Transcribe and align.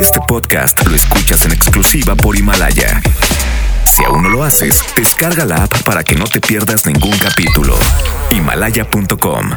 Este 0.00 0.20
podcast 0.26 0.86
lo 0.86 0.94
escuchas 0.94 1.44
en 1.44 1.52
exclusiva 1.52 2.14
por 2.14 2.36
Himalaya. 2.36 3.00
Si 3.84 4.04
aún 4.04 4.22
no 4.22 4.28
lo 4.28 4.44
haces, 4.44 4.82
descarga 4.96 5.44
la 5.44 5.64
app 5.64 5.82
para 5.82 6.02
que 6.02 6.14
no 6.14 6.24
te 6.24 6.40
pierdas 6.40 6.86
ningún 6.86 7.16
capítulo. 7.18 7.74
Himalaya.com 8.30 9.50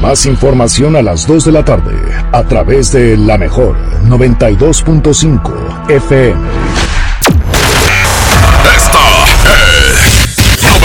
Más 0.00 0.26
información 0.26 0.96
a 0.96 1.02
las 1.02 1.26
2 1.26 1.44
de 1.46 1.52
la 1.52 1.64
tarde 1.64 1.94
a 2.32 2.42
través 2.44 2.92
de 2.92 3.16
la 3.16 3.38
mejor 3.38 3.76
92.5 4.06 5.90
FM. 5.90 6.40
Esta 8.76 8.98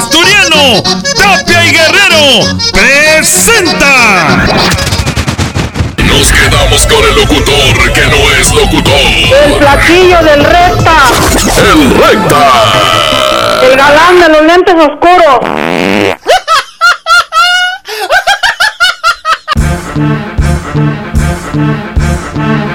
asturiano 0.00 0.82
Tapia 1.14 1.64
y 1.66 1.70
Guerrero 1.72 2.56
presenta. 2.72 4.46
Nos 5.98 6.32
quedamos 6.32 6.86
con 6.86 7.04
el 7.04 7.14
locutor 7.16 7.92
que 7.92 8.06
no 8.06 8.30
es 8.38 8.52
locutor. 8.54 8.94
El 8.94 9.52
platillo 9.58 10.22
del 10.22 10.44
recta. 10.44 10.96
El 11.72 11.94
recta. 12.00 12.42
El 13.62 13.76
galán 13.76 14.20
de 14.20 14.28
los 14.28 14.42
lentes 14.42 14.74
oscuros. 14.74 15.40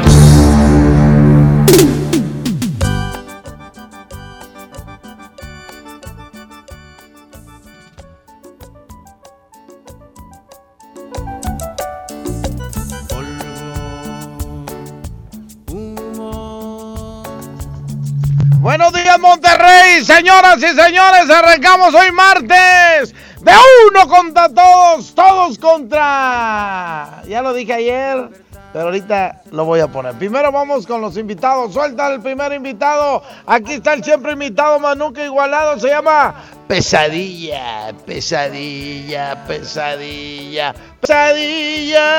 Señoras 20.03 20.57
y 20.57 20.67
señores, 20.67 21.29
arrancamos 21.29 21.93
hoy 21.93 22.11
martes. 22.11 23.13
De 23.41 23.51
uno 23.87 24.07
contra 24.07 24.49
todos, 24.49 25.13
todos 25.13 25.59
contra. 25.59 27.21
Ya 27.27 27.41
lo 27.41 27.53
dije 27.53 27.73
ayer, 27.73 28.29
pero 28.73 28.85
ahorita 28.85 29.43
lo 29.51 29.63
voy 29.65 29.79
a 29.79 29.87
poner. 29.87 30.15
Primero 30.15 30.51
vamos 30.51 30.87
con 30.87 31.01
los 31.01 31.15
invitados. 31.17 31.73
Suelta 31.73 32.11
el 32.11 32.19
primer 32.21 32.51
invitado. 32.53 33.21
Aquí 33.45 33.73
está 33.73 33.93
el 33.93 34.03
siempre 34.03 34.33
invitado, 34.33 34.79
más 34.79 34.97
nunca 34.97 35.23
igualado. 35.23 35.79
Se 35.79 35.89
llama 35.89 36.35
Pesadilla, 36.67 37.93
Pesadilla, 38.05 39.45
Pesadilla, 39.45 40.73
Pesadilla. 40.99 42.09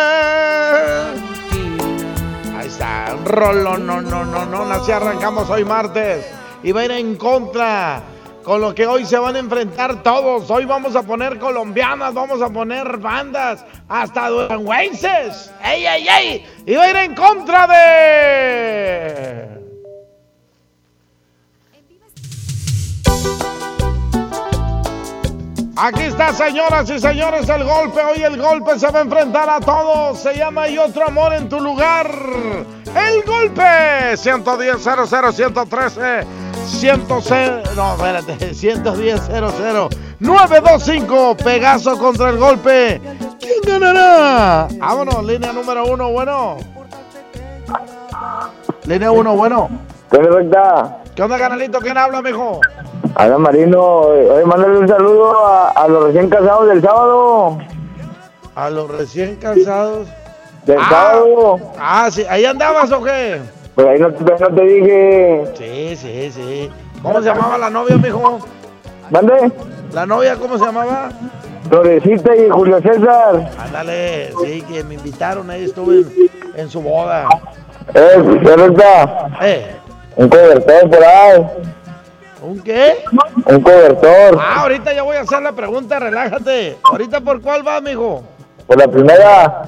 Ahí 2.59 2.69
está, 2.69 3.17
rolo, 3.25 3.77
no, 3.77 4.00
no, 4.00 4.25
no, 4.25 4.47
no, 4.47 4.62
así 4.72 4.92
arrancamos 4.92 5.50
hoy 5.50 5.64
martes 5.64 6.25
y 6.67 6.72
va 6.72 6.81
a 6.81 6.84
ir 6.84 6.91
en 6.91 7.14
contra 7.14 8.03
con 8.42 8.61
lo 8.61 8.75
que 8.75 8.89
hoy 8.89 9.06
se 9.06 9.17
van 9.17 9.36
a 9.36 9.39
enfrentar 9.39 10.03
todos. 10.03 10.50
Hoy 10.50 10.64
vamos 10.64 10.97
a 10.97 11.05
poner 11.05 11.39
colombianas, 11.39 12.12
vamos 12.12 12.42
a 12.42 12.50
poner 12.50 12.97
bandas, 12.97 13.65
hasta 13.88 14.28
duranguenses. 14.28 15.53
¡Ey, 15.65 15.87
ey, 15.87 16.09
ey! 16.09 16.47
Y 16.66 16.75
va 16.75 16.82
a 16.82 16.91
ir 16.91 16.97
en 16.97 17.15
contra 17.15 17.69
de... 17.69 19.47
Aquí 25.77 26.03
está, 26.03 26.33
señoras 26.33 26.91
y 26.91 26.98
señores, 26.98 27.48
el 27.48 27.62
golpe. 27.62 28.00
Hoy 28.00 28.25
el 28.25 28.43
golpe 28.43 28.77
se 28.77 28.91
va 28.91 28.98
a 28.98 29.03
enfrentar 29.03 29.48
a 29.48 29.60
todos. 29.60 30.19
Se 30.19 30.37
llama 30.37 30.66
Y 30.69 30.78
otro 30.78 31.06
amor 31.06 31.33
en 31.33 31.48
tu 31.48 31.60
lugar. 31.60 32.10
El 32.87 33.22
golpe. 33.22 34.16
110 34.16 34.83
00 34.83 35.33
113 35.33 36.46
100. 36.66 37.06
No, 37.77 37.94
espérate. 37.94 38.54
110 38.54 39.21
00 39.27 39.88
925. 40.21 41.37
Pegaso 41.37 41.99
contra 41.99 42.31
el 42.31 42.37
golpe. 42.38 43.00
¿Quién 43.41 43.81
ganará? 43.81 44.69
Vámonos, 44.78 45.25
línea 45.25 45.53
número 45.53 45.87
uno, 45.87 46.10
bueno. 46.10 46.56
Línea 48.84 49.10
uno, 49.10 49.34
bueno. 49.37 49.69
¿Qué 50.10 50.19
recta? 50.19 50.99
¿Qué 51.15 51.22
onda, 51.22 51.38
canalito? 51.38 51.78
¿Quién 51.81 51.97
habla, 51.99 52.22
mijo? 52.22 52.60
Ana 53.15 53.38
Marino, 53.38 53.81
oye, 53.83 54.44
mándale 54.44 54.78
un 54.78 54.88
saludo 54.88 55.47
a, 55.47 55.69
a 55.71 55.88
los 55.88 56.04
recién 56.04 56.28
casados 56.28 56.69
del 56.69 56.83
sábado. 56.83 57.59
A 58.54 58.71
los 58.71 58.91
recién 58.91 59.37
casados. 59.37 60.06
Del 60.65 60.78
Ah. 60.81 60.87
sábado. 60.91 61.59
Ah, 61.78 62.09
sí. 62.10 62.25
¿Ahí 62.28 62.44
andabas 62.44 62.91
o 62.93 63.03
qué? 63.03 63.41
Pues 63.76 63.87
ahí 63.87 63.98
no, 64.00 64.10
te- 64.12 64.25
no 64.25 64.48
te 64.54 64.62
dije. 64.62 65.44
Sí, 65.56 65.97
sí, 65.97 66.31
sí. 66.32 66.70
¿Cómo 67.03 67.20
se 67.20 67.26
llamaba 67.28 67.56
la 67.59 67.70
novia, 67.70 67.97
mijo? 67.98 68.41
¿Mande? 69.10 69.53
¿La 69.92 70.04
novia 70.06 70.34
cómo 70.37 70.59
se 70.59 70.64
llamaba? 70.64 71.10
Florecita 71.69 72.34
y 72.34 72.48
Julio 72.48 72.81
César. 72.81 73.50
Ándale, 73.59 74.32
sí, 74.42 74.62
que 74.62 74.82
me 74.82 74.94
invitaron, 74.94 75.50
ahí 75.50 75.65
estuve 75.65 75.98
en, 76.00 76.31
en 76.56 76.70
su 76.70 76.81
boda. 76.81 77.28
Eh, 77.94 78.41
¿qué 78.42 78.56
recta? 78.56 79.28
Eh, 79.42 79.76
Un 80.16 80.28
cobertor 80.28 80.91
por 80.91 81.04
ahí. 81.04 81.47
¿un 82.42 82.60
qué? 82.60 83.04
Un 83.47 83.60
cobertor. 83.60 84.38
Ah, 84.41 84.62
ahorita 84.62 84.92
ya 84.94 85.03
voy 85.03 85.16
a 85.16 85.20
hacer 85.20 85.42
la 85.42 85.53
pregunta, 85.53 85.98
relájate. 86.00 86.78
¿Ahorita 86.84 87.20
por 87.20 87.41
cuál 87.42 87.66
va, 87.66 87.81
mijo? 87.81 88.22
Por 88.66 88.78
la 88.78 88.88
primera. 88.88 89.65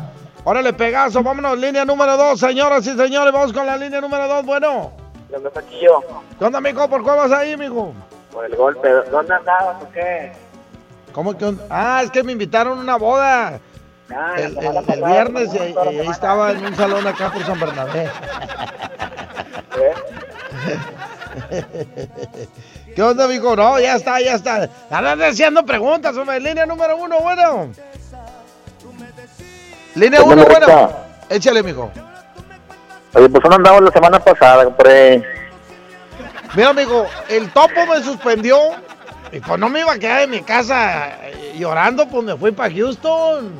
Órale, 0.48 0.72
Pegaso, 0.72 1.22
vámonos, 1.22 1.58
línea 1.58 1.84
número 1.84 2.16
dos, 2.16 2.40
señoras 2.40 2.86
y 2.86 2.96
señores, 2.96 3.34
vamos 3.34 3.52
con 3.52 3.66
la 3.66 3.76
línea 3.76 4.00
número 4.00 4.26
dos, 4.28 4.46
bueno. 4.46 4.92
¿Dónde 5.28 5.48
está 5.48 5.60
yo? 5.78 6.02
¿Qué 6.38 6.44
onda, 6.46 6.58
mijo? 6.62 6.88
¿Por 6.88 7.02
cuál 7.02 7.18
vas 7.18 7.32
ahí, 7.32 7.54
mijo? 7.54 7.92
Por 8.32 8.46
el 8.46 8.56
golpe. 8.56 8.88
¿Dónde 9.10 9.34
andabas 9.34 9.76
o 9.82 9.90
qué? 9.92 10.32
¿Cómo 11.12 11.36
que? 11.36 11.44
un- 11.44 11.60
Ah, 11.68 12.00
es 12.02 12.10
que 12.10 12.22
me 12.22 12.32
invitaron 12.32 12.78
a 12.78 12.80
una 12.80 12.96
boda. 12.96 13.60
El, 14.38 14.56
el- 14.56 14.76
el 14.88 15.04
viernes 15.04 15.50
y, 15.52 15.58
ahí 15.58 16.08
estaba 16.10 16.52
en 16.52 16.64
un 16.64 16.74
salón 16.74 17.06
acá 17.06 17.30
por 17.30 17.44
San 17.44 17.60
Bernabé. 17.60 18.08
¿Qué 22.96 23.02
onda, 23.02 23.28
mijo? 23.28 23.54
No, 23.54 23.78
ya 23.78 23.96
está, 23.96 24.18
ya 24.22 24.32
está. 24.36 24.70
Andan 24.90 25.20
haciendo 25.20 25.62
preguntas, 25.66 26.16
hombre. 26.16 26.40
Línea 26.40 26.64
número 26.64 26.96
uno, 26.96 27.20
bueno. 27.20 27.68
Línea 29.98 30.20
¿Dónde 30.20 30.34
uno, 30.34 30.42
está? 30.44 30.66
bueno. 30.66 30.90
Échale, 31.28 31.62
mijo. 31.62 31.90
Oye, 33.14 33.28
pues 33.28 33.42
¿dónde 33.42 33.56
andamos 33.56 33.82
la 33.82 33.90
semana 33.90 34.18
pasada, 34.20 34.64
compré. 34.64 35.24
Mira, 36.54 36.70
amigo, 36.70 37.06
el 37.28 37.50
topo 37.52 37.86
me 37.90 38.02
suspendió. 38.02 38.56
Y 39.30 39.40
pues 39.40 39.58
no 39.58 39.68
me 39.68 39.80
iba 39.80 39.92
a 39.92 39.98
quedar 39.98 40.22
en 40.22 40.30
mi 40.30 40.40
casa 40.40 41.08
eh, 41.26 41.54
llorando, 41.58 42.06
pues 42.08 42.24
me 42.24 42.34
fui 42.36 42.50
para 42.50 42.72
Houston. 42.74 43.52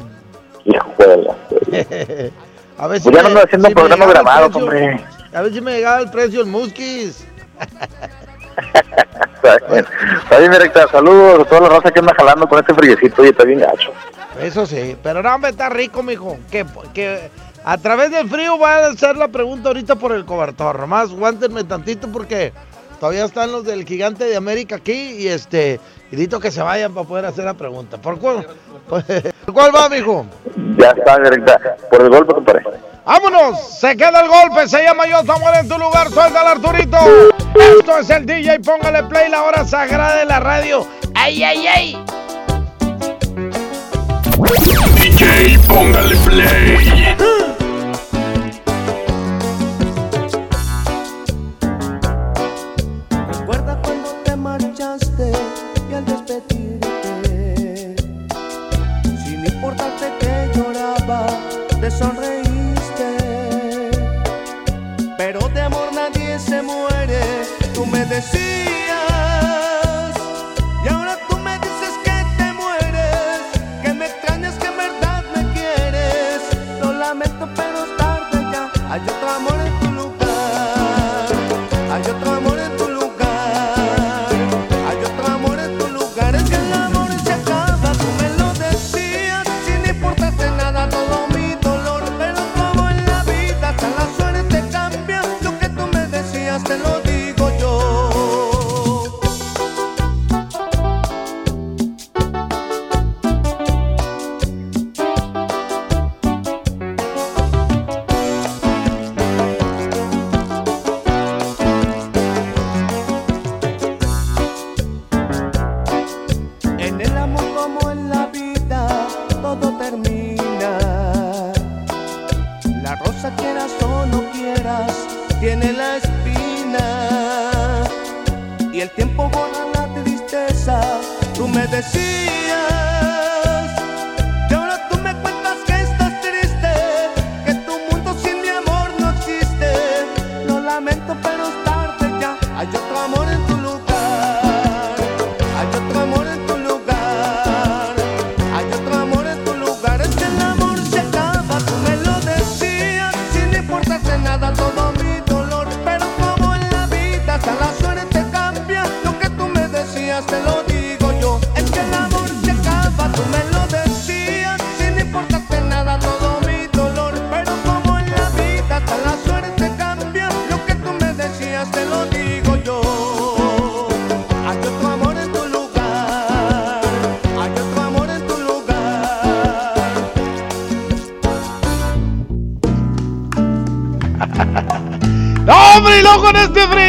Hijo 0.65 0.93
a 2.78 2.87
ver 2.87 3.03
Pues 3.03 3.05
ya 3.15 3.22
no 3.22 3.31
me- 3.31 3.41
haciendo 3.41 3.69
me 3.69 3.75
programa 3.75 4.06
llegaba 4.06 4.06
el 4.06 4.12
grabado, 4.49 4.59
hombre. 4.59 5.05
A 5.34 5.43
ver 5.43 5.53
si 5.53 5.60
me 5.60 5.72
llegaba 5.72 6.00
el 6.00 6.10
precio 6.10 6.41
el 6.41 6.47
Muskis. 6.47 7.26
Está 9.43 10.38
bien, 10.38 10.52
directa. 10.52 10.88
Saludos 10.88 11.40
a 11.40 11.44
toda 11.44 11.60
la 11.62 11.69
raza 11.69 11.90
que 11.90 12.00
anda 12.00 12.14
jalando 12.16 12.49
con 12.49 12.58
este 12.58 12.75
friecito 12.75 13.25
y 13.25 13.28
está 13.28 13.44
bien 13.44 13.60
gacho. 13.60 13.93
Eso 14.40 14.66
sí, 14.66 14.96
pero 15.02 15.22
no, 15.22 15.34
hombre, 15.34 15.50
está 15.50 15.69
rico, 15.69 16.02
mijo. 16.02 16.37
Que, 16.50 16.66
que 16.93 17.31
a 17.64 17.78
través 17.78 18.10
del 18.10 18.28
frío 18.28 18.58
va 18.58 18.76
a 18.76 18.87
hacer 18.88 19.16
la 19.16 19.28
pregunta 19.28 19.69
ahorita 19.69 19.96
por 19.96 20.12
el 20.12 20.25
cobertor. 20.25 20.78
Nomás 20.78 21.10
aguántenme 21.10 21.64
tantito 21.64 22.08
porque 22.08 22.52
todavía 23.00 23.25
están 23.25 23.52
los 23.52 23.64
del 23.64 23.84
gigante 23.84 24.25
de 24.25 24.37
América 24.37 24.76
aquí 24.76 25.16
y 25.19 25.28
este, 25.28 25.81
y 26.11 26.12
necesito 26.12 26.40
que 26.40 26.50
se 26.50 26.62
vayan 26.62 26.94
para 26.94 27.06
poder 27.06 27.25
hacer 27.26 27.44
la 27.44 27.54
pregunta. 27.54 27.99
¿Por 27.99 28.19
cuál, 28.19 28.46
por 28.88 29.04
cuál 29.54 29.75
va, 29.75 29.88
mijo? 29.88 30.26
Ya 30.76 30.90
está, 30.90 31.19
directa. 31.19 31.76
Por 31.90 32.02
el 32.02 32.11
golpe, 32.11 32.34
compadre. 32.34 32.64
¡Vámonos! 33.08 33.58
Se 33.81 33.96
queda 33.96 34.20
el 34.20 34.28
golpe, 34.28 34.69
se 34.69 34.82
llama 34.82 35.06
Yo 35.06 35.25
Samuel 35.25 35.60
en 35.60 35.66
tu 35.66 35.78
lugar, 35.78 36.10
suéltale 36.10 36.50
Arturito. 36.50 36.99
Esto 37.78 37.99
es 38.00 38.10
el 38.10 38.26
DJ, 38.26 38.60
póngale 38.60 39.02
play, 39.05 39.31
la 39.31 39.44
hora 39.44 39.64
sagrada 39.64 40.16
de 40.16 40.26
la 40.26 40.40
radio. 40.40 40.87
¡Ay, 41.14 41.43
ay, 41.43 41.66
ay! 41.66 42.05
DJ, 45.00 45.58
póngale 45.66 46.16
play. 46.16 47.16
Tú 68.20 68.68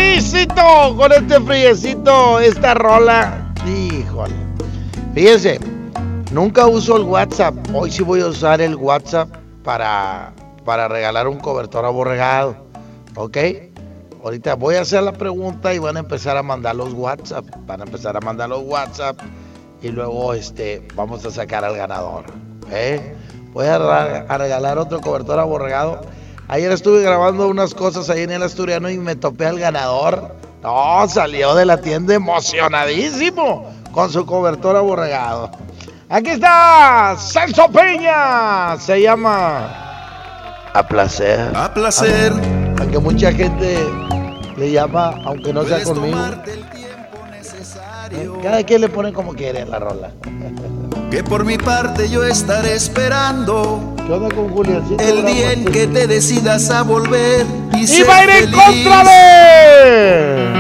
friecito, 0.10 0.96
con 0.98 1.12
este 1.12 1.40
friecito, 1.40 2.40
esta 2.40 2.74
rola. 2.74 3.54
Híjole. 3.68 4.34
Fíjense, 5.14 5.60
nunca 6.32 6.66
uso 6.66 6.98
el 6.98 7.04
WhatsApp. 7.04 7.54
Hoy 7.74 7.92
sí 7.92 8.02
voy 8.02 8.22
a 8.22 8.28
usar 8.28 8.60
el 8.60 8.76
WhatsApp 8.76 9.30
para, 9.64 10.34
para 10.66 10.88
regalar 10.88 11.28
un 11.28 11.40
cobertor 11.40 11.86
aborregado. 11.86 12.56
¿Ok? 13.16 13.38
Ahorita 14.24 14.56
voy 14.56 14.76
a 14.76 14.82
hacer 14.82 15.04
la 15.04 15.14
pregunta 15.14 15.74
y 15.74 15.80
van 15.80 15.98
a 15.98 16.00
empezar 16.00 16.38
a 16.38 16.44
mandar 16.44 16.76
los 16.76 16.94
WhatsApp. 16.94 17.46
Van 17.68 17.82
a 17.82 17.84
empezar 17.84 18.18
a 18.18 18.20
mandar 18.20 18.50
los 18.50 18.64
WhatsApp 18.64 19.20
y 19.82 19.90
luego 19.90 20.34
este, 20.34 20.88
vamos 20.96 21.24
a 21.26 21.32
sacar 21.32 21.64
al 21.64 21.76
ganador. 21.76 22.26
¿eh? 22.72 23.16
Voy 23.54 23.68
a 23.68 24.38
regalar 24.38 24.80
otro 24.80 25.02
cobertor 25.02 25.40
aborregado. 25.40 26.02
Ayer 26.52 26.72
estuve 26.72 27.04
grabando 27.04 27.48
unas 27.48 27.76
cosas 27.76 28.10
ahí 28.10 28.24
en 28.24 28.32
el 28.32 28.42
Asturiano 28.42 28.90
y 28.90 28.98
me 28.98 29.16
topé 29.16 29.46
al 29.46 29.60
ganador. 29.60 30.36
No, 30.64 31.08
salió 31.08 31.54
de 31.54 31.64
la 31.64 31.80
tienda 31.80 32.16
emocionadísimo 32.16 33.72
con 33.92 34.12
su 34.12 34.26
cobertor 34.26 34.76
aborregado. 34.76 35.52
Aquí 36.10 36.32
está 36.32 37.16
Celso 37.20 37.70
Peña. 37.70 38.76
Se 38.80 39.00
llama 39.00 40.72
A 40.74 40.88
Placer. 40.88 41.56
A 41.56 41.72
placer. 41.72 42.34
Aunque 42.80 42.98
mucha 42.98 43.32
gente 43.32 43.78
le 44.58 44.72
llama, 44.72 45.14
aunque 45.26 45.54
no 45.54 45.64
sea 45.66 45.84
conmigo. 45.84 46.18
Cada 48.42 48.64
quien 48.64 48.82
le 48.82 48.90
pone 48.90 49.12
como 49.12 49.34
quiere 49.34 49.66
la 49.66 49.80
rola. 49.80 50.12
Que 51.12 51.24
por 51.24 51.44
mi 51.44 51.58
parte 51.58 52.10
yo 52.10 52.24
estaré 52.24 52.76
esperando 52.76 53.96
¿Qué 54.06 54.14
onda 54.14 54.34
con 54.34 54.50
Juliancito? 54.50 55.04
el 55.04 55.26
día 55.26 55.52
en 55.54 55.66
que 55.66 55.88
te 55.88 56.08
decidas 56.08 56.70
a 56.70 56.84
volver 56.84 57.46
y, 57.74 57.80
¡Y 57.80 57.88
ser 57.88 58.08
va 58.08 58.18
a 58.18 58.24
ir 58.24 58.30
en 58.30 58.52
contra 58.52 59.04
de! 59.04 60.60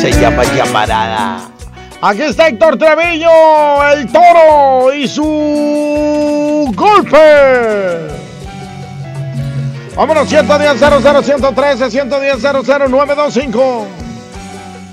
Se 0.00 0.12
llama 0.12 0.44
llamarada. 0.54 1.48
Aquí 2.02 2.22
está 2.22 2.48
Héctor 2.48 2.76
Treviño, 2.76 3.30
el 3.94 4.12
toro 4.12 4.94
y 4.94 5.08
su 5.08 6.70
golpe. 6.76 8.14
Vámonos, 9.96 10.28
110 10.28 10.78
00 10.78 11.22
113 11.22 11.90
110 11.90 12.40
00 12.40 12.88
925. 12.88 14.03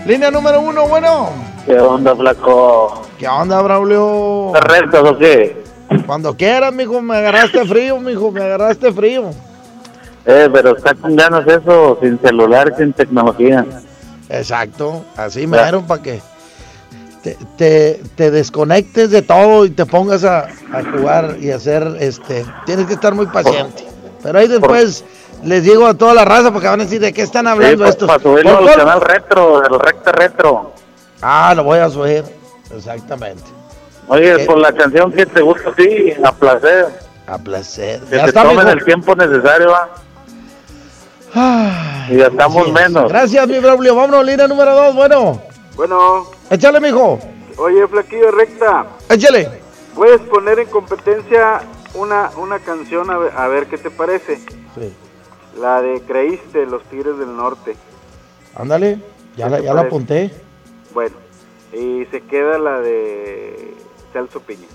Línea 0.05 0.31
número 0.31 0.61
uno, 0.61 0.87
bueno. 0.87 1.29
¿Qué 1.65 1.79
onda, 1.79 2.15
flaco? 2.15 3.01
¿Qué 3.19 3.27
onda, 3.27 3.61
Braulio? 3.61 4.51
¿Rectas 4.53 5.03
o 5.03 5.17
qué? 5.17 5.61
Cuando 6.05 6.35
quieras, 6.35 6.73
mijo, 6.73 7.01
me 7.01 7.17
agarraste 7.17 7.65
frío, 7.65 7.99
mijo, 7.99 8.31
me 8.31 8.41
agarraste 8.41 8.91
frío. 8.91 9.29
Eh, 10.25 10.49
pero 10.51 10.75
está 10.77 10.93
con 10.95 11.15
ganas 11.15 11.45
eso, 11.47 11.97
sin 12.01 12.19
celular, 12.19 12.73
sin 12.77 12.93
tecnología. 12.93 13.65
Exacto, 14.29 15.03
así 15.17 15.45
me 15.45 15.61
dieron 15.61 15.85
para 15.85 16.01
que 16.01 16.21
te, 17.21 17.37
te- 17.57 18.01
te 18.15 18.31
desconectes 18.31 19.11
de 19.11 19.21
todo 19.21 19.65
y 19.65 19.71
te 19.71 19.85
pongas 19.85 20.23
a, 20.23 20.45
a 20.71 20.83
jugar 20.95 21.35
y 21.39 21.51
hacer, 21.51 21.97
este, 21.99 22.45
tienes 22.65 22.85
que 22.87 22.93
estar 22.93 23.13
muy 23.13 23.25
paciente. 23.27 23.85
Pero 24.23 24.39
ahí 24.39 24.47
después 24.47 25.03
les 25.43 25.63
digo 25.63 25.85
a 25.87 25.93
toda 25.93 26.13
la 26.13 26.25
raza 26.25 26.51
porque 26.51 26.67
van 26.67 26.81
a 26.81 26.83
decir 26.83 26.99
de 27.01 27.11
qué 27.13 27.21
están 27.21 27.47
hablando 27.47 27.85
estos. 27.85 28.07
para 28.07 28.21
subirlo 28.21 28.59
¿Por 28.59 28.69
al 28.69 28.75
canal 28.75 29.01
retro, 29.01 29.63
el 29.63 29.79
recta 29.79 30.11
retro. 30.11 30.71
Ah, 31.21 31.53
lo 31.55 31.63
voy 31.63 31.79
a 31.79 31.89
subir, 31.89 32.23
exactamente. 32.75 33.43
Oye, 34.07 34.37
¿Qué? 34.37 34.45
por 34.45 34.57
la 34.57 34.71
canción 34.73 35.11
que 35.11 35.25
te 35.25 35.41
gusta 35.41 35.69
a 35.69 35.73
ti, 35.73 36.13
a 36.23 36.31
placer. 36.31 36.87
A 37.27 37.37
placer. 37.37 38.01
Que 38.09 38.17
Ya 38.17 38.23
te 38.23 38.29
está, 38.29 38.43
tomen 38.43 38.57
mijo. 38.65 38.69
el 38.71 38.83
tiempo 38.85 39.15
necesario, 39.15 39.71
¿va? 39.71 39.89
Ay, 41.33 42.15
Y 42.15 42.17
gastamos 42.17 42.61
así 42.63 42.69
es. 42.69 42.73
menos. 42.73 43.09
Gracias, 43.09 43.47
mi 43.47 43.59
Braulio. 43.59 43.95
Vámonos, 43.95 44.25
línea 44.25 44.47
número 44.47 44.75
dos. 44.75 44.95
Bueno, 44.95 45.41
Bueno, 45.75 46.25
échale, 46.49 46.79
mijo. 46.81 47.19
oye, 47.57 47.87
Flaquillo 47.87 48.31
Recta, 48.31 48.85
Échale. 49.09 49.49
puedes 49.95 50.19
poner 50.21 50.59
en 50.59 50.67
competencia 50.67 51.61
una, 51.93 52.29
una 52.37 52.59
canción 52.59 53.09
a 53.09 53.17
ver, 53.17 53.31
a 53.37 53.47
ver 53.47 53.67
qué 53.67 53.77
te 53.77 53.89
parece. 53.91 54.37
Sí. 54.75 54.93
La 55.59 55.81
de 55.81 56.01
Creíste, 56.01 56.65
Los 56.65 56.83
Tigres 56.83 57.17
del 57.17 57.35
Norte. 57.35 57.75
Ándale, 58.55 58.99
ya, 59.35 59.49
la, 59.49 59.59
ya 59.59 59.73
la 59.73 59.81
apunté. 59.81 60.31
Bueno, 60.93 61.15
y 61.73 62.05
se 62.11 62.21
queda 62.21 62.57
la 62.57 62.79
de 62.79 63.73
Celso 64.13 64.39
Piña. 64.41 64.67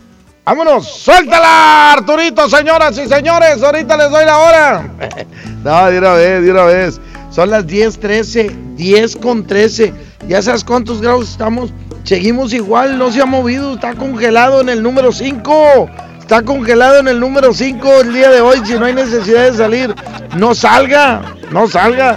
Vámonos, 0.45 0.87
suéltala, 0.87 1.95
Arturito, 1.95 2.49
señoras 2.49 2.97
y 2.99 3.09
señores. 3.09 3.63
Ahorita 3.63 3.97
les 3.97 4.11
doy 4.11 4.25
la 4.25 4.39
hora. 4.39 4.91
no, 5.65 5.91
de 5.91 5.99
una 5.99 6.13
vez, 6.13 6.43
de 6.43 6.51
una 6.53 6.65
vez. 6.65 7.01
Son 7.31 7.51
las 7.51 7.67
10:13, 7.67 8.77
10 8.77 9.17
con 9.17 9.45
13. 9.45 9.93
Ya 10.29 10.41
sabes 10.41 10.63
cuántos 10.63 11.03
grados 11.03 11.31
estamos. 11.31 11.73
Seguimos 12.05 12.53
igual, 12.53 12.97
no 12.97 13.11
se 13.11 13.21
ha 13.21 13.27
movido. 13.27 13.75
Está 13.75 13.95
congelado 13.95 14.61
en 14.61 14.69
el 14.69 14.83
número 14.83 15.11
5. 15.11 15.89
Está 16.27 16.43
congelado 16.43 16.99
en 16.99 17.07
el 17.07 17.21
número 17.21 17.55
5 17.55 18.01
el 18.01 18.13
día 18.13 18.29
de 18.31 18.41
hoy. 18.41 18.61
Si 18.65 18.77
no 18.77 18.87
hay 18.87 18.95
necesidad 18.95 19.45
de 19.45 19.53
salir, 19.57 19.95
no 20.37 20.57
salga, 20.57 21.23
no 21.53 21.69
salga. 21.69 22.17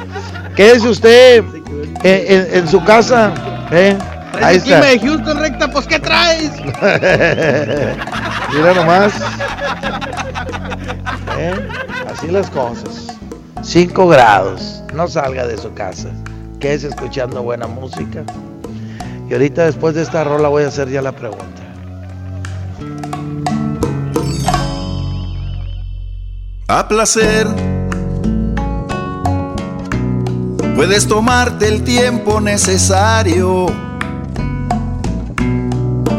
Quédese 0.55 0.89
usted 0.89 1.43
eh, 2.03 2.25
en, 2.27 2.57
en 2.57 2.67
su 2.67 2.83
casa. 2.83 3.31
¿eh? 3.71 3.95
Ahí 4.41 4.57
está. 4.57 4.81
de 4.81 4.97
Houston 4.97 5.37
recta, 5.37 5.69
pues 5.71 5.85
¿qué 5.85 5.99
traes? 5.99 6.51
Mira 8.51 8.73
nomás. 8.73 9.13
¿Eh? 11.37 11.53
Así 12.11 12.29
las 12.29 12.49
cosas. 12.49 13.15
5 13.61 14.07
grados. 14.07 14.81
No 14.91 15.07
salga 15.07 15.45
de 15.45 15.55
su 15.55 15.71
casa. 15.75 16.09
Quédese 16.59 16.87
escuchando 16.87 17.43
buena 17.43 17.67
música. 17.67 18.23
Y 19.29 19.33
ahorita 19.33 19.65
después 19.65 19.93
de 19.93 20.01
esta 20.01 20.23
rola 20.23 20.47
voy 20.47 20.63
a 20.63 20.69
hacer 20.69 20.89
ya 20.89 21.03
la 21.03 21.11
pregunta. 21.11 21.58
A 26.71 26.87
placer. 26.87 27.47
Puedes 30.75 31.07
tomarte 31.07 31.67
el 31.67 31.83
tiempo 31.83 32.39
necesario. 32.39 33.65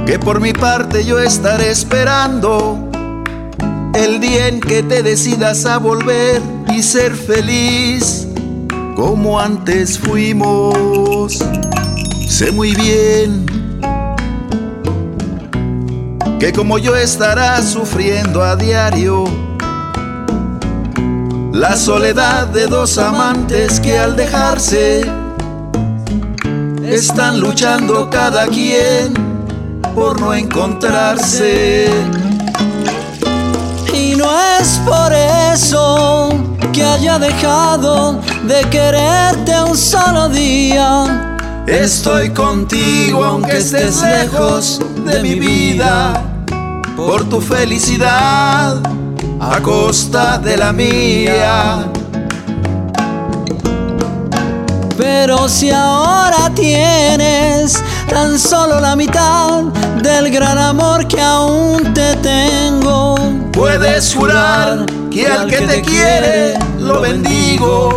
Que 0.07 0.19
por 0.19 0.41
mi 0.41 0.53
parte 0.53 1.05
yo 1.05 1.21
estaré 1.21 1.71
esperando 1.71 2.91
el 3.95 4.19
día 4.19 4.49
en 4.49 4.59
que 4.59 4.83
te 4.83 5.05
decidas 5.05 5.67
a 5.67 5.79
volver 5.79 6.43
y 6.75 6.83
ser 6.83 7.15
feliz 7.15 8.27
como 8.97 9.39
antes 9.39 10.01
fuimos. 10.01 11.39
Sé 12.29 12.51
muy 12.51 12.75
bien 12.75 13.47
que 16.41 16.53
como 16.53 16.77
yo 16.79 16.97
estarás 16.97 17.67
sufriendo 17.67 18.43
a 18.43 18.57
diario 18.57 19.50
la 21.53 21.77
soledad 21.77 22.47
de 22.49 22.67
dos 22.67 22.97
amantes 22.99 23.81
que 23.81 23.99
al 23.99 24.15
dejarse 24.15 25.01
están 26.85 27.41
luchando 27.41 28.09
cada 28.09 28.47
quien 28.47 29.15
por 29.95 30.21
no 30.21 30.33
encontrarse. 30.33 31.91
Y 33.93 34.15
no 34.17 34.31
es 34.59 34.81
por 34.87 35.13
eso 35.13 36.29
que 36.73 36.85
haya 36.85 37.19
dejado 37.19 38.21
de 38.47 38.61
quererte 38.71 39.61
un 39.63 39.77
solo 39.77 40.29
día. 40.29 41.37
Estoy 41.67 42.31
contigo 42.31 43.25
aunque 43.25 43.59
estés 43.59 44.03
lejos 44.03 44.81
de 45.05 45.23
mi 45.23 45.35
vida, 45.35 46.23
por 46.97 47.29
tu 47.29 47.41
felicidad 47.41 48.81
a 49.41 49.61
costa 49.63 50.39
de 50.39 50.57
la 50.57 50.73
mía. 50.73 51.91
Pero 54.99 55.49
si 55.49 55.71
ahora 55.71 56.51
tienes 56.55 57.83
tan 58.09 58.39
solo 58.39 58.79
la 58.81 58.95
mitad 58.95 59.63
del 60.03 60.31
gran 60.31 60.59
amor 60.59 61.09
que 61.09 61.21
aún 61.21 61.95
te 61.95 62.17
tengo, 62.17 63.15
puedes 63.51 64.15
jurar 64.15 64.85
que 65.11 65.27
al 65.27 65.49
que 65.49 65.63
te 65.63 65.81
quiere 65.81 66.59
lo 66.79 67.01
bendigo. 67.01 67.89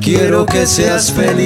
Quiero 0.00 0.46
que 0.46 0.66
seas 0.66 1.12
feliz, 1.12 1.36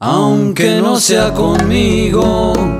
aunque 0.00 0.82
no 0.82 1.00
sea 1.00 1.32
conmigo. 1.32 2.75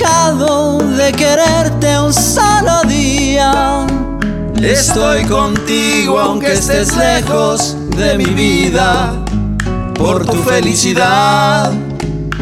De 0.00 1.12
quererte 1.12 1.98
un 1.98 2.12
solo 2.12 2.80
día. 2.88 3.86
Estoy 4.62 5.24
contigo 5.24 6.18
aunque 6.18 6.52
estés 6.54 6.96
lejos 6.96 7.76
de 7.96 8.16
mi 8.16 8.24
vida, 8.24 9.12
por 9.94 10.24
tu 10.24 10.36
felicidad 10.42 11.70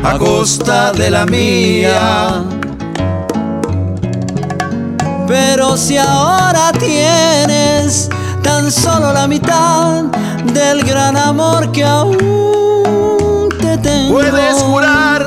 a 0.04 0.18
costa 0.18 0.92
de 0.92 1.10
la 1.10 1.26
mía. 1.26 2.44
Pero 5.26 5.76
si 5.76 5.96
ahora 5.96 6.70
tienes 6.78 8.08
tan 8.44 8.70
solo 8.70 9.12
la 9.12 9.26
mitad 9.26 10.04
del 10.54 10.84
gran 10.84 11.16
amor 11.16 11.72
que 11.72 11.84
aún 11.84 13.48
te 13.60 13.78
tengo, 13.78 14.14
Puedes 14.14 14.62
jurar 14.62 15.17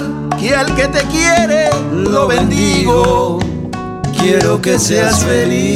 al 0.54 0.76
que 0.76 0.88
te 0.88 1.02
quiere 1.06 1.70
lo 1.92 2.28
bendigo. 2.28 3.40
Quiero 4.18 4.62
que 4.62 4.78
seas 4.78 5.24
feliz, 5.24 5.72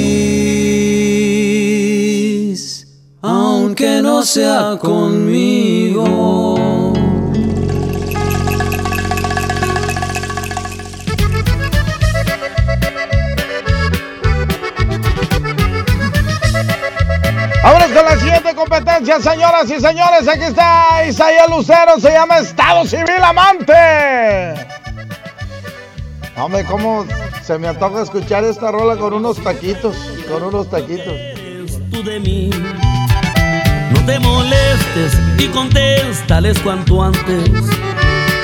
aunque 3.21 4.01
no 4.01 4.23
sea 4.23 4.77
conmigo. 4.79 6.03
Vámonos 17.63 17.87
con 17.87 18.05
la 18.05 18.19
siguiente 18.19 18.53
competencia, 18.53 19.19
señoras 19.19 19.67
y 19.71 19.79
señores. 19.79 20.27
Aquí 20.27 20.43
está 20.43 21.03
Isaías 21.07 21.49
Lucero, 21.49 21.99
se 21.99 22.11
llama 22.11 22.37
Estado 22.37 22.85
Civil 22.85 23.23
Amante. 23.23 24.64
Hombre, 26.37 26.65
cómo 26.65 27.05
se 27.43 27.57
me 27.57 27.69
antoja 27.69 28.01
escuchar 28.01 28.43
esta 28.43 28.69
rola 28.69 28.97
con 28.97 29.13
unos 29.13 29.41
taquitos, 29.41 29.95
con 30.29 30.43
unos 30.43 30.69
taquitos. 30.69 31.13
tú 31.89 32.03
de 32.03 32.19
mí. 32.19 32.49
No 33.91 34.05
te 34.05 34.19
molestes 34.19 35.17
y 35.39 35.47
contéstales 35.47 36.59
cuanto 36.59 37.01
antes. 37.01 37.49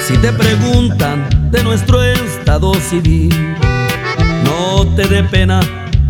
Si 0.08 0.18
te 0.18 0.32
preguntan 0.32 1.52
de 1.52 1.64
nuestro 1.64 2.02
estado 2.02 2.74
civil, 2.76 3.58
no 4.46 4.88
te 4.96 5.08
dé 5.08 5.24
pena, 5.26 5.60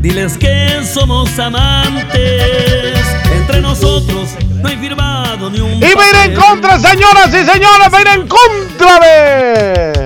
diles 0.01 0.37
que 0.37 0.83
somos 0.85 1.39
amantes. 1.39 2.93
Entre 3.35 3.59
nosotros 3.59 4.29
no 4.61 4.69
hay 4.69 4.77
firmado 4.77 5.49
ni 5.49 5.59
un. 5.59 5.71
Y 5.73 5.93
va 5.95 6.03
a 6.03 6.25
ir 6.25 6.31
en 6.31 6.39
contra, 6.39 6.77
señoras 6.79 7.29
y 7.29 7.43
señores, 7.43 7.87
va 7.91 7.97
a 7.97 8.01
ir 8.01 8.07
en 8.07 8.27
contra 8.27 8.99
de. 8.99 10.00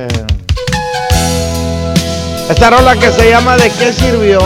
Esta 2.49 2.69
rola 2.69 2.95
que 2.95 3.11
se 3.11 3.29
llama 3.29 3.57
¿De 3.57 3.71
qué 3.71 3.91
sirvió? 3.91 4.39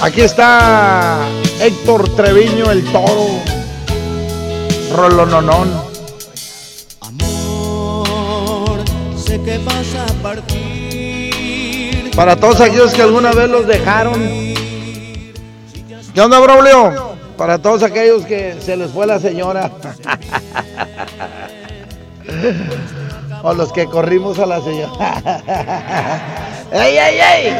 Aquí 0.00 0.22
está 0.22 1.18
Héctor 1.60 2.08
Treviño, 2.16 2.70
el 2.70 2.82
toro. 2.90 3.40
Rolononón. 4.94 5.68
Sé 9.16 9.42
que 9.42 9.58
vas 9.58 9.94
a 9.94 10.06
partir. 10.22 12.10
Para 12.16 12.36
todos 12.36 12.62
aquellos 12.62 12.94
que 12.94 13.02
alguna 13.02 13.32
vez 13.32 13.50
los 13.50 13.66
dejaron. 13.66 14.14
¿Qué 16.14 16.20
onda, 16.20 16.38
Braulio? 16.40 17.14
Para 17.36 17.58
todos 17.58 17.82
aquellos 17.82 18.24
que 18.24 18.56
se 18.64 18.74
les 18.74 18.90
fue 18.90 19.06
la 19.06 19.20
señora. 19.20 19.70
o 23.46 23.54
los 23.54 23.72
que 23.72 23.86
corrimos 23.86 24.40
a 24.40 24.46
la 24.46 24.60
señora. 24.60 25.22
¡Ey, 26.72 26.98
ey, 26.98 27.20
ey! 27.20 27.56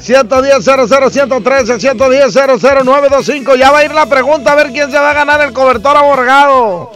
110 0.00 0.64
00 0.64 1.10
113 1.10 1.80
110 1.80 2.32
00 2.32 2.84
925 2.84 3.54
Ya 3.56 3.70
va 3.70 3.78
a 3.78 3.84
ir 3.84 3.92
la 3.92 4.06
pregunta 4.06 4.52
a 4.52 4.54
ver 4.54 4.72
quién 4.72 4.90
se 4.90 4.98
va 4.98 5.10
a 5.10 5.14
ganar 5.14 5.42
el 5.42 5.52
cobertor 5.52 5.94
aborgado. 5.94 6.90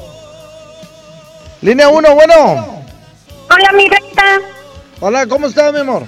Línea 1.61 1.91
1, 1.91 2.15
bueno. 2.15 2.83
Hola, 3.51 3.73
mi 3.77 3.87
recta. 3.87 4.41
Hola, 5.01 5.27
¿cómo 5.27 5.49
estás, 5.49 5.75
mi 5.75 5.81
amor? 5.81 6.05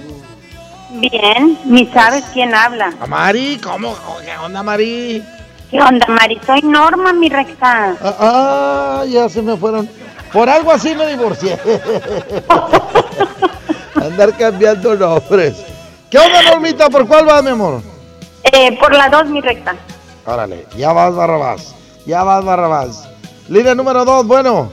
Bien, 0.92 1.58
ni 1.66 1.86
sabes 1.88 2.24
quién 2.32 2.54
habla. 2.54 2.94
A 2.98 3.06
Mari, 3.06 3.60
¿cómo? 3.62 3.94
¿Qué 4.24 4.38
onda, 4.38 4.62
Mari? 4.62 5.22
¿Qué 5.70 5.82
onda, 5.82 6.06
Mari? 6.06 6.40
Soy 6.46 6.62
Norma, 6.62 7.12
mi 7.12 7.28
recta. 7.28 7.94
Ah, 8.02 8.16
ah, 8.20 9.04
ya 9.06 9.28
se 9.28 9.42
me 9.42 9.54
fueron. 9.54 9.86
Por 10.32 10.48
algo 10.48 10.72
así 10.72 10.94
me 10.94 11.06
divorcié. 11.06 11.58
Andar 13.94 14.36
cambiando 14.36 14.94
nombres. 14.96 15.64
¿Qué 16.10 16.18
onda, 16.18 16.42
Normita? 16.50 16.88
¿Por 16.90 17.06
cuál 17.06 17.24
vas, 17.26 17.42
mi 17.42 17.50
amor? 17.50 17.80
Eh, 18.44 18.76
por 18.78 18.94
la 18.94 19.08
dos, 19.08 19.26
mi 19.26 19.40
recta. 19.40 19.74
Órale, 20.26 20.66
ya 20.76 20.92
vas, 20.92 21.14
Barrabás. 21.14 21.74
Ya 22.06 22.22
vas, 22.24 22.44
Barrabás. 22.44 23.08
Línea 23.48 23.74
número 23.74 24.04
2, 24.04 24.26
bueno. 24.26 24.70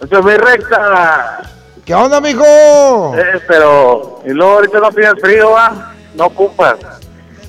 Esto 0.00 0.18
es 0.18 0.24
mi 0.24 0.34
recta. 0.36 1.40
¿Qué 1.84 1.94
onda, 1.94 2.20
mijo? 2.20 2.44
Eh, 2.44 3.40
pero, 3.46 4.20
y 4.24 4.30
luego 4.30 4.52
ahorita 4.54 4.78
no 4.78 4.90
pides 4.90 5.14
frío, 5.20 5.50
va. 5.52 5.92
No 6.14 6.26
ocupas. 6.26 6.76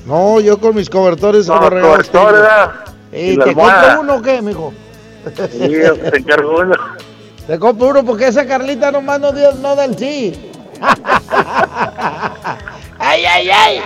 No, 0.05 0.39
yo 0.39 0.59
con 0.59 0.75
mis 0.75 0.89
cobertores 0.89 1.48
No, 1.48 1.57
como 1.57 1.69
regalos 1.69 2.09
cobertor, 2.09 2.21
tengo. 2.21 2.33
¿verdad? 2.41 2.71
¿Y 3.12 3.31
Y 3.31 3.38
te 3.38 3.53
compro 3.53 4.01
uno 4.01 4.15
o 4.15 4.21
qué, 4.21 4.41
mijo? 4.41 4.74
Sí, 5.51 5.59
te 6.12 6.17
encargo 6.17 6.59
uno. 6.59 6.75
Te 7.50 7.58
compro 7.58 7.88
uno 7.88 8.06
porque 8.06 8.27
esa 8.27 8.46
Carlita 8.46 8.91
nomás 8.91 9.20
no, 9.20 9.32
dio, 9.32 9.51
no 9.53 9.75
da 9.75 9.86
el 9.86 9.98
sí. 9.98 10.51
¡Ay, 13.00 13.25
ay, 13.25 13.50
ay! 13.50 13.82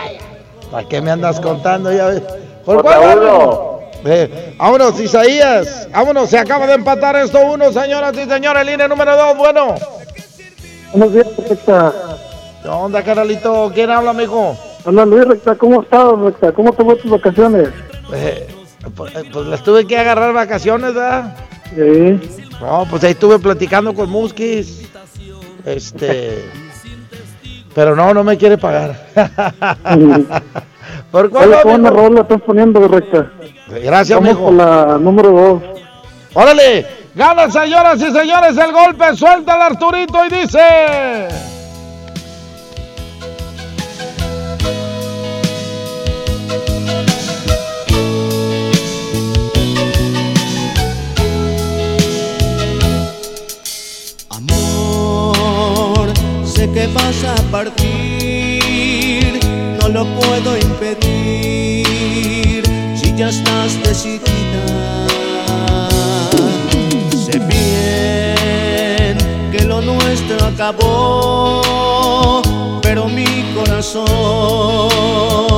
¿Para 0.70 0.86
qué 0.90 1.00
me 1.00 1.12
andas 1.12 1.40
contando? 1.40 1.90
Ya 1.90 2.08
ves? 2.08 2.24
¿Por 2.66 2.82
cuál 2.82 3.20
uno. 3.20 3.80
Eh, 4.04 4.54
vámonos, 4.58 5.00
Isaías. 5.00 5.88
Vámonos, 5.94 6.30
se 6.30 6.40
acaba 6.40 6.68
de 6.68 6.74
empatar 6.74 7.16
esto 7.16 7.40
uno, 7.40 7.72
señoras 7.72 8.12
y 8.18 8.30
señores. 8.30 8.66
Línea 8.66 8.90
número 8.90 9.16
dos, 9.16 9.38
bueno. 9.38 9.76
Buenos 10.92 11.14
días, 11.14 11.28
Recta. 11.48 11.94
¿Qué 12.62 12.68
onda, 12.68 13.02
carnalito? 13.02 13.72
¿Quién 13.74 13.92
habla, 13.92 14.12
mijo? 14.12 14.58
Hola 14.84 15.06
Luis, 15.06 15.26
Recta, 15.26 15.56
¿cómo 15.56 15.84
estás, 15.84 16.20
Recta? 16.20 16.52
¿Cómo 16.52 16.74
te 16.74 16.84
fue 16.84 16.98
tus 16.98 17.12
vacaciones? 17.12 17.70
Eh, 18.14 18.46
pues, 18.94 19.16
eh, 19.16 19.24
pues 19.32 19.48
les 19.48 19.64
tuve 19.64 19.88
que 19.88 19.98
agarrar 19.98 20.34
vacaciones, 20.34 20.94
¿verdad? 20.94 21.34
Sí. 21.74 22.43
No, 22.62 22.86
pues 22.90 23.04
ahí 23.04 23.12
estuve 23.12 23.40
platicando 23.40 23.94
con 23.94 24.10
Muskis. 24.10 24.90
Este. 25.66 26.50
Pero 27.74 27.96
no, 27.96 28.14
no 28.14 28.24
me 28.24 28.38
quiere 28.38 28.58
pagar. 28.58 29.08
¿Por 31.12 31.30
cuál 31.30 31.50
Hola, 31.50 31.64
buena 31.64 31.90
rola 31.90 32.22
estás 32.22 32.42
poniendo, 32.42 32.88
Recta. 32.88 33.32
Gracias, 33.68 34.20
Vamos 34.20 34.36
mijo. 34.36 34.52
la 34.52 34.98
número 35.00 35.32
dos. 35.32 35.64
Órale, 36.34 36.86
gana, 37.16 37.50
señoras 37.50 38.02
y 38.02 38.12
señores, 38.12 38.58
el 38.58 38.72
golpe. 38.72 39.16
Suelta 39.16 39.56
el 39.56 39.62
Arturito 39.62 40.26
y 40.26 40.30
dice. 40.30 40.60
Sé 56.64 56.72
que 56.72 56.88
vas 56.88 57.24
a 57.26 57.36
partir, 57.52 59.40
no 59.82 59.90
lo 59.90 60.06
puedo 60.20 60.58
impedir 60.58 61.84
si 62.96 63.14
ya 63.16 63.30
estás 63.30 63.82
decidida. 63.84 64.64
Sé 67.26 67.40
bien 67.40 69.18
que 69.52 69.64
lo 69.66 69.82
nuestro 69.82 70.46
acabó, 70.46 72.42
pero 72.82 73.08
mi 73.08 73.28
corazón 73.56 75.53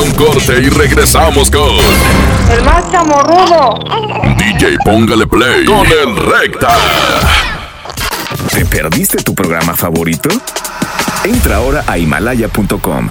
a 0.00 0.02
un 0.02 0.10
corte 0.12 0.62
y 0.62 0.68
regresamos 0.70 1.50
con 1.50 1.76
El 2.50 2.64
más 2.64 2.90
chamorrudo. 2.90 3.78
DJ 4.36 4.78
Póngale 4.84 5.26
Play 5.26 5.64
con 5.64 5.86
el 5.86 6.16
Recta. 6.16 6.76
¿Te 8.52 8.64
perdiste 8.64 9.18
tu 9.22 9.34
programa 9.34 9.76
favorito? 9.76 10.30
Entra 11.24 11.56
ahora 11.56 11.84
a 11.86 11.98
himalaya.com 11.98 13.10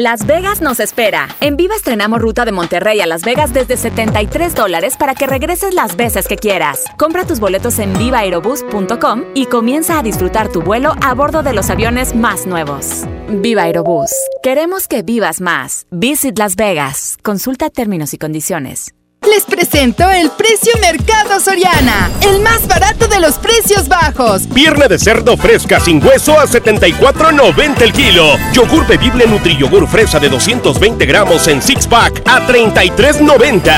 Las 0.00 0.26
Vegas 0.26 0.62
nos 0.62 0.80
espera. 0.80 1.28
En 1.42 1.58
Viva 1.58 1.76
estrenamos 1.76 2.22
ruta 2.22 2.46
de 2.46 2.52
Monterrey 2.52 3.02
a 3.02 3.06
Las 3.06 3.20
Vegas 3.20 3.52
desde 3.52 3.76
73 3.76 4.54
dólares 4.54 4.96
para 4.96 5.14
que 5.14 5.26
regreses 5.26 5.74
las 5.74 5.94
veces 5.94 6.26
que 6.26 6.36
quieras. 6.36 6.84
Compra 6.96 7.26
tus 7.26 7.38
boletos 7.38 7.78
en 7.78 7.92
vivaerobus.com 7.92 9.24
y 9.34 9.44
comienza 9.44 9.98
a 9.98 10.02
disfrutar 10.02 10.50
tu 10.50 10.62
vuelo 10.62 10.94
a 11.02 11.12
bordo 11.12 11.42
de 11.42 11.52
los 11.52 11.68
aviones 11.68 12.14
más 12.14 12.46
nuevos. 12.46 13.02
Viva 13.28 13.64
Aerobús. 13.64 14.10
Queremos 14.42 14.88
que 14.88 15.02
vivas 15.02 15.42
más. 15.42 15.86
Visit 15.90 16.38
Las 16.38 16.56
Vegas. 16.56 17.18
Consulta 17.22 17.68
términos 17.68 18.14
y 18.14 18.18
condiciones. 18.18 18.94
Les 19.28 19.44
presento 19.44 20.10
el 20.10 20.30
precio 20.30 20.72
Mercado 20.80 21.40
Soriana, 21.40 22.10
el 22.22 22.40
más 22.40 22.66
barato 22.66 23.06
de 23.06 23.20
los 23.20 23.38
precios 23.38 23.86
bajos. 23.86 24.46
Pierna 24.52 24.88
de 24.88 24.98
cerdo 24.98 25.36
fresca 25.36 25.78
sin 25.78 26.04
hueso 26.04 26.40
a 26.40 26.46
74.90 26.46 27.82
el 27.82 27.92
kilo. 27.92 28.36
Yogur 28.52 28.86
bebible 28.86 29.26
Nutriyogur 29.26 29.86
fresa 29.88 30.18
de 30.18 30.30
220 30.30 31.04
gramos 31.04 31.46
en 31.48 31.60
six 31.60 31.86
pack 31.86 32.22
a 32.26 32.46
33.90. 32.46 33.74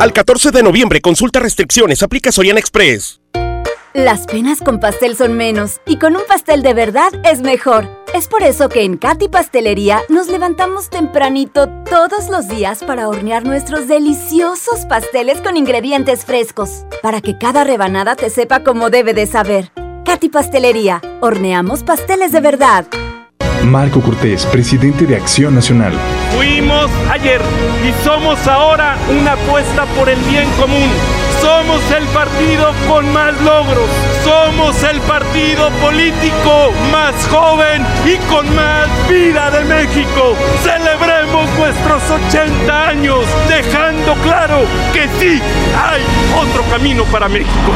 Al 0.00 0.12
14 0.12 0.50
de 0.50 0.62
noviembre 0.62 1.00
consulta 1.00 1.38
restricciones, 1.38 2.02
aplica 2.02 2.32
Soriana 2.32 2.60
Express. 2.60 3.21
Las 3.94 4.24
penas 4.26 4.60
con 4.60 4.80
pastel 4.80 5.16
son 5.16 5.36
menos 5.36 5.82
y 5.86 5.98
con 5.98 6.16
un 6.16 6.22
pastel 6.26 6.62
de 6.62 6.72
verdad 6.72 7.12
es 7.24 7.42
mejor. 7.42 7.86
Es 8.14 8.26
por 8.26 8.42
eso 8.42 8.70
que 8.70 8.84
en 8.84 8.96
Katy 8.96 9.28
Pastelería 9.28 10.00
nos 10.08 10.28
levantamos 10.28 10.88
tempranito 10.88 11.68
todos 11.90 12.30
los 12.30 12.48
días 12.48 12.82
para 12.84 13.06
hornear 13.06 13.44
nuestros 13.44 13.88
deliciosos 13.88 14.86
pasteles 14.88 15.42
con 15.42 15.58
ingredientes 15.58 16.24
frescos, 16.24 16.86
para 17.02 17.20
que 17.20 17.36
cada 17.36 17.64
rebanada 17.64 18.16
te 18.16 18.30
sepa 18.30 18.64
como 18.64 18.88
debe 18.88 19.12
de 19.12 19.26
saber. 19.26 19.70
Katy 20.06 20.30
Pastelería, 20.30 21.02
horneamos 21.20 21.82
pasteles 21.82 22.32
de 22.32 22.40
verdad. 22.40 22.86
Marco 23.62 24.00
Cortés, 24.00 24.46
presidente 24.46 25.04
de 25.04 25.16
Acción 25.16 25.54
Nacional. 25.54 25.92
Fuimos 26.34 26.90
ayer 27.10 27.42
y 27.86 28.04
somos 28.04 28.46
ahora 28.48 28.96
una 29.10 29.32
apuesta 29.32 29.84
por 29.98 30.08
el 30.08 30.18
bien 30.22 30.48
común. 30.58 30.88
Somos 31.42 31.82
el 31.90 32.06
partido 32.06 32.72
con 32.86 33.12
más 33.12 33.34
logros. 33.40 33.90
Somos 34.22 34.80
el 34.84 35.00
partido 35.00 35.70
político 35.82 36.72
más 36.92 37.26
joven 37.26 37.84
y 38.06 38.16
con 38.32 38.54
más 38.54 38.86
vida 39.08 39.50
de 39.50 39.64
México. 39.64 40.36
Celebremos 40.62 41.50
nuestros 41.58 42.02
80 42.28 42.88
años, 42.88 43.26
dejando 43.48 44.14
claro 44.22 44.60
que 44.92 45.08
sí 45.18 45.42
hay 45.76 46.02
otro 46.40 46.62
camino 46.70 47.02
para 47.06 47.28
México. 47.28 47.72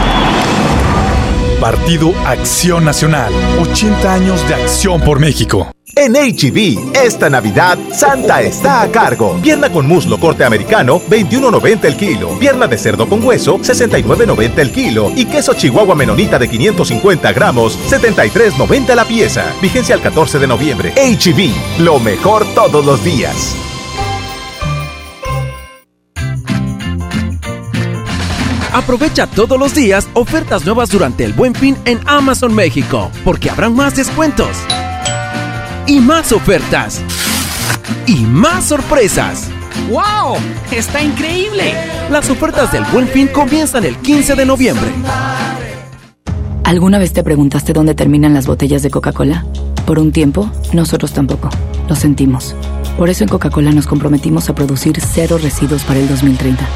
Partido 1.60 2.12
Acción 2.26 2.84
Nacional. 2.84 3.32
80 3.60 4.12
años 4.12 4.46
de 4.48 4.54
acción 4.54 5.00
por 5.00 5.18
México. 5.18 5.70
En 5.94 6.12
HB, 6.12 6.94
esta 6.94 7.30
Navidad, 7.30 7.78
Santa 7.92 8.42
está 8.42 8.82
a 8.82 8.90
cargo. 8.90 9.38
Pierna 9.42 9.70
con 9.70 9.86
muslo 9.86 10.20
corte 10.20 10.44
americano, 10.44 11.00
21.90 11.08 11.84
el 11.86 11.96
kilo. 11.96 12.38
Pierna 12.38 12.66
de 12.66 12.76
cerdo 12.76 13.08
con 13.08 13.24
hueso, 13.24 13.58
69.90 13.58 14.58
el 14.58 14.72
kilo. 14.72 15.10
Y 15.16 15.24
queso 15.24 15.54
chihuahua 15.54 15.94
menonita 15.94 16.38
de 16.38 16.48
550 16.48 17.32
gramos, 17.32 17.78
73.90 17.90 18.94
la 18.94 19.06
pieza. 19.06 19.46
Vigencia 19.62 19.94
al 19.94 20.02
14 20.02 20.38
de 20.38 20.46
noviembre. 20.46 20.92
HB, 20.94 21.80
lo 21.82 21.98
mejor 21.98 22.44
todos 22.54 22.84
los 22.84 23.02
días. 23.02 23.56
Aprovecha 28.76 29.26
todos 29.26 29.58
los 29.58 29.74
días 29.74 30.06
ofertas 30.12 30.66
nuevas 30.66 30.90
durante 30.90 31.24
el 31.24 31.32
Buen 31.32 31.54
Fin 31.54 31.78
en 31.86 31.98
Amazon 32.04 32.54
México, 32.54 33.10
porque 33.24 33.48
habrán 33.48 33.74
más 33.74 33.96
descuentos 33.96 34.54
y 35.86 35.98
más 35.98 36.30
ofertas 36.30 37.00
y 38.06 38.16
más 38.26 38.66
sorpresas. 38.66 39.48
¡Wow! 39.88 40.36
¡Está 40.70 41.02
increíble! 41.02 41.72
Las 42.10 42.28
ofertas 42.28 42.70
del 42.70 42.84
Buen 42.92 43.08
Fin 43.08 43.28
comienzan 43.28 43.86
el 43.86 43.96
15 43.96 44.34
de 44.34 44.44
noviembre. 44.44 44.90
¿Alguna 46.62 46.98
vez 46.98 47.14
te 47.14 47.22
preguntaste 47.22 47.72
dónde 47.72 47.94
terminan 47.94 48.34
las 48.34 48.46
botellas 48.46 48.82
de 48.82 48.90
Coca-Cola? 48.90 49.46
Por 49.86 49.98
un 49.98 50.12
tiempo, 50.12 50.52
nosotros 50.74 51.14
tampoco. 51.14 51.48
Lo 51.88 51.96
sentimos. 51.96 52.54
Por 52.96 53.10
eso 53.10 53.24
en 53.24 53.28
Coca-Cola 53.28 53.72
nos 53.72 53.86
comprometimos 53.86 54.48
a 54.48 54.54
producir 54.54 54.98
cero 55.00 55.38
residuos 55.40 55.84
para 55.84 56.00
el 56.00 56.08
2030. 56.08 56.66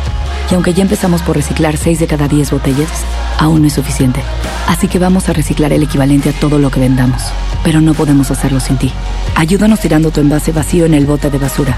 Y 0.51 0.55
aunque 0.55 0.75
ya 0.75 0.83
empezamos 0.83 1.23
por 1.23 1.37
reciclar 1.37 1.77
6 1.79 1.99
de 1.99 2.07
cada 2.07 2.29
10 2.29 2.51
botellas, 2.51 2.91
aún 3.39 3.63
no 3.63 3.69
es 3.69 3.73
suficiente. 3.73 4.21
Así 4.67 4.87
que 4.87 4.99
vamos 4.99 5.29
a 5.29 5.33
reciclar 5.33 5.73
el 5.73 5.83
equivalente 5.83 6.29
a 6.29 6.33
todo 6.33 6.59
lo 6.59 6.71
que 6.71 6.81
vendamos. 6.81 7.23
Pero 7.65 7.81
no 7.81 7.95
podemos 7.95 8.31
hacerlo 8.31 8.61
sin 8.61 8.77
ti. 8.77 8.93
Ayúdanos 9.35 9.81
tirando 9.81 10.11
tu 10.11 10.21
envase 10.21 10.53
vacío 10.53 10.85
en 10.85 10.95
el 10.95 11.07
bote 11.07 11.31
de 11.31 11.39
basura. 11.39 11.77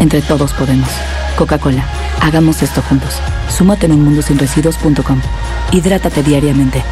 Entre 0.00 0.20
todos 0.20 0.52
podemos. 0.52 0.88
Coca-Cola, 1.36 1.84
hagamos 2.20 2.62
esto 2.62 2.82
juntos. 2.82 3.20
Súmate 3.48 3.86
en 3.86 3.92
unmundosinresiduos.com. 3.92 5.20
Hidrátate 5.70 6.22
diariamente. 6.22 6.82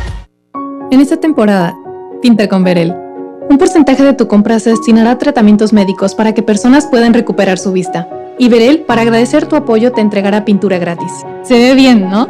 En 0.90 1.00
esta 1.00 1.18
temporada, 1.18 1.74
pinta 2.22 2.48
con 2.48 2.62
Verel. 2.62 3.03
Un 3.48 3.58
porcentaje 3.58 4.02
de 4.02 4.14
tu 4.14 4.26
compra 4.26 4.58
se 4.58 4.70
destinará 4.70 5.12
a 5.12 5.18
tratamientos 5.18 5.72
médicos 5.72 6.14
para 6.14 6.32
que 6.34 6.42
personas 6.42 6.86
puedan 6.86 7.14
recuperar 7.14 7.58
su 7.58 7.72
vista. 7.72 8.08
Y 8.38 8.48
Verel, 8.48 8.80
para 8.80 9.02
agradecer 9.02 9.46
tu 9.46 9.56
apoyo, 9.56 9.92
te 9.92 10.00
entregará 10.00 10.44
pintura 10.44 10.78
gratis. 10.78 11.12
Se 11.44 11.54
ve 11.54 11.74
bien, 11.74 12.08
¿no? 12.08 12.26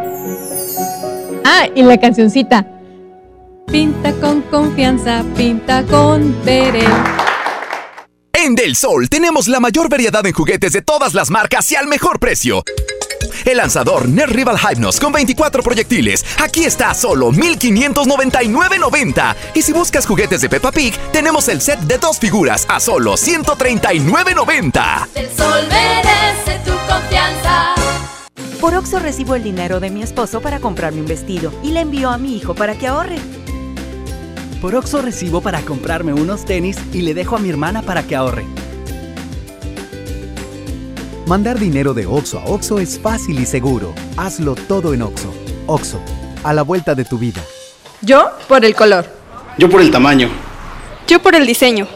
Ah, 1.44 1.66
y 1.74 1.82
la 1.82 1.98
cancioncita. 1.98 2.66
Pinta 3.66 4.12
con 4.14 4.42
confianza, 4.42 5.24
pinta 5.36 5.82
con 5.84 6.34
Verel. 6.44 6.84
En 8.32 8.54
Del 8.54 8.76
Sol 8.76 9.08
tenemos 9.08 9.48
la 9.48 9.60
mayor 9.60 9.88
variedad 9.88 10.26
en 10.26 10.32
juguetes 10.32 10.72
de 10.72 10.82
todas 10.82 11.14
las 11.14 11.30
marcas 11.30 11.70
y 11.72 11.76
al 11.76 11.86
mejor 11.86 12.18
precio. 12.18 12.62
El 13.44 13.58
lanzador 13.58 14.08
Nerd 14.08 14.32
Rival 14.32 14.58
Hypnos 14.58 15.00
con 15.00 15.12
24 15.12 15.62
proyectiles. 15.62 16.24
Aquí 16.42 16.64
está 16.64 16.90
a 16.90 16.94
solo 16.94 17.32
1599.90. 17.32 19.36
Y 19.54 19.62
si 19.62 19.72
buscas 19.72 20.06
juguetes 20.06 20.40
de 20.40 20.48
Peppa 20.48 20.72
Pig, 20.72 20.94
tenemos 21.12 21.48
el 21.48 21.60
set 21.60 21.80
de 21.80 21.98
dos 21.98 22.18
figuras 22.18 22.66
a 22.68 22.80
solo 22.80 23.14
139.90. 23.14 25.08
El 25.14 25.30
sol 25.30 25.68
merece 25.68 26.58
tu 26.64 26.72
confianza. 26.88 27.74
Por 28.60 28.74
Oxo 28.74 28.98
recibo 28.98 29.34
el 29.34 29.42
dinero 29.42 29.78
de 29.78 29.90
mi 29.90 30.02
esposo 30.02 30.40
para 30.40 30.58
comprarme 30.58 31.00
un 31.00 31.06
vestido 31.06 31.52
y 31.62 31.72
le 31.72 31.80
envío 31.80 32.10
a 32.10 32.18
mi 32.18 32.36
hijo 32.36 32.54
para 32.54 32.76
que 32.76 32.86
ahorre. 32.86 33.16
Por 34.62 34.74
Oxo 34.74 35.02
recibo 35.02 35.42
para 35.42 35.60
comprarme 35.60 36.14
unos 36.14 36.46
tenis 36.46 36.78
y 36.92 37.02
le 37.02 37.12
dejo 37.12 37.36
a 37.36 37.38
mi 37.38 37.50
hermana 37.50 37.82
para 37.82 38.04
que 38.04 38.16
ahorre. 38.16 38.46
Mandar 41.26 41.58
dinero 41.58 41.94
de 41.94 42.04
Oxo 42.04 42.38
a 42.38 42.44
Oxo 42.44 42.78
es 42.78 42.98
fácil 42.98 43.40
y 43.40 43.46
seguro. 43.46 43.94
Hazlo 44.18 44.54
todo 44.54 44.92
en 44.92 45.00
Oxo. 45.00 45.32
Oxo, 45.66 45.98
a 46.42 46.52
la 46.52 46.60
vuelta 46.60 46.94
de 46.94 47.06
tu 47.06 47.16
vida. 47.16 47.40
Yo 48.02 48.28
por 48.46 48.62
el 48.62 48.74
color. 48.74 49.06
Yo 49.56 49.70
por 49.70 49.80
el 49.80 49.90
tamaño. 49.90 50.28
Yo 51.08 51.22
por 51.22 51.34
el 51.34 51.46
diseño. 51.46 51.86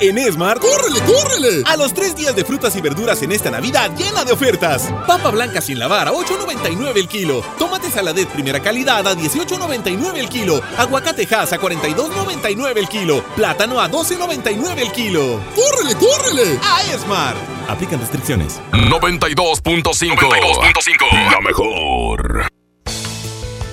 En 0.00 0.16
Esmart, 0.16 0.62
¡córrele, 0.62 1.00
córrele! 1.00 1.62
A 1.66 1.76
los 1.76 1.92
tres 1.92 2.16
días 2.16 2.34
de 2.34 2.42
frutas 2.42 2.74
y 2.74 2.80
verduras 2.80 3.20
en 3.22 3.32
esta 3.32 3.50
Navidad 3.50 3.90
llena 3.94 4.24
de 4.24 4.32
ofertas. 4.32 4.90
Papa 5.06 5.30
blanca 5.30 5.60
sin 5.60 5.78
lavar 5.78 6.08
a 6.08 6.12
8.99 6.12 6.96
el 6.96 7.06
kilo. 7.06 7.42
Tomate 7.58 7.90
saladet 7.90 8.26
primera 8.28 8.60
calidad 8.60 9.06
a 9.06 9.14
18.99 9.14 10.16
el 10.16 10.30
kilo. 10.30 10.62
Aguacate 10.78 11.28
Hass 11.34 11.52
a 11.52 11.60
42.99 11.60 12.78
el 12.78 12.88
kilo. 12.88 13.22
Plátano 13.36 13.78
a 13.78 13.90
12.99 13.90 14.78
el 14.78 14.90
kilo. 14.90 15.38
¡Córrele, 15.54 15.94
córrele! 15.96 16.58
A 16.62 16.82
Esmart. 16.94 17.36
Aplican 17.68 18.00
restricciones. 18.00 18.58
92.5 18.72 21.30
La 21.30 21.40
mejor. 21.42 22.46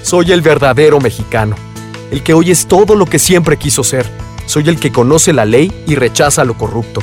Soy 0.03 0.33
el 0.33 0.41
verdadero 0.41 0.99
mexicano. 0.99 1.55
El 2.11 2.21
que 2.21 2.33
hoy 2.33 2.51
es 2.51 2.67
todo 2.67 2.95
lo 2.95 3.05
que 3.05 3.17
siempre 3.17 3.55
quiso 3.55 3.85
ser. 3.85 4.26
Soy 4.47 4.67
el 4.69 4.79
que 4.79 4.91
conoce 4.91 5.33
la 5.33 5.45
ley 5.45 5.71
y 5.85 5.95
rechaza 5.95 6.43
lo 6.43 6.57
corrupto. 6.57 7.01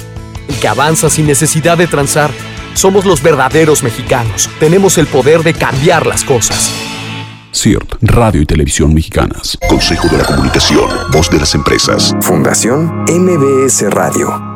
El 0.48 0.56
que 0.56 0.66
avanza 0.66 1.08
sin 1.08 1.26
necesidad 1.26 1.78
de 1.78 1.86
transar. 1.86 2.32
Somos 2.74 3.04
los 3.04 3.22
verdaderos 3.22 3.84
mexicanos. 3.84 4.50
Tenemos 4.58 4.98
el 4.98 5.06
poder 5.06 5.44
de 5.44 5.54
cambiar 5.54 6.06
las 6.06 6.24
cosas. 6.24 6.72
CIRT, 7.54 7.96
Radio 8.00 8.42
y 8.42 8.46
Televisión 8.46 8.92
Mexicanas. 8.92 9.56
Consejo 9.68 10.08
de 10.08 10.18
la 10.18 10.24
Comunicación, 10.24 10.90
Voz 11.12 11.30
de 11.30 11.38
las 11.38 11.54
Empresas. 11.54 12.12
Fundación 12.20 13.04
MBS 13.08 13.88
Radio. 13.90 14.53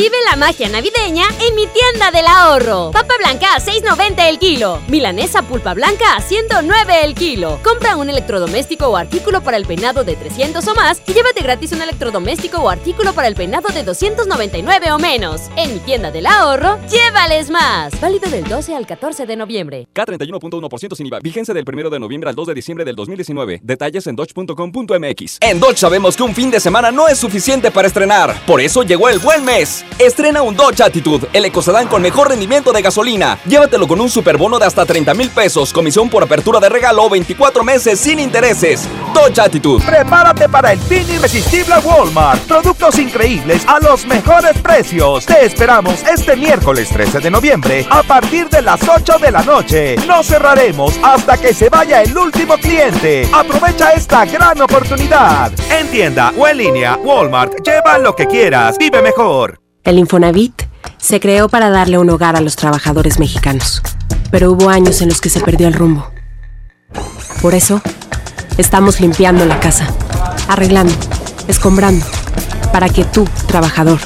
Vive 0.00 0.16
la 0.30 0.34
magia 0.34 0.66
navideña 0.70 1.26
en 1.46 1.54
mi 1.54 1.66
tienda 1.66 2.10
del 2.10 2.26
ahorro. 2.26 2.90
Papa 2.90 3.12
blanca 3.18 3.54
a 3.54 3.60
6.90 3.60 4.30
el 4.30 4.38
kilo. 4.38 4.80
Milanesa 4.88 5.42
pulpa 5.42 5.74
blanca 5.74 6.16
a 6.16 6.22
109 6.22 7.04
el 7.04 7.14
kilo. 7.14 7.58
Compra 7.62 7.96
un 7.96 8.08
electrodoméstico 8.08 8.86
o 8.86 8.96
artículo 8.96 9.42
para 9.42 9.58
el 9.58 9.66
peinado 9.66 10.02
de 10.02 10.16
300 10.16 10.66
o 10.66 10.74
más 10.74 11.02
y 11.06 11.12
llévate 11.12 11.42
gratis 11.42 11.72
un 11.72 11.82
electrodoméstico 11.82 12.62
o 12.62 12.70
artículo 12.70 13.12
para 13.12 13.28
el 13.28 13.34
peinado 13.34 13.68
de 13.68 13.84
299 13.84 14.90
o 14.90 14.98
menos. 14.98 15.50
En 15.56 15.74
mi 15.74 15.80
tienda 15.80 16.10
del 16.10 16.24
ahorro, 16.24 16.78
llévales 16.88 17.50
más. 17.50 18.00
Válido 18.00 18.30
del 18.30 18.44
12 18.44 18.74
al 18.74 18.86
14 18.86 19.26
de 19.26 19.36
noviembre. 19.36 19.86
K31.1% 19.94 20.96
sin 20.96 21.08
IVA. 21.08 21.18
Vigencia 21.20 21.52
del 21.52 21.66
1 21.70 21.90
de 21.90 22.00
noviembre 22.00 22.30
al 22.30 22.36
2 22.36 22.46
de 22.46 22.54
diciembre 22.54 22.86
del 22.86 22.96
2019. 22.96 23.60
Detalles 23.62 24.06
en 24.06 24.16
dodge.com.mx. 24.16 25.38
En 25.42 25.60
Dodge 25.60 25.76
sabemos 25.76 26.16
que 26.16 26.22
un 26.22 26.34
fin 26.34 26.50
de 26.50 26.58
semana 26.58 26.90
no 26.90 27.06
es 27.06 27.18
suficiente 27.18 27.70
para 27.70 27.86
estrenar. 27.86 28.34
Por 28.46 28.62
eso 28.62 28.82
llegó 28.82 29.10
el 29.10 29.18
buen 29.18 29.44
mes. 29.44 29.84
Estrena 29.98 30.42
un 30.42 30.56
Dodge 30.56 30.82
Attitude, 30.82 31.28
el 31.32 31.44
ecocedán 31.44 31.88
con 31.88 32.02
mejor 32.02 32.28
rendimiento 32.28 32.72
de 32.72 32.82
gasolina. 32.82 33.38
Llévatelo 33.46 33.86
con 33.86 34.00
un 34.00 34.08
superbono 34.08 34.58
de 34.58 34.66
hasta 34.66 34.86
30 34.86 35.14
mil 35.14 35.30
pesos, 35.30 35.72
comisión 35.72 36.08
por 36.08 36.22
apertura 36.22 36.60
de 36.60 36.68
regalo 36.68 37.08
24 37.08 37.64
meses 37.64 38.00
sin 38.00 38.18
intereses. 38.18 38.88
Dodge 39.14 39.38
Attitude. 39.38 39.84
Prepárate 39.84 40.48
para 40.48 40.72
el 40.72 40.78
fin 40.78 41.06
irresistible 41.10 41.74
Walmart. 41.84 42.40
Productos 42.42 42.98
increíbles 42.98 43.62
a 43.66 43.78
los 43.80 44.06
mejores 44.06 44.56
precios. 44.62 45.26
Te 45.26 45.44
esperamos 45.44 46.02
este 46.04 46.36
miércoles 46.36 46.88
13 46.88 47.20
de 47.20 47.30
noviembre 47.30 47.86
a 47.90 48.02
partir 48.02 48.48
de 48.48 48.62
las 48.62 48.80
8 48.88 49.18
de 49.18 49.30
la 49.30 49.42
noche. 49.42 49.96
No 50.06 50.22
cerraremos 50.22 50.98
hasta 51.02 51.36
que 51.36 51.52
se 51.52 51.68
vaya 51.68 52.02
el 52.02 52.16
último 52.16 52.56
cliente. 52.56 53.28
Aprovecha 53.32 53.92
esta 53.92 54.24
gran 54.24 54.60
oportunidad. 54.60 55.52
En 55.70 55.88
tienda 55.88 56.32
o 56.36 56.46
en 56.46 56.56
línea, 56.58 56.96
Walmart, 56.96 57.54
lleva 57.64 57.98
lo 57.98 58.14
que 58.14 58.26
quieras. 58.26 58.76
Vive 58.78 59.02
mejor. 59.02 59.60
El 59.82 59.98
Infonavit 59.98 60.62
se 60.98 61.20
creó 61.20 61.48
para 61.48 61.70
darle 61.70 61.96
un 61.96 62.10
hogar 62.10 62.36
a 62.36 62.42
los 62.42 62.54
trabajadores 62.54 63.18
mexicanos. 63.18 63.80
Pero 64.30 64.52
hubo 64.52 64.68
años 64.68 65.00
en 65.00 65.08
los 65.08 65.20
que 65.22 65.30
se 65.30 65.40
perdió 65.40 65.68
el 65.68 65.74
rumbo. 65.74 66.10
Por 67.40 67.54
eso, 67.54 67.80
estamos 68.58 69.00
limpiando 69.00 69.46
la 69.46 69.58
casa, 69.58 69.88
arreglando, 70.48 70.92
escombrando, 71.48 72.04
para 72.72 72.90
que 72.90 73.04
tú, 73.04 73.26
trabajador, 73.46 73.98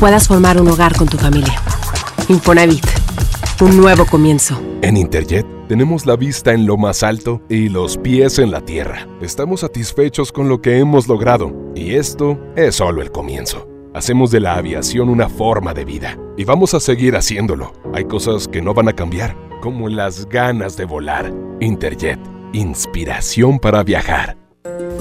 puedas 0.00 0.28
formar 0.28 0.58
un 0.58 0.68
hogar 0.68 0.96
con 0.96 1.06
tu 1.08 1.18
familia. 1.18 1.60
Infonavit, 2.28 2.86
un 3.60 3.76
nuevo 3.76 4.06
comienzo. 4.06 4.58
En 4.80 4.96
Interjet 4.96 5.46
tenemos 5.68 6.06
la 6.06 6.16
vista 6.16 6.54
en 6.54 6.66
lo 6.66 6.78
más 6.78 7.02
alto 7.02 7.42
y 7.50 7.68
los 7.68 7.98
pies 7.98 8.38
en 8.38 8.50
la 8.50 8.62
tierra. 8.62 9.06
Estamos 9.20 9.60
satisfechos 9.60 10.32
con 10.32 10.48
lo 10.48 10.62
que 10.62 10.78
hemos 10.78 11.06
logrado 11.06 11.52
y 11.74 11.96
esto 11.96 12.38
es 12.56 12.76
solo 12.76 13.02
el 13.02 13.12
comienzo. 13.12 13.71
Hacemos 13.94 14.30
de 14.30 14.40
la 14.40 14.54
aviación 14.54 15.10
una 15.10 15.28
forma 15.28 15.74
de 15.74 15.84
vida 15.84 16.16
y 16.38 16.44
vamos 16.44 16.72
a 16.72 16.80
seguir 16.80 17.14
haciéndolo. 17.14 17.74
Hay 17.92 18.04
cosas 18.04 18.48
que 18.48 18.62
no 18.62 18.72
van 18.72 18.88
a 18.88 18.94
cambiar, 18.94 19.36
como 19.60 19.90
las 19.90 20.26
ganas 20.30 20.78
de 20.78 20.86
volar. 20.86 21.30
Interjet, 21.60 22.18
inspiración 22.54 23.58
para 23.58 23.82
viajar. 23.82 24.38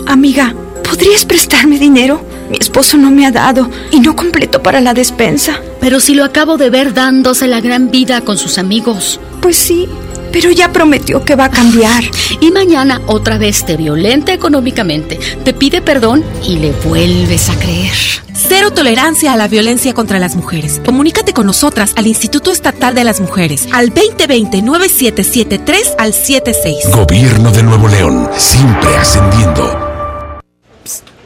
Amiga, 0.07 0.53
¿podrías 0.83 1.25
prestarme 1.25 1.79
dinero? 1.79 2.21
Mi 2.49 2.57
esposo 2.57 2.97
no 2.97 3.11
me 3.11 3.25
ha 3.25 3.31
dado 3.31 3.69
y 3.91 4.01
no 4.01 4.13
completo 4.13 4.61
para 4.61 4.81
la 4.81 4.93
despensa. 4.93 5.61
Pero 5.79 6.01
si 6.01 6.13
lo 6.13 6.25
acabo 6.25 6.57
de 6.57 6.69
ver 6.69 6.93
dándose 6.93 7.47
la 7.47 7.61
gran 7.61 7.91
vida 7.91 8.19
con 8.21 8.37
sus 8.37 8.57
amigos. 8.57 9.21
Pues 9.41 9.55
sí, 9.55 9.87
pero 10.31 10.51
ya 10.51 10.71
prometió 10.71 11.23
que 11.23 11.35
va 11.35 11.45
a 11.45 11.51
cambiar. 11.51 12.03
Y 12.39 12.51
mañana 12.51 13.01
otra 13.07 13.37
vez 13.37 13.65
te 13.65 13.77
violenta 13.77 14.33
económicamente, 14.33 15.19
te 15.43 15.53
pide 15.53 15.81
perdón 15.81 16.23
y 16.47 16.57
le 16.57 16.71
vuelves 16.71 17.49
a 17.49 17.55
creer. 17.55 17.93
Cero 18.33 18.71
tolerancia 18.71 19.33
a 19.33 19.37
la 19.37 19.47
violencia 19.47 19.93
contra 19.93 20.19
las 20.19 20.35
mujeres. 20.35 20.81
Comunícate 20.83 21.33
con 21.33 21.45
nosotras 21.45 21.93
al 21.95 22.07
Instituto 22.07 22.51
Estatal 22.51 22.95
de 22.95 23.03
las 23.03 23.21
Mujeres 23.21 23.67
al 23.71 23.93
2020-9773 23.93 25.95
al 25.97 26.13
76. 26.13 26.89
Gobierno 26.93 27.51
de 27.51 27.63
Nuevo 27.63 27.87
León, 27.87 28.29
siempre 28.37 28.95
ascendiendo. 28.97 29.89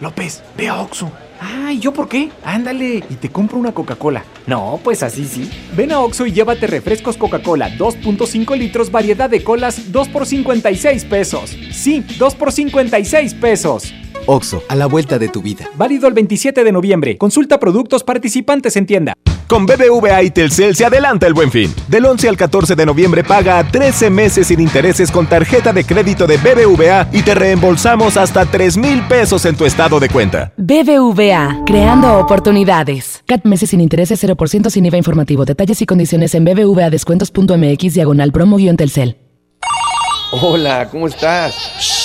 López, 0.02 0.44
ve 0.58 0.68
a 0.68 0.76
Oxxo. 1.36 1.46
Ay, 1.66 1.80
¿yo 1.80 1.94
por 1.94 2.08
qué? 2.08 2.30
Ándale, 2.44 3.04
y 3.10 3.16
te 3.16 3.30
compro 3.30 3.58
una 3.58 3.74
Coca-Cola. 3.74 4.24
No, 4.48 4.80
pues 4.84 5.04
así 5.04 5.26
sí. 5.26 5.50
Ven 5.76 5.92
a 5.92 6.00
Oxxo 6.00 6.26
y 6.26 6.32
llévate 6.32 6.68
refrescos 6.68 7.18
Coca-Cola 7.18 7.78
2.5 7.78 8.58
litros, 8.58 8.92
variedad 8.92 9.30
de 9.30 9.44
colas, 9.44 9.92
2 9.92 10.10
por 10.10 10.26
56 10.26 11.06
pesos. 11.06 11.58
Sí, 11.72 12.04
2 12.18 12.36
por 12.36 12.52
56 12.52 13.34
pesos. 13.36 13.94
Oxo, 14.28 14.64
a 14.70 14.76
la 14.76 14.88
vuelta 14.88 15.20
de 15.20 15.30
tu 15.30 15.42
vida. 15.42 15.70
Válido 15.76 16.08
el 16.08 16.14
27 16.14 16.64
de 16.64 16.72
noviembre. 16.72 17.18
Consulta 17.18 17.60
productos 17.60 18.04
participantes 18.04 18.76
en 18.76 18.86
tienda. 18.86 19.14
Con 19.48 19.68
BBVA 19.68 20.24
y 20.24 20.32
Telcel 20.32 20.76
se 20.76 20.86
adelanta 20.86 21.28
el 21.28 21.36
buen 21.36 21.52
fin. 21.52 21.74
Del 21.88 22.06
11 22.06 22.30
al 22.30 22.38
14 22.38 22.76
de 22.76 22.86
noviembre 22.86 23.24
paga 23.24 23.60
a 23.60 23.64
13 23.64 24.10
meses 24.10 24.48
sin 24.48 24.60
intereses 24.60 25.12
con 25.12 25.28
tarjeta 25.28 25.72
de 25.72 25.84
crédito 25.84 26.26
de 26.26 26.38
BBVA 26.38 27.10
y 27.12 27.22
te 27.22 27.36
reembolsamos 27.36 28.18
hasta 28.18 28.46
3 28.46 28.78
mil 28.78 29.04
pesos 29.08 29.46
en 29.46 29.56
tu 29.56 29.66
estado 29.66 30.00
de 30.00 30.10
cuenta. 30.10 30.52
BBVA, 30.58 31.64
creando 31.66 32.18
oportunidades. 32.18 33.24
CAT 33.28 33.46
meses 33.46 33.70
sin 33.70 33.82
intereses 33.82 34.24
0% 34.24 34.70
sin 34.72 34.86
IVA 34.88 34.98
informativo. 34.98 35.46
Detalles 35.46 35.80
y 35.82 35.86
condiciones 35.86 36.34
en 36.34 36.44
bbvadescuentos.mx 36.46 37.94
diagonal 37.94 38.32
promo-telcel. 38.32 39.18
Hola, 40.32 40.90
¿cómo 40.90 41.08
estás? 41.08 42.05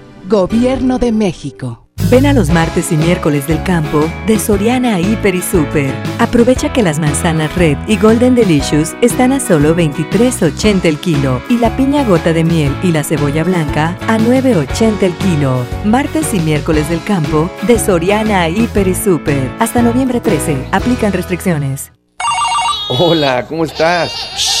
Gobierno 0.31 0.97
de 0.97 1.11
México. 1.11 1.89
Ven 2.09 2.25
a 2.25 2.31
los 2.31 2.49
martes 2.51 2.93
y 2.93 2.95
miércoles 2.95 3.47
del 3.47 3.61
campo 3.63 4.09
de 4.27 4.39
Soriana 4.39 4.97
Hiper 4.97 5.35
y 5.35 5.41
Super. 5.41 5.93
Aprovecha 6.19 6.71
que 6.71 6.81
las 6.81 6.99
manzanas 6.99 7.53
Red 7.57 7.77
y 7.85 7.97
Golden 7.97 8.33
Delicious 8.33 8.95
están 9.01 9.33
a 9.33 9.41
solo 9.41 9.75
23.80 9.75 10.85
el 10.85 10.99
kilo 10.99 11.41
y 11.49 11.57
la 11.57 11.75
piña 11.75 12.05
gota 12.05 12.31
de 12.31 12.45
miel 12.45 12.73
y 12.81 12.93
la 12.93 13.03
cebolla 13.03 13.43
blanca 13.43 13.97
a 14.07 14.17
9.80 14.17 15.03
el 15.03 15.13
kilo. 15.15 15.65
Martes 15.83 16.33
y 16.33 16.39
miércoles 16.39 16.87
del 16.87 17.03
campo 17.03 17.51
de 17.67 17.77
Soriana 17.77 18.47
Hiper 18.47 18.87
y 18.87 18.95
Super. 18.95 19.51
Hasta 19.59 19.81
noviembre 19.81 20.21
13. 20.21 20.69
Aplican 20.71 21.11
restricciones. 21.11 21.91
Hola, 22.87 23.45
¿cómo 23.49 23.65
estás? 23.65 24.60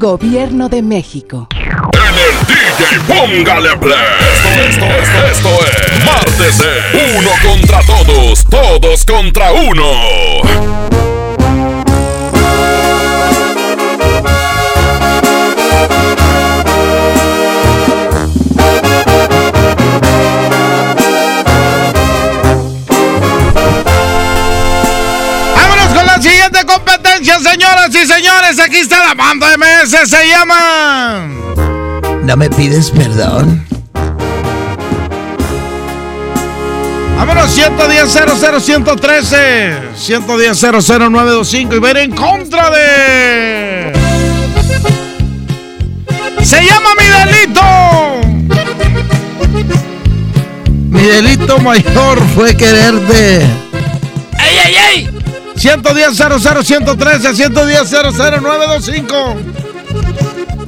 Gobierno 0.00 0.70
de 0.70 0.80
México. 0.80 1.46
En 1.52 2.14
el 2.14 2.46
DJ 2.46 3.00
Póngale 3.06 3.76
Play. 3.76 3.98
Esto, 4.32 4.86
esto, 4.86 5.26
esto, 5.30 5.48
es 5.66 6.04
Martes 6.06 6.56
de 6.56 7.18
Uno 7.18 7.30
contra 7.46 7.82
Todos, 7.82 8.46
Todos 8.48 9.04
contra 9.04 9.52
Uno. 9.52 10.40
Señoras 27.22 27.90
y 27.94 28.06
señores. 28.06 28.58
Aquí 28.58 28.78
está 28.78 29.04
la 29.04 29.14
banda 29.14 29.48
MS, 29.54 30.08
se 30.08 30.26
llama. 30.26 31.28
¿No 32.22 32.36
me 32.36 32.48
pides 32.48 32.90
perdón? 32.90 33.66
Vámonos, 37.16 37.50
110 37.50 38.10
00 38.10 38.60
113 38.60 39.72
110 39.94 40.58
00 40.58 41.10
925 41.10 41.74
y 41.74 41.78
ver 41.78 41.98
en 41.98 42.12
contra 42.12 42.70
de. 42.70 43.92
Se 46.42 46.64
llama 46.64 46.90
mi 46.98 47.04
delito. 47.32 47.62
Mi 50.88 51.02
delito 51.02 51.58
mayor 51.58 52.18
fue 52.34 52.56
quererte. 52.56 53.42
¡Ey, 54.38 54.58
ey, 54.64 54.74
ey! 54.94 55.19
110 55.60 56.16
00 56.16 56.62
113 56.62 57.34
110 57.34 57.90
00 57.90 58.40
925. 58.40 59.36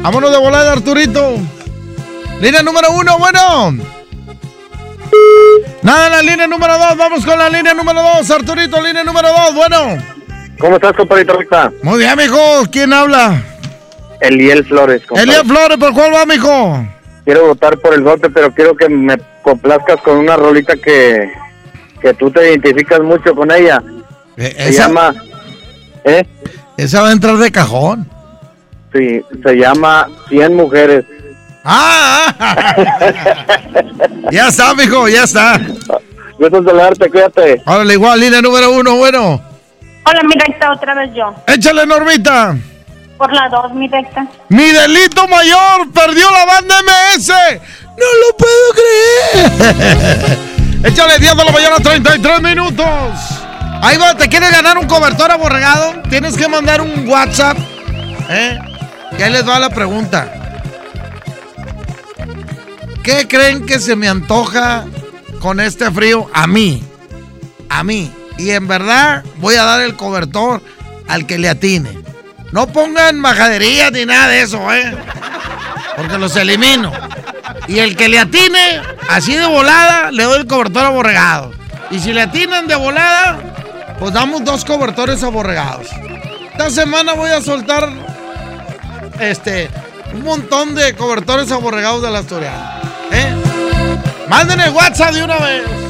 Vámonos 0.01 0.31
de 0.31 0.39
volada, 0.39 0.73
Arturito. 0.73 1.39
Línea 2.43 2.63
número 2.63 2.91
uno, 2.93 3.19
bueno. 3.19 3.75
Nada, 5.81 6.11
la 6.11 6.21
línea 6.21 6.47
número 6.47 6.77
dos. 6.77 6.97
Vamos 6.99 7.25
con 7.25 7.39
la 7.39 7.49
línea 7.49 7.73
número 7.73 8.03
dos, 8.03 8.31
Arturito, 8.31 8.83
línea 8.83 9.03
número 9.03 9.29
dos, 9.29 9.55
bueno. 9.55 9.97
¿Cómo 10.59 10.77
estás, 10.77 10.93
compadrito? 10.93 11.39
Muy 11.83 11.99
bien, 11.99 12.15
mijo. 12.19 12.37
¿Quién 12.71 12.93
habla? 12.93 13.43
Eliel 14.21 14.63
Flores. 14.67 15.07
compadre. 15.07 15.31
Eliel 15.31 15.47
Flores, 15.47 15.79
¿por 15.79 15.95
cuál 15.95 16.13
va, 16.13 16.27
mijo? 16.27 16.87
Quiero 17.25 17.47
votar 17.47 17.79
por 17.79 17.95
el 17.95 18.03
voto, 18.03 18.29
pero 18.31 18.53
quiero 18.53 18.77
que 18.77 18.91
me 18.91 19.17
complazcas 19.41 20.03
con 20.03 20.19
una 20.19 20.37
rolita 20.37 20.75
que, 20.77 21.33
que 22.03 22.13
tú 22.13 22.31
te 22.31 22.51
identificas 22.51 23.01
mucho 23.01 23.35
con 23.35 23.51
ella. 23.51 23.83
Se 24.37 24.69
esa- 24.69 24.87
llama... 24.89 25.15
¿Eh? 26.05 26.25
Esa 26.77 27.03
va 27.03 27.09
a 27.09 27.13
entrar 27.13 27.37
de 27.37 27.51
cajón. 27.53 28.09
Sí, 28.93 29.23
se 29.45 29.55
llama 29.55 30.09
100 30.29 30.55
mujeres. 30.57 31.05
¡Ah! 31.65 32.35
ya 34.31 34.49
está, 34.49 34.75
mijo, 34.75 35.09
ya 35.09 35.25
está. 35.25 35.61
Gusto 36.39 36.65
saludarte, 36.65 37.09
cuídate. 37.09 37.63
Órale, 37.67 37.95
igual, 37.95 38.19
línea 38.21 38.43
número 38.43 38.73
uno, 38.73 38.97
bueno. 38.97 39.41
Hola, 40.05 40.23
mi 40.25 40.35
recta, 40.35 40.73
otra 40.73 40.95
vez 40.95 41.11
yo. 41.15 41.33
Échale, 41.47 41.87
Normita. 41.87 42.57
Por 43.17 43.33
la 43.33 43.49
dos, 43.49 43.73
mi 43.75 43.87
recta. 43.87 44.27
Mi 44.49 44.65
delito 44.73 45.29
mayor 45.29 45.93
perdió 45.95 46.29
la 46.33 46.45
banda 46.45 46.75
MS. 46.83 47.29
No 47.29 48.07
lo 48.21 48.37
puedo 48.37 48.73
creer. 49.61 50.39
Échale 50.93 51.19
10 51.21 51.37
de 51.37 51.45
la 51.45 51.53
mañana, 51.53 51.77
33 51.77 52.43
minutos. 52.43 52.87
Ahí 53.83 53.97
va, 53.97 54.17
¿te 54.17 54.29
quieres 54.29 54.53
ganar 54.53 54.79
un 54.79 54.87
cobertor 54.87 55.33
aborregado? 55.33 56.03
Tienes 56.09 56.37
que 56.37 56.47
mandar 56.47 56.81
un 56.81 57.05
WhatsApp. 57.09 57.59
¿eh? 58.31 58.57
Y 59.19 59.23
ahí 59.23 59.33
les 59.33 59.47
va 59.47 59.59
la 59.59 59.71
pregunta. 59.71 60.33
¿Qué 63.03 63.27
creen 63.27 63.67
que 63.67 63.81
se 63.81 63.97
me 63.97 64.09
antoja 64.09 64.85
con 65.41 65.59
este 65.59 65.91
frío? 65.91 66.31
A 66.33 66.47
mí. 66.47 66.85
A 67.69 67.83
mí. 67.83 68.13
Y 68.39 68.51
en 68.51 68.69
verdad 68.69 69.25
voy 69.39 69.57
a 69.57 69.65
dar 69.65 69.81
el 69.81 69.97
cobertor 69.97 70.63
al 71.09 71.27
que 71.27 71.39
le 71.39 71.49
atine. 71.49 71.99
No 72.53 72.69
pongan 72.69 73.19
majaderías 73.19 73.91
ni 73.91 74.07
nada 74.07 74.29
de 74.29 74.43
eso, 74.43 74.73
¿eh? 74.73 74.97
Porque 75.97 76.19
los 76.19 76.37
elimino. 76.37 76.93
Y 77.67 77.81
el 77.81 77.97
que 77.97 78.09
le 78.09 78.21
atine, 78.21 78.81
así 79.09 79.35
de 79.35 79.47
volada, 79.47 80.13
le 80.13 80.23
doy 80.23 80.39
el 80.39 80.47
cobertor 80.47 80.85
aborregado. 80.85 81.51
Y 81.91 81.99
si 81.99 82.13
le 82.13 82.23
atinan 82.23 82.69
de 82.69 82.77
volada, 82.77 83.53
pues 84.03 84.15
damos 84.15 84.45
dos 84.45 84.65
cobertores 84.65 85.23
aborregados. 85.23 85.87
Esta 86.51 86.71
semana 86.71 87.13
voy 87.13 87.31
a 87.31 87.41
soltar 87.41 87.89
este 89.21 89.71
un 90.13 90.25
montón 90.25 90.75
de 90.75 90.97
cobertores 90.97 91.53
aborregados 91.53 92.03
de 92.03 92.11
la 92.11 92.19
Asturiana. 92.19 92.81
¿Eh? 93.13 93.33
Manden 94.29 94.59
el 94.59 94.71
WhatsApp 94.71 95.13
de 95.13 95.23
una 95.23 95.39
vez. 95.39 95.82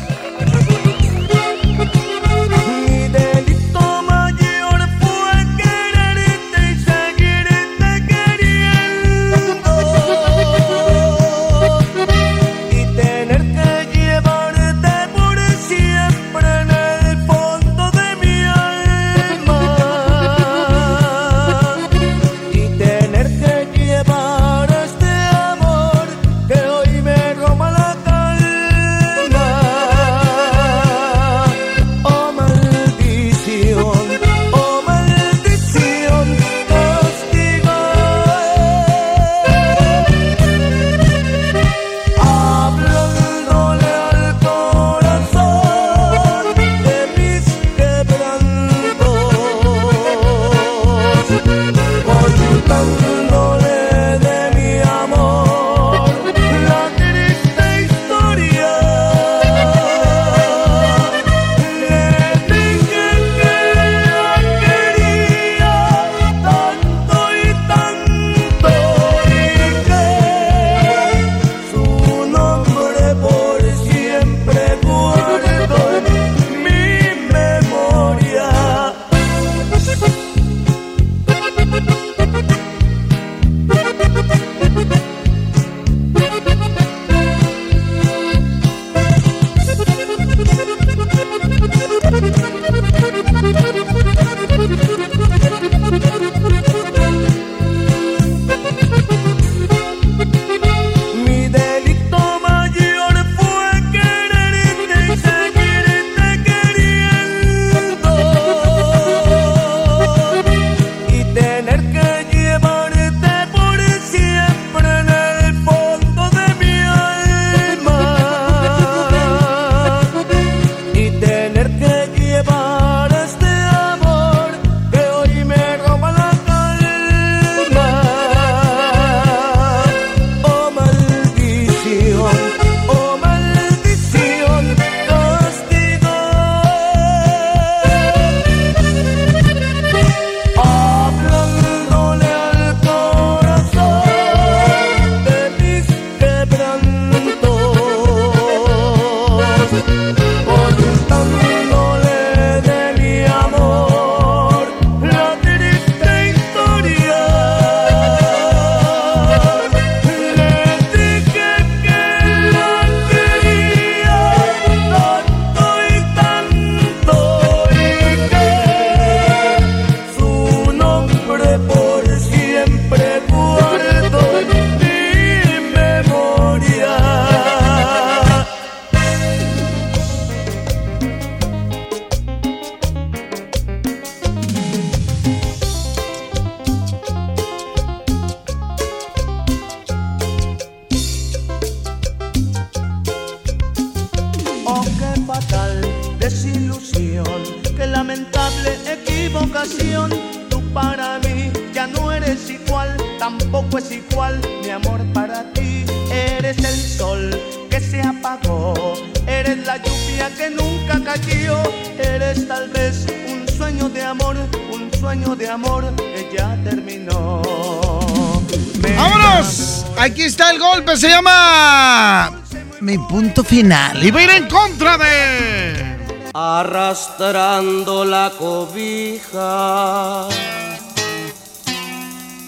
Final. 223.52 224.02
Y 224.02 224.10
va 224.10 224.20
a 224.20 224.22
ir 224.22 224.30
en 224.30 224.48
contra 224.48 224.96
de. 224.96 226.30
Arrastrando 226.32 228.02
la 228.02 228.32
cobija 228.38 230.26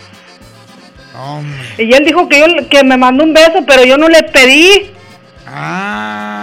Hombre. 1.17 1.75
Y 1.77 1.93
él 1.93 2.05
dijo 2.05 2.27
que 2.29 2.39
yo 2.39 2.69
que 2.69 2.83
me 2.83 2.97
mandó 2.97 3.23
un 3.23 3.33
beso, 3.33 3.63
pero 3.65 3.83
yo 3.83 3.97
no 3.97 4.07
le 4.07 4.23
pedí. 4.23 4.91
Ah, 5.45 6.38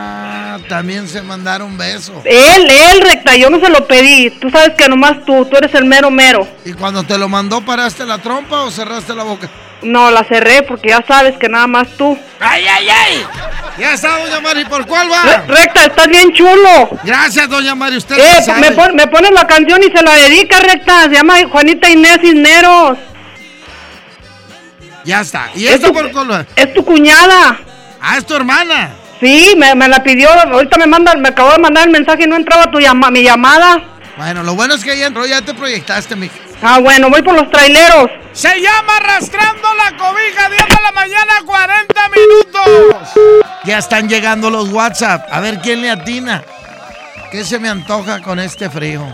también 0.68 1.08
se 1.08 1.22
mandaron 1.22 1.76
besos. 1.78 2.16
Él, 2.24 2.68
él, 2.70 3.00
recta, 3.02 3.34
yo 3.36 3.50
no 3.50 3.58
se 3.60 3.68
lo 3.70 3.86
pedí. 3.86 4.30
Tú 4.30 4.50
sabes 4.50 4.70
que 4.76 4.88
nomás 4.88 5.24
tú, 5.24 5.44
tú 5.46 5.56
eres 5.56 5.74
el 5.74 5.84
mero 5.84 6.10
mero. 6.10 6.46
¿Y 6.64 6.72
cuando 6.72 7.02
te 7.04 7.16
lo 7.18 7.28
mandó, 7.28 7.60
paraste 7.64 8.04
la 8.04 8.18
trompa 8.18 8.62
o 8.62 8.70
cerraste 8.70 9.14
la 9.14 9.22
boca? 9.24 9.48
No, 9.82 10.10
la 10.10 10.24
cerré 10.24 10.62
porque 10.62 10.88
ya 10.88 11.04
sabes 11.06 11.36
que 11.38 11.48
nada 11.48 11.66
más 11.66 11.88
tú. 11.96 12.16
¡Ay, 12.40 12.64
ay, 12.66 12.88
ay! 12.88 13.26
Ya 13.78 13.92
está, 13.92 14.18
doña 14.18 14.40
Mari, 14.40 14.64
¿por 14.64 14.86
cuál 14.86 15.06
va? 15.12 15.22
Re- 15.22 15.46
recta, 15.54 15.84
estás 15.84 16.08
bien 16.08 16.32
chulo. 16.32 16.88
Gracias, 17.04 17.46
doña 17.48 17.74
Mari, 17.74 17.98
usted 17.98 18.16
Eh, 18.18 18.36
sí 18.38 18.44
sabe. 18.46 18.60
me, 18.62 18.72
pon- 18.72 18.94
me 18.96 19.06
pones 19.06 19.32
la 19.32 19.46
canción 19.46 19.80
y 19.82 19.94
se 19.94 20.02
la 20.02 20.14
dedica, 20.14 20.60
recta. 20.60 21.02
Se 21.02 21.10
llama 21.10 21.36
Juanita 21.50 21.90
Inés 21.90 22.18
Cisneros. 22.22 22.96
Ya 25.04 25.20
está. 25.20 25.50
¿Y 25.54 25.66
Es 25.66 25.74
esto 25.74 25.88
tu- 25.88 25.92
por 25.94 26.10
cuál 26.10 26.30
va? 26.30 26.46
Es 26.56 26.72
tu 26.74 26.84
cuñada. 26.84 27.58
Ah, 28.00 28.16
es 28.16 28.24
tu 28.26 28.34
hermana. 28.34 28.90
Sí, 29.20 29.54
me, 29.56 29.74
me 29.74 29.88
la 29.88 30.02
pidió. 30.02 30.30
Ahorita 30.30 30.78
me 30.78 30.86
manda, 30.86 31.14
me 31.14 31.28
acabó 31.28 31.52
de 31.52 31.58
mandar 31.58 31.84
el 31.84 31.90
mensaje 31.90 32.24
y 32.24 32.26
no 32.26 32.36
entraba 32.36 32.70
tu 32.70 32.78
llama, 32.78 33.10
mi 33.10 33.22
llamada. 33.22 33.82
Bueno, 34.16 34.42
lo 34.42 34.54
bueno 34.54 34.74
es 34.74 34.84
que 34.84 34.96
ya 34.98 35.06
entró, 35.06 35.26
ya 35.26 35.42
te 35.42 35.54
proyectaste, 35.54 36.16
mija. 36.16 36.34
Ah, 36.62 36.78
bueno, 36.80 37.10
voy 37.10 37.22
por 37.22 37.34
los 37.34 37.50
traileros. 37.50 38.10
Se 38.32 38.60
llama 38.60 38.96
Arrastrando 38.96 39.68
la 39.74 39.96
Cobija, 39.96 40.48
10 40.48 40.66
de 40.68 40.82
la 40.82 40.92
mañana, 40.92 41.32
40 41.44 42.08
minutos. 42.08 43.10
Ya 43.64 43.78
están 43.78 44.08
llegando 44.08 44.50
los 44.50 44.70
WhatsApp. 44.70 45.28
A 45.30 45.40
ver 45.40 45.58
quién 45.60 45.82
le 45.82 45.90
atina. 45.90 46.42
¿Qué 47.30 47.44
se 47.44 47.58
me 47.58 47.68
antoja 47.68 48.22
con 48.22 48.38
este 48.38 48.70
frío? 48.70 49.06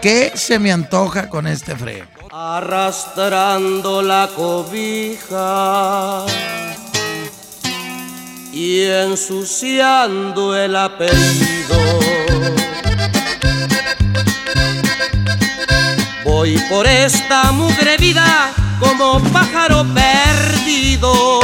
¿Qué 0.00 0.32
se 0.34 0.58
me 0.58 0.72
antoja 0.72 1.28
con 1.28 1.46
este 1.46 1.76
frío? 1.76 2.04
Arrastrando 2.32 4.00
la 4.00 4.28
cobija 4.34 6.24
y 8.52 8.82
ensuciando 8.82 10.56
el 10.56 10.76
apellido. 10.76 11.78
Voy 16.24 16.58
por 16.68 16.86
esta 16.86 17.52
mugre 17.52 17.96
vida 17.96 18.52
como 18.78 19.20
pájaro 19.32 19.86
perdido. 19.94 21.40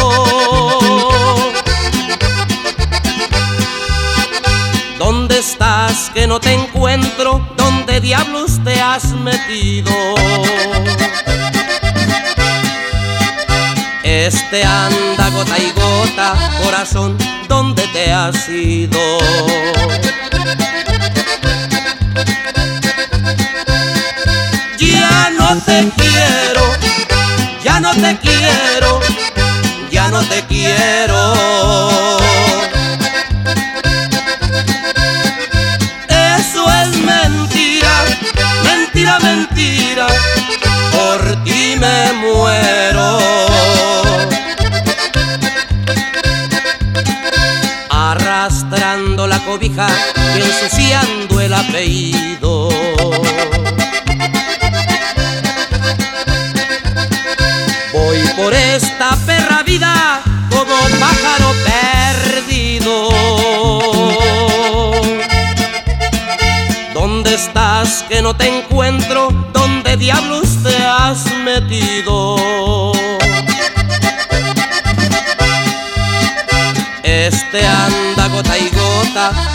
¿Dónde 4.98 5.38
estás 5.38 6.10
que 6.14 6.26
no 6.26 6.40
te 6.40 6.52
encuentro? 6.54 7.46
¿Dónde 7.56 8.00
diablos 8.00 8.58
te 8.64 8.80
has 8.80 9.12
metido? 9.12 9.92
Este 14.18 14.64
anda 14.64 15.28
gota 15.28 15.58
y 15.58 15.70
gota, 15.72 16.34
corazón, 16.62 17.18
¿dónde 17.48 17.86
te 17.88 18.10
has 18.10 18.48
ido? 18.48 18.98
Ya 24.78 25.30
no 25.38 25.58
te 25.58 25.92
quiero, 25.98 26.64
ya 27.62 27.78
no 27.78 27.94
te 27.94 28.16
quiero, 28.16 29.00
ya 29.90 30.08
no 30.08 30.22
te 30.24 30.42
quiero. 30.46 31.34
Eso 36.08 36.64
es 36.80 36.96
mentira, 36.96 38.04
mentira, 38.64 39.18
mentira, 39.18 40.06
por 40.90 41.44
ti 41.44 41.76
me 41.78 42.12
muero. 42.14 42.35
Cobija 49.56 49.86
ensuciando 50.34 51.40
el 51.40 51.54
apellido. 51.54 52.68
Voy 57.92 58.18
por 58.36 58.52
esta 58.52 59.16
perra 59.24 59.62
vida 59.62 60.20
como 60.50 60.76
pájaro 61.00 61.54
perdido. 61.64 63.08
¿Dónde 66.92 67.34
estás 67.34 68.04
que 68.08 68.20
no 68.20 68.36
te 68.36 68.48
encuentro? 68.58 69.30
¿Dónde 69.54 69.96
diablos 69.96 70.62
te 70.62 70.76
has 70.84 71.24
metido? 71.44 72.36
Este 77.02 77.64
anda 77.66 78.28
gota 78.28 78.58
y 78.58 78.65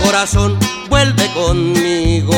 corazón, 0.04 0.58
vuelve 0.90 1.32
conmigo. 1.34 2.32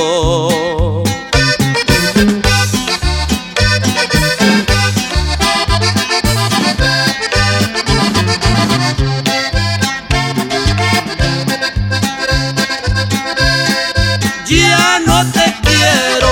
Ya 14.45 14.99
no 15.05 15.32
te 15.32 15.55
quiero, 15.63 16.28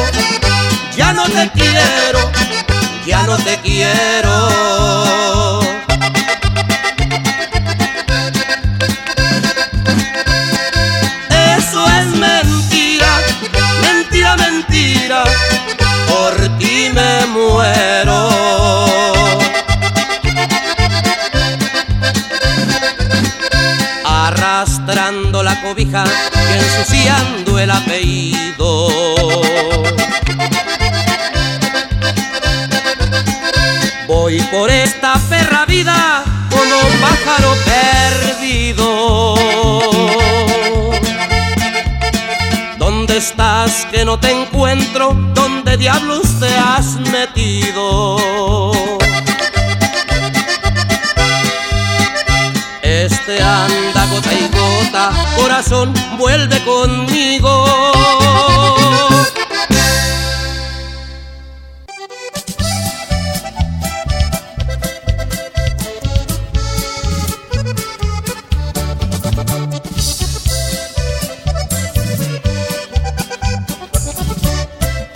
ya 0.98 1.14
no 1.14 1.24
te 1.24 1.52
quiero, 1.52 2.32
ya 3.06 3.24
no 3.24 3.38
te 3.38 3.58
quiero. 3.62 4.81
Muero. 17.32 18.30
Arrastrando 24.06 25.44
la 25.44 25.62
cobija 25.62 26.04
y 26.50 26.54
ensuciando 26.58 27.60
el 27.60 27.72
apellido. 27.72 28.88
Voy 34.08 34.42
por 34.52 34.70
esta 34.70 35.14
perra 35.30 35.66
vida 35.66 36.24
como 36.50 36.76
pájaro 37.02 37.54
perdido. 37.66 38.01
Estás 43.22 43.86
que 43.92 44.04
no 44.04 44.20
te 44.20 44.32
encuentro? 44.32 45.14
¿Dónde 45.36 45.78
diablos 45.78 46.24
te 46.40 46.52
has 46.58 46.96
metido? 47.12 48.18
Este 52.82 53.40
anda 53.44 54.08
gota 54.08 54.34
y 54.34 54.50
gota, 54.50 55.12
corazón, 55.36 55.94
vuelve 56.18 56.64
conmigo. 56.64 58.21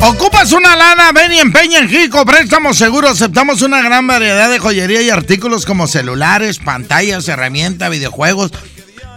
Ocupas 0.08 0.52
una 0.52 0.76
lana, 0.76 1.12
ven 1.14 1.34
y 1.34 1.40
empeña 1.40 1.80
en 1.80 1.90
Jico, 1.90 2.24
préstamos 2.28 2.78
seguro, 2.78 3.10
aceptamos 3.10 3.64
una 3.64 3.82
gran 3.82 4.06
variedad 4.06 4.52
de 4.52 4.60
joyería 4.60 5.02
y 5.02 5.10
artículos 5.10 5.66
como 5.66 5.88
celulares, 5.88 6.60
pantallas, 6.60 7.28
herramientas, 7.28 7.90
videojuegos, 7.90 8.52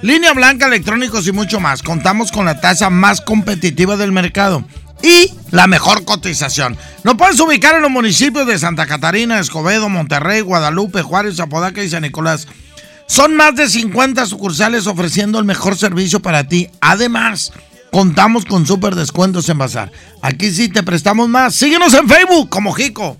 línea 0.00 0.32
blanca, 0.32 0.64
electrónicos 0.64 1.26
y 1.26 1.32
mucho 1.32 1.60
más. 1.60 1.82
Contamos 1.82 2.32
con 2.32 2.46
la 2.46 2.62
tasa 2.62 2.88
más 2.88 3.20
competitiva 3.20 3.98
del 3.98 4.12
mercado 4.12 4.64
y 5.02 5.30
la 5.50 5.66
mejor 5.66 6.06
cotización. 6.06 6.78
Nos 7.04 7.16
puedes 7.16 7.38
ubicar 7.38 7.74
en 7.74 7.82
los 7.82 7.90
municipios 7.90 8.46
de 8.46 8.58
Santa 8.58 8.86
Catarina, 8.86 9.40
Escobedo, 9.40 9.90
Monterrey, 9.90 10.40
Guadalupe, 10.40 11.02
Juárez, 11.02 11.38
Apodaca 11.38 11.84
y 11.84 11.90
San 11.90 12.00
Nicolás. 12.00 12.48
Son 13.06 13.36
más 13.36 13.54
de 13.56 13.68
50 13.68 14.24
sucursales 14.24 14.86
ofreciendo 14.86 15.38
el 15.38 15.44
mejor 15.44 15.76
servicio 15.76 16.20
para 16.20 16.44
ti. 16.44 16.70
Además, 16.80 17.52
contamos 17.90 18.44
con 18.44 18.66
súper 18.66 18.94
descuentos 18.94 19.48
en 19.48 19.58
Bazar. 19.58 19.90
Aquí 20.22 20.50
sí 20.50 20.68
te 20.68 20.82
prestamos 20.82 21.28
más. 21.28 21.54
Síguenos 21.54 21.94
en 21.94 22.08
Facebook 22.08 22.48
como 22.48 22.72
Jico. 22.72 23.16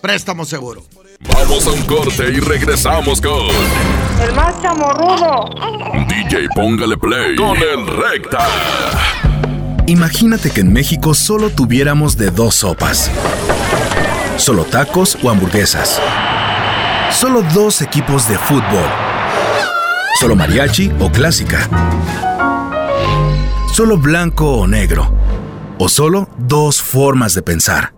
Préstamo 0.00 0.44
seguro. 0.44 0.84
Vamos 1.32 1.66
a 1.66 1.70
un 1.70 1.82
corte 1.82 2.28
y 2.28 2.40
regresamos 2.40 3.20
con 3.20 3.48
El 4.20 4.34
más 4.34 4.60
chamorrudo. 4.60 5.50
DJ 6.08 6.48
Póngale 6.54 6.96
Play 6.96 7.36
con 7.36 7.56
el 7.56 7.86
Recta. 7.86 8.46
Imagínate 9.86 10.50
que 10.50 10.60
en 10.60 10.72
México 10.72 11.14
solo 11.14 11.50
tuviéramos 11.50 12.16
de 12.16 12.30
dos 12.30 12.56
sopas. 12.56 13.10
Solo 14.36 14.64
tacos 14.64 15.16
o 15.22 15.30
hamburguesas. 15.30 16.00
Solo 17.10 17.42
dos 17.54 17.80
equipos 17.82 18.28
de 18.28 18.36
fútbol. 18.36 18.88
Solo 20.20 20.36
mariachi 20.36 20.90
o 21.00 21.10
clásica. 21.10 21.68
Solo 23.74 23.98
blanco 23.98 24.52
o 24.52 24.68
negro. 24.68 25.12
O 25.80 25.88
solo 25.88 26.28
dos 26.38 26.80
formas 26.80 27.34
de 27.34 27.42
pensar. 27.42 27.92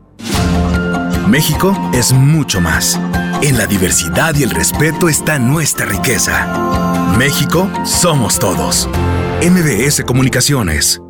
México 1.29 1.77
es 1.93 2.15
mucho 2.15 2.63
más. 2.63 2.99
En 3.43 3.59
la 3.59 3.67
diversidad 3.67 4.35
y 4.37 4.43
el 4.43 4.49
respeto 4.53 5.11
está 5.11 5.39
nuestra 5.39 5.85
riqueza. 5.85 7.13
México 7.19 7.69
somos 7.85 8.39
todos. 8.39 8.89
MBS 9.43 10.03
Comunicaciones. 10.07 11.03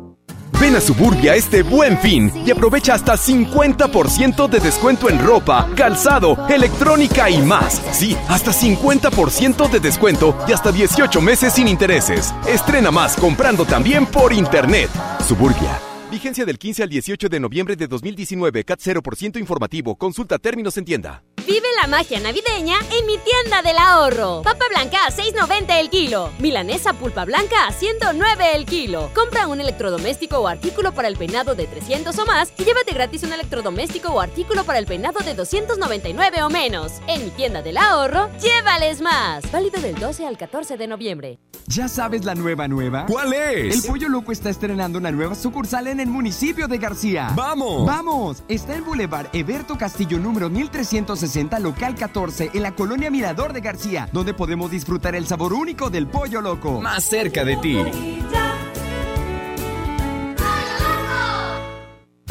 Ven 0.59 0.75
a 0.75 0.81
Suburbia 0.81 1.35
este 1.35 1.61
buen 1.61 1.99
fin 1.99 2.31
y 2.43 2.49
aprovecha 2.49 2.95
hasta 2.95 3.13
50% 3.13 4.49
de 4.49 4.59
descuento 4.59 5.07
en 5.07 5.23
ropa, 5.23 5.69
calzado, 5.75 6.35
electrónica 6.49 7.29
y 7.29 7.43
más. 7.43 7.75
Sí, 7.91 8.17
hasta 8.27 8.51
50% 8.51 9.69
de 9.69 9.79
descuento 9.79 10.35
y 10.47 10.53
hasta 10.53 10.71
18 10.71 11.21
meses 11.21 11.53
sin 11.53 11.67
intereses. 11.67 12.33
Estrena 12.47 12.89
más 12.89 13.15
comprando 13.17 13.65
también 13.65 14.07
por 14.07 14.33
internet. 14.33 14.89
Suburbia. 15.27 15.79
Vigencia 16.09 16.43
del 16.43 16.57
15 16.57 16.83
al 16.83 16.89
18 16.89 17.29
de 17.29 17.39
noviembre 17.39 17.75
de 17.75 17.87
2019. 17.87 18.63
CAT 18.63 18.79
0% 18.79 19.39
informativo. 19.39 19.95
Consulta 19.95 20.39
términos 20.39 20.75
en 20.77 20.85
tienda. 20.85 21.21
Vive 21.47 21.67
la 21.81 21.87
magia 21.87 22.19
navideña 22.19 22.75
en 22.91 23.05
mi 23.05 23.17
tienda 23.19 23.61
del 23.61 23.77
ahorro. 23.77 24.41
Papa 24.41 24.65
blanca 24.69 25.05
a 25.05 25.11
6.90 25.11 25.79
el 25.79 25.89
kilo. 25.89 26.29
Milanesa 26.39 26.91
pulpa 26.91 27.23
blanca 27.23 27.67
a 27.67 27.71
109 27.71 28.53
el 28.53 28.65
kilo. 28.65 29.09
Compra 29.15 29.47
un 29.47 29.61
electrodoméstico 29.61 30.39
o 30.39 30.49
artículo 30.49 30.91
para 30.91 31.07
el 31.07 31.15
peinado 31.15 31.55
de 31.55 31.65
300 31.65 32.19
o 32.19 32.25
más 32.25 32.51
y 32.57 32.65
llévate 32.65 32.93
gratis 32.93 33.23
un 33.23 33.31
electrodoméstico 33.31 34.09
o 34.09 34.19
artículo 34.19 34.65
para 34.65 34.79
el 34.79 34.87
peinado 34.87 35.21
de 35.21 35.35
299 35.35 36.43
o 36.43 36.49
menos. 36.49 36.91
En 37.07 37.23
mi 37.23 37.31
tienda 37.31 37.61
del 37.61 37.77
ahorro, 37.77 38.29
llévales 38.41 38.99
más. 38.99 39.49
Válido 39.49 39.79
del 39.79 39.95
12 39.95 40.27
al 40.27 40.37
14 40.37 40.75
de 40.75 40.87
noviembre. 40.87 41.39
¿Ya 41.69 41.89
sabes 41.89 42.23
la 42.23 42.33
nueva 42.33 42.65
nueva? 42.69 43.05
¿Cuál 43.07 43.33
es? 43.33 43.75
El 43.75 43.91
Pollo 43.91 44.07
Loco 44.07 44.31
está 44.31 44.49
estrenando 44.49 44.99
una 44.99 45.11
nueva 45.11 45.35
sucursal 45.35 45.87
en 45.87 45.99
el 45.99 46.07
municipio 46.07 46.65
de 46.69 46.77
García. 46.77 47.33
¡Vamos! 47.35 47.85
¡Vamos! 47.85 48.43
Está 48.47 48.75
en 48.75 48.85
Boulevard 48.85 49.27
Eberto 49.33 49.77
Castillo 49.77 50.17
número 50.17 50.49
1360, 50.49 51.36
local 51.59 51.95
14, 51.95 52.51
en 52.53 52.63
la 52.63 52.71
colonia 52.71 53.11
Mirador 53.11 53.53
de 53.53 53.61
García, 53.61 54.09
donde 54.11 54.33
podemos 54.33 54.71
disfrutar 54.71 55.15
el 55.15 55.27
sabor 55.27 55.53
único 55.53 55.89
del 55.89 56.07
Pollo 56.07 56.41
Loco. 56.41 56.81
Más 56.81 57.03
cerca 57.03 57.45
de 57.45 57.57
ti. 57.57 57.77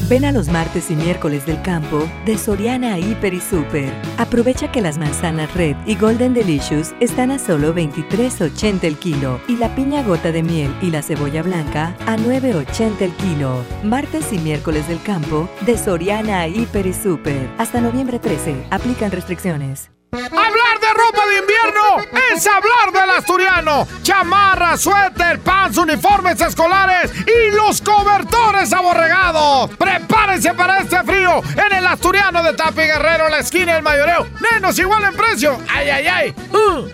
Ven 0.08 0.24
a 0.24 0.30
los 0.30 0.48
martes 0.48 0.88
y 0.92 0.94
miércoles 0.94 1.46
del 1.46 1.60
campo 1.62 2.08
de 2.24 2.38
Soriana 2.38 2.96
Hiper 2.96 3.34
y 3.34 3.40
Super. 3.40 3.92
Aprovecha 4.18 4.70
que 4.70 4.80
las 4.80 4.98
manzanas 4.98 5.52
Red 5.54 5.76
y 5.84 5.96
Golden 5.96 6.32
Delicious 6.32 6.94
están 7.00 7.32
a 7.32 7.40
solo 7.40 7.74
23.80 7.74 8.84
el 8.84 8.96
kilo 8.98 9.40
y 9.48 9.56
la 9.56 9.74
piña 9.74 10.04
gota 10.04 10.30
de 10.30 10.44
miel 10.44 10.72
y 10.80 10.92
la 10.92 11.02
cebolla 11.02 11.42
blanca 11.42 11.96
a 12.06 12.16
9.80 12.16 13.00
el 13.00 13.12
kilo. 13.16 13.64
Martes 13.82 14.32
y 14.32 14.38
miércoles 14.38 14.86
del 14.86 15.02
campo 15.02 15.48
de 15.62 15.76
Soriana 15.76 16.46
Hiper 16.46 16.86
y 16.86 16.92
Super. 16.92 17.50
Hasta 17.58 17.80
noviembre 17.80 18.20
13. 18.20 18.66
Aplican 18.70 19.10
restricciones. 19.10 19.95
Hablar 20.12 20.80
de 20.80 20.94
ropa 20.94 21.26
de 21.26 21.38
invierno 21.38 22.20
es 22.32 22.46
hablar 22.46 22.92
del 22.92 23.10
asturiano. 23.18 23.86
Chamarra, 24.02 24.76
suéter, 24.76 25.40
pants, 25.40 25.76
uniformes 25.76 26.40
escolares 26.40 27.10
y 27.26 27.54
los 27.54 27.82
cobertores 27.82 28.72
aborregados. 28.72 29.70
Prepárense 29.76 30.54
para 30.54 30.80
este 30.80 31.02
frío 31.02 31.42
en 31.56 31.76
el 31.76 31.86
asturiano 31.86 32.42
de 32.42 32.54
Tapi 32.54 32.82
Guerrero, 32.82 33.28
la 33.28 33.40
esquina 33.40 33.74
del 33.74 33.82
mayoreo. 33.82 34.26
Menos 34.52 34.78
igual 34.78 35.04
en 35.04 35.14
precio. 35.14 35.58
Ay, 35.68 35.90
ay, 35.90 36.06
ay. 36.06 36.34
Uh. 36.52 36.88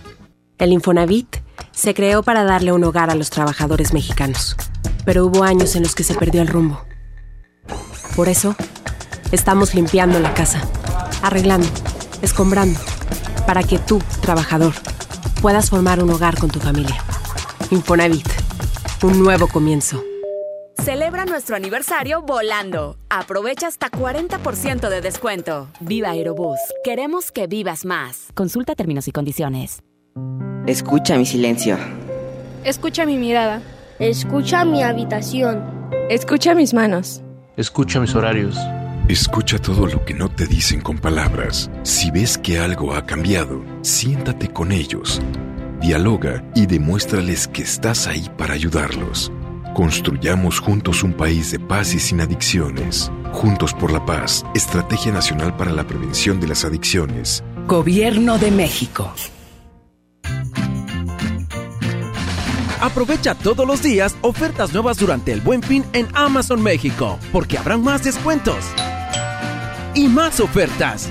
El 0.58 0.72
Infonavit 0.72 1.36
se 1.70 1.94
creó 1.94 2.22
para 2.22 2.44
darle 2.44 2.72
un 2.72 2.82
hogar 2.84 3.10
a 3.10 3.14
los 3.14 3.30
trabajadores 3.30 3.92
mexicanos. 3.92 4.56
Pero 5.04 5.26
hubo 5.26 5.44
años 5.44 5.76
en 5.76 5.82
los 5.82 5.94
que 5.94 6.04
se 6.04 6.14
perdió 6.14 6.42
el 6.42 6.48
rumbo. 6.48 6.84
Por 8.16 8.28
eso, 8.28 8.56
estamos 9.32 9.74
limpiando 9.74 10.18
la 10.18 10.34
casa, 10.34 10.62
arreglando, 11.22 11.68
escombrando 12.20 12.78
para 13.47 13.62
que 13.62 13.78
tú, 13.78 14.01
trabajador, 14.20 14.74
puedas 15.40 15.70
formar 15.70 16.03
un 16.03 16.11
hogar 16.11 16.38
con 16.38 16.51
tu 16.51 16.61
familia. 16.61 17.03
Infonavit, 17.70 18.28
un 19.03 19.22
nuevo 19.22 19.47
comienzo. 19.49 20.03
Celebra 20.82 21.24
nuestro 21.26 21.55
aniversario 21.55 22.22
volando. 22.22 22.97
Aprovecha 23.09 23.68
hasta 23.68 23.88
40% 23.88 24.88
de 24.88 25.01
descuento. 25.01 25.68
Viva 25.80 26.11
Aerobús. 26.11 26.59
Queremos 26.82 27.30
que 27.30 27.47
vivas 27.47 27.84
más. 27.84 28.28
Consulta 28.34 28.74
términos 28.74 29.07
y 29.07 29.12
condiciones. 29.12 29.82
Escucha 30.66 31.16
mi 31.16 31.24
silencio. 31.24 31.78
Escucha 32.64 33.07
mi 33.07 33.16
mirada. 33.16 33.62
Escucha 34.01 34.64
mi 34.64 34.82
habitación. 34.82 35.88
Escucha 36.11 36.55
mis 36.55 36.74
manos. 36.74 37.22
Escucha 37.57 38.01
mis 38.01 38.14
horarios. 38.14 38.57
Escucha 39.09 39.59
todo 39.59 39.88
lo 39.88 40.05
que 40.05 40.14
no 40.14 40.28
te 40.28 40.46
dicen 40.46 40.80
con 40.80 40.96
palabras. 40.96 41.70
Si 41.82 42.11
ves 42.12 42.38
que 42.38 42.61
algo 42.61 42.94
ha 42.94 43.05
cambiado, 43.05 43.64
siéntate 43.82 44.48
con 44.48 44.70
ellos. 44.70 45.20
Dialoga 45.80 46.44
y 46.55 46.66
demuéstrales 46.66 47.48
que 47.48 47.62
estás 47.62 48.07
ahí 48.07 48.30
para 48.38 48.55
ayudarlos. 48.55 49.32
Construyamos 49.74 50.61
juntos 50.61 51.03
un 51.03 51.14
país 51.14 51.50
de 51.50 51.59
paz 51.59 51.94
y 51.94 51.98
sin 51.98 52.20
adicciones. 52.20 53.11
Juntos 53.32 53.74
por 53.74 53.92
la 53.92 54.07
paz, 54.07 54.44
Estrategia 54.55 55.11
Nacional 55.12 55.57
para 55.57 55.72
la 55.72 55.84
Prevención 55.84 56.38
de 56.40 56.46
las 56.46 56.64
Adicciones. 56.64 57.42
Gobierno 57.66 58.38
de 58.38 58.50
México. 58.53 59.12
Aprovecha 62.80 63.34
todos 63.34 63.66
los 63.66 63.82
días 63.82 64.16
ofertas 64.22 64.72
nuevas 64.72 64.96
durante 64.96 65.32
el 65.32 65.40
Buen 65.40 65.62
Fin 65.62 65.84
en 65.92 66.07
Amazon 66.14 66.62
México, 66.62 67.18
porque 67.32 67.59
habrán 67.59 67.82
más 67.82 68.05
descuentos 68.05 68.64
y 69.95 70.09
más 70.09 70.40
ofertas 70.40 71.11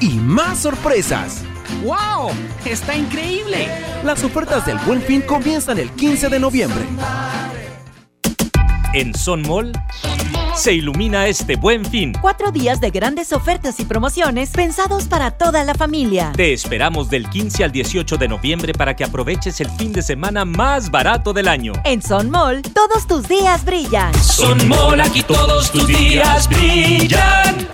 y 0.00 0.14
más 0.18 0.60
sorpresas. 0.60 1.42
¡Wow! 1.84 2.30
¡Está 2.64 2.96
increíble! 2.96 3.68
Las 4.04 4.24
ofertas 4.24 4.66
del 4.66 4.78
Buen 4.78 5.02
Fin 5.02 5.22
comienzan 5.22 5.78
el 5.78 5.90
15 5.90 6.28
de 6.28 6.40
noviembre. 6.40 6.84
En 8.94 9.14
Son 9.14 9.42
Mall 9.42 9.72
se 10.58 10.72
ilumina 10.74 11.28
este 11.28 11.54
buen 11.54 11.84
fin. 11.84 12.12
Cuatro 12.20 12.50
días 12.50 12.80
de 12.80 12.90
grandes 12.90 13.32
ofertas 13.32 13.78
y 13.78 13.84
promociones 13.84 14.50
pensados 14.50 15.04
para 15.04 15.30
toda 15.30 15.62
la 15.62 15.74
familia. 15.74 16.32
Te 16.34 16.52
esperamos 16.52 17.08
del 17.08 17.30
15 17.30 17.62
al 17.62 17.70
18 17.70 18.16
de 18.16 18.26
noviembre 18.26 18.72
para 18.72 18.96
que 18.96 19.04
aproveches 19.04 19.60
el 19.60 19.70
fin 19.70 19.92
de 19.92 20.02
semana 20.02 20.44
más 20.44 20.90
barato 20.90 21.32
del 21.32 21.46
año. 21.46 21.74
En 21.84 22.02
Son 22.02 22.28
Mall, 22.28 22.62
todos 22.62 23.06
tus 23.06 23.28
días 23.28 23.64
brillan. 23.64 24.12
Son 24.14 24.68
Mall, 24.68 25.00
aquí 25.00 25.22
todos 25.22 25.70
tus 25.70 25.86
días 25.86 26.48
brillan. 26.48 27.68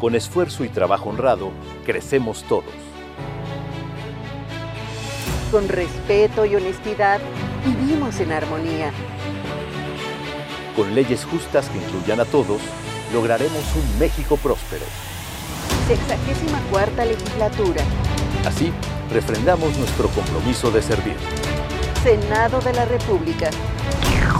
Con 0.00 0.14
esfuerzo 0.14 0.64
y 0.64 0.68
trabajo 0.68 1.10
honrado, 1.10 1.50
crecemos 1.84 2.44
todos. 2.44 2.64
Con 5.50 5.68
respeto 5.68 6.46
y 6.46 6.54
honestidad, 6.54 7.20
vivimos 7.64 8.18
en 8.20 8.32
armonía. 8.32 8.92
Con 10.76 10.94
leyes 10.94 11.24
justas 11.24 11.68
que 11.68 11.78
incluyan 11.78 12.20
a 12.20 12.24
todos, 12.24 12.60
lograremos 13.12 13.64
un 13.76 13.98
México 13.98 14.36
próspero. 14.36 14.84
Sexagésima 15.86 16.60
cuarta 16.70 17.04
legislatura. 17.04 17.82
Así, 18.46 18.72
refrendamos 19.10 19.76
nuestro 19.76 20.08
compromiso 20.08 20.70
de 20.70 20.82
servir. 20.82 21.16
Senado 22.02 22.60
de 22.60 22.72
la 22.72 22.84
República. 22.84 23.50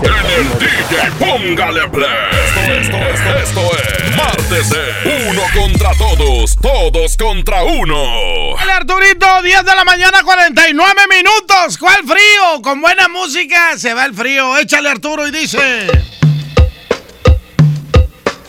En 0.02 0.26
el 0.38 0.48
DJ 0.58 1.10
Póngale 1.18 1.88
Play. 1.88 2.08
Esto, 2.46 2.60
esto, 2.72 2.96
esto, 2.96 3.38
esto 3.38 3.60
es 3.76 4.16
Martes 4.16 4.70
de 4.70 5.28
Uno 5.28 5.42
contra 5.54 5.90
Todos, 5.94 6.56
Todos 6.60 7.16
contra 7.16 7.62
Uno. 7.62 8.56
El 8.62 8.70
Arturito, 8.70 9.42
10 9.42 9.64
de 9.64 9.74
la 9.74 9.84
mañana, 9.84 10.22
49 10.22 10.94
minutos. 11.08 11.78
¿Cuál 11.78 12.02
frío? 12.04 12.62
Con 12.62 12.80
buena 12.80 13.08
música 13.08 13.78
se 13.78 13.94
va 13.94 14.04
el 14.04 14.14
frío. 14.14 14.56
Échale 14.58 14.88
Arturo 14.88 15.26
y 15.26 15.30
dice... 15.30 15.86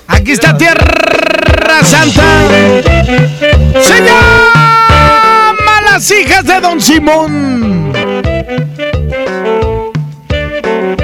Aquí 0.08 0.32
está 0.32 0.58
Tierra 0.58 1.84
Santa. 1.84 2.24
Se 3.82 4.00
llama 4.00 5.82
Las 5.82 6.12
hijas 6.12 6.46
de 6.46 6.60
Don 6.62 6.80
Simón. 6.80 7.94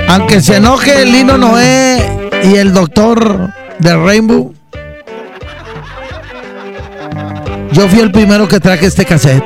Aunque 0.09 0.41
se 0.41 0.55
enoje 0.55 1.03
el 1.03 1.11
Lino 1.11 1.37
Noé 1.37 2.31
y 2.43 2.55
el 2.55 2.73
doctor 2.73 3.53
de 3.77 3.95
Rainbow, 3.95 4.55
yo 7.71 7.87
fui 7.87 7.99
el 7.99 8.11
primero 8.11 8.47
que 8.47 8.59
traje 8.59 8.87
este 8.87 9.05
cassette. 9.05 9.43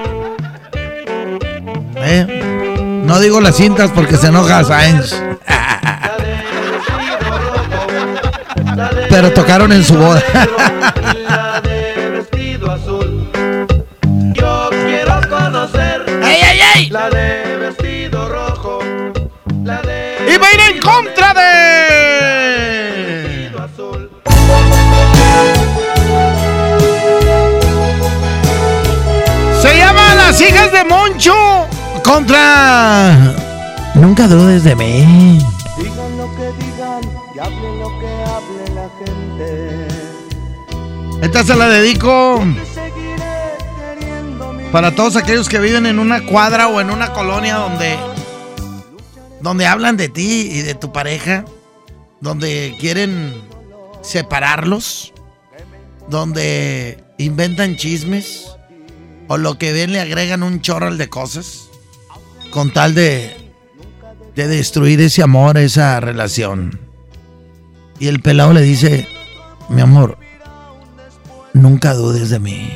¿Eh? 1.97 3.01
No 3.05 3.19
digo 3.19 3.41
las 3.41 3.57
cintas 3.57 3.91
porque 3.91 4.15
se 4.15 4.27
enoja 4.27 4.63
Sáenz. 4.63 5.21
Pero 9.09 9.33
tocaron 9.33 9.73
en 9.73 9.83
su 9.83 9.95
boda. 9.95 10.23
Yo 14.33 14.69
quiero 14.69 15.21
conocer 15.29 16.05
¡Ey, 16.23 16.41
ey, 16.41 16.89
ey! 16.91 17.42
Va 20.43 20.47
a 20.49 20.53
ir 20.53 20.59
en 20.75 20.81
contra 20.81 21.33
de. 21.33 21.43
Se 29.61 29.77
llama 29.77 30.15
Las 30.15 30.41
hijas 30.41 30.71
de 30.71 30.83
Moncho 30.83 31.33
contra. 32.03 33.35
Nunca 33.95 34.27
dudes 34.27 34.63
de 34.63 34.75
mí. 34.75 35.39
Digan 35.77 36.17
lo 36.17 36.27
que 36.35 36.51
digan 36.63 37.01
y 37.33 37.39
hablen 37.39 37.79
lo 37.79 37.89
que 37.99 38.07
hable 38.33 38.63
la 38.75 38.89
gente. 38.99 39.87
Esta 41.21 41.43
se 41.43 41.55
la 41.55 41.69
dedico 41.69 42.43
para 44.73 44.93
todos 44.93 45.15
aquellos 45.15 45.47
que 45.47 45.59
viven 45.59 45.85
en 45.85 45.99
una 45.99 46.25
cuadra 46.25 46.67
o 46.67 46.81
en 46.81 46.89
una 46.89 47.13
colonia 47.13 47.55
donde 47.55 47.97
donde 49.43 49.67
hablan 49.67 49.95
de 49.95 50.09
ti 50.09 50.49
y 50.51 50.61
de 50.61 50.73
tu 50.73 50.91
pareja, 50.91 51.45
donde 52.19 52.75
quieren 52.79 53.35
separarlos, 54.01 55.13
donde 56.09 57.03
inventan 57.19 57.75
chismes 57.75 58.47
o 59.27 59.37
lo 59.37 59.59
que 59.59 59.71
ven 59.71 59.93
le 59.93 59.99
agregan 59.99 60.41
un 60.41 60.61
chorral 60.61 60.97
de 60.97 61.09
cosas 61.09 61.69
con 62.51 62.73
tal 62.73 62.95
de 62.95 63.43
de 64.35 64.47
destruir 64.47 64.99
ese 65.01 65.21
amor, 65.21 65.57
esa 65.57 65.99
relación. 65.99 66.79
Y 67.99 68.07
el 68.07 68.21
pelado 68.21 68.53
le 68.53 68.61
dice, 68.61 69.07
mi 69.69 69.81
amor, 69.81 70.17
nunca 71.53 71.93
dudes 71.93 72.29
de 72.29 72.39
mí. 72.39 72.73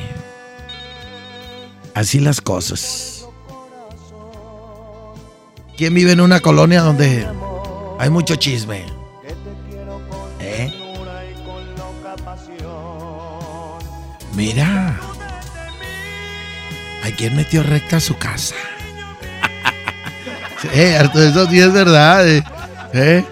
Así 1.94 2.20
las 2.20 2.40
cosas. 2.40 3.17
¿Quién 5.78 5.94
vive 5.94 6.10
en 6.10 6.20
una 6.20 6.40
colonia 6.40 6.80
donde 6.82 7.24
hay 8.00 8.10
mucho 8.10 8.34
chisme? 8.34 8.84
¿Eh? 10.40 10.74
Mira. 14.34 14.98
¿A 17.04 17.10
quién 17.16 17.36
metió 17.36 17.62
recta 17.62 17.98
a 17.98 18.00
su 18.00 18.18
casa? 18.18 18.56
Eh, 20.72 20.98
eso 21.14 21.46
sí 21.48 21.60
es 21.60 21.72
verdad. 21.72 22.28
eh. 22.28 22.42
¿Eh? 22.92 23.24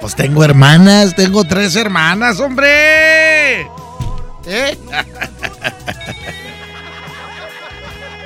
Pues 0.00 0.14
tengo 0.14 0.44
hermanas, 0.44 1.16
tengo 1.16 1.42
tres 1.42 1.74
hermanas, 1.74 2.38
hombre. 2.38 3.62
¿Eh? 4.46 4.78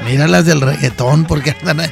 Mira 0.05 0.28
las 0.28 0.45
del 0.45 0.61
reggaetón, 0.61 1.24
porque 1.24 1.57
andan 1.59 1.80
ahí. 1.80 1.91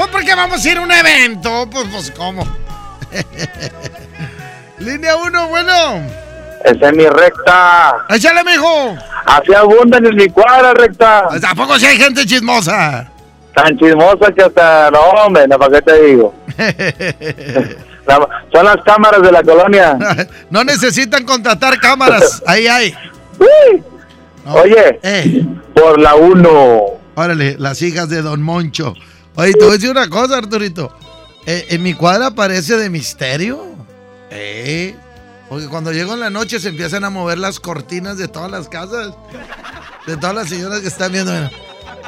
Pues 0.00 0.12
porque 0.12 0.34
vamos 0.34 0.64
a 0.64 0.70
ir 0.70 0.78
a 0.78 0.80
un 0.80 0.90
evento. 0.90 1.68
Pues, 1.70 1.86
pues 1.92 2.10
¿cómo? 2.16 2.42
Línea 4.78 5.14
1, 5.14 5.48
bueno. 5.48 5.72
Esa 6.64 6.88
es 6.88 6.96
mi 6.96 7.06
recta. 7.06 8.06
Échale, 8.08 8.42
mijo. 8.44 8.96
Así 9.26 9.52
abundan 9.52 10.06
en 10.06 10.16
mi 10.16 10.26
cuadra, 10.28 10.72
recta. 10.72 11.28
¿A 11.46 11.54
poco 11.54 11.78
si 11.78 11.84
hay 11.84 11.98
gente 11.98 12.24
chismosa? 12.24 13.10
Tan 13.54 13.76
chismosa 13.78 14.32
que 14.34 14.42
hasta... 14.44 14.90
No, 14.90 15.00
hombre, 15.00 15.46
no, 15.46 15.58
¿para 15.58 15.76
qué 15.78 15.82
te 15.82 16.02
digo? 16.02 16.34
La- 18.06 18.26
son 18.54 18.64
las 18.64 18.76
cámaras 18.86 19.20
de 19.20 19.32
la 19.32 19.42
colonia. 19.42 19.98
No 20.50 20.64
necesitan 20.64 21.26
contratar 21.26 21.78
cámaras. 21.78 22.42
Ahí 22.46 22.66
hay. 22.66 22.94
Oye, 24.46 24.98
Eh. 25.02 25.44
por 25.74 26.00
la 26.00 26.14
1. 26.14 26.80
Órale, 27.16 27.56
las 27.58 27.82
hijas 27.82 28.08
de 28.08 28.22
Don 28.22 28.40
Moncho. 28.40 28.94
Oye, 29.36 29.52
te 29.52 29.60
voy 29.60 29.70
a 29.70 29.72
decir 29.74 29.90
una 29.90 30.08
cosa, 30.08 30.38
Arturito. 30.38 30.92
Eh, 31.46 31.66
en 31.70 31.82
mi 31.82 31.94
cuadra 31.94 32.30
parece 32.30 32.76
de 32.76 32.90
misterio. 32.90 33.64
Eh. 34.30 34.94
Porque 35.48 35.66
cuando 35.66 35.92
llego 35.92 36.14
en 36.14 36.20
la 36.20 36.30
noche 36.30 36.60
se 36.60 36.68
empiezan 36.68 37.04
a 37.04 37.10
mover 37.10 37.38
las 37.38 37.58
cortinas 37.58 38.16
de 38.18 38.28
todas 38.28 38.50
las 38.50 38.68
casas. 38.68 39.14
De 40.06 40.16
todas 40.16 40.34
las 40.34 40.48
señoras 40.48 40.80
que 40.80 40.88
están 40.88 41.12
viendo. 41.12 41.32
Mira, 41.32 41.50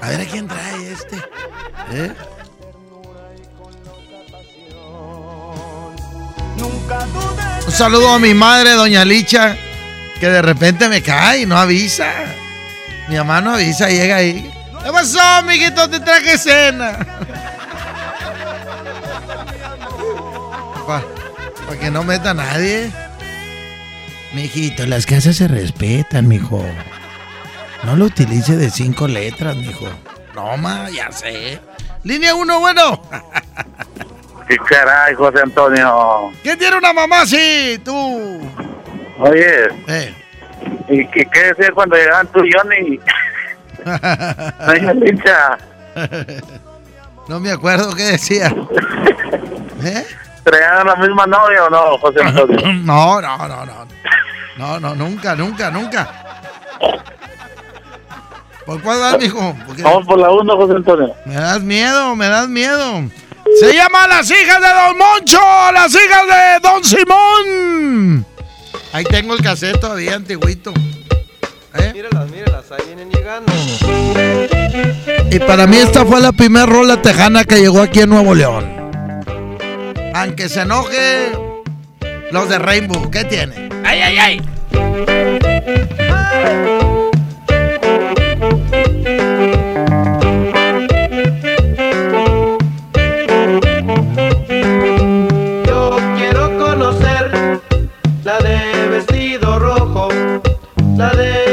A 0.01 0.11
ver 0.11 0.21
a 0.21 0.25
quién 0.25 0.47
trae 0.47 0.93
este. 0.93 1.17
¿Eh? 1.93 2.15
Un 7.67 7.73
saludo 7.73 8.11
a 8.11 8.19
mi 8.19 8.35
madre, 8.35 8.73
doña 8.73 9.05
Licha, 9.05 9.57
que 10.21 10.29
de 10.29 10.43
repente 10.43 10.89
me 10.89 11.03
cae 11.03 11.43
y 11.43 11.47
no 11.47 11.57
avisa. 11.57 12.13
Mi 13.09 13.17
mamá 13.17 13.41
no 13.41 13.55
avisa, 13.55 13.89
llega 13.89 14.17
ahí. 14.17 14.53
¿Qué 14.85 14.91
pasó, 14.91 15.43
mijito? 15.45 15.89
Te 15.89 16.01
traje 16.01 16.39
cena. 16.39 16.99
Para 20.87 21.79
que 21.81 21.91
no 21.91 22.03
meta 22.03 22.31
a 22.31 22.35
nadie. 22.35 22.91
Mijito, 24.35 24.87
las 24.87 25.07
casas 25.07 25.37
se 25.37 25.49
respetan, 25.49 26.27
mijo. 26.29 26.65
No 27.85 27.97
lo 27.97 28.07
utilice 28.07 28.57
de 28.57 28.71
cinco 28.71 29.09
letras, 29.09 29.57
mijo. 29.57 29.87
No, 30.35 30.57
ma, 30.57 30.89
ya 30.91 31.11
sé. 31.13 31.61
Línea 32.05 32.35
1, 32.35 32.61
bueno. 32.61 33.03
¿Qué 34.49 34.57
caray, 34.57 35.15
José 35.15 35.41
Antonio? 35.43 36.33
¿Quién 36.43 36.59
tiene 36.59 36.77
una 36.77 36.93
mamá 36.93 37.23
así? 37.23 37.81
Tú. 37.85 38.41
Oye. 39.19 39.69
Eh. 39.89 40.15
¿Y, 40.89 41.01
y 41.01 41.07
qué 41.27 41.43
decía 41.55 41.71
cuando 41.75 41.97
llegaban 41.97 42.27
tú 42.29 42.45
y 42.45 42.51
Johnny? 42.53 43.01
Doña 43.85 44.93
Licha. 44.95 45.59
No 47.29 47.39
me 47.39 47.53
acuerdo 47.53 47.95
qué 47.95 48.03
decía. 48.03 48.49
¿Eh? 49.85 50.05
¿Traían 50.43 50.85
la 50.87 50.97
misma 50.97 51.25
novia 51.25 51.65
o 51.67 51.71
no, 51.71 51.99
José 51.99 52.21
Antonio? 52.21 52.59
No, 52.83 53.21
no, 53.21 53.39
no, 53.49 53.65
no. 53.65 53.87
No, 54.57 54.81
no, 54.81 54.95
nunca, 54.97 55.37
nunca, 55.37 55.71
nunca. 55.71 56.11
¿Por 58.67 58.83
cuál 58.83 58.99
vas, 59.01 59.19
mijo? 59.19 59.57
Porque 59.67 59.83
Vamos 59.83 60.05
por 60.07 60.19
la 60.19 60.31
1, 60.31 60.57
José 60.57 60.75
Antonio. 60.75 61.15
me 61.25 61.35
das 61.35 61.61
miedo, 61.63 62.17
me 62.17 62.29
das 62.29 62.49
miedo. 62.49 63.03
Se 63.61 63.73
llama 63.73 64.07
Las 64.09 64.31
hijas 64.31 64.61
de 64.61 64.69
Don 64.69 64.99
Moncho, 64.99 65.41
las 65.73 65.95
hijas 65.95 66.23
de 66.27 66.61
Don 66.69 66.85
Simón. 66.85 68.27
Ahí 68.93 69.05
tengo 69.05 69.35
el 69.35 69.43
cassette 69.43 69.81
todavía, 69.81 70.17
antiguito. 70.17 70.73
Míralas, 71.95 72.31
míralas, 72.63 72.73
ahí 72.73 72.87
vienen 72.87 73.11
llegando. 73.11 73.53
Y 75.31 75.39
para 75.41 75.67
mí 75.67 75.77
esta 75.77 76.05
fue 76.05 76.21
la 76.21 76.33
primera 76.33 76.67
rola 76.67 77.01
tejana 77.01 77.45
que 77.45 77.57
llegó 77.57 77.81
aquí 77.81 78.01
en 78.01 78.11
Nuevo 78.11 78.35
León. 78.35 78.67
Aunque 80.15 80.49
se 80.49 80.63
enoje 80.63 81.33
los 82.31 82.49
de 82.49 82.59
Rainbow, 82.59 83.11
¿qué 83.11 83.25
tiene? 83.25 83.69
¡Ay, 83.85 84.01
ay, 84.01 84.19
ay! 84.19 84.43
Yo 95.67 95.97
quiero 96.17 96.59
conocer 96.59 97.61
la 98.25 98.39
de 98.39 98.89
vestido 98.89 99.59
rojo, 99.59 100.09
la 100.97 101.11
de 101.11 101.52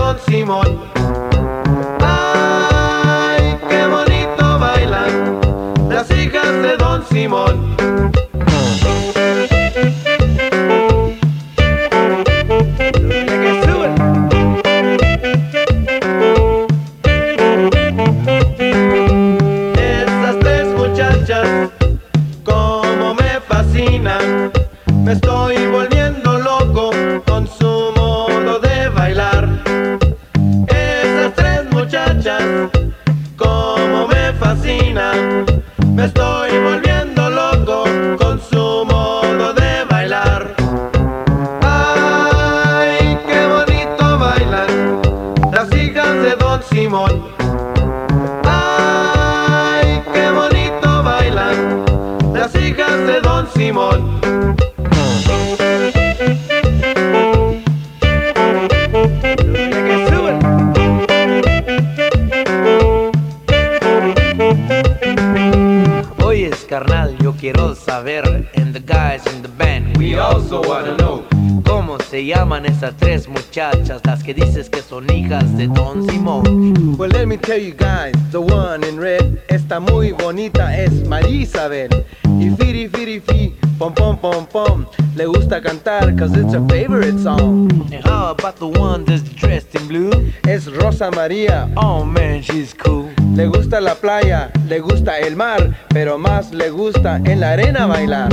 Don 0.00 0.18
Simón. 0.20 0.80
Ay, 2.00 3.54
qué 3.68 3.86
bonito 3.86 4.58
bailan 4.58 5.40
las 5.90 6.10
hijas 6.10 6.52
de 6.62 6.76
Don 6.78 7.04
Simón. 7.06 7.79
Tres 72.92 73.28
muchachas, 73.28 74.00
las 74.04 74.22
que 74.22 74.34
dices 74.34 74.68
que 74.68 74.82
son 74.82 75.10
hijas 75.10 75.56
de 75.56 75.66
Don 75.66 76.06
Simón? 76.06 76.96
Well, 76.98 77.10
let 77.10 77.26
me 77.26 77.36
tell 77.36 77.58
you 77.58 77.72
guys, 77.72 78.14
the 78.30 78.40
one 78.40 78.84
in 78.84 78.98
red 78.98 79.38
está 79.48 79.80
muy 79.80 80.12
bonita, 80.12 80.76
es 80.76 81.06
María 81.06 81.42
Isabel. 81.42 82.04
Y 82.38 82.50
firi 82.56 82.88
firi 82.88 83.20
fi, 83.20 83.54
pom 83.78 83.94
pom 83.94 84.16
pom 84.16 84.46
pom, 84.46 84.86
le 85.14 85.26
gusta 85.26 85.60
cantar 85.60 86.16
cause 86.16 86.36
it's 86.36 86.52
her 86.52 86.66
favorite 86.68 87.18
song. 87.18 87.70
And 87.92 88.04
how 88.04 88.30
about 88.30 88.56
the 88.56 88.68
one 88.68 89.04
that's 89.04 89.22
dressed 89.22 89.74
in 89.74 89.86
blue? 89.88 90.10
Es 90.46 90.66
Rosa 90.66 91.10
María, 91.10 91.70
Oh 91.76 92.04
man, 92.04 92.42
she's 92.42 92.72
cool. 92.74 93.09
Le 93.34 93.46
gusta 93.46 93.80
la 93.80 93.94
playa, 93.94 94.50
le 94.68 94.80
gusta 94.80 95.18
el 95.18 95.36
mar, 95.36 95.74
pero 95.88 96.18
más 96.18 96.52
le 96.52 96.70
gusta 96.70 97.16
en 97.24 97.40
la 97.40 97.52
arena 97.52 97.86
bailar. 97.86 98.28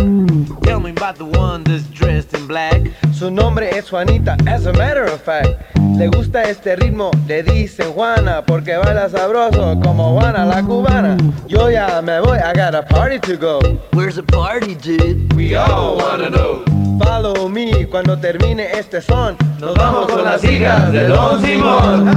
Tell 0.63 0.79
me 0.79 0.91
about 0.91 1.17
the 1.17 1.25
one 1.25 1.63
that's 1.63 1.87
dressed 1.91 2.33
in 2.33 2.47
black. 2.47 2.81
Su 3.13 3.29
nombre 3.29 3.69
es 3.69 3.89
Juanita, 3.89 4.37
as 4.47 4.65
a 4.65 4.73
matter 4.73 5.05
of 5.05 5.21
fact. 5.21 5.76
Le 5.95 6.07
gusta 6.07 6.43
este 6.43 6.75
ritmo, 6.75 7.11
le 7.27 7.43
dicen 7.43 7.93
Juana, 7.93 8.43
porque 8.45 8.77
baila 8.77 9.09
sabroso 9.09 9.79
como 9.83 10.13
Juana 10.19 10.45
la 10.45 10.61
cubana. 10.63 11.17
Yo 11.47 11.69
ya 11.69 12.01
me 12.01 12.19
voy, 12.19 12.37
I 12.37 12.53
got 12.53 12.75
a 12.75 12.83
party 12.83 13.19
to 13.19 13.37
go. 13.37 13.59
Where's 13.93 14.15
the 14.15 14.23
party, 14.23 14.75
dude? 14.75 15.33
We 15.35 15.55
all 15.55 15.97
wanna 15.97 16.29
know. 16.29 16.63
Follow 16.99 17.47
me 17.47 17.85
cuando 17.87 18.17
termine 18.17 18.67
este 18.73 19.01
son. 19.01 19.37
Nos 19.59 19.75
vamos 19.75 20.07
con 20.07 20.23
las 20.23 20.43
hijas 20.43 20.91
de 20.91 21.07
Don 21.07 21.41
Simón. 21.41 22.09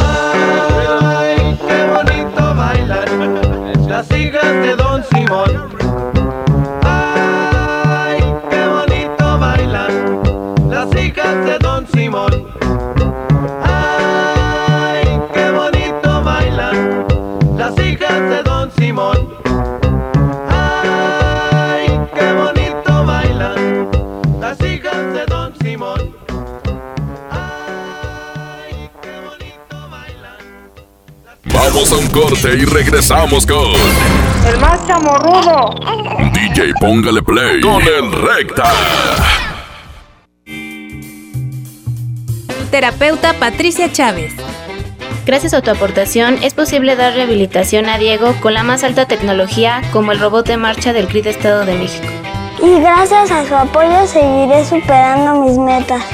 Ay, 0.00 1.58
qué 1.66 1.86
bonito 1.92 2.54
bailan 2.54 3.88
las 3.88 4.10
hijas 4.12 4.52
de 4.52 4.76
Don 4.76 5.04
Simón. 5.10 5.79
Hijas 11.10 11.44
de 11.44 11.58
Don 11.58 11.86
Simón. 11.92 12.46
Ay, 13.64 15.20
qué 15.34 15.50
bonito 15.50 16.22
bailan 16.22 17.06
las 17.56 17.78
hijas 17.78 18.20
de 18.30 18.42
Don 18.44 18.70
Simón. 18.78 19.34
Ay, 20.48 22.00
qué 22.14 22.32
bonito 22.32 23.04
bailan 23.04 23.90
las 24.40 24.60
hijas 24.60 25.12
de 25.14 25.26
Don 25.26 25.52
Simón. 25.62 26.14
Vamos 31.52 31.92
a 31.92 31.96
un 31.96 32.06
corte 32.08 32.54
y 32.56 32.64
regresamos 32.66 33.44
con 33.46 33.72
El 34.46 34.60
más 34.60 34.86
chamorrudo. 34.86 35.74
DJ 36.32 36.72
Póngale 36.80 37.22
Play 37.22 37.60
con 37.60 37.82
el 37.82 38.12
Recta. 38.12 38.72
Terapeuta 42.70 43.32
Patricia 43.34 43.90
Chávez. 43.90 44.32
Gracias 45.26 45.54
a 45.54 45.60
tu 45.60 45.72
aportación 45.72 46.38
es 46.40 46.54
posible 46.54 46.94
dar 46.94 47.14
rehabilitación 47.14 47.88
a 47.88 47.98
Diego 47.98 48.34
con 48.40 48.54
la 48.54 48.62
más 48.62 48.84
alta 48.84 49.06
tecnología 49.06 49.82
como 49.92 50.12
el 50.12 50.20
robot 50.20 50.46
de 50.46 50.56
marcha 50.56 50.92
del 50.92 51.08
CRID 51.08 51.26
Estado 51.26 51.64
de 51.64 51.74
México. 51.74 52.06
Y 52.62 52.80
gracias 52.80 53.30
a 53.32 53.44
su 53.44 53.56
apoyo 53.56 54.06
seguiré 54.06 54.64
superando 54.64 55.44
mis 55.44 55.58
metas. 55.58 56.04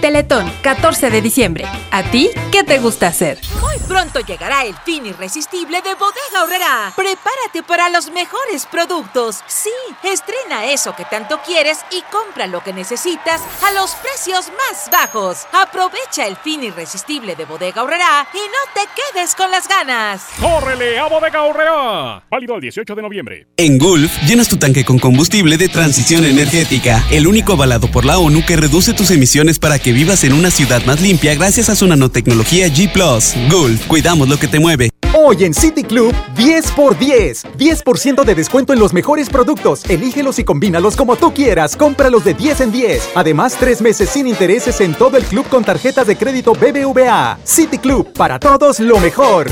Teletón, 0.00 0.50
14 0.62 1.10
de 1.10 1.20
diciembre. 1.20 1.66
¿A 1.90 2.02
ti 2.10 2.30
qué 2.50 2.64
te 2.64 2.78
gusta 2.78 3.08
hacer? 3.08 3.38
Muy 3.60 3.76
pronto 3.86 4.20
llegará 4.20 4.64
el 4.64 4.74
fin 4.84 5.04
irresistible 5.04 5.82
de 5.82 5.94
Bodega 5.94 6.42
Horrera. 6.42 6.92
Prepárate 6.96 7.62
para 7.66 7.90
los 7.90 8.10
mejores 8.10 8.64
productos. 8.70 9.40
Sí, 9.46 9.70
estrena 10.02 10.72
eso 10.72 10.96
que 10.96 11.04
tanto 11.04 11.40
quieres 11.44 11.78
y 11.90 12.02
compra 12.10 12.46
lo 12.46 12.64
que 12.64 12.72
necesitas 12.72 13.42
a 13.62 13.72
los 13.72 13.90
precios 13.96 14.46
más 14.48 14.90
bajos. 14.90 15.46
Aprovecha 15.52 16.26
el 16.26 16.36
fin 16.36 16.64
irresistible 16.64 17.36
de 17.36 17.44
Bodega 17.44 17.82
Horrera 17.82 18.26
y 18.32 18.38
no 18.38 18.72
te 18.74 18.88
quedes 18.96 19.34
con 19.34 19.50
las 19.50 19.68
ganas. 19.68 20.22
¡Córrele 20.40 20.98
a 20.98 21.08
Bodega 21.08 21.42
Horrera! 21.42 22.22
Válido 22.30 22.54
el 22.54 22.62
18 22.62 22.94
de 22.94 23.02
noviembre. 23.02 23.46
En 23.58 23.76
Gulf, 23.76 24.10
llenas 24.26 24.48
tu 24.48 24.56
tanque 24.56 24.84
con 24.84 24.98
combustible 24.98 25.58
de 25.58 25.68
transición 25.68 26.24
energética, 26.24 27.04
el 27.10 27.26
único 27.26 27.52
avalado 27.52 27.90
por 27.90 28.06
la 28.06 28.18
ONU 28.18 28.44
que 28.46 28.56
reduce 28.56 28.94
tus 28.94 29.10
emisiones 29.10 29.58
para 29.58 29.78
que 29.78 29.89
vivas 29.92 30.24
en 30.24 30.32
una 30.32 30.50
ciudad 30.50 30.84
más 30.86 31.00
limpia 31.00 31.34
gracias 31.34 31.68
a 31.68 31.74
su 31.74 31.86
nanotecnología 31.86 32.68
G⁇ 32.68 32.92
Gulf, 33.50 33.86
cuidamos 33.86 34.28
lo 34.28 34.38
que 34.38 34.48
te 34.48 34.58
mueve. 34.58 34.90
Hoy 35.12 35.44
en 35.44 35.52
City 35.52 35.82
Club, 35.82 36.14
10 36.36 36.70
por 36.72 36.96
10. 36.96 37.44
10% 37.58 38.24
de 38.24 38.34
descuento 38.34 38.72
en 38.72 38.78
los 38.78 38.92
mejores 38.92 39.28
productos. 39.28 39.84
Elígelos 39.90 40.38
y 40.38 40.44
combínalos 40.44 40.96
como 40.96 41.16
tú 41.16 41.34
quieras. 41.34 41.76
Cómpralos 41.76 42.24
de 42.24 42.34
10 42.34 42.60
en 42.60 42.72
10. 42.72 43.10
Además, 43.16 43.56
tres 43.58 43.82
meses 43.82 44.08
sin 44.08 44.28
intereses 44.28 44.80
en 44.80 44.94
todo 44.94 45.16
el 45.16 45.24
club 45.24 45.48
con 45.48 45.64
tarjetas 45.64 46.06
de 46.06 46.16
crédito 46.16 46.52
BBVA. 46.52 47.38
City 47.44 47.78
Club, 47.78 48.12
para 48.12 48.38
todos 48.38 48.78
lo 48.78 48.98
mejor. 49.00 49.50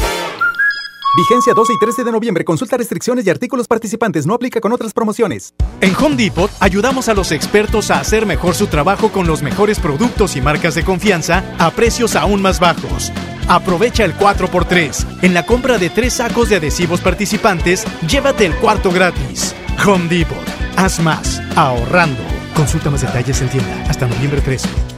Vigencia 1.16 1.54
12 1.54 1.72
y 1.72 1.78
13 1.78 2.04
de 2.04 2.12
noviembre. 2.12 2.44
Consulta 2.44 2.76
restricciones 2.76 3.26
y 3.26 3.30
artículos 3.30 3.66
participantes. 3.66 4.26
No 4.26 4.34
aplica 4.34 4.60
con 4.60 4.72
otras 4.72 4.92
promociones. 4.92 5.54
En 5.80 5.94
Home 5.96 6.16
Depot 6.16 6.50
ayudamos 6.60 7.08
a 7.08 7.14
los 7.14 7.32
expertos 7.32 7.90
a 7.90 8.00
hacer 8.00 8.26
mejor 8.26 8.54
su 8.54 8.66
trabajo 8.66 9.10
con 9.10 9.26
los 9.26 9.42
mejores 9.42 9.80
productos 9.80 10.36
y 10.36 10.40
marcas 10.40 10.74
de 10.74 10.84
confianza 10.84 11.42
a 11.58 11.70
precios 11.70 12.14
aún 12.14 12.42
más 12.42 12.60
bajos. 12.60 13.12
Aprovecha 13.48 14.04
el 14.04 14.14
4x3. 14.16 15.22
En 15.22 15.34
la 15.34 15.46
compra 15.46 15.78
de 15.78 15.88
tres 15.88 16.14
sacos 16.14 16.50
de 16.50 16.56
adhesivos 16.56 17.00
participantes, 17.00 17.84
llévate 18.06 18.44
el 18.44 18.54
cuarto 18.56 18.90
gratis. 18.92 19.54
Home 19.86 20.08
Depot. 20.08 20.36
Haz 20.76 21.00
más. 21.00 21.40
Ahorrando. 21.56 22.22
Consulta 22.54 22.90
más 22.90 23.00
detalles 23.00 23.40
en 23.40 23.48
tienda. 23.48 23.84
Hasta 23.88 24.06
noviembre 24.06 24.40
13. 24.42 24.97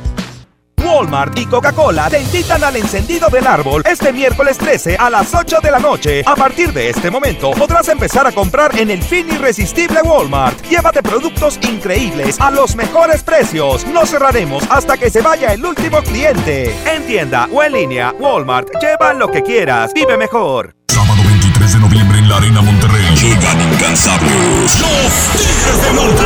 Walmart 1.01 1.39
y 1.39 1.47
Coca-Cola 1.47 2.11
te 2.11 2.21
invitan 2.21 2.63
al 2.63 2.77
encendido 2.77 3.31
del 3.31 3.47
árbol 3.47 3.83
este 3.87 4.13
miércoles 4.13 4.59
13 4.59 4.97
a 4.99 5.09
las 5.09 5.35
8 5.35 5.61
de 5.63 5.71
la 5.71 5.79
noche. 5.79 6.23
A 6.27 6.37
partir 6.37 6.75
de 6.75 6.91
este 6.91 7.11
momento 7.11 7.53
podrás 7.53 7.89
empezar 7.89 8.27
a 8.27 8.33
comprar 8.33 8.79
en 8.79 8.91
el 8.91 9.03
fin 9.03 9.27
irresistible 9.33 10.03
Walmart. 10.03 10.61
Llévate 10.67 11.03
productos 11.03 11.59
increíbles 11.63 12.39
a 12.39 12.51
los 12.51 12.77
mejores 12.77 13.23
precios. 13.23 13.87
No 13.87 14.05
cerraremos 14.05 14.63
hasta 14.69 14.99
que 14.99 15.09
se 15.09 15.23
vaya 15.23 15.55
el 15.55 15.65
último 15.65 16.03
cliente. 16.03 16.77
En 16.95 17.07
tienda 17.07 17.49
o 17.51 17.63
en 17.63 17.73
línea, 17.73 18.13
Walmart. 18.19 18.69
Lleva 18.79 19.15
lo 19.15 19.31
que 19.31 19.43
quieras. 19.43 19.95
Vive 19.95 20.19
mejor. 20.19 20.77
Sábado 20.89 21.23
23 21.25 21.73
de 21.73 21.79
noviembre 21.79 22.19
en 22.19 22.29
la 22.29 22.37
Arena 22.37 22.61
Monterrey. 22.61 23.07
Llegan 23.17 23.73
incansables. 23.73 24.81
Los 24.81 25.31
Tigres 25.33 25.83
del 25.83 25.95
Norte. 25.97 26.25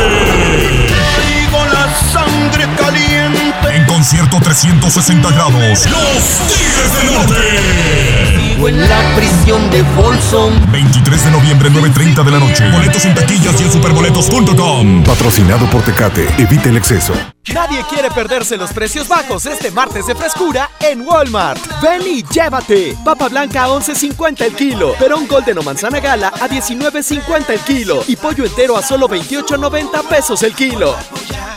Traigo 1.15 1.65
la 1.71 1.95
sangre 2.11 2.67
caliente. 2.75 3.14
En 3.73 3.85
concierto 3.85 4.39
360 4.41 5.31
grados. 5.31 5.85
Los 5.85 6.23
Tigres 6.47 6.95
del 6.97 7.13
Norte. 7.13 8.37
Vivo 8.37 8.69
en 8.69 8.81
la 8.81 9.15
prisión 9.15 9.69
de 9.69 9.83
Folsom. 9.95 10.53
23 10.71 11.25
de 11.25 11.31
noviembre, 11.31 11.69
9.30 11.71 12.23
de 12.23 12.31
la 12.31 12.39
noche. 12.39 12.69
Boletos 12.71 13.05
en 13.05 13.15
taquillas 13.15 13.59
y 13.59 13.63
en 13.63 13.71
superboletos.com. 13.71 15.03
Patrocinado 15.03 15.69
por 15.69 15.81
Tecate. 15.81 16.27
Evita 16.37 16.69
el 16.69 16.77
exceso. 16.77 17.13
Nadie 17.53 17.83
quiere 17.89 18.09
perderse 18.09 18.57
los 18.57 18.73
precios 18.73 19.07
bajos 19.07 19.45
este 19.45 19.69
martes 19.71 20.07
de 20.07 20.15
frescura 20.15 20.69
en 20.79 21.01
Walmart. 21.01 21.59
Ven 21.81 22.01
y 22.01 22.23
llévate. 22.23 22.97
Papa 23.05 23.29
blanca 23.29 23.65
a 23.65 23.69
11.50 23.69 24.41
el 24.41 24.55
kilo. 24.55 24.93
Perón 24.99 25.27
Golden 25.27 25.59
o 25.59 25.63
manzana 25.63 25.99
gala 25.99 26.29
a 26.29 26.49
19.50 26.49 27.49
el 27.51 27.59
kilo. 27.59 28.03
Y 28.07 28.15
pollo 28.15 28.45
entero 28.45 28.75
a 28.75 28.81
solo 28.81 29.07
28.90 29.07 30.03
pesos 30.07 30.41
el 30.43 30.55
kilo. 30.55 30.95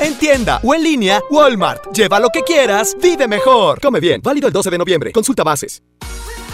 En 0.01 0.17
tienda 0.19 0.61
o 0.63 0.75
en 0.75 0.83
línea, 0.83 1.21
Walmart. 1.31 1.93
Lleva 1.93 2.21
lo 2.21 2.29
que 2.29 2.43
quieras, 2.43 2.97
vive 3.01 3.27
mejor. 3.27 3.81
Come 3.81 3.99
bien. 3.99 4.21
Válido 4.23 4.47
el 4.47 4.53
12 4.53 4.71
de 4.71 4.79
noviembre. 4.79 5.13
Consulta 5.13 5.43
bases. 5.43 5.83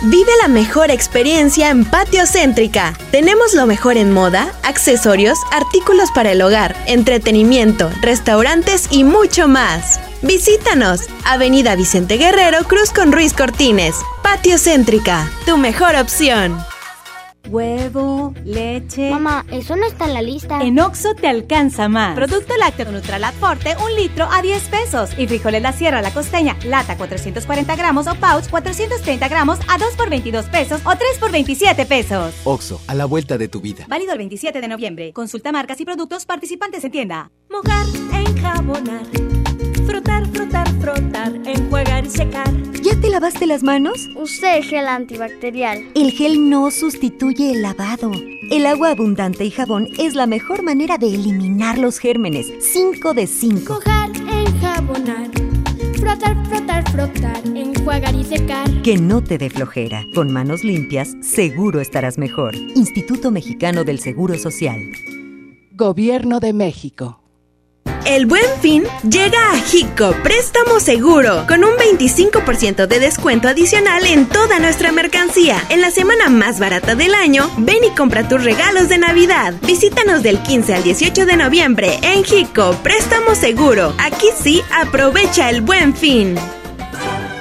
Vive 0.07 0.33
la 0.43 0.49
mejor 0.49 0.91
experiencia 0.91 1.71
en 1.71 1.87
Patio 1.87 2.27
Céntrica. 2.27 2.93
Tenemos 3.11 3.55
lo 3.55 3.65
mejor 3.65 3.97
en 3.97 4.13
moda, 4.13 4.53
accesorios, 4.63 5.39
artículos 5.51 6.11
para 6.15 6.33
el 6.33 6.43
hogar, 6.43 6.77
entretenimiento, 6.87 7.91
restaurantes 8.03 8.89
y 8.91 9.03
mucho 9.03 9.49
más. 9.49 9.99
Visítanos, 10.21 11.01
Avenida 11.25 11.75
Vicente 11.75 12.19
Guerrero, 12.19 12.65
Cruz 12.65 12.91
con 12.91 13.13
Ruiz 13.13 13.33
Cortines. 13.33 13.97
Patio 14.23 14.59
Céntrica, 14.59 15.27
tu 15.47 15.57
mejor 15.57 15.97
opción. 15.97 16.55
Huevo, 17.49 18.35
leche. 18.45 19.11
Mamá, 19.11 19.45
eso 19.51 19.77
no 19.77 19.87
está 19.87 20.07
en 20.07 20.15
la 20.15 20.23
lista. 20.23 20.63
En 20.63 20.79
Oxo 20.81 21.15
te 21.15 21.29
alcanza 21.29 21.89
más. 21.89 22.15
Producto 22.15 22.57
lácteo 22.57 22.91
Nutralat 22.91 23.35
Forte, 23.35 23.77
un 23.85 23.95
litro 23.95 24.27
a 24.31 24.43
10 24.43 24.63
pesos. 24.69 25.11
Y 25.19 25.27
frijoles 25.27 25.63
La 25.63 25.73
Sierra 25.73 26.03
La 26.03 26.13
Costeña, 26.13 26.57
lata 26.65 26.97
440 26.97 27.77
gramos 27.77 28.07
o 28.07 28.15
pouch 28.15 28.49
430 28.49 29.29
gramos 29.29 29.59
a 29.69 29.79
2 29.79 29.97
por 29.97 30.11
22 30.11 30.47
pesos 30.47 30.81
o 30.85 30.91
3 30.97 31.19
por 31.21 31.31
27 31.31 31.87
pesos. 31.87 32.35
Oxo, 32.45 32.81
a 32.87 32.95
la 32.95 33.05
vuelta 33.05 33.39
de 33.39 33.49
tu 33.49 33.61
vida. 33.61 33.85
Válido 33.89 34.13
el 34.13 34.19
27 34.19 34.61
de 34.61 34.69
noviembre. 34.69 35.13
Consulta 35.13 35.53
marcas 35.53 35.81
y 35.81 35.85
productos 35.85 36.25
participantes 36.27 36.85
en 36.85 36.91
tienda. 36.91 37.31
Mojar, 37.51 37.87
enjabonar. 38.13 39.44
Frotar, 39.87 40.27
frotar, 40.29 40.69
frotar. 40.81 41.33
Enjuagar 41.47 42.07
y 42.07 42.11
secar. 42.11 42.51
¿Ya 42.83 43.01
te 43.01 43.09
lavaste 43.09 43.47
las 43.47 43.63
manos? 43.63 44.09
Usé 44.15 44.59
el 44.59 44.65
gel 44.65 44.87
antibacterial. 44.87 45.85
El 45.95 46.11
gel 46.11 46.51
no 46.51 46.71
sustituye 46.71 47.53
el 47.53 47.63
lavado. 47.63 48.13
El 48.51 48.67
agua 48.67 48.91
abundante 48.91 49.45
y 49.45 49.51
jabón 49.51 49.89
es 49.99 50.15
la 50.15 50.27
mejor 50.27 50.63
manera 50.63 50.99
de 50.99 51.15
eliminar 51.15 51.79
los 51.79 51.99
gérmenes. 51.99 52.53
5 52.61 53.15
de 53.15 53.27
5. 53.27 53.75
Mojar, 53.75 54.11
enjabonar. 54.31 55.31
Frotar, 55.99 56.47
frotar, 56.47 56.91
frotar. 56.91 57.43
Enjuagar 57.55 58.15
y 58.15 58.25
secar. 58.25 58.83
Que 58.83 58.99
no 58.99 59.25
te 59.25 59.39
dé 59.39 59.49
flojera. 59.49 60.05
Con 60.15 60.31
manos 60.31 60.63
limpias, 60.65 61.17
seguro 61.23 61.81
estarás 61.81 62.19
mejor. 62.19 62.55
Instituto 62.55 63.31
Mexicano 63.31 63.85
del 63.85 63.99
Seguro 63.99 64.37
Social. 64.37 64.81
Gobierno 65.73 66.41
de 66.41 66.53
México. 66.53 67.24
El 68.07 68.27
buen 68.27 68.45
fin 68.61 68.85
llega 69.09 69.39
a 69.53 69.57
Hico 69.73 70.15
Préstamo 70.23 70.79
Seguro 70.79 71.47
con 71.49 71.65
un 71.65 71.73
25% 71.73 72.87
de 72.87 73.01
descuento 73.01 73.49
adicional 73.49 74.05
en 74.05 74.27
toda 74.27 74.59
nuestra 74.59 74.93
mercancía. 74.93 75.57
En 75.71 75.81
la 75.81 75.91
semana 75.91 76.29
más 76.29 76.61
barata 76.61 76.95
del 76.95 77.15
año, 77.15 77.51
ven 77.57 77.83
y 77.83 77.91
compra 77.97 78.29
tus 78.29 78.45
regalos 78.45 78.91
de 78.91 78.99
Navidad. 78.99 79.55
Visítanos 79.63 80.23
del 80.23 80.39
15 80.39 80.75
al 80.75 80.83
18 80.83 81.25
de 81.25 81.37
noviembre 81.39 81.99
en 82.03 82.25
Hico 82.31 82.73
Préstamo 82.83 83.35
Seguro. 83.35 83.95
Aquí 83.99 84.29
sí, 84.39 84.63
aprovecha 84.71 85.49
el 85.49 85.63
buen 85.63 85.97
fin. 85.97 86.37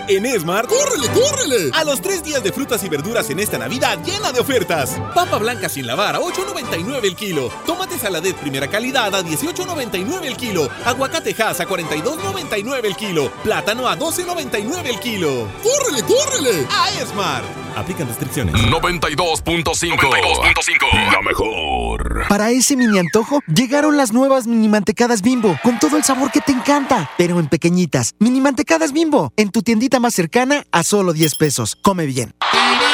En 0.08 0.26
Esmar, 0.26 0.68
¡córrele, 0.68 1.08
córrele! 1.10 1.72
A 1.74 1.86
los 1.86 2.02
tres 2.02 2.24
días 2.24 2.44
de 2.44 2.52
frutas 2.52 2.84
y 2.84 2.90
verduras 2.90 3.30
en 3.30 3.40
esta 3.40 3.58
Navidad 3.58 3.98
llena 4.04 4.34
de 4.34 4.42
ofertas. 4.42 5.00
Papa 5.16 5.38
blanca 5.38 5.70
sin 5.70 5.88
lavar 5.88 6.16
a 6.16 6.20
8.99 6.20 7.06
el 7.06 7.16
kilo. 7.16 7.50
Tomate 7.66 7.98
saladet 7.98 8.36
primera 8.36 8.68
calidad 8.68 9.16
a 9.16 9.24
18.99 9.24 10.26
el 10.26 10.36
kilo. 10.36 10.70
Aguacate 10.86 11.34
Hass 11.42 11.62
a 11.62 11.68
42.99 11.68 12.84
el 12.84 12.96
kilo. 12.98 13.32
Plátano 13.44 13.88
a 13.88 13.98
12.99 13.98 14.86
el 14.86 15.00
kilo. 15.00 15.48
¡Córrele, 15.64 16.04
córrele! 16.04 16.68
A 16.70 16.90
Esmar. 17.02 17.44
Aplican 17.76 18.08
restricciones. 18.08 18.54
92.5. 18.56 19.98
92.5. 19.98 21.12
La 21.12 21.22
mejor. 21.22 22.26
Para 22.30 22.52
ese 22.52 22.76
mini 22.76 23.00
antojo, 23.00 23.40
llegaron 23.48 23.98
las 23.98 24.14
nuevas 24.14 24.48
mini 24.48 24.68
mantecadas 24.68 25.22
bimbo, 25.22 25.58
con 25.64 25.80
todo 25.80 25.98
el 25.98 26.04
sabor 26.04 26.32
que 26.32 26.42
te 26.42 26.52
encanta, 26.52 27.10
pero 27.18 27.40
en 27.40 27.48
pequeñitas. 27.48 28.14
Mini 28.20 28.42
mantecadas 28.42 28.94
bimbo, 28.94 29.34
en 29.38 29.50
tu 29.50 29.64
tiendita 29.64 29.93
más 30.00 30.14
cercana 30.14 30.66
a 30.72 30.84
solo 30.84 31.14
10 31.14 31.36
pesos. 31.36 31.78
Come 31.82 32.06
bien. 32.06 32.34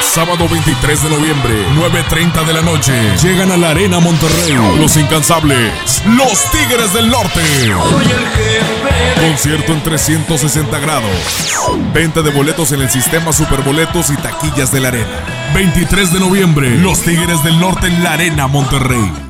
Sábado 0.02 0.47
23 0.50 1.04
de 1.04 1.10
noviembre, 1.10 1.54
9.30 1.76 2.45
de 2.45 2.54
la 2.54 2.62
noche. 2.62 2.93
Llegan 3.22 3.52
a 3.52 3.58
la 3.58 3.72
Arena 3.72 4.00
Monterrey. 4.00 4.56
Los 4.80 4.97
incansables. 4.97 6.02
Los 6.06 6.50
Tigres 6.52 6.93
del 6.93 7.10
Norte. 7.10 7.41
Concierto 9.20 9.74
en 9.74 9.84
360 9.84 10.80
grados. 10.80 11.56
Venta 11.93 12.22
de 12.22 12.32
boletos 12.32 12.72
en 12.72 12.82
el 12.82 12.89
sistema 12.89 13.34
Superboletos 13.34 14.10
y 14.10 14.16
taquillas 14.18 14.72
de 14.72 14.80
la 14.80 14.88
Arena. 14.88 15.52
23 15.54 16.14
de 16.14 16.20
noviembre, 16.20 16.70
Los 16.78 17.02
Tigres 17.02 17.43
del 17.43 17.60
Norte 17.60 17.88
en 17.88 18.04
la 18.04 18.14
Arena 18.14 18.47
Monterrey. 18.47 19.28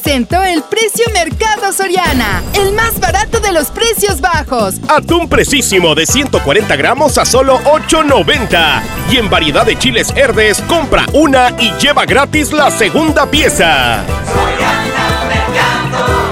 Presento 0.00 0.40
el 0.44 0.62
precio 0.62 1.04
Mercado 1.12 1.72
Soriana, 1.72 2.40
el 2.54 2.72
más 2.72 3.00
barato 3.00 3.40
de 3.40 3.50
los 3.50 3.66
precios 3.66 4.20
bajos. 4.20 4.76
Atún 4.86 5.28
precisísimo 5.28 5.96
de 5.96 6.06
140 6.06 6.76
gramos 6.76 7.18
a 7.18 7.24
solo 7.24 7.58
8.90. 7.64 8.80
Y 9.10 9.16
en 9.16 9.28
variedad 9.28 9.66
de 9.66 9.76
chiles 9.76 10.14
verdes, 10.14 10.62
compra 10.68 11.04
una 11.14 11.50
y 11.58 11.72
lleva 11.80 12.04
gratis 12.06 12.52
la 12.52 12.70
segunda 12.70 13.28
pieza. 13.28 14.04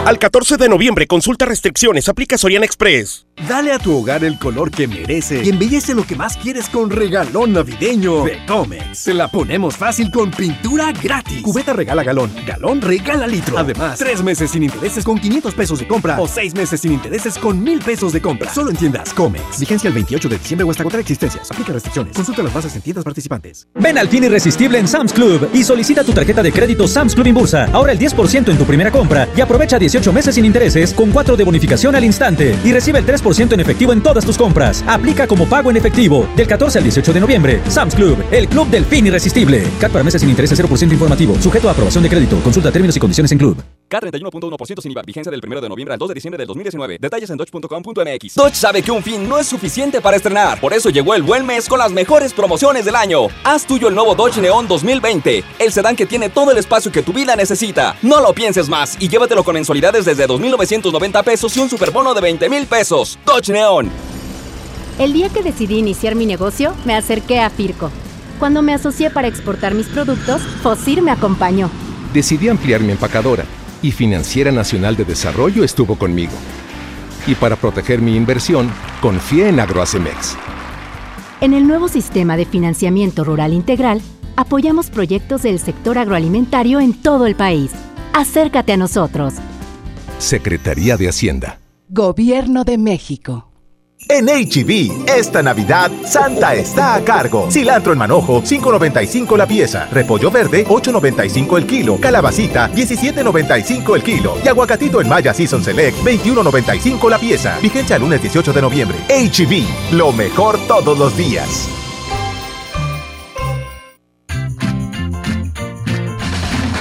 Al 0.07 0.21
14 0.21 0.57
de 0.57 0.69
noviembre, 0.69 1.09
consulta 1.09 1.47
restricciones, 1.47 2.09
aplica 2.09 2.39
Soriana 2.39 2.65
Express. 2.65 3.27
Dale 3.49 3.73
a 3.73 3.79
tu 3.79 3.95
hogar 3.95 4.25
el 4.25 4.39
color 4.39 4.71
que 4.71 4.87
merece 4.87 5.43
y 5.45 5.51
embellece 5.51 5.95
lo 5.95 6.07
que 6.07 6.15
más 6.15 6.39
quieres 6.39 6.71
con 6.71 6.91
regalón 6.91 7.53
navideño 7.53 8.25
de 8.25 8.39
Comex. 8.47 8.99
Se 8.99 9.13
la 9.13 9.29
ponemos 9.29 9.77
fácil 9.77 10.11
con 10.11 10.31
pintura 10.31 10.93
gratis. 10.93 11.43
Cubeta 11.43 11.75
regala 11.75 12.03
galón, 12.03 12.31
galón 12.47 12.81
regala 12.81 13.27
litro. 13.27 13.59
Además, 13.59 13.99
tres 13.99 14.23
meses 14.23 14.53
sin 14.53 14.63
intereses 14.63 15.05
con 15.05 15.19
500 15.19 15.53
pesos 15.55 15.81
de 15.81 15.89
compra 15.89 16.19
o 16.19 16.27
seis 16.27 16.55
meses 16.55 16.81
sin 16.81 16.93
intereses 16.93 17.37
con 17.37 17.63
1000 17.63 17.81
pesos 17.81 18.13
de 18.13 18.23
compra. 18.23 18.55
Solo 18.55 18.71
en 18.71 18.77
tiendas 18.77 19.13
Comex. 19.13 19.59
Vigencia 19.59 19.89
el 19.89 19.95
28 19.95 20.29
de 20.29 20.39
diciembre 20.39 20.65
o 20.65 20.71
hasta 20.71 20.85
contra 20.85 21.01
existencias. 21.01 21.51
Aplica 21.51 21.73
restricciones. 21.73 22.15
Consulta 22.15 22.43
las 22.43 22.55
bases 22.55 22.75
en 22.77 22.81
tiendas 22.81 23.05
participantes. 23.05 23.67
Ven 23.75 23.99
al 23.99 24.09
fin 24.09 24.25
irresistible 24.25 24.79
en 24.79 24.89
Sam's 24.89 25.13
Club 25.13 25.51
y 25.53 25.63
solicita 25.63 26.05
tu 26.05 26.13
tarjeta 26.13 26.43
de 26.43 26.53
crédito 26.53 26.89
Sam's 26.89 27.15
Club 27.15 27.27
Inbursa. 27.27 27.67
Ahora 27.73 27.93
el 27.93 27.99
10% 27.99 28.49
en 28.49 28.57
tu 28.57 28.65
primera 28.65 28.91
compra 28.91 29.29
y 29.37 29.43
aprovecha 29.43 29.79
18 29.79 29.96
meses 30.13 30.35
sin 30.35 30.45
intereses 30.45 30.93
con 30.93 31.11
4 31.11 31.37
de 31.37 31.45
bonificación 31.45 31.95
al 31.95 32.05
instante 32.05 32.57
y 32.65 32.73
recibe 32.73 32.99
el 32.99 33.07
3% 33.07 33.53
en 33.53 33.61
efectivo 33.61 33.93
en 33.93 34.03
todas 34.03 34.25
tus 34.25 34.37
compras. 34.37 34.85
Aplica 34.87 35.27
como 35.27 35.47
pago 35.47 35.71
en 35.71 35.77
efectivo 35.77 36.29
del 36.37 36.47
14 36.47 36.79
al 36.79 36.85
18 36.85 37.13
de 37.13 37.21
noviembre. 37.21 37.61
Sam's 37.69 37.95
Club, 37.95 38.19
el 38.31 38.49
club 38.49 38.69
del 38.69 38.85
fin 38.85 39.07
irresistible. 39.07 39.65
CAT 39.81 39.93
para 39.93 40.05
meses 40.05 40.21
sin 40.21 40.31
intereses 40.31 40.59
0% 40.61 40.93
informativo. 40.93 41.35
Sujeto 41.41 41.69
a 41.69 41.73
aprobación 41.73 42.03
de 42.03 42.11
crédito. 42.11 42.39
Consulta 42.41 42.71
términos 42.71 42.97
y 42.97 43.01
condiciones 43.01 43.33
en 43.33 43.39
Club. 43.39 43.57
K31.1% 43.89 44.81
sin 44.83 44.93
IVA. 44.93 45.03
Vigencia 45.03 45.31
del 45.31 45.41
1 45.45 45.61
de 45.61 45.69
noviembre 45.69 45.95
al 45.95 45.99
2 45.99 46.09
de 46.09 46.15
diciembre 46.15 46.39
del 46.39 46.47
2019. 46.49 46.99
Detalles 47.01 47.31
en 47.31 47.37
dodge.com.mx. 47.37 48.35
Dodge 48.35 48.55
sabe 48.55 48.83
que 48.83 48.91
un 48.91 49.03
fin 49.03 49.29
no 49.29 49.39
es 49.39 49.47
suficiente 49.47 50.01
para 50.01 50.17
estrenar. 50.17 50.61
Por 50.61 50.73
eso 50.73 50.91
llegó 50.91 51.15
el 51.15 51.23
buen 51.23 51.47
mes 51.47 51.69
con 51.69 51.79
las 51.79 51.93
mejores 51.93 52.33
promociones 52.33 52.85
del 52.85 52.97
año. 52.97 53.29
Haz 53.45 53.67
tuyo 53.67 53.89
el 53.89 53.95
nuevo 53.95 54.15
Dodge 54.15 54.41
Neon 54.41 54.67
2020. 54.67 55.45
El 55.59 55.73
sedán 55.73 55.97
que 55.97 56.07
tiene 56.07 56.29
todo 56.29 56.51
el 56.51 56.59
espacio 56.59 56.91
que 56.91 57.03
tu 57.03 57.13
vida 57.13 57.37
necesita. 57.37 57.97
No 58.03 58.21
lo 58.21 58.33
pienses 58.33 58.69
más 58.69 58.97
y 59.01 59.09
llévatelo 59.09 59.45
con 59.45 59.57
mensualidades 59.87 60.05
desde 60.05 60.27
2.990 60.27 61.25
pesos 61.25 61.57
y 61.57 61.61
un 61.61 61.69
superbono 61.69 62.15
de 62.15 62.21
20 62.21 62.49
mil 62.49 62.67
pesos. 62.67 63.19
Dodge 63.25 63.51
Neon. 63.51 63.91
El 64.99 65.13
día 65.13 65.29
que 65.29 65.43
decidí 65.43 65.79
iniciar 65.79 66.15
mi 66.15 66.27
negocio, 66.27 66.75
me 66.85 66.95
acerqué 66.95 67.41
a 67.41 67.51
Firco. 67.51 67.91
Cuando 68.39 68.63
me 68.63 68.75
asocié 68.75 69.11
para 69.11 69.29
exportar 69.29 69.75
mis 69.75 69.87
productos, 69.87 70.43
Fosir 70.63 71.03
me 71.03 71.11
acompañó. 71.11 71.71
Decidí 72.13 72.49
ampliar 72.49 72.81
mi 72.81 72.93
empacadora 72.93 73.45
y 73.83 73.93
Financiera 73.93 74.51
Nacional 74.51 74.97
de 74.97 75.05
Desarrollo 75.05 75.65
estuvo 75.65 75.97
conmigo. 75.97 76.33
Y 77.27 77.35
para 77.35 77.57
proteger 77.57 78.01
mi 78.01 78.17
inversión, 78.17 78.71
confié 79.01 79.49
en 79.49 79.61
Agroacemex. 79.61 80.37
En 81.41 81.53
el 81.53 81.67
nuevo 81.67 81.89
sistema 81.89 82.37
de 82.37 82.47
financiamiento 82.47 83.25
rural 83.25 83.53
integral, 83.53 84.01
apoyamos 84.37 84.91
proyectos 84.91 85.43
del 85.43 85.59
sector 85.59 85.99
agroalimentario 85.99 86.81
en 86.81 86.95
todo 86.95 87.27
el 87.27 87.35
país. 87.35 87.73
Acércate 88.15 88.73
a 88.73 88.77
nosotros. 88.79 89.35
Secretaría 90.19 90.97
de 90.97 91.09
Hacienda. 91.09 91.61
Gobierno 91.89 92.65
de 92.65 92.79
México. 92.79 93.51
En 94.09 94.27
HB, 94.27 95.09
e 95.09 95.19
esta 95.19 95.43
Navidad, 95.43 95.91
Santa 96.05 96.55
está 96.55 96.95
a 96.95 97.03
cargo. 97.03 97.51
Cilantro 97.51 97.93
en 97.93 97.99
manojo, 97.99 98.43
5.95 98.43 99.37
la 99.37 99.47
pieza. 99.47 99.89
Repollo 99.91 100.31
verde, 100.31 100.65
8.95 100.67 101.59
el 101.59 101.67
kilo. 101.67 101.99
Calabacita, 102.01 102.71
17.95 102.73 103.97
el 103.97 104.03
kilo. 104.03 104.37
Y 104.45 104.49
aguacatito 104.49 105.01
en 105.01 105.09
Maya 105.09 105.35
Season 105.35 105.63
Select, 105.63 105.99
21.95 106.05 107.11
la 107.11 107.19
pieza. 107.19 107.59
Vigencia 107.61 107.97
el 107.97 108.03
lunes 108.03 108.23
18 108.23 108.53
de 108.53 108.63
noviembre. 108.63 108.99
HB, 109.09 109.53
e 109.53 109.95
lo 109.95 110.13
mejor 110.13 110.59
todos 110.69 110.99
los 110.99 111.17
días. 111.17 111.69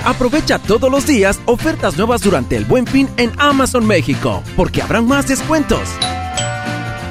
Aprovecha 0.06 0.60
todos 0.60 0.91
los 0.91 1.08
días 1.08 1.39
ofertas 1.45 1.97
nuevas 1.97 2.22
durante 2.22 2.56
el 2.56 2.64
Buen 2.66 2.86
Fin 2.86 3.10
en 3.18 3.32
Amazon 3.39 3.88
México, 3.88 4.43
porque 4.56 4.84
habrán 4.84 5.08
más 5.08 5.28
descuentos 5.28 5.89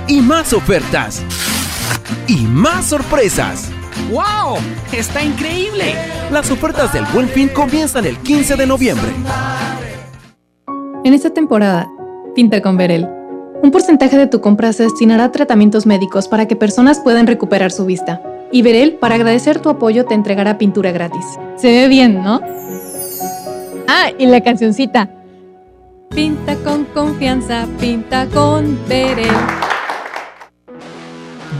y 0.06 0.20
más 0.20 0.52
ofertas. 0.52 1.20
Y 2.28 2.42
más 2.42 2.86
sorpresas. 2.86 3.68
¡Wow! 4.12 4.58
¡Está 4.92 5.24
increíble! 5.24 5.96
Las 6.30 6.52
ofertas 6.52 6.92
del 6.92 7.04
Buen 7.12 7.28
Fin 7.28 7.48
comienzan 7.48 8.06
el 8.06 8.16
15 8.18 8.54
de 8.54 8.66
noviembre. 8.66 9.08
En 11.04 11.12
esta 11.12 11.30
temporada, 11.30 11.88
pinta 12.36 12.62
con 12.62 12.76
Verel. 12.76 13.08
Un 13.60 13.72
porcentaje 13.72 14.16
de 14.16 14.28
tu 14.28 14.40
compra 14.40 14.72
se 14.72 14.84
destinará 14.84 15.24
a 15.24 15.32
tratamientos 15.32 15.84
médicos 15.84 16.28
para 16.28 16.46
que 16.46 16.54
personas 16.54 17.00
puedan 17.00 17.26
recuperar 17.26 17.72
su 17.72 17.86
vista. 17.86 18.22
Y 18.52 18.62
Verel, 18.62 18.94
para 18.94 19.16
agradecer 19.16 19.58
tu 19.58 19.68
apoyo, 19.68 20.04
te 20.04 20.14
entregará 20.14 20.58
pintura 20.58 20.92
gratis. 20.92 21.24
Se 21.56 21.72
ve 21.72 21.88
bien, 21.88 22.22
¿no? 22.22 22.40
Ah, 23.88 24.10
y 24.18 24.26
la 24.26 24.40
cancioncita. 24.40 25.08
Pinta 26.10 26.54
con 26.56 26.84
confianza, 26.86 27.66
pinta 27.80 28.26
con 28.26 28.78
Verel. 28.88 29.26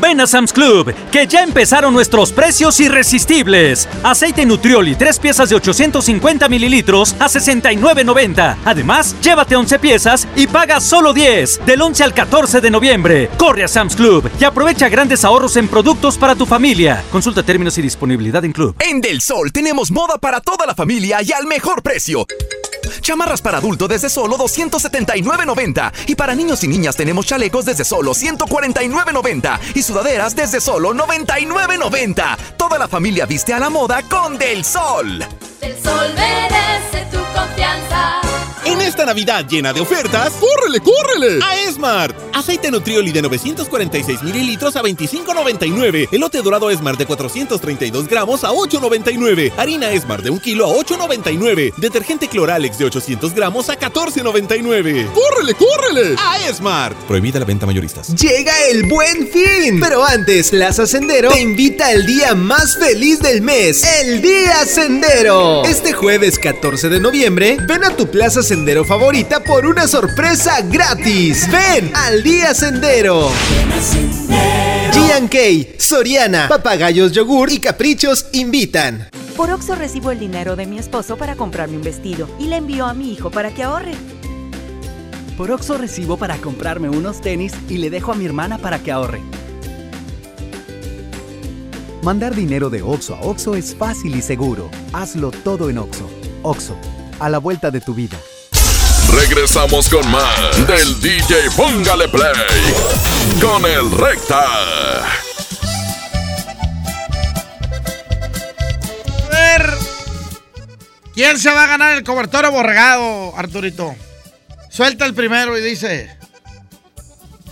Ven 0.04 0.20
a 0.20 0.26
Sam's 0.26 0.52
Club, 0.52 0.94
que 1.10 1.26
ya 1.26 1.42
empezaron 1.42 1.94
nuestros 1.94 2.30
precios 2.30 2.78
irresistibles. 2.78 3.88
Aceite 4.02 4.44
Nutrioli, 4.44 4.96
tres 4.96 5.18
piezas 5.18 5.48
de 5.48 5.54
850 5.54 6.46
mililitros 6.50 7.16
a 7.18 7.24
69.90. 7.24 8.56
Además, 8.66 9.16
llévate 9.22 9.56
11 9.56 9.78
piezas 9.78 10.28
y 10.36 10.46
paga 10.46 10.82
solo 10.82 11.14
10. 11.14 11.64
Del 11.64 11.80
11 11.80 12.04
al 12.04 12.12
14 12.12 12.60
de 12.60 12.70
noviembre. 12.70 13.30
Corre 13.38 13.64
a 13.64 13.68
Sam's 13.68 13.96
Club 13.96 14.30
y 14.38 14.44
aprovecha 14.44 14.90
grandes 14.90 15.24
ahorros 15.24 15.56
en 15.56 15.68
productos 15.68 16.18
para 16.18 16.34
tu 16.34 16.44
familia. 16.44 17.02
Consulta 17.10 17.42
términos 17.42 17.78
y 17.78 17.80
disponibilidad 17.80 18.44
en 18.44 18.52
Club. 18.52 18.76
En 18.80 19.00
Del 19.00 19.22
Sol 19.22 19.52
tenemos 19.52 19.90
moda 19.90 20.18
para 20.18 20.42
toda 20.42 20.66
la 20.66 20.74
familia 20.74 21.22
y 21.22 21.32
al 21.32 21.46
mejor 21.46 21.82
precio. 21.82 22.26
Chamarras 23.00 23.42
para 23.42 23.58
adulto 23.58 23.86
desde 23.88 24.08
solo 24.08 24.36
279.90. 24.38 25.92
Y 26.06 26.14
para 26.14 26.34
niños 26.34 26.64
y 26.64 26.68
niñas 26.68 26.96
tenemos 26.96 27.26
chalecos 27.26 27.64
desde 27.64 27.84
solo 27.84 28.12
149.90. 28.12 29.58
Y 29.74 29.82
desde 30.34 30.60
solo 30.60 30.92
99.90. 30.92 32.36
Toda 32.56 32.78
la 32.78 32.88
familia 32.88 33.26
viste 33.26 33.52
a 33.52 33.60
la 33.60 33.70
moda 33.70 34.02
con 34.02 34.36
Del 34.36 34.64
Sol. 34.64 35.24
Del 35.60 35.76
Sol 35.82 36.12
merece 36.14 37.06
esta 38.86 39.06
Navidad 39.06 39.46
llena 39.48 39.72
de 39.72 39.80
ofertas, 39.80 40.34
¡córrele, 40.34 40.80
córrele! 40.80 41.42
A 41.42 41.62
Esmart. 41.62 42.16
Aceite 42.34 42.70
Nutrioli 42.70 43.12
de 43.12 43.22
946 43.22 44.22
mililitros 44.22 44.76
a 44.76 44.82
25.99. 44.82 46.08
Elote 46.12 46.42
dorado 46.42 46.70
Esmart 46.70 46.98
de 46.98 47.06
432 47.06 48.06
gramos 48.08 48.44
a 48.44 48.50
8.99. 48.50 49.52
Harina 49.56 49.90
Esmart 49.90 50.22
de 50.22 50.30
1 50.30 50.40
kilo 50.42 50.66
a 50.66 50.74
8.99. 50.74 51.74
Detergente 51.76 52.28
Cloralex 52.28 52.76
de 52.78 52.84
800 52.84 53.34
gramos 53.34 53.70
a 53.70 53.78
14.99. 53.78 55.12
¡Córrele, 55.12 55.54
córrele! 55.54 56.16
A 56.18 56.46
Esmart. 56.46 56.96
Prohibida 57.06 57.38
la 57.38 57.46
venta 57.46 57.64
mayoristas. 57.64 58.14
Llega 58.14 58.52
el 58.70 58.84
buen 58.84 59.28
fin. 59.28 59.80
Pero 59.80 60.04
antes, 60.04 60.50
Plaza 60.50 60.86
Sendero 60.86 61.30
te 61.30 61.40
invita 61.40 61.88
al 61.88 62.04
día 62.04 62.34
más 62.34 62.76
feliz 62.76 63.20
del 63.20 63.40
mes, 63.40 63.82
el 64.02 64.20
Día 64.20 64.66
Sendero. 64.66 65.64
Este 65.64 65.92
jueves 65.92 66.38
14 66.38 66.88
de 66.88 67.00
noviembre, 67.00 67.56
ven 67.66 67.84
a 67.84 67.96
tu 67.96 68.10
Plaza 68.10 68.42
Sendero 68.42 68.73
favorita 68.82 69.40
por 69.40 69.66
una 69.66 69.86
sorpresa 69.86 70.62
gratis. 70.62 71.46
Ven 71.52 71.92
al 71.94 72.22
Día 72.22 72.54
Sendero. 72.54 73.30
G&K, 74.90 75.78
Soriana, 75.78 76.48
Papagayos 76.48 77.12
Yogur 77.12 77.52
y 77.52 77.60
Caprichos 77.60 78.26
invitan. 78.32 79.10
Por 79.36 79.50
Oxo 79.50 79.74
recibo 79.74 80.10
el 80.10 80.18
dinero 80.18 80.56
de 80.56 80.66
mi 80.66 80.78
esposo 80.78 81.16
para 81.16 81.36
comprarme 81.36 81.76
un 81.76 81.82
vestido 81.82 82.28
y 82.40 82.48
le 82.48 82.56
envío 82.56 82.86
a 82.86 82.94
mi 82.94 83.12
hijo 83.12 83.30
para 83.30 83.52
que 83.52 83.62
ahorre. 83.62 83.92
Por 85.36 85.50
Oxo 85.52 85.76
recibo 85.76 86.16
para 86.16 86.38
comprarme 86.38 86.88
unos 86.88 87.20
tenis 87.20 87.52
y 87.68 87.76
le 87.76 87.90
dejo 87.90 88.12
a 88.12 88.14
mi 88.16 88.24
hermana 88.24 88.58
para 88.58 88.80
que 88.80 88.90
ahorre. 88.90 89.20
Mandar 92.02 92.34
dinero 92.34 92.70
de 92.70 92.82
Oxo 92.82 93.14
a 93.14 93.20
Oxo 93.20 93.54
es 93.54 93.74
fácil 93.76 94.16
y 94.16 94.22
seguro. 94.22 94.70
Hazlo 94.92 95.30
todo 95.30 95.70
en 95.70 95.78
Oxo. 95.78 96.08
Oxo, 96.42 96.76
a 97.20 97.28
la 97.28 97.38
vuelta 97.38 97.70
de 97.70 97.80
tu 97.80 97.94
vida. 97.94 98.16
Regresamos 99.14 99.88
con 99.88 100.10
más 100.10 100.66
del 100.66 101.00
DJ 101.00 101.50
Póngale 101.56 102.08
Play 102.08 102.32
con 103.40 103.64
el 103.64 103.90
Recta. 103.96 104.42
A 109.22 109.28
ver, 109.30 109.70
¿quién 111.14 111.38
se 111.38 111.50
va 111.50 111.64
a 111.64 111.66
ganar 111.68 111.96
el 111.96 112.02
cobertor 112.02 112.50
borregado, 112.50 113.36
Arturito? 113.36 113.94
Suelta 114.68 115.06
el 115.06 115.14
primero 115.14 115.56
y 115.56 115.62
dice. 115.62 116.10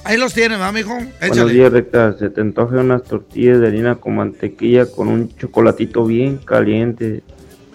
Ahí 0.04 0.16
los 0.16 0.34
tienes, 0.34 0.58
¿verdad, 0.58 0.72
mijo? 0.72 0.98
Échale. 0.98 1.28
Buenos 1.28 1.52
días, 1.52 1.72
Recta. 1.72 2.18
Se 2.18 2.28
te 2.30 2.40
antojan 2.40 2.78
unas 2.80 3.04
tortillas 3.04 3.60
de 3.60 3.68
harina 3.68 3.94
con 3.94 4.16
mantequilla 4.16 4.86
con 4.86 5.06
un 5.06 5.36
chocolatito 5.36 6.04
bien 6.04 6.38
caliente. 6.38 7.22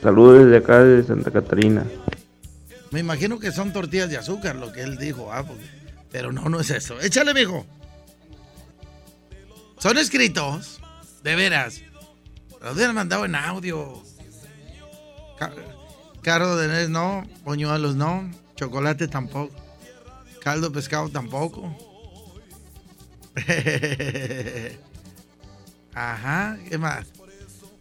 Saludos 0.03 0.43
desde 0.45 0.57
acá, 0.57 0.83
de 0.83 1.03
Santa 1.03 1.31
Catarina. 1.31 1.85
Me 2.91 2.99
imagino 3.01 3.39
que 3.39 3.51
son 3.51 3.73
tortillas 3.73 4.09
de 4.09 4.17
azúcar, 4.17 4.55
lo 4.55 4.71
que 4.71 4.81
él 4.81 4.97
dijo. 4.97 5.31
Ah, 5.33 5.43
porque- 5.45 5.65
Pero 6.11 6.31
no, 6.31 6.47
no 6.49 6.59
es 6.59 6.69
eso. 6.69 6.99
Échale, 7.01 7.33
mijo. 7.33 7.65
Son 9.79 9.97
escritos. 9.97 10.79
De 11.23 11.35
veras. 11.35 11.81
Los 12.61 12.75
hubieran 12.75 12.95
mandado 12.95 13.25
en 13.25 13.35
audio. 13.35 14.01
Ca- 15.37 15.53
Carro 16.21 16.55
de 16.55 16.67
Nes, 16.69 16.89
no. 16.89 17.27
Poñuelos, 17.43 17.95
no. 17.95 18.29
Chocolate 18.55 19.07
tampoco. 19.07 19.53
Caldo 20.41 20.71
pescado 20.71 21.09
tampoco. 21.09 21.75
Ajá, 25.93 26.57
¿qué 26.69 26.77
más? 26.77 27.05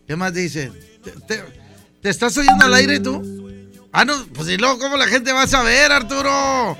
¿Qué 0.06 0.16
más 0.16 0.32
dice? 0.34 0.70
¿Te, 1.02 1.10
te- 1.12 1.44
te 2.02 2.08
estás 2.10 2.36
oyendo 2.38 2.64
al 2.64 2.74
aire 2.74 3.00
tú? 3.00 3.45
Ah, 3.92 4.04
no, 4.04 4.12
pues 4.34 4.48
y 4.48 4.56
luego, 4.56 4.78
¿cómo 4.78 4.96
la 4.96 5.06
gente 5.06 5.32
va 5.32 5.42
a 5.42 5.46
saber, 5.46 5.90
Arturo? 5.92 6.76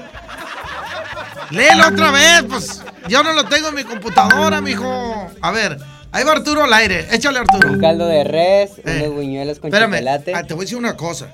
Léelo 1.50 1.88
otra 1.88 2.10
vez, 2.10 2.42
pues 2.48 2.82
yo 3.08 3.22
no 3.22 3.32
lo 3.32 3.44
tengo 3.44 3.68
en 3.68 3.74
mi 3.76 3.84
computadora, 3.84 4.60
mijo. 4.60 5.30
A 5.40 5.50
ver, 5.52 5.78
ahí 6.12 6.24
va 6.24 6.32
Arturo 6.32 6.64
al 6.64 6.72
aire. 6.72 7.06
Échale, 7.12 7.38
Arturo. 7.38 7.70
Un 7.72 7.80
caldo 7.80 8.06
de 8.06 8.24
res, 8.24 8.72
Eh, 8.84 9.02
unos 9.04 9.14
buñuelos 9.14 9.58
con 9.60 9.68
Espérame, 9.68 9.92
chocolate. 9.98 10.32
ah, 10.34 10.42
te 10.44 10.54
voy 10.54 10.62
a 10.62 10.64
decir 10.64 10.78
una 10.78 10.96
cosa. 10.96 11.28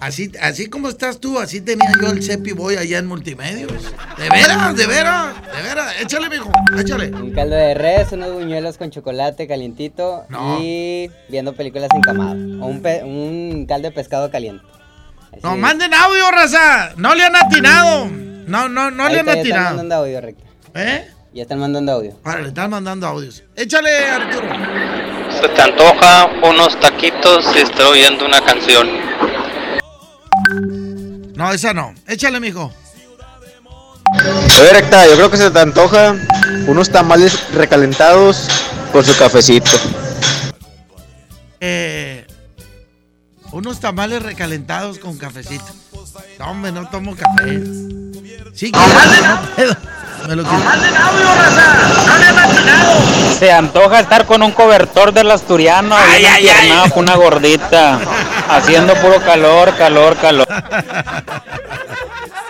Así, 0.00 0.30
así 0.42 0.66
como 0.68 0.88
estás 0.90 1.20
tú, 1.20 1.38
así 1.38 1.62
tenía 1.62 1.90
yo 2.02 2.10
el 2.10 2.22
Cepi 2.22 2.52
Boy 2.52 2.76
allá 2.76 2.98
en 2.98 3.06
Multimedios. 3.06 3.72
De 4.18 4.28
veras, 4.28 4.76
de 4.76 4.86
veras, 4.86 5.34
de 5.56 5.62
veras. 5.62 5.94
Échale, 6.00 6.28
mijo, 6.28 6.50
échale. 6.78 7.08
Un 7.12 7.32
caldo 7.32 7.56
de 7.56 7.72
res, 7.74 8.12
unos 8.12 8.32
buñuelos 8.32 8.76
con 8.76 8.90
chocolate 8.90 9.46
calientito 9.46 10.24
No. 10.28 10.58
y 10.60 11.10
viendo 11.28 11.54
películas 11.54 11.88
encamado. 11.94 12.32
O 12.32 12.66
un, 12.66 12.82
pe- 12.82 13.04
un 13.04 13.64
caldo 13.66 13.88
de 13.88 13.94
pescado 13.94 14.30
caliente. 14.30 14.62
No, 15.42 15.54
es. 15.54 15.58
manden 15.60 15.94
audio, 15.94 16.30
raza. 16.30 16.92
No 16.96 17.14
le 17.14 17.24
han 17.24 17.36
atinado. 17.36 18.06
No, 18.46 18.68
no, 18.68 18.90
no 18.90 19.04
Ahí 19.04 19.14
le 19.14 19.20
han 19.20 19.28
está, 19.28 19.34
ya 19.34 19.40
están 19.40 19.40
atinado. 19.40 19.64
mandando 19.76 19.94
audio, 19.96 20.20
recta. 20.20 20.44
¿Eh? 20.74 21.08
Ya 21.34 21.42
están 21.42 21.58
mandando 21.58 21.92
audio. 21.92 22.18
Ahora 22.24 22.40
le 22.42 22.48
están 22.48 22.70
mandando 22.70 23.06
audios. 23.06 23.42
Échale, 23.54 24.08
Arturo. 24.08 24.48
Se 25.40 25.48
te 25.48 25.62
antoja 25.62 26.28
unos 26.42 26.78
taquitos 26.80 27.44
y 27.54 27.58
estoy 27.58 27.84
oyendo 27.84 28.24
una 28.24 28.40
canción. 28.42 28.88
No, 31.34 31.52
esa 31.52 31.74
no. 31.74 31.94
Échale, 32.06 32.40
mijo. 32.40 32.72
Oye, 34.60 34.70
recta, 34.72 35.06
yo 35.06 35.14
creo 35.16 35.30
que 35.30 35.36
se 35.36 35.50
te 35.50 35.58
antoja 35.58 36.14
unos 36.66 36.90
tamales 36.90 37.52
recalentados 37.52 38.48
con 38.92 39.04
su 39.04 39.16
cafecito. 39.18 39.70
Unos 43.52 43.80
tamales 43.80 44.22
recalentados 44.22 44.98
con 44.98 45.16
cafecito. 45.18 45.64
No, 46.38 46.50
hombre, 46.50 46.72
no 46.72 46.88
tomo 46.88 47.14
café. 47.16 47.60
Sí, 48.54 48.72
pero 48.72 49.26
no 49.28 49.40
puedo. 49.54 49.76
Me 50.28 50.36
lo 50.36 50.42
quito. 50.44 50.56
Se 53.38 53.52
antoja 53.52 54.00
estar 54.00 54.24
con 54.26 54.42
un 54.42 54.50
cobertor 54.52 55.12
del 55.12 55.30
asturiano 55.30 55.94
Ay, 55.96 56.20
bien 56.20 56.32
ay, 56.32 56.48
ay. 56.48 56.54
empiernado 56.56 56.90
con 56.90 57.02
una 57.04 57.16
gordita, 57.16 58.00
haciendo 58.48 58.94
puro 58.94 59.20
calor, 59.22 59.74
calor, 59.76 60.16
calor. 60.16 60.46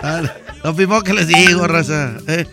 Ah, 0.01 0.21
Lo 0.63 0.73
mismo 0.73 1.01
que 1.01 1.13
les 1.13 1.27
digo, 1.27 1.67
raza. 1.67 2.11
Eh, 2.27 2.47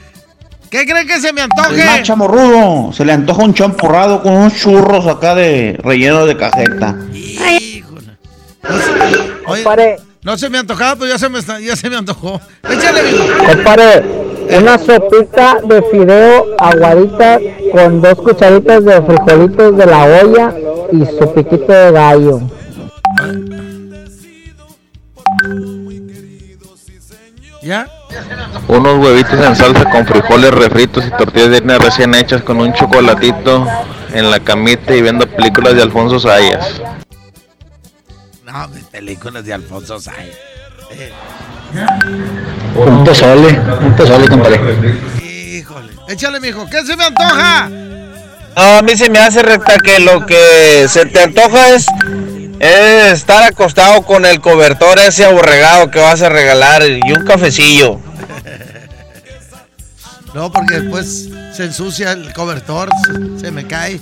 ¿Qué 0.70 0.84
creen 0.86 1.06
que 1.06 1.20
se 1.20 1.32
me 1.32 1.42
El 1.42 1.50
antoje? 1.52 1.84
más 1.84 2.02
chamorrudo, 2.02 2.92
se 2.92 3.04
le 3.04 3.12
antoja 3.12 3.42
un 3.44 3.54
champurrado 3.54 4.20
con 4.22 4.32
unos 4.34 4.54
churros 4.56 5.06
acá 5.06 5.34
de 5.36 5.78
relleno 5.84 6.26
de 6.26 6.36
cajeta. 6.36 6.96
Oye, 9.46 9.96
no 10.22 10.38
se 10.38 10.48
me 10.48 10.58
antojaba, 10.58 10.96
pero 10.96 11.10
ya 11.10 11.18
se 11.18 11.28
me, 11.28 11.38
está- 11.38 11.60
ya 11.60 11.76
se 11.76 11.90
me 11.90 11.96
antojó. 11.96 12.40
Échale, 12.70 13.02
mijo. 13.02 13.24
Compare, 13.46 14.02
una 14.58 14.78
sopita 14.78 15.58
de 15.64 15.82
fideo 15.90 16.46
aguadita 16.58 17.38
con 17.72 18.00
dos 18.00 18.14
cucharitas 18.16 18.84
de 18.84 19.02
frijolitos 19.02 19.76
de 19.76 19.86
la 19.86 20.04
olla 20.04 20.54
y 20.92 21.04
su 21.18 21.32
piquito 21.34 21.72
de 21.72 21.90
gallo. 21.92 22.40
¿Ya? 27.62 27.88
Unos 28.68 28.98
huevitos 28.98 29.32
en 29.40 29.56
salsa 29.56 29.90
con 29.90 30.06
frijoles 30.06 30.50
refritos 30.52 31.04
y 31.06 31.10
tortillas 31.10 31.50
de 31.50 31.56
harina 31.58 31.78
recién 31.78 32.14
hechas 32.14 32.42
con 32.42 32.60
un 32.60 32.72
chocolatito 32.74 33.66
en 34.12 34.30
la 34.30 34.38
camita 34.40 34.94
y 34.94 35.02
viendo 35.02 35.26
películas 35.26 35.74
de 35.74 35.82
Alfonso 35.82 36.20
Sayas. 36.20 36.80
No, 38.54 38.68
mis 38.68 38.84
películas 38.84 39.44
de 39.44 39.52
Alfonso 39.52 40.00
Sayas. 40.00 40.36
Eh, 40.92 41.12
Un 42.76 43.02
pozole, 43.04 43.58
un 43.80 43.96
pozole, 43.96 44.28
compadre. 44.28 44.60
híjole. 45.58 45.92
Échale, 46.08 46.38
mijo. 46.38 46.64
¿Qué 46.70 46.84
se 46.86 46.96
me 46.96 47.04
antoja? 47.04 47.68
No, 47.68 48.62
a 48.78 48.82
mí 48.82 48.96
se 48.96 49.10
me 49.10 49.18
hace 49.18 49.42
recta 49.42 49.76
que 49.78 49.98
lo 49.98 50.24
que 50.24 50.86
se 50.88 51.04
te 51.06 51.24
antoja 51.24 51.70
es, 51.70 51.86
es 52.60 53.12
estar 53.12 53.42
acostado 53.42 54.02
con 54.02 54.24
el 54.24 54.40
cobertor 54.40 55.00
ese 55.00 55.24
aborregado 55.24 55.90
que 55.90 55.98
vas 55.98 56.22
a 56.22 56.28
regalar 56.28 56.84
y 56.86 57.00
un 57.12 57.24
cafecillo. 57.26 58.00
No, 60.32 60.50
porque 60.50 60.80
después 60.80 61.28
se 61.52 61.62
ensucia 61.62 62.10
el 62.10 62.32
cobertor, 62.32 62.88
se, 63.06 63.38
se 63.38 63.50
me 63.52 63.68
cae. 63.68 64.00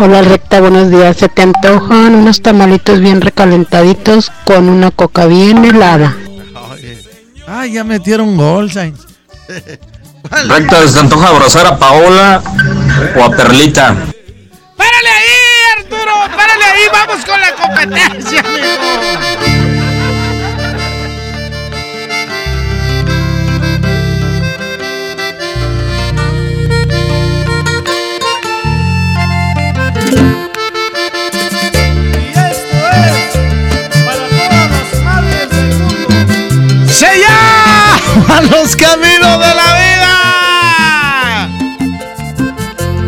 Hola 0.00 0.22
recta, 0.22 0.60
buenos 0.60 0.92
días. 0.92 1.16
¿Se 1.16 1.28
te 1.28 1.42
antojan 1.42 2.14
unos 2.14 2.40
tamalitos 2.40 3.00
bien 3.00 3.20
recalentaditos 3.20 4.30
con 4.44 4.68
una 4.68 4.92
coca 4.92 5.26
bien 5.26 5.64
helada? 5.64 6.16
Oye. 6.70 7.02
Ay, 7.48 7.72
ya 7.72 7.82
metieron 7.82 8.36
gol, 8.36 8.70
Sainz. 8.70 9.00
Recta, 10.48 10.86
¿se 10.86 10.94
te 10.94 11.00
antoja 11.00 11.28
abrazar 11.30 11.66
a 11.66 11.76
Paola 11.76 12.40
o 13.16 13.24
a 13.24 13.30
Perlita? 13.30 13.96
¡Párale 14.76 15.08
ahí, 15.08 15.80
Arturo! 15.80 16.12
¡Párale 16.36 16.64
ahí! 16.64 16.82
¡Vamos 16.92 17.24
con 17.24 17.40
la 17.40 17.54
competencia, 17.56 18.40
amigo! 18.40 19.37
¡Se 36.98 37.06
llama 37.06 38.40
Los 38.50 38.74
Caminos 38.74 39.38
de 39.38 39.54
la 39.54 39.74
Vida! 39.78 39.88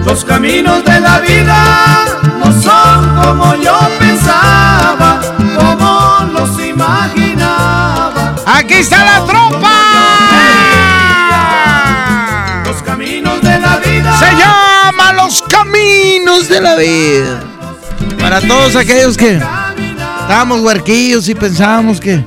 Los 0.07 0.25
caminos 0.25 0.85
de 0.85 1.01
la 1.01 1.19
vida 1.19 2.05
no 2.39 2.53
son 2.63 3.17
como 3.21 3.57
yo 3.57 3.77
pensaba, 3.99 5.21
como 5.57 6.31
los 6.33 6.65
imaginaba. 6.65 8.37
¡Aquí 8.47 8.75
está 8.75 9.05
la 9.05 9.27
trompa! 9.27 9.77
Los 12.67 12.83
caminos 12.83 13.43
de 13.43 13.59
la 13.59 13.77
vida 13.79 14.17
Se 14.21 14.37
llama 14.37 15.13
Los 15.15 15.43
Caminos 15.43 16.49
de 16.49 16.61
la 16.61 16.77
Vida. 16.77 17.41
Para 18.21 18.41
todos 18.41 18.77
aquellos 18.77 19.17
que 19.17 19.41
estábamos 20.23 20.61
huerquillos 20.61 21.29
y 21.29 21.35
pensábamos 21.35 22.01
que. 22.01 22.25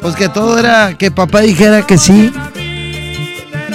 Pues 0.00 0.16
que 0.16 0.28
todo 0.28 0.58
era 0.58 0.94
que 0.94 1.10
papá 1.10 1.40
dijera 1.40 1.86
que 1.86 1.98
sí. 1.98 2.32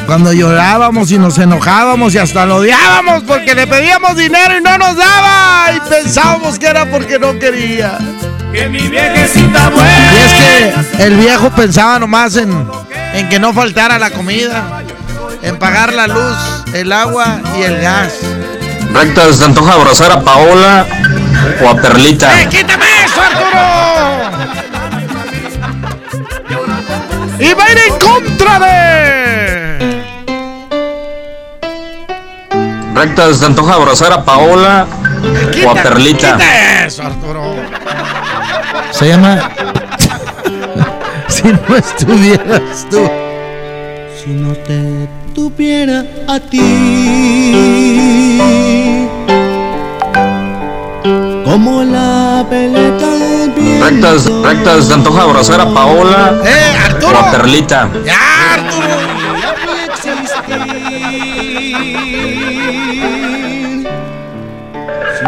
Cuando 0.06 0.34
llorábamos 0.34 1.12
y 1.12 1.18
nos 1.18 1.38
enojábamos 1.38 2.14
y 2.14 2.20
hasta 2.20 2.46
lo 2.46 2.58
odiábamos 2.58 3.24
porque 3.24 3.56
le 3.56 3.66
pedíamos 3.66 4.16
dinero 4.16 4.58
y 4.58 4.62
no 4.62 4.78
nos 4.78 4.96
daba. 4.96 5.72
Y 5.76 5.80
pensábamos 5.90 6.60
que 6.60 6.68
era 6.68 6.90
porque 6.90 7.18
no 7.20 7.38
quería. 7.40 7.98
que 8.54 8.68
mi 8.70 8.88
viejecita 8.88 9.70
buena. 9.70 10.14
Y 10.14 10.18
es 10.18 10.34
que 10.98 11.04
el 11.04 11.16
viejo 11.18 11.50
pensaba 11.52 12.00
nomás 12.00 12.36
en, 12.38 12.68
en 13.14 13.30
que 13.30 13.40
no 13.40 13.54
faltara 13.54 13.98
la 14.00 14.12
comida, 14.12 14.84
en 15.42 15.58
pagar 15.58 15.94
la 15.94 16.08
luz, 16.08 16.38
el 16.74 16.92
agua 16.92 17.40
y 17.60 17.64
el 17.64 17.82
gas. 17.82 18.14
Recta, 18.94 19.32
¿se 19.34 19.40
te 19.40 19.46
antoja 19.46 19.74
abrazar 19.74 20.12
a 20.12 20.22
Paola 20.22 20.86
o 21.64 21.70
a 21.70 21.76
Perlita? 21.76 22.42
¡Eh, 22.42 22.48
quítame 22.50 22.85
Y 27.40 27.54
va 27.54 27.66
a 27.66 27.72
ir 27.72 27.78
en 27.90 28.00
contra 28.00 28.60
de. 28.60 30.06
Recta, 32.94 33.34
¿se 33.34 33.40
te 33.40 33.46
antoja 33.46 33.74
abrazar 33.74 34.14
a 34.14 34.24
Paola 34.24 34.88
o 35.66 35.70
a 35.70 35.74
Perlita? 35.76 36.34
Quita 36.38 36.86
eso, 36.86 37.04
Arturo. 37.04 37.56
Se 38.92 39.10
llama. 39.10 39.52
si 41.28 41.44
no 41.44 41.76
estuvieras 41.76 42.88
tú. 42.90 43.10
Si 44.24 44.30
no 44.32 44.54
te 44.54 45.10
tuviera 45.34 46.06
a 46.28 46.40
ti, 46.40 46.60
como 51.44 51.84
la 51.84 52.46
peleta 52.50 53.15
del 53.56 53.64
viento. 53.64 53.86
Recta, 53.86 54.48
recta, 54.50 54.82
¿se 54.82 54.88
te 54.88 54.94
antoja 54.94 55.22
abrazar 55.24 55.62
a 55.62 55.74
Paola 55.74 56.42
¡Eh, 56.46 57.04
o 57.06 57.18
a 57.18 57.32
Perlita? 57.32 57.90
¡Ya, 58.06 58.16
Arturo! 58.54 58.96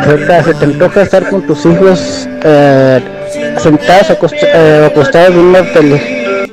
Recta, 0.05 0.43
¿se 0.43 0.53
te 0.53 0.65
antoja 0.65 1.01
estar 1.01 1.29
con 1.29 1.41
tus 1.47 1.65
hijos 1.65 2.27
eh, 2.43 3.01
sentados 3.57 4.09
acost- 4.09 4.37
eh, 4.53 4.87
acostados 4.91 5.31
en 5.31 5.39
una 5.39 5.63
tele. 5.73 6.47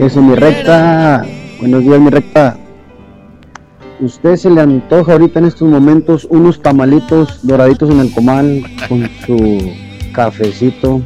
Eso, 0.00 0.22
mi 0.22 0.34
recta. 0.34 1.24
Buenos 1.60 1.82
días, 1.82 2.00
mi 2.00 2.10
recta. 2.10 2.56
¿Usted 4.00 4.36
se 4.36 4.50
le 4.50 4.60
antoja 4.60 5.12
ahorita 5.12 5.38
en 5.38 5.44
estos 5.46 5.68
momentos 5.68 6.26
unos 6.28 6.60
tamalitos 6.62 7.40
doraditos 7.46 7.90
en 7.90 8.00
el 8.00 8.12
comal 8.12 8.62
con 8.88 9.08
su 9.24 9.72
cafecito? 10.14 11.02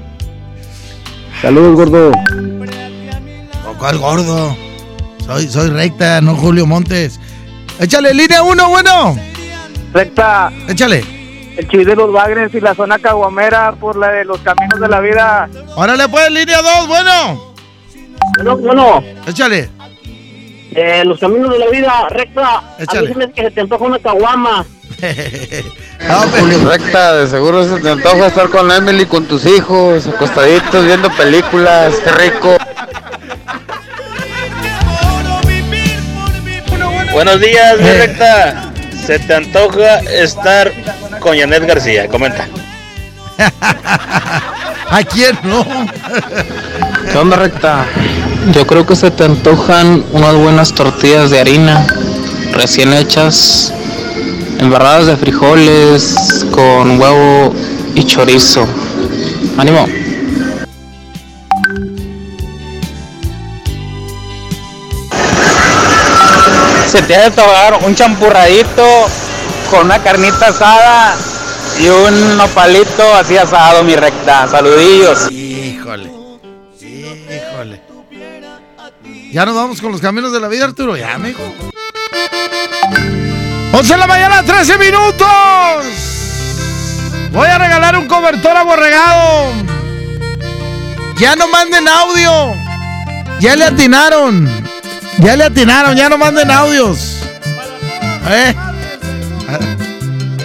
Saludos, 1.43 1.75
gordo. 1.75 2.13
¿O 3.69 3.79
¿Cuál 3.79 3.99
gordo? 3.99 4.57
Soy, 5.25 5.49
soy 5.49 5.71
recta, 5.71 6.21
no 6.21 6.35
Julio 6.37 6.67
Montes. 6.67 7.19
Échale, 7.81 8.15
línea 8.15 8.43
uno, 8.43 8.69
bueno. 8.69 9.17
Recta. 9.93 10.53
Échale. 10.69 11.05
El 11.57 11.67
chis 11.69 11.87
de 11.87 11.97
los 11.97 12.13
Bagres 12.13 12.55
y 12.55 12.61
la 12.61 12.75
zona 12.75 12.99
caguamera 12.99 13.73
por 13.73 13.97
la 13.97 14.11
de 14.11 14.25
los 14.25 14.39
caminos 14.41 14.79
de 14.79 14.89
la 14.89 15.01
vida. 15.01 15.49
Órale, 15.75 16.09
pues, 16.09 16.31
línea 16.31 16.63
dos, 16.63 16.87
bueno. 16.87 17.55
Bueno, 18.37 18.57
bueno. 18.59 19.05
Échale. 19.27 19.69
Eh, 20.71 21.03
los 21.05 21.19
caminos 21.19 21.51
de 21.51 21.59
la 21.59 21.67
vida, 21.69 22.09
recta. 22.11 22.63
Échale. 22.79 22.99
A 22.99 23.03
mí 23.03 23.09
se 23.09 23.15
me 23.15 23.25
hace 23.25 23.33
que 23.33 23.43
se 23.43 23.51
te 23.51 23.61
antoja 23.63 23.85
una 23.85 23.99
caguama. 23.99 24.65
Recta, 26.65 27.15
de 27.15 27.29
seguro 27.29 27.65
se 27.69 27.81
te 27.81 27.91
antoja 27.91 28.27
estar 28.27 28.49
con 28.51 28.71
Emily, 28.71 29.07
con 29.07 29.27
tus 29.27 29.47
hijos, 29.47 30.07
acostaditos, 30.09 30.85
viendo 30.85 31.09
películas, 31.13 31.95
qué 32.03 32.11
rico. 32.13 32.57
Buenos 37.13 37.41
días, 37.41 37.79
mi 37.81 37.89
Eh. 37.89 37.99
recta. 38.07 38.73
Se 39.07 39.19
te 39.21 39.35
antoja 39.35 39.99
estar 40.01 40.73
con 41.21 41.39
Janet 41.39 41.65
García. 41.67 42.09
Comenta. 42.09 42.47
¿A 44.91 45.03
quién 45.05 45.39
no? 45.45 45.65
¿Qué 47.11 47.19
onda, 47.19 47.37
recta? 47.37 47.87
Yo 48.53 48.67
creo 48.67 48.85
que 48.87 48.97
se 48.97 49.11
te 49.11 49.25
antojan 49.25 50.05
unas 50.13 50.35
buenas 50.35 50.75
tortillas 50.75 51.31
de 51.31 51.41
harina 51.41 51.87
recién 52.53 52.93
hechas, 52.93 53.73
embarradas 54.59 55.07
de 55.07 55.17
frijoles 55.17 56.47
con 56.51 57.01
huevo 57.01 57.55
y 57.95 58.05
chorizo. 58.05 58.67
¡Ánimo! 59.57 59.87
Se 66.91 67.03
te 67.03 67.17
ha 67.17 67.25
de 67.25 67.31
tocar 67.31 67.81
un 67.85 67.95
champurradito 67.95 69.07
con 69.71 69.87
una 69.87 69.99
carnita 70.03 70.49
asada 70.49 71.17
y 71.79 71.89
un 71.89 72.37
nopalito 72.37 73.15
así 73.15 73.37
asado, 73.37 73.85
mi 73.85 73.95
recta. 73.95 74.49
Saludillos. 74.49 75.31
Híjole. 75.31 76.11
Híjole. 76.81 77.83
Ya 79.31 79.45
nos 79.45 79.55
vamos 79.55 79.81
con 79.81 79.93
los 79.93 80.01
caminos 80.01 80.33
de 80.33 80.41
la 80.41 80.49
vida, 80.49 80.65
Arturo. 80.65 80.97
Ya, 80.97 81.15
amigo. 81.15 81.41
11 83.73 83.93
de 83.93 83.99
la 83.99 84.07
mañana, 84.07 84.43
13 84.43 84.79
minutos. 84.79 85.29
Voy 87.33 87.47
a 87.47 87.59
regalar 87.59 87.99
un 87.99 88.09
cobertor 88.09 88.57
aborregado. 88.57 89.53
Ya 91.19 91.37
no 91.37 91.49
manden 91.49 91.87
audio. 91.87 92.55
Ya 93.41 93.57
le 93.57 93.65
atinaron. 93.65 94.49
Ya 95.19 95.37
le 95.37 95.45
atinaron, 95.45 95.97
ya 95.97 96.09
no 96.09 96.17
manden 96.17 96.51
audios. 96.51 97.19
¿Eh? 98.31 98.55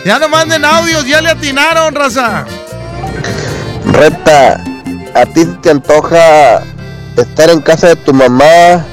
Ya 0.06 0.20
no 0.20 0.28
manden 0.28 0.66
audios, 0.66 1.06
ya 1.06 1.22
le 1.22 1.30
atinaron, 1.30 1.96
raza. 1.96 2.46
Recta, 3.86 4.62
¿a 5.14 5.26
ti 5.26 5.46
te 5.62 5.70
antoja 5.70 6.62
estar 7.16 7.50
en 7.50 7.62
casa 7.62 7.88
de 7.88 7.96
tu 7.96 8.14
mamá? 8.14 8.86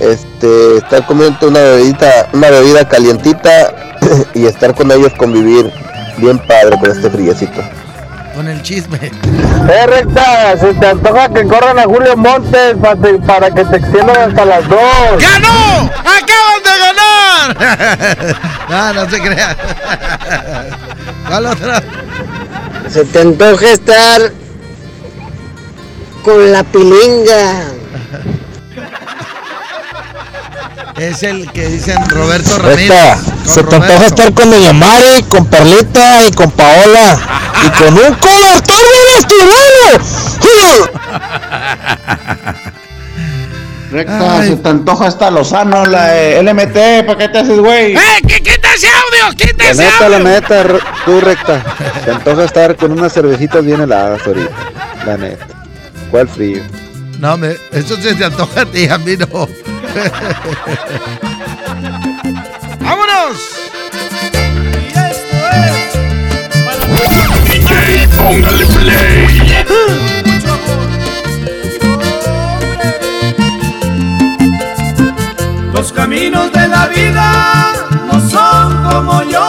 Este, 0.00 0.78
estar 0.78 1.04
comiendo 1.06 1.48
una 1.48 1.60
bebida, 1.60 2.28
una 2.32 2.48
bebida 2.50 2.88
calientita 2.88 3.96
y 4.34 4.46
estar 4.46 4.74
con 4.74 4.90
ellos 4.90 5.12
convivir 5.18 5.70
bien 6.16 6.38
padre 6.38 6.78
con 6.80 6.90
este 6.90 7.10
friecito. 7.10 7.60
Con 8.34 8.48
el 8.48 8.62
chisme. 8.62 8.98
Eh, 9.02 9.86
recta. 9.86 10.56
Se 10.58 10.72
te 10.72 10.86
antoja 10.86 11.28
que 11.28 11.44
corran 11.44 11.78
a 11.78 11.82
Julio 11.82 12.16
Montes 12.16 12.76
para, 12.80 12.96
para 13.26 13.50
que 13.50 13.64
te 13.64 13.76
extiendan 13.76 14.30
hasta 14.30 14.44
las 14.46 14.68
2. 14.68 14.78
¡Ganó! 15.20 15.90
¡Acaban 15.98 16.62
de 16.64 17.56
ganar! 17.58 18.36
no, 18.70 18.92
no 18.94 19.10
se 19.10 19.20
crean. 19.20 19.56
¿Cuál 21.28 21.46
otra? 21.46 21.82
Se 22.88 23.04
te 23.04 23.20
antoja 23.20 23.70
estar 23.70 24.32
con 26.24 26.52
la 26.52 26.64
pilinga. 26.64 27.64
Es 30.96 31.22
el 31.22 31.50
que 31.52 31.66
dicen 31.68 31.96
Roberto 32.08 32.58
Recta, 32.58 33.14
Ramírez. 33.16 33.32
se 33.46 33.62
te 33.62 33.74
antoja 33.76 34.06
estar 34.06 34.34
con 34.34 34.50
Doña 34.50 34.72
Mari, 34.72 35.22
con 35.28 35.46
Perlita 35.46 36.26
y 36.26 36.30
con 36.32 36.50
Paola. 36.50 37.18
Y 37.64 37.68
con 37.82 37.94
un 37.94 38.14
cobertor 38.14 38.76
de 38.76 40.00
Recta, 43.90 44.44
se 44.44 44.56
te 44.56 44.68
antoja 44.68 45.06
hasta 45.08 45.30
Lozano, 45.32 45.84
la 45.84 46.14
LMT, 46.42 47.06
¿para 47.06 47.18
qué 47.18 47.28
te 47.28 47.38
haces, 47.40 47.58
güey? 47.58 47.94
¡Eh! 47.96 47.98
¡Que 48.26 48.40
quita 48.40 48.68
ese 48.74 48.86
audio! 48.86 49.36
¡Quita 49.36 49.64
La 49.64 49.70
ese 49.70 49.82
neta, 49.84 50.08
la 50.08 50.16
audio! 50.18 50.28
neta, 50.28 50.62
re- 50.62 50.78
tú 51.04 51.20
recta. 51.20 51.64
Te 52.04 52.10
antoja 52.12 52.44
estar 52.44 52.76
con 52.76 52.92
unas 52.92 53.12
cervecitas 53.12 53.64
bien 53.64 53.80
heladas 53.80 54.24
ahorita. 54.24 54.50
La 55.06 55.16
neta. 55.16 55.44
¿Cuál 56.12 56.28
frío? 56.28 56.62
No, 57.18 57.36
me, 57.36 57.56
eso 57.72 57.96
se 57.96 58.14
te 58.14 58.24
antoja 58.24 58.60
a 58.60 58.66
ti, 58.66 58.86
a 58.88 58.96
mí 58.98 59.16
no. 59.16 59.26
¡Vámonos! 62.80 63.36
DJ, 67.46 68.08
póngale 68.16 68.66
play. 68.66 69.64
Los 75.72 75.92
caminos 75.92 76.52
de 76.52 76.68
la 76.68 76.86
vida 76.86 77.72
no 78.06 78.20
son 78.28 78.84
como 78.84 79.22
yo 79.24 79.44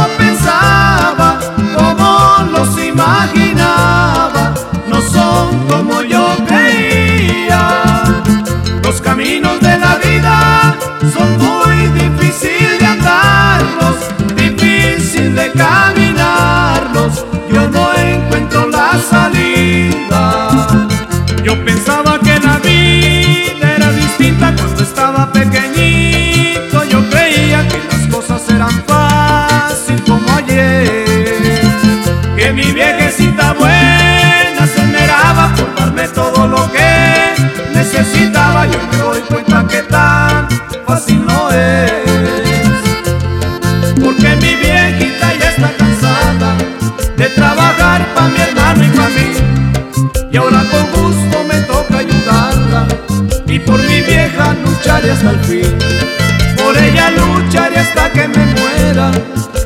Yo 21.44 21.66
pensaba 21.66 22.20
que 22.20 22.40
la 22.40 22.58
vida 22.60 23.76
era 23.76 23.92
distinta 23.92 24.54
cuando 24.56 24.84
estaba 24.84 25.32
pequeñito. 25.32 26.84
Yo 26.84 27.10
creía 27.10 27.68
que 27.68 27.80
las 27.90 28.08
cosas 28.14 28.48
eran 28.50 28.72
fácil 28.86 30.04
como 30.04 30.32
ayer. 30.38 31.06
Que 32.38 32.54
mi 32.54 32.72
viejecita 32.72 33.54
buena 33.54 34.68
se 34.68 34.82
esmeraba 34.82 35.52
por 35.56 35.76
darme 35.76 36.08
todo 36.10 36.48
lo 36.48 36.72
que 36.72 37.34
necesitaba. 37.74 38.68
Yo 38.68 38.80
me 38.92 38.98
doy 38.98 39.22
cuenta 39.22 39.66
que 39.68 39.82
tan 39.84 40.48
fácil 40.86 41.26
no 41.26 41.50
es. 41.52 42.11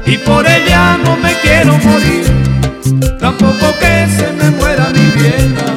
Y 0.05 0.17
por 0.19 0.45
ella 0.47 0.97
no 1.03 1.17
me 1.17 1.33
quiero 1.41 1.77
morir. 1.77 2.25
Tampoco 3.19 3.73
que 3.79 4.07
se 4.15 4.31
me 4.33 4.51
muera 4.51 4.89
mi 4.93 5.09
vieja 5.19 5.73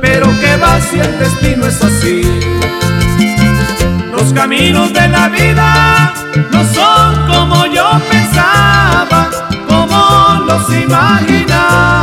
Pero 0.00 0.26
que 0.40 0.56
va 0.56 0.80
si 0.80 0.98
el 0.98 1.18
destino 1.18 1.66
es 1.66 1.82
así. 1.82 2.22
Los 4.10 4.32
caminos 4.32 4.92
de 4.94 5.08
la 5.08 5.28
vida 5.28 6.14
no 6.52 6.64
son 6.72 7.26
como 7.28 7.66
yo 7.66 7.84
pensaba 8.10 9.28
Como 9.68 10.44
los 10.46 10.70
imaginaba 10.70 11.95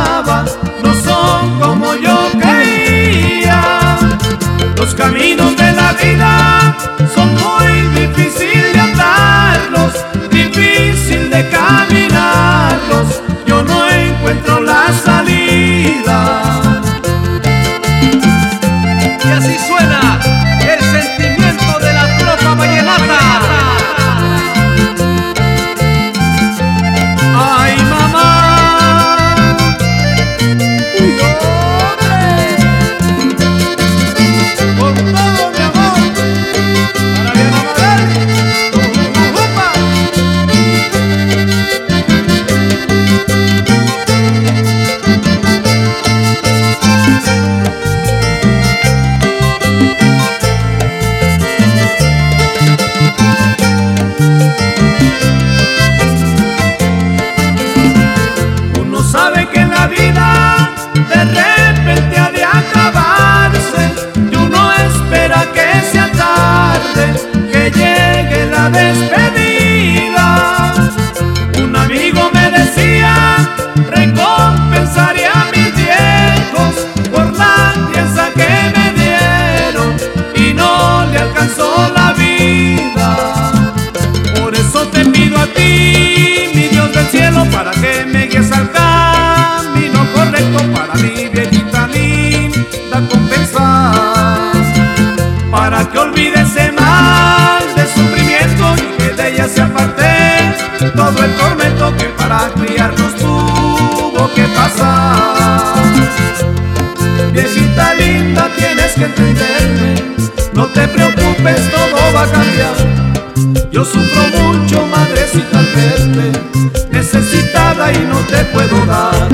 no 110.54 110.66
te 110.66 110.88
preocupes, 110.88 111.70
todo 111.70 112.12
va 112.14 112.22
a 112.22 112.30
cambiar. 112.30 113.70
Yo 113.70 113.84
sufro 113.84 114.22
mucho, 114.38 114.86
madrecita, 114.86 115.58
al 115.58 115.66
verte 115.66 116.54
necesitada 116.90 117.92
y 117.92 117.98
no 118.06 118.18
te 118.20 118.44
puedo 118.46 118.86
dar. 118.86 119.28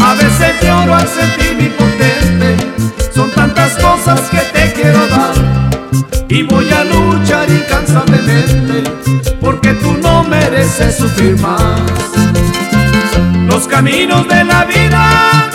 A 0.00 0.14
veces 0.14 0.54
lloro 0.62 0.94
al 0.94 1.08
sentirme 1.08 1.64
impotente, 1.64 2.56
son 3.14 3.30
tantas 3.32 3.76
cosas 3.76 4.20
que 4.30 4.38
te 4.38 4.72
quiero 4.72 5.06
dar. 5.08 5.34
Y 6.28 6.42
voy 6.42 6.70
a 6.72 6.84
luchar 6.84 7.50
incansablemente, 7.50 8.90
porque 9.40 9.74
tú 9.74 9.96
no 10.00 10.24
mereces 10.24 10.96
sufrir 10.96 11.38
más. 11.40 11.82
Los 13.46 13.66
caminos 13.68 14.26
de 14.28 14.44
la 14.44 14.64
vida 14.64 15.50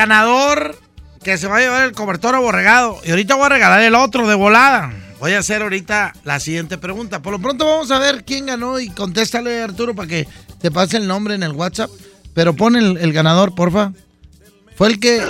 ganador 0.00 0.78
que 1.22 1.36
se 1.36 1.46
va 1.46 1.58
a 1.58 1.60
llevar 1.60 1.82
el 1.84 1.92
cobertor 1.92 2.34
aborregado. 2.34 2.96
Y 3.04 3.10
ahorita 3.10 3.34
voy 3.34 3.44
a 3.44 3.48
regalar 3.50 3.82
el 3.82 3.94
otro 3.94 4.26
de 4.26 4.34
volada. 4.34 4.92
Voy 5.18 5.34
a 5.34 5.40
hacer 5.40 5.60
ahorita 5.60 6.14
la 6.24 6.40
siguiente 6.40 6.78
pregunta. 6.78 7.20
Por 7.20 7.34
lo 7.34 7.38
pronto 7.38 7.66
vamos 7.66 7.90
a 7.90 7.98
ver 7.98 8.24
quién 8.24 8.46
ganó 8.46 8.80
y 8.80 8.88
contéstale 8.88 9.62
Arturo 9.62 9.94
para 9.94 10.08
que 10.08 10.26
te 10.58 10.70
pase 10.70 10.96
el 10.96 11.06
nombre 11.06 11.34
en 11.34 11.42
el 11.42 11.52
WhatsApp. 11.52 11.90
Pero 12.32 12.54
pon 12.54 12.76
el, 12.76 12.96
el 12.96 13.12
ganador, 13.12 13.54
porfa. 13.54 13.92
Fue 14.74 14.88
el 14.88 14.98
que... 14.98 15.22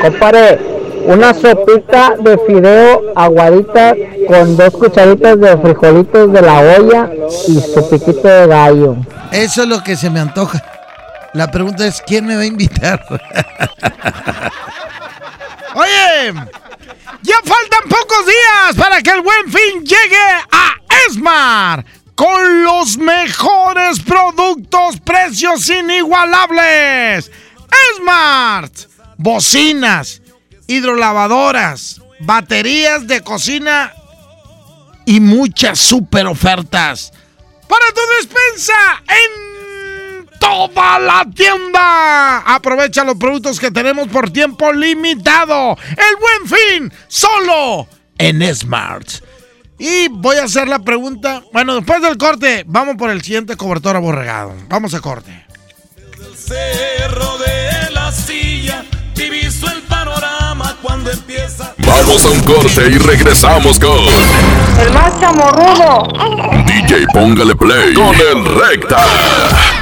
Compare, 0.00 0.58
una 1.06 1.32
sopita 1.32 2.16
de 2.18 2.36
fideo 2.44 3.12
aguadita 3.14 3.94
con 4.26 4.56
dos 4.56 4.70
cucharitas 4.72 5.38
de 5.38 5.56
frijolitos 5.58 6.32
de 6.32 6.42
la 6.42 6.58
olla 6.58 7.10
y 7.46 7.60
su 7.60 7.88
piquito 7.88 8.26
de 8.26 8.46
gallo. 8.48 8.96
Eso 9.30 9.62
es 9.62 9.68
lo 9.68 9.80
que 9.84 9.94
se 9.94 10.10
me 10.10 10.18
antoja. 10.18 10.71
La 11.34 11.50
pregunta 11.50 11.86
es, 11.86 12.02
¿quién 12.06 12.26
me 12.26 12.36
va 12.36 12.42
a 12.42 12.46
invitar? 12.46 13.02
Oye, 15.74 16.34
ya 17.22 17.36
faltan 17.36 17.88
pocos 17.88 18.26
días 18.26 18.76
para 18.76 19.00
que 19.00 19.10
el 19.10 19.22
buen 19.22 19.50
fin 19.50 19.84
llegue 19.84 20.44
a 20.50 20.74
Esmar 21.08 21.84
con 22.14 22.62
los 22.62 22.98
mejores 22.98 24.00
productos, 24.00 25.00
precios 25.00 25.68
inigualables. 25.70 27.30
Esmart, 27.94 28.74
bocinas, 29.16 30.20
hidrolavadoras, 30.66 32.02
baterías 32.20 33.06
de 33.06 33.22
cocina 33.22 33.92
y 35.06 35.20
muchas 35.20 35.78
super 35.78 36.26
ofertas 36.26 37.12
para 37.66 37.86
tu 37.94 38.00
despensa 38.18 39.02
en 39.08 39.51
toda 40.42 40.98
la 40.98 41.24
tienda. 41.34 42.38
Aprovecha 42.38 43.04
los 43.04 43.16
productos 43.16 43.60
que 43.60 43.70
tenemos 43.70 44.08
por 44.08 44.30
tiempo 44.30 44.72
limitado. 44.72 45.76
El 45.90 46.16
buen 46.20 46.58
fin, 46.58 46.92
solo 47.06 47.86
en 48.18 48.54
Smart. 48.54 49.08
Y 49.78 50.08
voy 50.08 50.36
a 50.36 50.44
hacer 50.44 50.68
la 50.68 50.80
pregunta. 50.80 51.42
Bueno, 51.52 51.76
después 51.76 52.02
del 52.02 52.18
corte, 52.18 52.64
vamos 52.66 52.96
por 52.96 53.10
el 53.10 53.22
siguiente 53.22 53.56
cobertor 53.56 53.96
aborregado. 53.96 54.52
Vamos 54.68 54.94
a 54.94 55.00
corte. 55.00 55.46
cerro 56.36 57.38
de 57.38 57.92
la 57.92 58.10
silla, 58.10 58.84
diviso 59.14 59.70
el 59.70 59.82
panorama 59.82 60.76
cuando 60.82 61.10
empieza. 61.10 61.72
Vamos 61.78 62.24
a 62.24 62.30
un 62.30 62.40
corte 62.40 62.88
y 62.90 62.98
regresamos 62.98 63.78
con 63.78 63.98
El 64.80 64.92
más 64.92 65.20
chamorrudo. 65.20 66.08
DJ 66.66 67.06
Póngale 67.12 67.54
Play 67.54 67.94
con 67.94 68.14
el 68.14 68.44
Recta. 68.44 69.81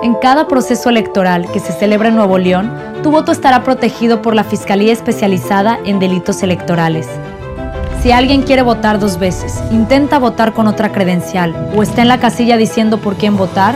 En 0.00 0.14
cada 0.14 0.46
proceso 0.46 0.90
electoral 0.90 1.50
que 1.50 1.58
se 1.58 1.72
celebra 1.72 2.08
en 2.08 2.14
Nuevo 2.14 2.38
León, 2.38 2.72
tu 3.02 3.10
voto 3.10 3.32
estará 3.32 3.64
protegido 3.64 4.22
por 4.22 4.36
la 4.36 4.44
Fiscalía 4.44 4.92
Especializada 4.92 5.76
en 5.84 5.98
Delitos 5.98 6.44
Electorales. 6.44 7.08
Si 8.00 8.12
alguien 8.12 8.42
quiere 8.42 8.62
votar 8.62 9.00
dos 9.00 9.18
veces, 9.18 9.60
intenta 9.72 10.20
votar 10.20 10.52
con 10.52 10.68
otra 10.68 10.92
credencial 10.92 11.72
o 11.76 11.82
está 11.82 12.02
en 12.02 12.08
la 12.08 12.20
casilla 12.20 12.56
diciendo 12.56 12.98
por 12.98 13.16
quién 13.16 13.36
votar, 13.36 13.74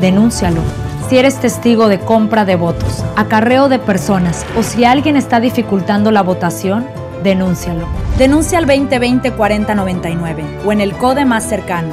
denúncialo. 0.00 0.60
Si 1.08 1.18
eres 1.18 1.40
testigo 1.40 1.88
de 1.88 1.98
compra 1.98 2.44
de 2.44 2.54
votos, 2.54 3.04
acarreo 3.16 3.68
de 3.68 3.80
personas 3.80 4.46
o 4.56 4.62
si 4.62 4.84
alguien 4.84 5.16
está 5.16 5.40
dificultando 5.40 6.12
la 6.12 6.22
votación, 6.22 6.86
denúncialo. 7.24 7.88
Denuncia 8.18 8.58
al 8.58 8.66
2020-4099 8.66 10.64
o 10.64 10.70
en 10.70 10.80
el 10.80 10.92
CODE 10.92 11.24
más 11.24 11.42
cercano. 11.42 11.92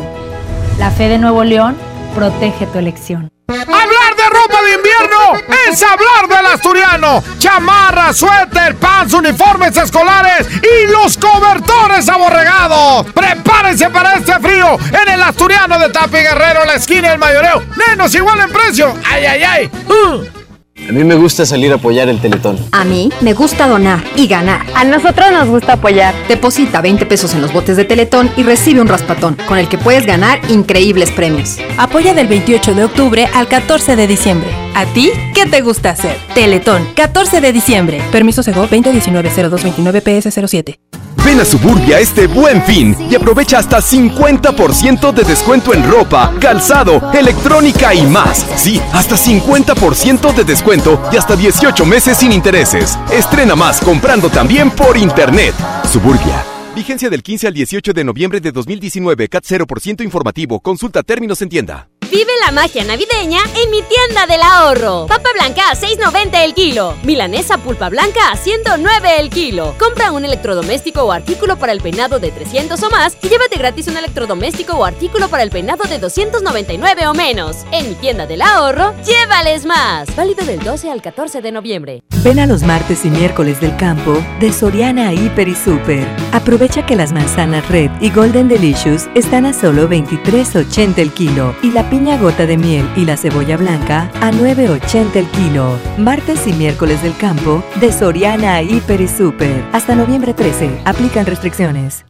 La 0.77 0.91
fe 0.91 1.09
de 1.09 1.17
Nuevo 1.17 1.43
León 1.43 1.75
protege 2.13 2.67
tu 2.67 2.77
elección. 2.77 3.32
Hablar 3.61 4.15
de 4.17 4.29
ropa 4.29 4.61
de 4.63 4.73
invierno 4.73 5.53
es 5.69 5.83
hablar 5.83 6.27
del 6.27 6.45
asturiano. 6.47 7.23
Chamarra, 7.37 8.11
suéter, 8.11 8.75
pants, 8.77 9.13
uniformes 9.13 9.77
escolares 9.77 10.47
y 10.61 10.91
los 10.91 11.17
cobertores 11.17 12.09
aborregados. 12.09 13.05
Prepárense 13.13 13.89
para 13.91 14.15
este 14.15 14.33
frío 14.39 14.77
en 14.91 15.13
el 15.13 15.21
asturiano 15.21 15.77
de 15.77 15.89
Tapi 15.89 16.17
Guerrero, 16.17 16.65
la 16.65 16.75
esquina 16.75 17.09
del 17.11 17.19
mayoreo. 17.19 17.63
Menos 17.87 18.13
igual 18.15 18.39
en 18.39 18.51
precio. 18.51 18.97
¡Ay, 19.05 19.25
ay, 19.25 19.43
ay! 19.43 19.71
Uh. 19.87 20.42
A 20.87 20.91
mí 20.91 21.03
me 21.03 21.15
gusta 21.15 21.45
salir 21.45 21.71
a 21.71 21.75
apoyar 21.75 22.09
el 22.09 22.19
Teletón. 22.19 22.57
A 22.71 22.83
mí 22.83 23.11
me 23.21 23.33
gusta 23.33 23.67
donar 23.67 24.03
y 24.15 24.25
ganar. 24.27 24.65
A 24.75 24.83
nosotros 24.83 25.31
nos 25.31 25.47
gusta 25.47 25.73
apoyar. 25.73 26.15
Deposita 26.27 26.81
20 26.81 27.05
pesos 27.05 27.33
en 27.33 27.41
los 27.41 27.53
botes 27.53 27.77
de 27.77 27.85
Teletón 27.85 28.29
y 28.35 28.43
recibe 28.43 28.81
un 28.81 28.89
raspatón, 28.89 29.37
con 29.47 29.57
el 29.57 29.69
que 29.69 29.77
puedes 29.77 30.05
ganar 30.05 30.41
increíbles 30.49 31.09
premios. 31.11 31.57
Apoya 31.77 32.13
del 32.13 32.27
28 32.27 32.75
de 32.75 32.83
octubre 32.83 33.29
al 33.33 33.47
14 33.47 33.95
de 33.95 34.07
diciembre. 34.07 34.49
¿A 34.75 34.85
ti 34.85 35.11
qué 35.33 35.45
te 35.45 35.61
gusta 35.61 35.91
hacer? 35.91 36.17
Teletón, 36.35 36.85
14 36.95 37.39
de 37.39 37.53
diciembre. 37.53 38.01
Permiso 38.11 38.43
Sego 38.43 38.67
2019-0229-PS07. 38.67 40.79
Ven 41.25 41.39
a 41.39 41.45
Suburbia 41.45 41.99
este 41.99 42.27
buen 42.27 42.61
fin 42.63 42.95
y 43.09 43.15
aprovecha 43.15 43.57
hasta 43.57 43.77
50% 43.77 45.13
de 45.13 45.23
descuento 45.23 45.73
en 45.73 45.89
ropa, 45.89 46.33
calzado, 46.39 47.01
electrónica 47.13 47.93
y 47.93 48.05
más. 48.05 48.45
Sí, 48.57 48.81
hasta 48.91 49.15
50% 49.15 50.33
de 50.33 50.43
descuento 50.43 51.01
y 51.13 51.17
hasta 51.17 51.35
18 51.37 51.85
meses 51.85 52.17
sin 52.17 52.33
intereses. 52.33 52.99
Estrena 53.11 53.55
más 53.55 53.79
comprando 53.79 54.29
también 54.29 54.69
por 54.71 54.97
internet. 54.97 55.55
Suburbia. 55.89 56.43
Vigencia 56.75 57.09
del 57.09 57.23
15 57.23 57.47
al 57.47 57.53
18 57.53 57.93
de 57.93 58.03
noviembre 58.03 58.41
de 58.41 58.51
2019. 58.51 59.29
CAT 59.29 59.45
0% 59.45 60.03
informativo. 60.03 60.59
Consulta 60.59 61.03
términos 61.03 61.41
en 61.41 61.49
tienda. 61.49 61.87
Vive 62.13 62.31
la 62.45 62.51
magia 62.51 62.83
navideña 62.83 63.39
en 63.55 63.71
mi 63.71 63.81
tienda 63.81 64.27
del 64.27 64.43
ahorro. 64.43 65.07
Papa 65.07 65.29
blanca 65.33 65.71
a 65.71 65.73
6.90 65.73 66.43
el 66.43 66.53
kilo. 66.53 66.95
Milanesa 67.01 67.57
pulpa 67.57 67.89
blanca 67.89 68.31
a 68.31 68.37
109 68.37 69.19
el 69.19 69.31
kilo. 69.31 69.73
Compra 69.79 70.11
un 70.11 70.23
electrodoméstico 70.23 71.01
o 71.01 71.11
artículo 71.11 71.57
para 71.57 71.71
el 71.71 71.81
peinado 71.81 72.19
de 72.19 72.29
300 72.29 72.83
o 72.83 72.89
más 72.91 73.17
y 73.19 73.29
llévate 73.29 73.57
gratis 73.57 73.87
un 73.87 73.97
electrodoméstico 73.97 74.73
o 74.73 74.85
artículo 74.85 75.27
para 75.27 75.41
el 75.41 75.49
peinado 75.49 75.85
de 75.85 75.97
299 75.97 77.07
o 77.07 77.15
menos. 77.15 77.65
En 77.71 77.89
mi 77.89 77.95
tienda 77.95 78.27
del 78.27 78.43
ahorro, 78.43 78.93
llévales 79.03 79.65
más. 79.65 80.15
Válido 80.15 80.45
del 80.45 80.59
12 80.59 80.91
al 80.91 81.01
14 81.01 81.41
de 81.41 81.51
noviembre. 81.51 82.03
Ven 82.23 82.37
a 82.37 82.45
los 82.45 82.61
martes 82.61 83.05
y 83.05 83.09
miércoles 83.09 83.59
del 83.59 83.75
campo 83.75 84.23
de 84.39 84.53
Soriana 84.53 85.11
Hiper 85.11 85.47
y 85.47 85.55
Super. 85.55 86.07
Aprovecha 86.31 86.85
que 86.85 86.95
las 86.95 87.11
manzanas 87.11 87.67
Red 87.69 87.89
y 88.01 88.11
Golden 88.11 88.49
Delicious 88.49 89.09
están 89.15 89.47
a 89.47 89.53
solo 89.53 89.89
23.80 89.89 90.99
el 90.99 91.11
kilo 91.11 91.55
y 91.63 91.71
la 91.71 91.89
piña 91.89 92.02
gota 92.11 92.45
de 92.45 92.57
miel 92.57 92.87
y 92.95 93.05
la 93.05 93.17
cebolla 93.17 93.57
blanca 93.57 94.11
a 94.21 94.31
9.80 94.31 95.15
el 95.15 95.25
kilo. 95.27 95.77
Martes 95.97 96.45
y 96.47 96.53
miércoles 96.53 97.01
del 97.01 97.15
campo 97.17 97.63
de 97.79 97.91
Soriana 97.91 98.61
Hiper 98.61 99.01
y 99.01 99.07
Super. 99.07 99.63
Hasta 99.71 99.95
noviembre 99.95 100.33
13. 100.33 100.81
Aplican 100.85 101.25
restricciones. 101.25 102.05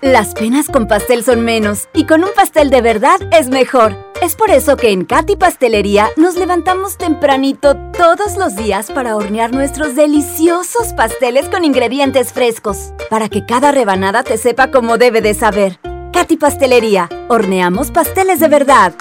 Las 0.00 0.32
penas 0.32 0.68
con 0.68 0.88
pastel 0.88 1.22
son 1.22 1.42
menos 1.42 1.88
y 1.92 2.06
con 2.06 2.24
un 2.24 2.30
pastel 2.34 2.70
de 2.70 2.80
verdad 2.80 3.20
es 3.32 3.50
mejor. 3.50 3.94
Es 4.22 4.34
por 4.34 4.50
eso 4.50 4.76
que 4.76 4.92
en 4.92 5.04
Katy 5.04 5.36
Pastelería 5.36 6.08
nos 6.16 6.36
levantamos 6.36 6.96
tempranito 6.96 7.76
todos 7.96 8.38
los 8.38 8.56
días 8.56 8.90
para 8.90 9.14
hornear 9.14 9.52
nuestros 9.52 9.94
deliciosos 9.94 10.94
pasteles 10.94 11.50
con 11.50 11.64
ingredientes 11.64 12.32
frescos, 12.32 12.94
para 13.10 13.28
que 13.28 13.44
cada 13.44 13.72
rebanada 13.72 14.22
te 14.22 14.38
sepa 14.38 14.70
como 14.70 14.96
debe 14.96 15.20
de 15.20 15.34
saber. 15.34 15.78
Katy 16.12 16.36
Pastelería, 16.36 17.08
horneamos 17.28 17.90
pasteles 17.90 18.40
de 18.40 18.48
verdad. 18.48 18.94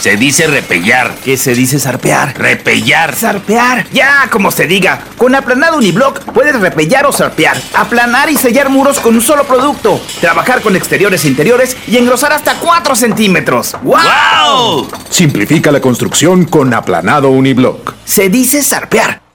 Se 0.00 0.16
dice 0.16 0.46
repellar. 0.46 1.14
¿Qué 1.22 1.36
se 1.36 1.54
dice 1.54 1.78
zarpear? 1.78 2.36
Repellar. 2.38 3.14
Zarpear. 3.14 3.86
Ya, 3.92 4.28
como 4.30 4.50
se 4.50 4.66
diga. 4.66 5.04
Con 5.18 5.34
aplanado 5.34 5.76
uniblock 5.76 6.20
puedes 6.32 6.58
repellar 6.58 7.04
o 7.04 7.12
zarpear. 7.12 7.60
Aplanar 7.74 8.30
y 8.30 8.36
sellar 8.36 8.70
muros 8.70 8.98
con 8.98 9.14
un 9.14 9.20
solo 9.20 9.44
producto. 9.44 10.00
Trabajar 10.22 10.62
con 10.62 10.74
exteriores 10.74 11.24
e 11.26 11.28
interiores 11.28 11.76
y 11.86 11.98
engrosar 11.98 12.32
hasta 12.32 12.54
4 12.54 12.96
centímetros. 12.96 13.76
¡Wow! 13.82 14.88
Simplifica 15.10 15.70
la 15.70 15.82
construcción 15.82 16.46
con 16.46 16.72
aplanado 16.72 17.28
uniblock. 17.28 17.92
Se 18.06 18.30
dice 18.30 18.62
zarpear. 18.62 19.29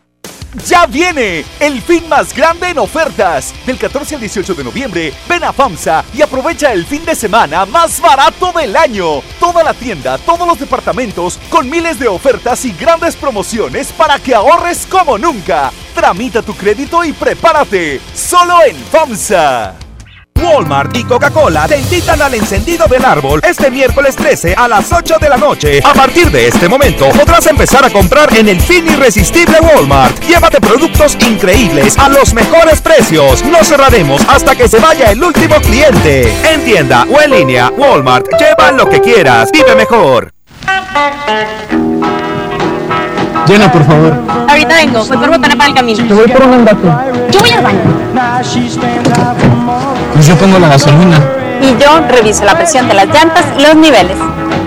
Ya 0.64 0.86
viene 0.86 1.44
el 1.60 1.82
fin 1.82 2.07
más 2.07 2.34
grande 2.34 2.69
en 2.69 2.80
ofertas. 2.80 3.53
Del 3.65 3.77
14 3.77 4.15
al 4.15 4.22
18 4.22 4.56
de 4.56 4.64
noviembre, 4.64 5.14
ven 5.27 5.44
a 5.44 5.52
FAMSA 5.52 6.06
y 6.14 6.22
aprovecha 6.22 6.72
el 6.72 6.86
fin 6.86 7.03
de 7.06 7.15
semana 7.15 7.65
más 7.65 7.99
barato 7.99 8.52
del 8.53 8.76
año. 8.76 9.22
Toda 9.40 9.64
la 9.64 9.73
tienda, 9.73 10.18
todos 10.18 10.48
los 10.48 10.60
departamentos, 10.60 11.40
con 11.49 11.69
miles 11.69 11.99
de 11.99 12.07
ofertas 12.07 12.64
y 12.65 12.72
grandes 12.72 13.15
promociones 13.15 13.91
para 13.91 14.18
que 14.18 14.34
ahorres 14.34 14.88
como 14.90 15.18
nunca. 15.18 15.72
Tramita 15.94 16.41
tu 16.41 16.56
crédito 16.56 17.03
y 17.03 17.14
prepárate. 17.14 18.02
Solo 18.14 18.64
en 18.65 18.76
FAMSA. 18.76 19.85
Walmart 20.41 20.95
y 20.95 21.03
Coca-Cola 21.03 21.68
te 21.68 21.78
invitan 21.78 22.22
al 22.22 22.34
encendido 22.34 22.88
del 22.88 23.03
árbol 23.03 23.41
este 23.44 23.72
miércoles 23.72 24.16
13 24.16 24.53
a 24.56 24.68
las 24.68 24.91
8 24.91 25.18
de 25.20 25.30
la 25.30 25.38
noche. 25.38 25.82
A 25.84 25.94
partir 25.94 26.30
de 26.32 26.48
este 26.48 26.70
momento 26.70 27.10
podrás 27.10 27.45
empezar 27.48 27.84
a 27.86 27.90
comprar 27.90 28.36
en 28.38 28.49
el 28.49 28.60
fin 28.60 28.86
irresistible 28.88 29.60
Walmart. 29.60 30.20
Llévate 30.24 30.62
productos 30.62 31.18
increíbles 31.28 31.98
a 31.98 32.10
los 32.10 32.34
mejores 32.34 32.82
precios. 32.82 33.44
No 33.45 33.64
cerraremos 33.64 34.22
hasta 34.28 34.56
que 34.56 34.68
se 34.68 34.80
vaya 34.80 35.12
el 35.12 35.24
último 35.24 35.56
cliente. 35.62 36.34
En 36.52 36.64
tienda 36.64 37.06
o 37.10 37.22
en 37.22 37.32
línea, 37.32 37.72
Walmart. 37.76 38.28
Lleva 38.40 38.72
lo 38.72 38.90
que 38.90 39.02
quieras. 39.02 39.49
Vive 39.52 39.76
mejor. 39.76 40.34
Llena, 43.47 43.72
por 43.72 43.85
favor. 43.85 44.13
Ahorita 44.49 44.76
vengo, 44.76 45.05
voy 45.05 45.17
por 45.17 45.30
botana 45.30 45.55
para 45.55 45.69
el 45.69 45.76
camino. 45.76 46.07
Te 46.07 46.13
voy 46.13 46.27
por 46.27 46.43
un 46.43 46.53
andate. 46.53 46.88
Yo 47.31 47.39
voy 47.39 47.51
al 47.51 47.63
baño. 47.63 47.80
Pues 50.13 50.27
yo 50.27 50.35
pongo 50.35 50.57
la 50.59 50.69
gasolina. 50.69 51.22
Y 51.61 51.81
yo 51.81 51.99
reviso 52.09 52.43
la 52.43 52.55
presión 52.55 52.88
de 52.88 52.95
las 52.95 53.07
llantas 53.07 53.45
y 53.57 53.61
los 53.61 53.76
niveles. 53.76 54.17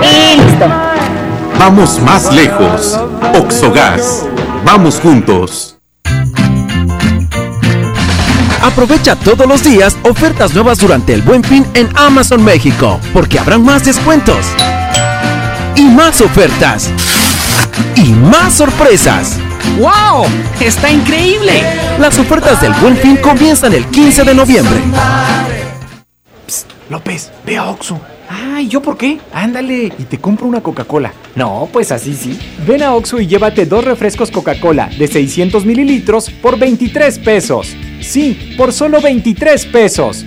Y 0.01 0.41
listo. 0.41 0.67
Vamos 1.59 2.01
más 2.03 2.33
lejos. 2.33 3.01
Oxogas. 3.35 4.27
Vamos 4.65 5.01
juntos. 5.01 5.77
Aprovecha 8.63 9.17
todos 9.17 9.47
los 9.47 9.65
días 9.65 9.97
ofertas 10.03 10.55
nuevas 10.55 10.79
durante 10.79 11.15
el 11.15 11.23
Buen 11.23 11.43
Fin 11.43 11.67
en 11.75 11.89
Amazon 11.97 12.45
México, 12.45 13.01
porque 13.13 13.39
habrán 13.39 13.65
más 13.65 13.85
descuentos 13.85 14.47
y 15.75 15.85
más 15.85 16.21
ofertas 16.21 16.91
y 17.99 18.13
más 18.13 18.55
sorpresas. 18.55 19.39
¡Wow! 19.79 20.25
¡Está 20.61 20.91
increíble! 20.91 21.63
Las 21.99 22.17
ofertas 22.19 22.61
del 22.61 22.73
Buen 22.75 22.97
Fin 22.97 23.17
comienzan 23.17 23.73
el 23.73 23.85
15 23.87 24.23
de 24.23 24.35
noviembre. 24.35 24.79
López, 26.89 27.33
ve 27.45 27.57
a 27.57 27.69
Oxxo. 27.71 28.01
Ay, 28.31 28.69
¿yo 28.69 28.81
por 28.81 28.97
qué? 28.97 29.19
Ándale, 29.33 29.93
y 29.99 30.05
te 30.05 30.19
compro 30.19 30.47
una 30.47 30.61
Coca-Cola. 30.61 31.13
No, 31.35 31.69
pues 31.73 31.91
así 31.91 32.15
sí. 32.15 32.39
Ven 32.67 32.83
a 32.83 32.95
Oxxo 32.95 33.21
y 33.21 33.27
llévate 33.27 33.67
dos 33.67 33.85
refrescos 33.85 34.31
Coca-Cola 34.31 34.91
de 34.97 35.09
600 35.09 35.67
mililitros 35.67 36.31
por 36.31 36.59
23 36.59 37.19
pesos. 37.19 37.75
Sí, 38.01 38.55
por 38.57 38.73
solo 38.73 39.01
23 39.01 39.67
pesos. 39.67 40.25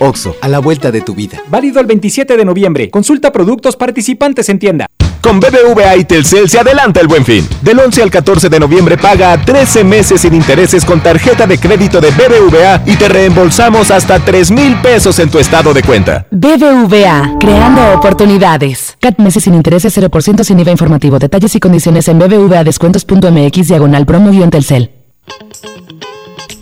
Oxo, 0.00 0.34
a 0.40 0.48
la 0.48 0.58
vuelta 0.58 0.90
de 0.90 1.00
tu 1.00 1.14
vida. 1.14 1.40
Válido 1.48 1.80
el 1.80 1.86
27 1.86 2.36
de 2.36 2.44
noviembre. 2.44 2.90
Consulta 2.90 3.30
productos 3.30 3.76
participantes 3.76 4.48
en 4.48 4.58
tienda. 4.58 4.86
Con 5.22 5.38
BBVA 5.38 5.96
y 5.96 6.04
Telcel 6.04 6.48
se 6.50 6.58
adelanta 6.58 7.00
el 7.00 7.06
buen 7.06 7.24
fin. 7.24 7.48
Del 7.62 7.78
11 7.78 8.02
al 8.02 8.10
14 8.10 8.48
de 8.48 8.58
noviembre 8.58 8.98
paga 8.98 9.38
13 9.42 9.84
meses 9.84 10.20
sin 10.20 10.34
intereses 10.34 10.84
con 10.84 11.00
tarjeta 11.00 11.46
de 11.46 11.58
crédito 11.58 12.00
de 12.00 12.10
BBVA 12.10 12.82
y 12.84 12.96
te 12.96 13.08
reembolsamos 13.08 13.92
hasta 13.92 14.18
3 14.18 14.50
mil 14.50 14.76
pesos 14.82 15.20
en 15.20 15.30
tu 15.30 15.38
estado 15.38 15.72
de 15.72 15.82
cuenta. 15.84 16.26
BBVA, 16.32 17.36
creando 17.38 17.92
oportunidades. 17.94 18.96
CAT 19.00 19.18
meses 19.18 19.44
sin 19.44 19.54
intereses 19.54 19.96
0% 19.96 20.42
sin 20.42 20.58
IVA 20.58 20.72
informativo. 20.72 21.20
Detalles 21.20 21.54
y 21.54 21.60
condiciones 21.60 22.08
en 22.08 22.18
bbvadescuentos.mx 22.18 23.68
diagonal 23.68 24.04
promo 24.04 24.32
Telcel. 24.50 24.90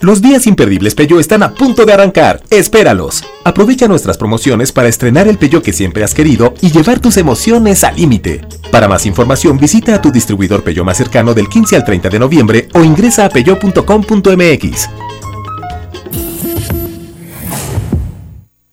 Los 0.03 0.23
días 0.23 0.47
imperdibles 0.47 0.95
Peyo 0.95 1.21
están 1.21 1.43
a 1.43 1.53
punto 1.53 1.85
de 1.85 1.93
arrancar. 1.93 2.43
Espéralos. 2.49 3.23
Aprovecha 3.45 3.87
nuestras 3.87 4.17
promociones 4.17 4.73
para 4.73 4.89
estrenar 4.89 5.29
el 5.29 5.37
Peyo 5.37 5.63
que 5.63 5.75
siempre 5.75 6.03
has 6.03 6.15
querido 6.15 6.55
y 6.63 6.71
llevar 6.71 7.01
tus 7.01 7.19
emociones 7.19 7.85
al 7.85 7.97
límite. 7.97 8.41
Para 8.71 8.89
más 8.89 9.05
información 9.05 9.59
visita 9.59 9.95
a 9.95 10.01
tu 10.01 10.11
distribuidor 10.11 10.65
Peyo 10.65 10.85
más 10.85 10.97
cercano 10.97 11.35
del 11.35 11.51
15 11.51 11.77
al 11.77 11.85
30 11.85 12.09
de 12.09 12.19
noviembre 12.19 12.69
o 12.73 12.83
ingresa 12.83 13.27
a 13.27 13.29
peyo.com.mx. 13.29 14.89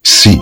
Sí, 0.01 0.41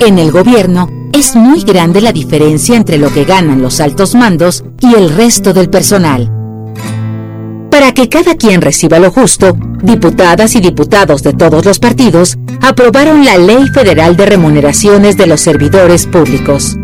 En 0.00 0.18
el 0.18 0.30
gobierno 0.30 0.88
es 1.12 1.36
muy 1.36 1.62
grande 1.62 2.00
la 2.00 2.12
diferencia 2.12 2.76
entre 2.76 2.98
lo 2.98 3.12
que 3.12 3.24
ganan 3.24 3.60
los 3.60 3.80
altos 3.80 4.14
mandos 4.14 4.64
y 4.80 4.94
el 4.94 5.10
resto 5.10 5.52
del 5.52 5.68
personal. 5.68 6.30
Para 7.70 7.92
que 7.92 8.08
cada 8.08 8.34
quien 8.34 8.60
reciba 8.60 8.98
lo 8.98 9.10
justo, 9.10 9.56
diputadas 9.82 10.54
y 10.56 10.60
diputados 10.60 11.22
de 11.22 11.32
todos 11.32 11.64
los 11.64 11.78
partidos 11.78 12.38
aprobaron 12.62 13.24
la 13.24 13.38
Ley 13.38 13.68
Federal 13.68 14.16
de 14.16 14.26
Remuneraciones 14.26 15.16
de 15.16 15.26
los 15.26 15.40
Servidores 15.40 16.06
Públicos. 16.06 16.76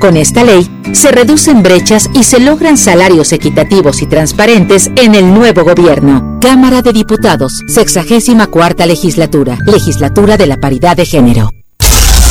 Con 0.00 0.16
esta 0.16 0.44
ley, 0.44 0.66
se 0.92 1.12
reducen 1.12 1.62
brechas 1.62 2.08
y 2.14 2.22
se 2.22 2.40
logran 2.40 2.78
salarios 2.78 3.32
equitativos 3.32 4.00
y 4.00 4.06
transparentes 4.06 4.90
en 4.96 5.14
el 5.14 5.32
nuevo 5.34 5.62
gobierno. 5.62 6.38
Cámara 6.40 6.80
de 6.80 6.92
Diputados, 6.92 7.62
64 7.66 8.86
legislatura, 8.86 9.58
legislatura 9.66 10.38
de 10.38 10.46
la 10.46 10.56
paridad 10.56 10.96
de 10.96 11.04
género. 11.04 11.50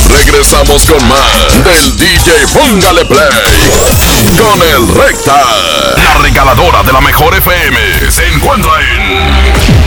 Regresamos 0.09 0.85
con 0.85 1.07
más 1.07 1.63
del 1.63 1.97
DJ 1.97 2.47
Póngale 2.53 3.05
Play 3.05 3.29
con 4.37 4.61
el 4.61 4.95
Recta. 4.95 5.43
La 5.97 6.17
regaladora 6.21 6.83
de 6.83 6.93
la 6.93 7.01
mejor 7.01 7.35
FM 7.35 8.11
se 8.11 8.27
encuentra 8.27 8.71
en. 8.81 9.79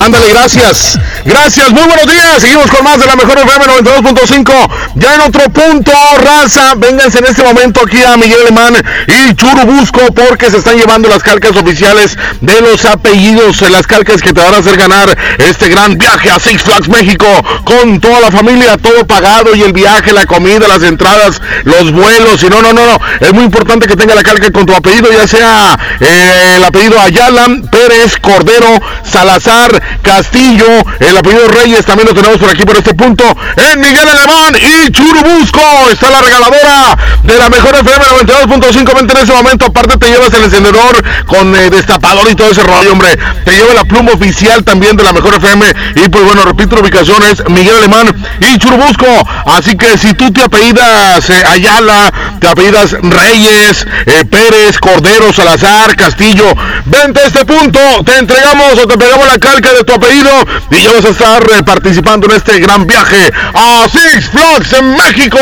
Ándale, 0.00 0.28
gracias. 0.30 0.98
Gracias, 1.28 1.70
muy 1.72 1.82
buenos 1.82 2.06
días. 2.06 2.40
Seguimos 2.40 2.70
con 2.70 2.82
más 2.82 2.98
de 2.98 3.04
la 3.04 3.14
mejor 3.14 3.36
FM 3.36 3.66
92.5. 3.66 4.70
Ya 4.94 5.14
en 5.14 5.20
otro 5.20 5.42
punto, 5.50 5.92
raza. 6.16 6.72
Vénganse 6.76 7.18
en 7.18 7.26
este 7.26 7.42
momento 7.42 7.82
aquí 7.84 8.02
a 8.02 8.16
Miguel 8.16 8.38
Alemán 8.46 8.74
y 9.06 9.34
Churubusco 9.34 10.00
porque 10.14 10.50
se 10.50 10.56
están 10.56 10.78
llevando 10.78 11.06
las 11.06 11.22
calcas 11.22 11.54
oficiales 11.54 12.16
de 12.40 12.62
los 12.62 12.82
apellidos. 12.86 13.60
Las 13.70 13.86
calcas 13.86 14.22
que 14.22 14.32
te 14.32 14.40
van 14.40 14.54
a 14.54 14.58
hacer 14.58 14.78
ganar 14.78 15.18
este 15.36 15.68
gran 15.68 15.98
viaje 15.98 16.30
a 16.30 16.40
Six 16.40 16.62
Flags 16.62 16.88
México 16.88 17.26
con 17.64 18.00
toda 18.00 18.20
la 18.20 18.30
familia, 18.30 18.78
todo 18.78 19.06
pagado 19.06 19.54
y 19.54 19.60
el 19.60 19.74
viaje, 19.74 20.14
la 20.14 20.24
comida, 20.24 20.66
las 20.66 20.82
entradas, 20.82 21.42
los 21.64 21.92
vuelos. 21.92 22.42
Y 22.42 22.48
no, 22.48 22.62
no, 22.62 22.72
no, 22.72 22.86
no. 22.86 22.98
Es 23.20 23.34
muy 23.34 23.44
importante 23.44 23.86
que 23.86 23.96
tenga 23.96 24.14
la 24.14 24.22
calca 24.22 24.50
con 24.50 24.64
tu 24.64 24.72
apellido, 24.74 25.12
ya 25.12 25.28
sea 25.28 25.78
eh, 26.00 26.54
el 26.56 26.64
apellido 26.64 26.98
Ayala, 26.98 27.48
Pérez, 27.70 28.16
Cordero, 28.18 28.80
Salazar, 29.04 29.82
Castillo, 30.00 30.64
el 31.00 31.17
apellido 31.18 31.48
Reyes 31.48 31.84
también 31.84 32.08
lo 32.08 32.14
tenemos 32.14 32.38
por 32.38 32.48
aquí 32.48 32.64
por 32.64 32.76
este 32.76 32.94
punto. 32.94 33.24
En 33.56 33.80
Miguel 33.80 34.08
Alemán 34.08 34.56
y 34.56 34.90
Churubusco 34.90 35.60
está 35.90 36.10
la 36.10 36.20
regaladora 36.20 36.96
de 37.22 37.38
la 37.38 37.48
mejor 37.48 37.74
FM 37.74 38.04
92.5. 38.26 38.94
Vente 38.94 39.12
en 39.12 39.24
ese 39.24 39.32
momento. 39.32 39.66
Aparte 39.66 39.96
te 39.98 40.06
llevas 40.06 40.32
el 40.34 40.44
encendedor 40.44 41.04
con 41.26 41.54
eh, 41.54 41.70
destapador 41.70 42.30
y 42.30 42.34
todo 42.34 42.50
ese 42.50 42.62
rollo, 42.62 42.92
hombre. 42.92 43.16
Te 43.44 43.52
lleva 43.52 43.74
la 43.74 43.84
pluma 43.84 44.12
oficial 44.12 44.64
también 44.64 44.96
de 44.96 45.04
la 45.04 45.12
mejor 45.12 45.34
FM. 45.34 45.66
Y 45.96 46.08
pues 46.08 46.24
bueno, 46.24 46.42
repito, 46.44 46.76
la 46.76 46.82
ubicación 46.82 47.22
es 47.24 47.46
Miguel 47.48 47.76
Alemán 47.76 48.14
y 48.40 48.58
Churubusco. 48.58 49.06
Así 49.46 49.76
que 49.76 49.98
si 49.98 50.14
tú 50.14 50.32
te 50.32 50.42
apellidas 50.42 51.28
eh, 51.30 51.44
Ayala, 51.48 52.12
te 52.40 52.48
apellidas 52.48 52.92
Reyes, 52.92 53.86
eh, 54.06 54.24
Pérez, 54.24 54.78
Cordero, 54.78 55.32
Salazar, 55.32 55.96
Castillo, 55.96 56.46
vente 56.86 57.20
a 57.20 57.26
este 57.26 57.44
punto. 57.44 57.78
Te 58.04 58.18
entregamos 58.18 58.78
o 58.82 58.86
te 58.86 58.96
pegamos 58.96 59.26
la 59.26 59.38
calca 59.38 59.72
de 59.72 59.84
tu 59.84 59.92
apellido 59.94 60.30
y 60.70 60.82
ya 60.82 60.92
a 61.04 61.10
estar 61.10 61.42
eh, 61.50 61.62
participando 61.62 62.26
en 62.26 62.36
este 62.36 62.58
gran 62.58 62.84
viaje 62.84 63.32
a 63.54 63.86
Six 63.88 64.30
Flags 64.30 64.72
en 64.72 64.96
México. 64.96 65.38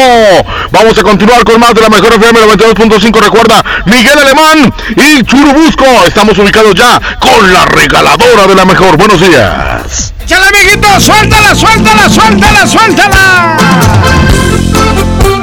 Vamos 0.70 0.98
a 0.98 1.02
continuar 1.02 1.44
con 1.44 1.58
más 1.58 1.72
de 1.72 1.80
la 1.80 1.88
mejor 1.88 2.12
FM 2.12 2.40
92.5. 2.40 3.20
Recuerda, 3.20 3.64
Miguel 3.86 4.18
Alemán 4.18 4.74
y 4.96 5.22
Churubusco. 5.24 5.86
Estamos 6.06 6.36
ubicados 6.38 6.74
ya 6.74 7.00
con 7.18 7.52
la 7.52 7.64
regaladora 7.64 8.46
de 8.46 8.54
la 8.54 8.64
mejor. 8.66 8.98
Buenos 8.98 9.20
días. 9.20 10.12
¡Chale, 10.26 10.46
amiguito! 10.46 10.88
¡Suéltala, 11.00 11.54
suéltala, 11.54 12.10
suéltala, 12.10 12.66
suéltala! 12.66 13.56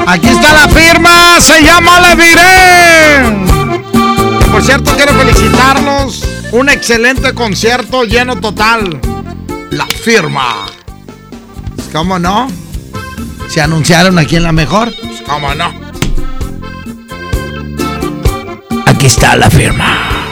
Aquí 0.05 0.27
está 0.27 0.53
la 0.53 0.67
firma, 0.69 1.41
se 1.41 1.63
llama 1.63 1.99
La 2.01 2.15
Diré. 2.15 3.47
Por 4.51 4.61
cierto, 4.61 4.95
quiero 4.95 5.13
felicitarlos. 5.13 6.23
Un 6.51 6.69
excelente 6.69 7.33
concierto 7.33 8.03
lleno 8.03 8.35
total. 8.39 9.01
La 9.73 9.87
firma. 9.87 10.67
¿Cómo 11.91 12.19
no? 12.19 12.47
Se 13.49 13.59
anunciaron 13.59 14.19
aquí 14.19 14.35
en 14.35 14.43
la 14.43 14.51
mejor. 14.51 14.93
¿Cómo 15.25 15.55
no? 15.55 15.73
Aquí 18.85 19.07
está 19.07 19.35
la 19.35 19.49
firma. 19.49 20.27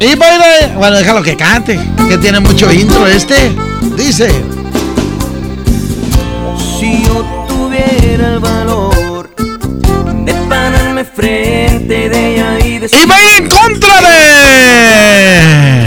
Y. 0.00 0.16
Bueno, 0.16 0.96
déjalo 0.96 1.22
que 1.22 1.36
cante. 1.36 1.78
Que 2.08 2.18
tiene 2.18 2.40
mucho 2.40 2.72
intro 2.72 3.06
este. 3.06 3.52
Dice. 3.96 4.28
Si 6.80 7.04
yo 7.04 7.24
tuviera 7.46 8.32
el 8.32 8.40
valor 8.40 9.30
de 10.24 10.34
pararme 10.48 11.04
frente 11.04 12.08
de 12.08 12.34
ella 12.34 12.58
y 12.66 12.78
decir... 12.78 12.98
Y 13.00 13.06
va 13.06 13.16
en 13.36 13.48
contra 13.48 14.00
de... 14.00 15.85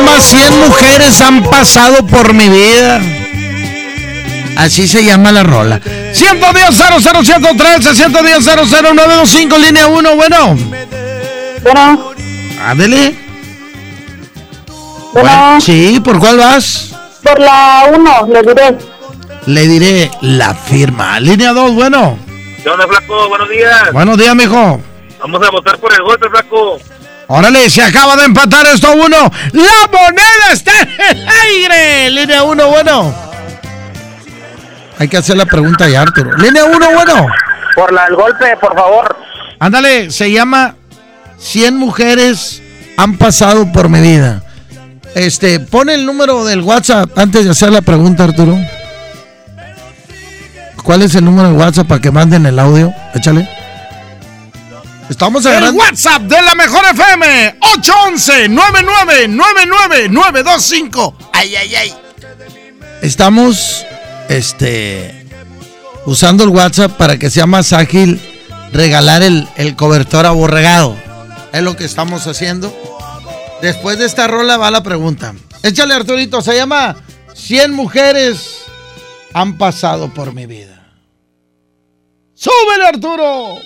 llama 0.00 0.20
100 0.20 0.60
mujeres 0.60 1.20
han 1.20 1.42
pasado 1.42 2.06
por 2.06 2.32
mi 2.32 2.48
vida. 2.48 3.00
Así 4.56 4.86
se 4.88 5.04
llama 5.04 5.32
la 5.32 5.42
rola. 5.42 5.80
110 6.12 6.74
00 6.74 7.24
113 7.24 7.94
110 7.94 8.44
00 8.44 8.94
925 8.94 9.58
línea 9.58 9.86
1, 9.86 10.16
bueno. 10.16 10.56
Bueno, 11.62 12.12
Ándele. 12.64 13.14
Bueno. 15.12 15.60
sí, 15.60 16.00
¿por 16.02 16.18
cuál 16.18 16.38
vas? 16.38 16.94
por 17.22 17.38
la 17.38 17.84
1, 17.94 18.28
le 18.32 18.42
diré. 18.42 18.78
Le 19.46 19.68
diré 19.68 20.10
la 20.22 20.54
firma. 20.54 21.20
Línea 21.20 21.52
2, 21.52 21.74
bueno. 21.74 22.18
¿Qué 22.62 22.68
onda, 22.68 22.86
flaco? 22.86 23.28
Buenos 23.28 23.48
días. 23.48 23.92
Buenos 23.92 24.16
días, 24.18 24.34
mijo. 24.34 24.80
Vamos 25.20 25.46
a 25.46 25.50
votar 25.50 25.78
por 25.78 25.92
el 25.92 26.02
golpe, 26.02 26.28
flaco. 26.30 26.78
Órale, 27.32 27.70
se 27.70 27.80
acaba 27.80 28.16
de 28.16 28.24
empatar 28.24 28.66
esto 28.66 28.88
a 28.88 28.90
uno. 28.90 29.30
La 29.52 29.88
moneda 29.92 30.52
está 30.52 30.72
en 30.82 31.16
el 31.16 31.28
aire. 31.28 32.10
Línea 32.10 32.42
1, 32.42 32.66
bueno. 32.66 33.14
Hay 34.98 35.06
que 35.06 35.16
hacer 35.16 35.36
la 35.36 35.46
pregunta 35.46 35.88
ya, 35.88 36.02
Arturo. 36.02 36.36
Línea 36.36 36.64
1, 36.64 36.90
bueno. 36.92 37.28
Por 37.76 37.92
la, 37.92 38.06
el 38.06 38.16
golpe, 38.16 38.56
por 38.56 38.74
favor. 38.74 39.16
Ándale, 39.60 40.10
se 40.10 40.32
llama 40.32 40.74
100 41.38 41.76
mujeres 41.76 42.62
han 42.96 43.16
pasado 43.16 43.70
por 43.70 43.88
mi 43.88 44.00
vida. 44.00 44.42
Este, 45.14 45.60
pone 45.60 45.94
el 45.94 46.06
número 46.06 46.44
del 46.44 46.62
WhatsApp 46.62 47.16
antes 47.16 47.44
de 47.44 47.52
hacer 47.52 47.70
la 47.70 47.82
pregunta, 47.82 48.24
Arturo. 48.24 48.58
¿Cuál 50.82 51.02
es 51.02 51.14
el 51.14 51.24
número 51.24 51.50
de 51.50 51.54
WhatsApp 51.54 51.86
para 51.86 52.00
que 52.00 52.10
manden 52.10 52.44
el 52.46 52.58
audio? 52.58 52.92
Échale. 53.14 53.59
Estamos 55.10 55.44
El 55.44 55.50
agarrando. 55.50 55.82
WhatsApp 55.82 56.22
de 56.22 56.40
la 56.40 56.54
mejor 56.54 56.84
FM 56.84 57.56
811 57.74 58.48
9999 58.48 60.08
925. 60.08 61.16
Ay, 61.32 61.56
ay, 61.56 61.74
ay. 61.74 61.94
Estamos 63.02 63.84
este 64.28 65.26
usando 66.06 66.44
el 66.44 66.50
WhatsApp 66.50 66.92
para 66.96 67.18
que 67.18 67.28
sea 67.28 67.46
más 67.46 67.72
ágil 67.72 68.20
regalar 68.72 69.22
el, 69.22 69.48
el 69.56 69.74
cobertor 69.74 70.26
aborregado. 70.26 70.96
Es 71.52 71.62
lo 71.62 71.76
que 71.76 71.84
estamos 71.84 72.28
haciendo. 72.28 72.72
Después 73.60 73.98
de 73.98 74.06
esta 74.06 74.28
rola 74.28 74.58
va 74.58 74.70
la 74.70 74.84
pregunta. 74.84 75.34
Échale, 75.64 75.92
Arturito. 75.92 76.40
Se 76.40 76.54
llama 76.54 76.94
100 77.34 77.72
mujeres 77.72 78.58
han 79.34 79.58
pasado 79.58 80.14
por 80.14 80.32
mi 80.32 80.46
vida. 80.46 80.86
¡Súbele, 82.34 82.86
Arturo! 82.86 83.58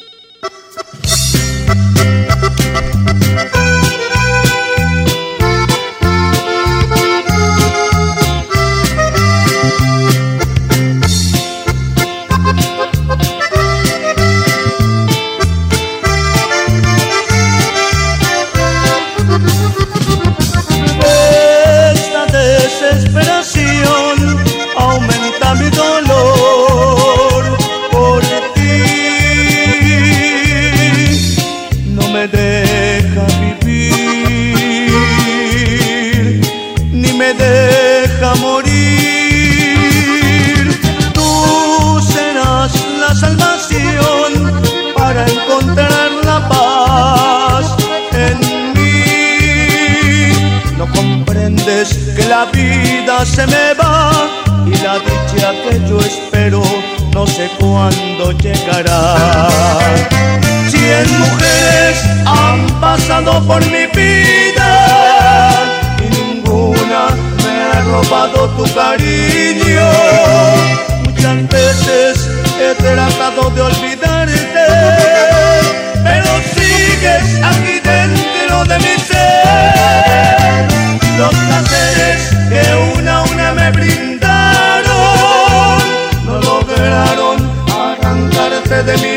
Se 53.24 53.46
me 53.46 53.74
va 53.74 54.10
y 54.66 54.76
la 54.82 54.98
dicha 54.98 55.52
que 55.62 55.80
yo 55.88 55.98
espero 55.98 56.62
no 57.14 57.26
sé 57.26 57.48
cuándo 57.58 58.32
llegará. 58.32 59.48
Cien 60.68 61.06
mujeres 61.20 62.04
han 62.26 62.66
pasado 62.80 63.42
por 63.46 63.64
mi 63.66 63.86
vida 63.94 65.50
y 66.00 66.06
ninguna 66.10 67.06
me 67.42 67.52
ha 67.72 67.80
robado 67.82 68.48
tu 68.56 68.64
cariño. 68.74 69.90
Muchas 71.04 71.48
veces 71.48 72.28
he 72.60 72.74
tratado 72.74 73.50
de 73.50 73.60
olvidarte, 73.62 74.66
pero 76.02 76.30
sigues 76.54 77.24
aquí 77.42 77.80
dentro 77.80 78.64
de 78.64 78.78
mi 78.78 78.94
ser. 79.08 80.66
Los 81.16 81.30
placeres 81.30 81.83
me 83.64 83.70
brindaron 83.70 84.84
no 86.26 86.38
lograron 86.40 87.36
arrancarte 87.72 88.82
de 88.82 88.96
mi 88.98 89.13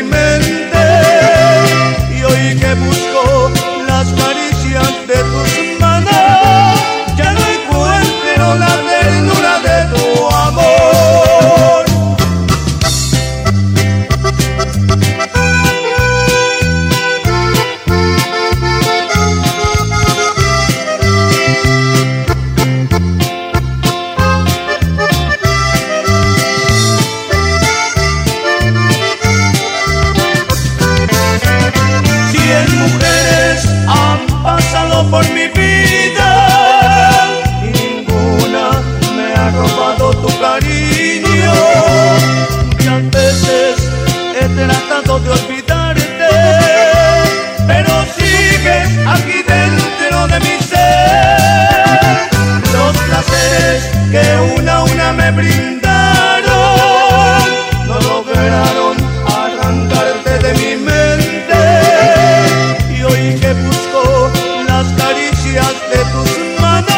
de 65.65 66.05
tus 66.11 66.61
manos, 66.61 66.93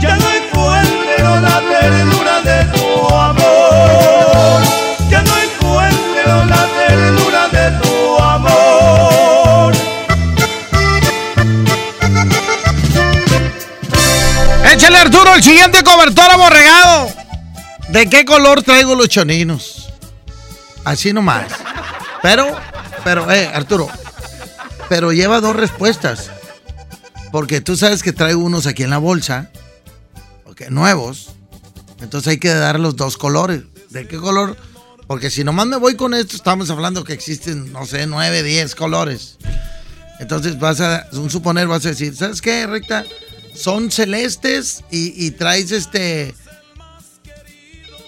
ya 0.00 0.16
no 0.16 0.30
encuentro 0.30 1.40
la 1.40 1.60
ternura 1.60 2.40
de 2.42 2.64
tu 2.72 3.14
amor. 3.14 4.62
Ya 5.08 5.22
no 5.22 5.32
encuentro 5.38 6.44
la 6.46 6.66
ternura 6.66 7.48
de 7.48 7.70
tu 7.80 8.18
amor. 8.18 9.74
Échale 14.72 14.98
Arturo 14.98 15.34
el 15.34 15.42
siguiente 15.42 15.84
cobertor 15.84 16.30
aborregado. 16.32 17.12
¿De 17.90 18.08
qué 18.10 18.24
color 18.24 18.62
traigo 18.62 18.96
los 18.96 19.08
choninos? 19.08 19.92
Así 20.84 21.12
nomás. 21.12 21.44
Pero, 22.22 22.56
pero, 23.04 23.30
eh, 23.30 23.48
Arturo. 23.54 23.88
Pero 24.88 25.12
lleva 25.12 25.40
dos 25.40 25.54
respuestas. 25.54 26.30
Porque 27.32 27.62
tú 27.62 27.76
sabes 27.76 28.02
que 28.02 28.12
traigo 28.12 28.42
unos 28.42 28.66
aquí 28.66 28.82
en 28.82 28.90
la 28.90 28.98
bolsa. 28.98 29.50
Ok, 30.44 30.68
nuevos. 30.68 31.30
Entonces 32.00 32.28
hay 32.28 32.38
que 32.38 32.50
dar 32.50 32.78
los 32.78 32.94
dos 32.94 33.16
colores. 33.16 33.62
¿De 33.88 34.06
qué 34.06 34.18
color? 34.18 34.56
Porque 35.06 35.30
si 35.30 35.42
nomás 35.42 35.66
me 35.66 35.76
voy 35.76 35.96
con 35.96 36.14
esto, 36.14 36.36
estamos 36.36 36.70
hablando 36.70 37.04
que 37.04 37.12
existen, 37.12 37.72
no 37.72 37.86
sé, 37.86 38.06
nueve, 38.06 38.42
diez 38.42 38.74
colores. 38.74 39.38
Entonces 40.20 40.58
vas 40.58 40.80
a, 40.80 41.10
suponer, 41.28 41.66
vas 41.66 41.84
a 41.86 41.90
decir, 41.90 42.14
¿sabes 42.14 42.40
qué, 42.40 42.66
recta? 42.66 43.04
Son 43.54 43.90
celestes 43.90 44.84
y, 44.90 45.26
y 45.26 45.32
traes 45.32 45.72
este. 45.72 46.34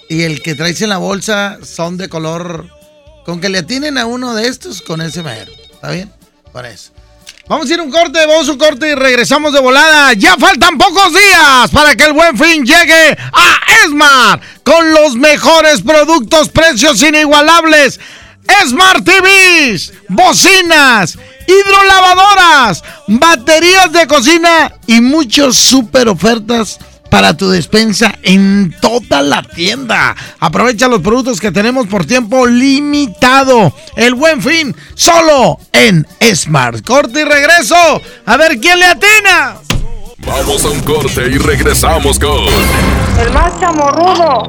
Y 0.09 0.22
el 0.22 0.42
que 0.42 0.55
traes 0.55 0.80
en 0.82 0.90
la 0.90 0.98
bolsa 0.98 1.59
son 1.62 1.96
de 1.96 2.09
color. 2.09 2.68
Con 3.24 3.40
que 3.40 3.48
le 3.48 3.59
atinen 3.59 3.96
a 3.96 4.05
uno 4.05 4.34
de 4.34 4.48
estos, 4.48 4.82
con 4.82 5.01
ese 5.01 5.22
mero. 5.22 5.51
¿Está 5.72 5.90
bien? 5.90 6.12
Con 6.52 6.66
eso. 6.66 6.93
Vamos 7.46 7.68
a 7.68 7.74
ir 7.74 7.80
un 7.80 7.90
corte, 7.90 8.24
vamos 8.26 8.48
a 8.48 8.52
un 8.52 8.58
corte 8.58 8.88
y 8.88 8.94
regresamos 8.94 9.52
de 9.52 9.60
volada. 9.60 10.14
Ya 10.14 10.36
faltan 10.38 10.78
pocos 10.78 11.12
días 11.12 11.70
para 11.70 11.94
que 11.94 12.04
el 12.04 12.14
buen 12.14 12.38
fin 12.38 12.64
llegue 12.64 13.18
a 13.32 13.84
Esmar 13.84 14.40
con 14.62 14.92
los 14.94 15.14
mejores 15.14 15.82
productos, 15.82 16.48
precios 16.48 17.02
inigualables. 17.02 18.00
Smart 18.66 19.04
TVs, 19.04 19.92
bocinas, 20.08 21.18
hidrolavadoras, 21.46 22.82
baterías 23.08 23.92
de 23.92 24.06
cocina 24.06 24.72
y 24.86 25.02
muchas 25.02 25.54
super 25.54 26.08
ofertas 26.08 26.78
para 27.15 27.36
tu 27.36 27.49
despensa 27.49 28.12
en 28.24 28.74
toda 28.81 29.23
la 29.23 29.41
tienda. 29.41 30.16
Aprovecha 30.41 30.89
los 30.89 31.01
productos 31.01 31.39
que 31.39 31.53
tenemos 31.53 31.86
por 31.86 32.05
tiempo 32.05 32.45
limitado. 32.45 33.73
El 33.95 34.15
buen 34.15 34.43
fin 34.43 34.74
solo 34.97 35.61
en 35.70 36.05
Smart. 36.35 36.85
Corte 36.85 37.20
y 37.20 37.24
regreso. 37.24 37.77
A 38.27 38.36
ver 38.36 38.59
quién 38.59 38.81
le 38.81 38.86
atina. 38.86 39.59
Vamos 40.27 40.65
a 40.65 40.70
un 40.70 40.81
corte 40.81 41.28
y 41.31 41.39
regresamos 41.39 42.19
con 42.19 42.47
El 43.20 43.32
más 43.32 43.61
chamorrudo. 43.61 44.49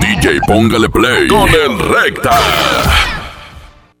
DJ 0.00 0.40
Póngale 0.46 0.88
Play 0.88 1.28
con 1.28 1.46
el 1.50 1.78
Recta. 1.78 2.40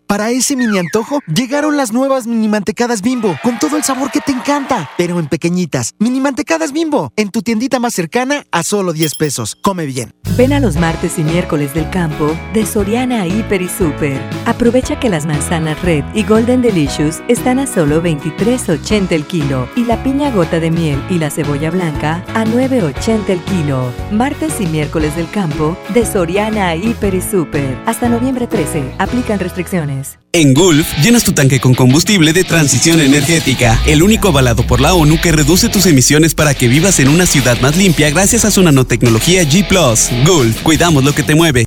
Para 0.08 0.30
ese 0.30 0.56
mini 0.56 0.78
antojo, 0.78 1.20
llegaron 1.26 1.76
las 1.76 1.92
nuevas 1.92 2.26
mini 2.26 2.48
mantecadas 2.48 3.02
bimbo, 3.02 3.38
con 3.42 3.58
todo 3.58 3.76
el 3.76 3.84
sabor 3.84 4.10
que 4.10 4.22
te 4.22 4.32
encanta, 4.32 4.88
pero 4.96 5.20
en 5.20 5.26
pequeñitas. 5.26 5.94
Mini 5.98 6.18
mantecadas 6.18 6.72
bimbo, 6.72 7.12
en 7.16 7.28
tu 7.28 7.42
tiendita 7.42 7.78
más 7.78 7.92
cercana 7.92 8.46
a 8.50 8.62
solo 8.62 8.94
10 8.94 9.16
pesos. 9.16 9.54
Come 9.60 9.84
bien. 9.84 10.14
Ven 10.38 10.54
a 10.54 10.60
los 10.60 10.76
martes 10.76 11.18
y 11.18 11.24
miércoles 11.24 11.74
del 11.74 11.90
campo 11.90 12.34
de 12.54 12.64
Soriana 12.64 13.26
Hiper 13.26 13.60
y 13.60 13.68
Super. 13.68 14.18
Aprovecha 14.46 14.98
que 14.98 15.10
las 15.10 15.26
manzanas 15.26 15.82
Red 15.82 16.04
y 16.14 16.22
Golden 16.22 16.62
Delicious 16.62 17.20
están 17.28 17.58
a 17.58 17.66
solo 17.66 18.02
23.80 18.02 19.12
el 19.12 19.26
kilo 19.26 19.68
y 19.76 19.84
la 19.84 20.02
piña 20.02 20.30
gota 20.30 20.58
de 20.58 20.70
miel 20.70 21.02
y 21.10 21.18
la 21.18 21.28
cebolla 21.28 21.70
blanca 21.70 22.24
a 22.34 22.46
9.80 22.46 23.28
el 23.28 23.40
kilo. 23.40 23.92
Martes 24.10 24.58
y 24.58 24.66
miércoles 24.66 25.14
del 25.16 25.28
campo 25.30 25.76
de 25.92 26.06
Soriana 26.06 26.74
Hiper 26.76 27.14
y 27.14 27.20
Super. 27.20 27.76
Hasta 27.84 28.08
noviembre 28.08 28.46
13. 28.46 28.94
Aplican 28.98 29.38
restricciones. 29.38 29.97
En 30.32 30.54
Gulf, 30.54 30.86
llenas 31.02 31.24
tu 31.24 31.32
tanque 31.32 31.58
con 31.60 31.74
combustible 31.74 32.32
de 32.32 32.44
transición 32.44 33.00
energética, 33.00 33.80
el 33.86 34.02
único 34.02 34.28
avalado 34.28 34.66
por 34.66 34.80
la 34.80 34.94
ONU 34.94 35.20
que 35.20 35.32
reduce 35.32 35.68
tus 35.68 35.86
emisiones 35.86 36.34
para 36.34 36.54
que 36.54 36.68
vivas 36.68 37.00
en 37.00 37.08
una 37.08 37.26
ciudad 37.26 37.60
más 37.60 37.76
limpia 37.76 38.10
gracias 38.10 38.44
a 38.44 38.50
su 38.50 38.62
nanotecnología 38.62 39.42
G⁇ 39.42 39.66
Gulf, 40.26 40.62
cuidamos 40.62 41.04
lo 41.04 41.14
que 41.14 41.22
te 41.22 41.34
mueve. 41.34 41.66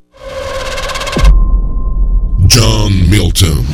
John 2.50 3.10
Milton. 3.10 3.66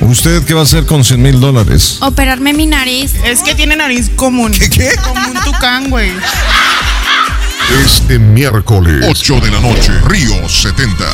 ¿Usted 0.00 0.42
qué 0.44 0.54
va 0.54 0.60
a 0.60 0.64
hacer 0.64 0.84
con 0.84 1.04
100 1.04 1.22
mil 1.22 1.40
dólares? 1.40 1.98
Operarme 2.00 2.52
mi 2.52 2.66
nariz. 2.66 3.14
Es 3.24 3.40
que 3.40 3.54
tiene 3.54 3.76
nariz 3.76 4.10
común. 4.16 4.52
¿Qué, 4.52 4.68
qué? 4.68 4.90
Como 5.02 5.28
un 5.28 5.40
tucán, 5.44 5.90
güey. 5.90 6.10
Este 7.84 8.18
miércoles, 8.18 9.06
8 9.08 9.40
de 9.40 9.50
la 9.50 9.60
noche, 9.60 9.92
Río 10.06 10.48
70. 10.48 11.04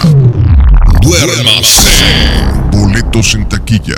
Duérmase. 1.01 1.83
Boletos 2.73 3.35
en 3.35 3.49
taquilla. 3.49 3.97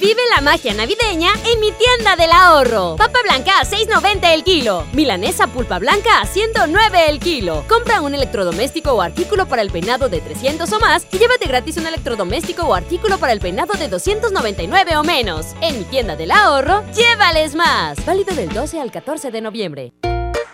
Vive 0.00 0.22
la 0.34 0.40
magia 0.40 0.72
navideña 0.74 1.30
en 1.44 1.60
mi 1.60 1.72
tienda 1.72 2.16
del 2.16 2.32
ahorro. 2.32 2.96
Papa 2.96 3.18
blanca 3.22 3.60
a 3.60 3.64
6.90 3.64 4.34
el 4.34 4.42
kilo. 4.42 4.84
Milanesa 4.94 5.46
pulpa 5.46 5.78
blanca 5.78 6.20
a 6.20 6.26
109 6.26 7.10
el 7.10 7.20
kilo. 7.20 7.64
Compra 7.68 8.00
un 8.00 8.14
electrodoméstico 8.14 8.92
o 8.92 9.02
artículo 9.02 9.46
para 9.46 9.62
el 9.62 9.70
peinado 9.70 10.08
de 10.08 10.20
300 10.20 10.72
o 10.72 10.80
más 10.80 11.06
y 11.12 11.18
llévate 11.18 11.46
gratis 11.46 11.76
un 11.76 11.86
electrodoméstico 11.86 12.62
o 12.62 12.74
artículo 12.74 13.18
para 13.18 13.32
el 13.32 13.40
peinado 13.40 13.74
de 13.74 13.88
299 13.88 14.96
o 14.96 15.04
menos. 15.04 15.46
En 15.60 15.78
mi 15.78 15.84
tienda 15.84 16.16
del 16.16 16.30
ahorro, 16.30 16.82
llévales 16.94 17.54
más. 17.54 18.04
Válido 18.04 18.34
del 18.34 18.48
12 18.48 18.80
al 18.80 18.90
14 18.90 19.30
de 19.30 19.40
noviembre. 19.42 19.92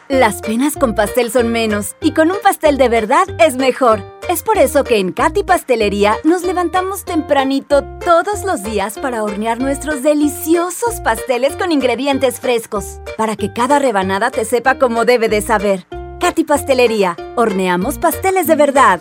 Las 0.09 0.41
penas 0.41 0.75
con 0.75 0.95
pastel 0.95 1.33
son 1.33 1.49
menos 1.49 1.97
y 2.01 2.13
con 2.13 2.31
un 2.31 2.37
pastel 2.41 2.79
de 2.79 2.89
verdad 2.89 3.27
es 3.41 3.57
mejor. 3.57 4.05
Es 4.29 4.45
por 4.45 4.57
eso 4.57 4.85
que 4.85 4.99
en 4.99 5.13
Katy 5.13 5.43
Pastelería 5.43 6.15
nos 6.23 6.45
levantamos 6.45 7.05
tempranito 7.05 7.83
todos 8.05 8.45
los 8.45 8.63
días 8.63 9.01
para 9.01 9.25
hornear 9.25 9.59
nuestros 9.59 10.05
deliciosos 10.05 11.01
pasteles 11.03 11.57
con 11.57 11.73
ingredientes 11.73 12.39
frescos, 12.39 13.01
para 13.17 13.35
que 13.35 13.53
cada 13.53 13.81
rebanada 13.81 14.31
te 14.31 14.45
sepa 14.45 14.79
como 14.79 15.05
debe 15.05 15.29
de 15.29 15.41
saber. 15.41 15.89
Katy 16.21 16.45
Pastelería, 16.45 17.17
horneamos 17.35 17.99
pasteles 17.99 18.47
de 18.47 18.55
verdad. 18.55 19.01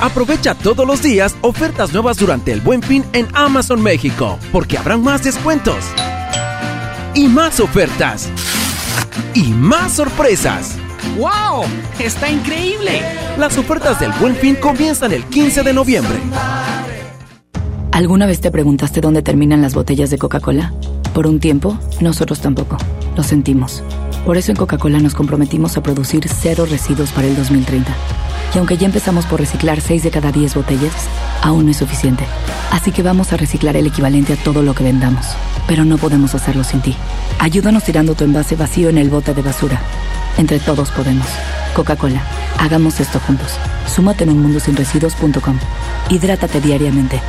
Aprovecha 0.00 0.56
todos 0.56 0.84
los 0.84 1.00
días 1.00 1.36
ofertas 1.42 1.92
nuevas 1.92 2.16
durante 2.16 2.50
el 2.50 2.60
Buen 2.60 2.82
Fin 2.82 3.04
en 3.12 3.28
Amazon 3.34 3.80
México, 3.80 4.36
porque 4.50 4.78
habrán 4.78 5.04
más 5.04 5.22
descuentos 5.22 5.84
y 7.18 7.26
más 7.26 7.58
ofertas 7.58 8.28
y 9.34 9.48
más 9.48 9.94
sorpresas. 9.94 10.76
¡Wow! 11.18 11.64
¡Está 11.98 12.30
increíble! 12.30 13.02
Las 13.36 13.58
ofertas 13.58 13.98
del 13.98 14.12
Buen 14.20 14.36
Fin 14.36 14.54
comienzan 14.54 15.10
el 15.10 15.24
15 15.24 15.64
de 15.64 15.72
noviembre. 15.72 16.16
¿Alguna 17.90 18.26
vez 18.26 18.40
te 18.40 18.52
preguntaste 18.52 19.00
dónde 19.00 19.22
terminan 19.22 19.62
las 19.62 19.74
botellas 19.74 20.10
de 20.10 20.18
Coca-Cola? 20.18 20.72
Por 21.12 21.26
un 21.26 21.40
tiempo, 21.40 21.76
nosotros 22.00 22.38
tampoco. 22.40 22.76
Lo 23.16 23.24
sentimos. 23.24 23.82
Por 24.24 24.36
eso 24.36 24.52
en 24.52 24.56
Coca-Cola 24.56 25.00
nos 25.00 25.16
comprometimos 25.16 25.76
a 25.76 25.82
producir 25.82 26.28
cero 26.28 26.68
residuos 26.70 27.10
para 27.10 27.26
el 27.26 27.34
2030. 27.34 27.92
Y 28.54 28.58
aunque 28.58 28.76
ya 28.76 28.86
empezamos 28.86 29.26
por 29.26 29.40
reciclar 29.40 29.80
6 29.80 30.02
de 30.02 30.10
cada 30.10 30.32
10 30.32 30.54
botellas, 30.54 30.92
aún 31.42 31.66
no 31.66 31.70
es 31.70 31.76
suficiente. 31.76 32.24
Así 32.70 32.92
que 32.92 33.02
vamos 33.02 33.32
a 33.32 33.36
reciclar 33.36 33.76
el 33.76 33.86
equivalente 33.86 34.32
a 34.32 34.36
todo 34.36 34.62
lo 34.62 34.74
que 34.74 34.84
vendamos. 34.84 35.26
Pero 35.66 35.84
no 35.84 35.98
podemos 35.98 36.34
hacerlo 36.34 36.64
sin 36.64 36.80
ti. 36.80 36.96
Ayúdanos 37.38 37.84
tirando 37.84 38.14
tu 38.14 38.24
envase 38.24 38.56
vacío 38.56 38.88
en 38.88 38.98
el 38.98 39.10
bote 39.10 39.34
de 39.34 39.42
basura. 39.42 39.80
Entre 40.38 40.58
todos 40.60 40.90
podemos. 40.90 41.26
Coca-Cola, 41.74 42.22
hagamos 42.58 43.00
esto 43.00 43.20
juntos. 43.20 43.56
Súmate 43.86 44.24
en 44.24 44.30
unmundosinresiduos.com. 44.30 45.58
Hidrátate 46.10 46.60
diariamente. 46.60 47.20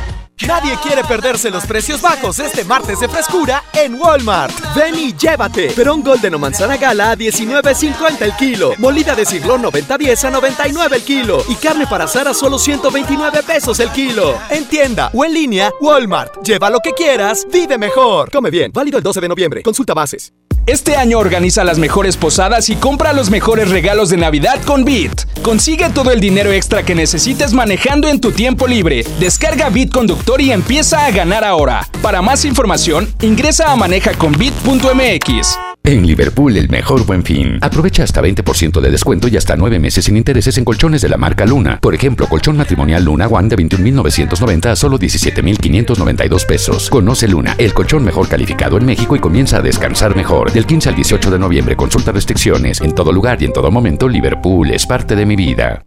Nadie 0.46 0.76
quiere 0.82 1.04
perderse 1.04 1.50
los 1.50 1.66
precios 1.66 2.00
bajos 2.00 2.38
este 2.38 2.64
martes 2.64 2.98
de 3.00 3.08
frescura 3.08 3.62
en 3.74 3.94
Walmart. 3.94 4.54
Ven 4.74 4.94
y 4.98 5.14
llévate. 5.14 5.70
Perón 5.72 6.02
Golden 6.02 6.34
o 6.34 6.38
manzana 6.38 6.76
gala 6.76 7.10
a 7.10 7.16
19.50 7.16 8.22
el 8.22 8.36
kilo. 8.36 8.72
Molida 8.78 9.14
de 9.14 9.26
siglo 9.26 9.58
90-10 9.58 10.24
a 10.24 10.30
99 10.30 10.96
el 10.96 11.02
kilo. 11.02 11.44
Y 11.48 11.56
carne 11.56 11.86
para 11.86 12.04
asar 12.04 12.26
a 12.26 12.34
solo 12.34 12.58
129 12.58 13.42
pesos 13.42 13.80
el 13.80 13.90
kilo. 13.90 14.38
En 14.50 14.66
tienda 14.66 15.10
o 15.12 15.24
en 15.24 15.34
línea, 15.34 15.72
Walmart. 15.80 16.42
Lleva 16.42 16.70
lo 16.70 16.80
que 16.80 16.92
quieras, 16.92 17.46
vive 17.52 17.76
mejor. 17.76 18.30
Come 18.30 18.50
bien. 18.50 18.72
Válido 18.72 18.98
el 18.98 19.04
12 19.04 19.20
de 19.20 19.28
noviembre. 19.28 19.62
Consulta 19.62 19.94
bases. 19.94 20.32
Este 20.70 20.94
año 20.94 21.18
organiza 21.18 21.64
las 21.64 21.80
mejores 21.80 22.16
posadas 22.16 22.70
y 22.70 22.76
compra 22.76 23.12
los 23.12 23.28
mejores 23.28 23.70
regalos 23.70 24.08
de 24.08 24.16
Navidad 24.16 24.62
con 24.62 24.84
Bit. 24.84 25.22
Consigue 25.42 25.90
todo 25.90 26.12
el 26.12 26.20
dinero 26.20 26.52
extra 26.52 26.84
que 26.84 26.94
necesites 26.94 27.52
manejando 27.52 28.06
en 28.06 28.20
tu 28.20 28.30
tiempo 28.30 28.68
libre. 28.68 29.04
Descarga 29.18 29.68
Bit 29.68 29.90
Conductor 29.90 30.40
y 30.40 30.52
empieza 30.52 31.06
a 31.06 31.10
ganar 31.10 31.42
ahora. 31.42 31.88
Para 32.02 32.22
más 32.22 32.44
información, 32.44 33.12
ingresa 33.20 33.72
a 33.72 33.74
manejaconbit.mx. 33.74 35.58
En 35.90 36.06
Liverpool, 36.06 36.56
el 36.56 36.68
mejor 36.68 37.04
buen 37.04 37.24
fin. 37.24 37.58
Aprovecha 37.60 38.04
hasta 38.04 38.22
20% 38.22 38.80
de 38.80 38.92
descuento 38.92 39.26
y 39.26 39.36
hasta 39.36 39.56
9 39.56 39.80
meses 39.80 40.04
sin 40.04 40.16
intereses 40.16 40.56
en 40.56 40.64
colchones 40.64 41.02
de 41.02 41.08
la 41.08 41.16
marca 41.16 41.44
Luna. 41.44 41.80
Por 41.80 41.96
ejemplo, 41.96 42.28
colchón 42.28 42.56
matrimonial 42.56 43.04
Luna 43.04 43.26
One 43.26 43.48
de 43.48 43.56
21.990 43.56 44.66
a 44.66 44.76
solo 44.76 45.00
17.592 45.00 46.46
pesos. 46.46 46.88
Conoce 46.88 47.26
Luna, 47.26 47.56
el 47.58 47.74
colchón 47.74 48.04
mejor 48.04 48.28
calificado 48.28 48.78
en 48.78 48.86
México 48.86 49.16
y 49.16 49.18
comienza 49.18 49.56
a 49.56 49.62
descansar 49.62 50.14
mejor. 50.14 50.52
Del 50.52 50.64
15 50.64 50.90
al 50.90 50.94
18 50.94 51.28
de 51.28 51.38
noviembre, 51.40 51.74
consulta 51.74 52.12
restricciones. 52.12 52.80
En 52.80 52.94
todo 52.94 53.10
lugar 53.10 53.42
y 53.42 53.46
en 53.46 53.52
todo 53.52 53.72
momento, 53.72 54.08
Liverpool 54.08 54.70
es 54.70 54.86
parte 54.86 55.16
de 55.16 55.26
mi 55.26 55.34
vida. 55.34 55.84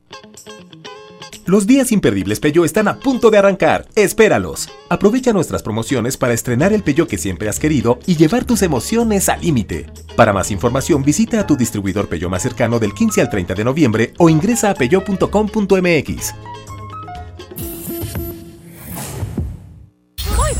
Los 1.46 1.68
días 1.68 1.92
imperdibles 1.92 2.40
Peyo 2.40 2.64
están 2.64 2.88
a 2.88 3.00
punto 3.00 3.30
de 3.30 3.38
arrancar. 3.38 3.86
Espéralos. 3.96 4.70
Aprovecha 4.88 5.34
nuestras 5.34 5.62
promociones 5.62 6.16
para 6.16 6.34
estrenar 6.34 6.72
el 6.72 6.84
Peyo 6.84 7.06
que 7.06 7.18
siempre 7.18 7.50
has 7.50 7.60
querido 7.60 8.00
y 8.06 8.16
llevar 8.16 8.46
tus 8.46 8.62
emociones 8.62 9.28
al 9.28 9.42
límite. 9.42 9.88
Para 10.16 10.32
más 10.32 10.52
información, 10.52 11.04
visita 11.04 11.42
a 11.42 11.48
tu 11.48 11.58
distribuidor 11.58 12.08
Peyo 12.08 12.30
más 12.30 12.44
cercano 12.44 12.80
del 12.80 12.94
15 12.94 13.22
al 13.22 13.30
30 13.30 13.56
de 13.56 13.64
noviembre 13.66 14.14
o 14.20 14.30
ingresa 14.30 14.70
a 14.70 14.74
peyo.com.mx. 14.74 16.34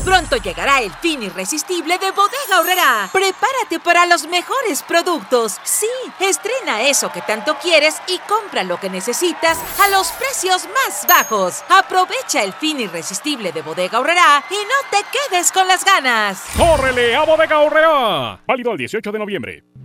pronto 0.04 0.36
llegará 0.36 0.80
el 0.80 0.92
fin 0.92 1.22
irresistible 1.22 1.98
de 1.98 2.10
Bodega 2.10 2.60
Horrera. 2.60 3.08
Prepárate 3.12 3.80
para 3.82 4.06
los 4.06 4.26
mejores 4.26 4.82
productos. 4.82 5.58
Sí, 5.64 5.88
estrena 6.20 6.82
eso 6.82 7.10
que 7.10 7.22
tanto 7.22 7.56
quieres 7.60 7.96
y 8.06 8.18
compra 8.28 8.62
lo 8.62 8.78
que 8.78 8.90
necesitas 8.90 9.58
a 9.80 9.88
los 9.88 10.12
precios 10.12 10.68
más 10.68 11.06
bajos. 11.08 11.64
Aprovecha 11.68 12.42
el 12.42 12.52
fin 12.52 12.80
irresistible 12.80 13.52
de 13.52 13.62
Bodega 13.62 13.98
Horrera 13.98 14.44
y 14.50 14.54
no 14.54 14.90
te 14.90 15.04
quedes 15.10 15.50
con 15.50 15.66
las 15.66 15.84
ganas. 15.84 16.44
¡Córrele 16.56 17.14
a 17.16 17.22
Bodega 17.22 17.58
Horrera! 17.60 18.40
Válido 18.46 18.72
el 18.72 18.78
18 18.78 19.10
de 19.10 19.18
noviembre. 19.18 19.64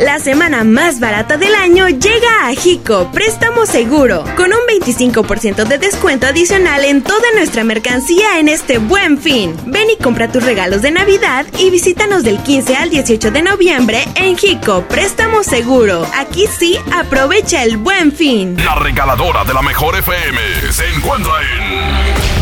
La 0.00 0.18
semana 0.18 0.62
más 0.62 1.00
barata 1.00 1.38
del 1.38 1.54
año 1.54 1.88
llega 1.88 2.46
a 2.46 2.50
Jico 2.54 3.10
Préstamo 3.12 3.64
Seguro, 3.64 4.24
con 4.36 4.52
un 4.52 4.60
25% 4.68 5.64
de 5.64 5.78
descuento 5.78 6.26
adicional 6.26 6.84
en 6.84 7.02
toda 7.02 7.32
nuestra 7.34 7.64
mercancía 7.64 8.38
en 8.38 8.50
este 8.50 8.76
buen 8.76 9.18
fin. 9.18 9.56
Ven 9.64 9.88
y 9.88 9.96
compra 9.96 10.30
tus 10.30 10.44
regalos 10.44 10.82
de 10.82 10.90
Navidad 10.90 11.46
y 11.58 11.70
visítanos 11.70 12.24
del 12.24 12.36
15 12.42 12.76
al 12.76 12.90
18 12.90 13.30
de 13.30 13.40
noviembre 13.40 14.04
en 14.16 14.36
Jico 14.36 14.82
Préstamo 14.82 15.42
Seguro. 15.42 16.06
Aquí 16.14 16.46
sí, 16.46 16.78
aprovecha 16.92 17.62
el 17.62 17.78
buen 17.78 18.12
fin. 18.12 18.54
La 18.62 18.74
regaladora 18.74 19.44
de 19.44 19.54
la 19.54 19.62
mejor 19.62 19.96
FM 19.96 20.38
se 20.72 20.86
encuentra 20.94 21.32
en... 21.40 22.35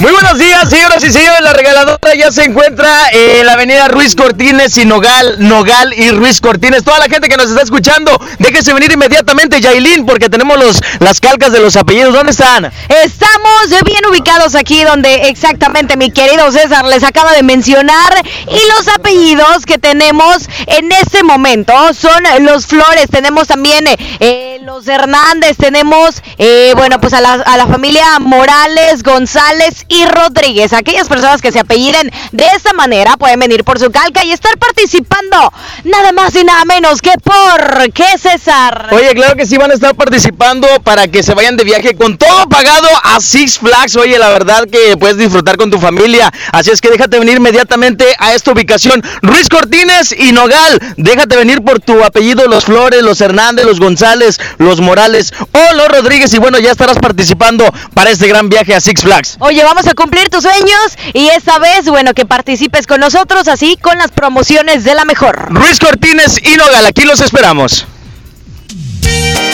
Muy 0.00 0.12
buenos 0.12 0.38
días, 0.38 0.70
señoras 0.70 1.02
y 1.02 1.10
señores. 1.10 1.40
La 1.40 1.52
regaladora 1.52 2.14
ya 2.14 2.30
se 2.30 2.44
encuentra 2.44 3.08
en 3.10 3.44
la 3.44 3.54
avenida 3.54 3.88
Ruiz 3.88 4.14
Cortines 4.14 4.76
y 4.76 4.84
Nogal, 4.84 5.36
Nogal 5.40 5.92
y 5.92 6.12
Ruiz 6.12 6.40
Cortines. 6.40 6.84
Toda 6.84 7.00
la 7.00 7.06
gente 7.06 7.28
que 7.28 7.36
nos 7.36 7.50
está 7.50 7.62
escuchando, 7.62 8.16
déjese 8.38 8.72
venir 8.72 8.92
inmediatamente, 8.92 9.60
Yailin, 9.60 10.06
porque 10.06 10.28
tenemos 10.28 10.56
los, 10.56 10.80
las 11.00 11.20
calcas 11.20 11.50
de 11.50 11.58
los 11.58 11.74
apellidos. 11.74 12.14
¿Dónde 12.14 12.30
están? 12.30 12.70
Estamos 12.88 13.84
bien 13.84 14.06
ubicados 14.08 14.54
aquí 14.54 14.84
donde 14.84 15.30
exactamente 15.30 15.96
mi 15.96 16.12
querido 16.12 16.52
César 16.52 16.84
les 16.84 17.02
acaba 17.02 17.32
de 17.32 17.42
mencionar. 17.42 18.24
Y 18.46 18.76
los 18.76 18.86
apellidos 18.94 19.66
que 19.66 19.78
tenemos 19.78 20.48
en 20.68 20.92
este 20.92 21.24
momento 21.24 21.72
son 21.92 22.22
los 22.42 22.66
Flores. 22.66 23.06
Tenemos 23.10 23.48
también 23.48 23.84
eh, 24.20 24.60
los 24.62 24.86
Hernández. 24.86 25.56
Tenemos, 25.56 26.22
eh, 26.38 26.72
bueno, 26.76 27.00
pues 27.00 27.14
a 27.14 27.20
la, 27.20 27.32
a 27.32 27.56
la 27.56 27.66
familia 27.66 28.20
Morales, 28.20 29.02
González 29.02 29.86
y 29.88 30.04
Rodríguez. 30.06 30.72
Aquellas 30.72 31.08
personas 31.08 31.42
que 31.42 31.52
se 31.52 31.60
apelliden 31.60 32.10
de 32.32 32.44
esta 32.56 32.72
manera 32.72 33.16
pueden 33.16 33.40
venir 33.40 33.64
por 33.64 33.78
su 33.78 33.90
calca 33.90 34.24
y 34.24 34.32
estar 34.32 34.56
participando 34.58 35.52
nada 35.84 36.12
más 36.12 36.34
y 36.34 36.44
nada 36.44 36.64
menos 36.64 37.00
que 37.00 37.12
por 37.22 37.92
qué 37.92 38.06
César. 38.18 38.88
Oye, 38.92 39.14
claro 39.14 39.36
que 39.36 39.46
sí 39.46 39.56
van 39.56 39.70
a 39.70 39.74
estar 39.74 39.94
participando 39.94 40.66
para 40.82 41.08
que 41.08 41.22
se 41.22 41.34
vayan 41.34 41.56
de 41.56 41.64
viaje 41.64 41.94
con 41.96 42.18
todo 42.18 42.48
pagado 42.48 42.88
a 43.02 43.20
Six 43.20 43.58
Flags. 43.58 43.96
Oye, 43.96 44.18
la 44.18 44.28
verdad 44.28 44.64
que 44.70 44.96
puedes 44.96 45.16
disfrutar 45.16 45.56
con 45.56 45.70
tu 45.70 45.78
familia. 45.78 46.32
Así 46.52 46.70
es 46.70 46.80
que 46.80 46.90
déjate 46.90 47.18
venir 47.18 47.36
inmediatamente 47.36 48.04
a 48.18 48.34
esta 48.34 48.52
ubicación. 48.52 49.02
Ruiz 49.22 49.48
Cortines 49.48 50.14
y 50.16 50.32
Nogal. 50.32 50.80
Déjate 50.96 51.36
venir 51.36 51.62
por 51.62 51.80
tu 51.80 52.02
apellido, 52.04 52.46
los 52.46 52.64
Flores, 52.64 53.02
los 53.02 53.20
Hernández, 53.20 53.64
los 53.64 53.80
González, 53.80 54.38
los 54.58 54.80
Morales 54.80 55.32
o 55.52 55.74
los 55.74 55.88
Rodríguez. 55.88 56.32
Y 56.34 56.38
bueno, 56.38 56.58
ya 56.58 56.70
estarás 56.70 56.98
participando 56.98 57.64
para 57.94 58.10
este 58.10 58.28
gran 58.28 58.48
viaje 58.48 58.74
a 58.74 58.80
Six 58.80 59.02
Flags. 59.02 59.36
Oye, 59.40 59.62
vamos 59.62 59.77
a 59.86 59.94
cumplir 59.94 60.28
tus 60.28 60.42
sueños 60.42 60.98
y 61.14 61.28
esta 61.28 61.58
vez, 61.58 61.84
bueno, 61.86 62.14
que 62.14 62.24
participes 62.24 62.86
con 62.86 63.00
nosotros 63.00 63.46
así 63.48 63.76
con 63.80 63.96
las 63.98 64.10
promociones 64.10 64.84
de 64.84 64.94
la 64.94 65.04
mejor. 65.04 65.48
Ruiz 65.50 65.78
Cortines 65.78 66.40
y 66.42 66.56
Nogal, 66.56 66.86
aquí 66.86 67.02
los 67.02 67.20
esperamos. 67.20 67.86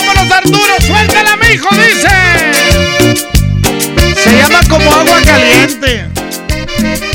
¡Vámonos, 0.06 0.32
Arturo! 0.32 0.74
¡Suéltala, 0.86 1.36
mi 1.36 1.46
hijo! 1.54 1.68
Dice. 1.74 2.08
Se 4.22 4.36
llama 4.38 4.60
como 4.68 4.90
agua 4.92 5.20
caliente. 5.22 6.06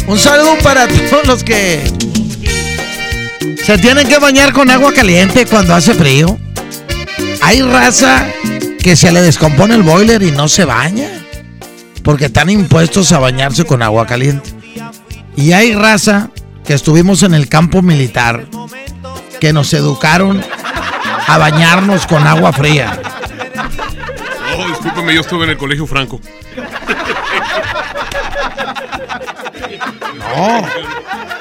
Un 0.08 0.20
saludo 0.20 0.58
para 0.64 0.88
todos 0.88 1.28
los 1.28 1.44
que 1.44 1.84
Se 3.66 3.78
tienen 3.78 4.08
que 4.08 4.18
bañar 4.18 4.54
con 4.54 4.70
agua 4.70 4.94
caliente 4.94 5.46
cuando 5.46 5.74
hace 5.74 5.94
frío. 5.94 6.40
Hay 7.42 7.62
raza 7.62 8.28
que 8.82 8.96
se 8.96 9.12
le 9.12 9.22
descompone 9.22 9.76
el 9.76 9.84
boiler 9.84 10.22
y 10.22 10.32
no 10.32 10.48
se 10.48 10.66
baña. 10.66 11.19
Porque 12.04 12.26
están 12.26 12.50
impuestos 12.50 13.12
a 13.12 13.20
bañarse 13.20 13.66
con 13.66 13.82
agua 13.82 14.06
caliente. 14.06 14.52
Y 15.36 15.54
hay 15.54 15.74
raza 15.74 16.32
que 16.66 16.74
estuvimos 16.74 17.24
en 17.24 17.34
el 17.34 17.48
campo 17.48 17.82
militar 17.82 18.46
que 19.40 19.54
nos 19.54 19.74
educaron 19.74 20.44
a 21.28 21.38
bañarnos 21.38 22.06
con 22.08 22.26
agua 22.28 22.52
fría. 22.52 23.00
Oh, 24.58 24.68
discúlpeme, 24.68 25.14
yo 25.14 25.22
estuve 25.22 25.46
en 25.46 25.52
el 25.52 25.58
colegio 25.58 25.88
Franco. 25.88 26.20
No. 30.36 30.62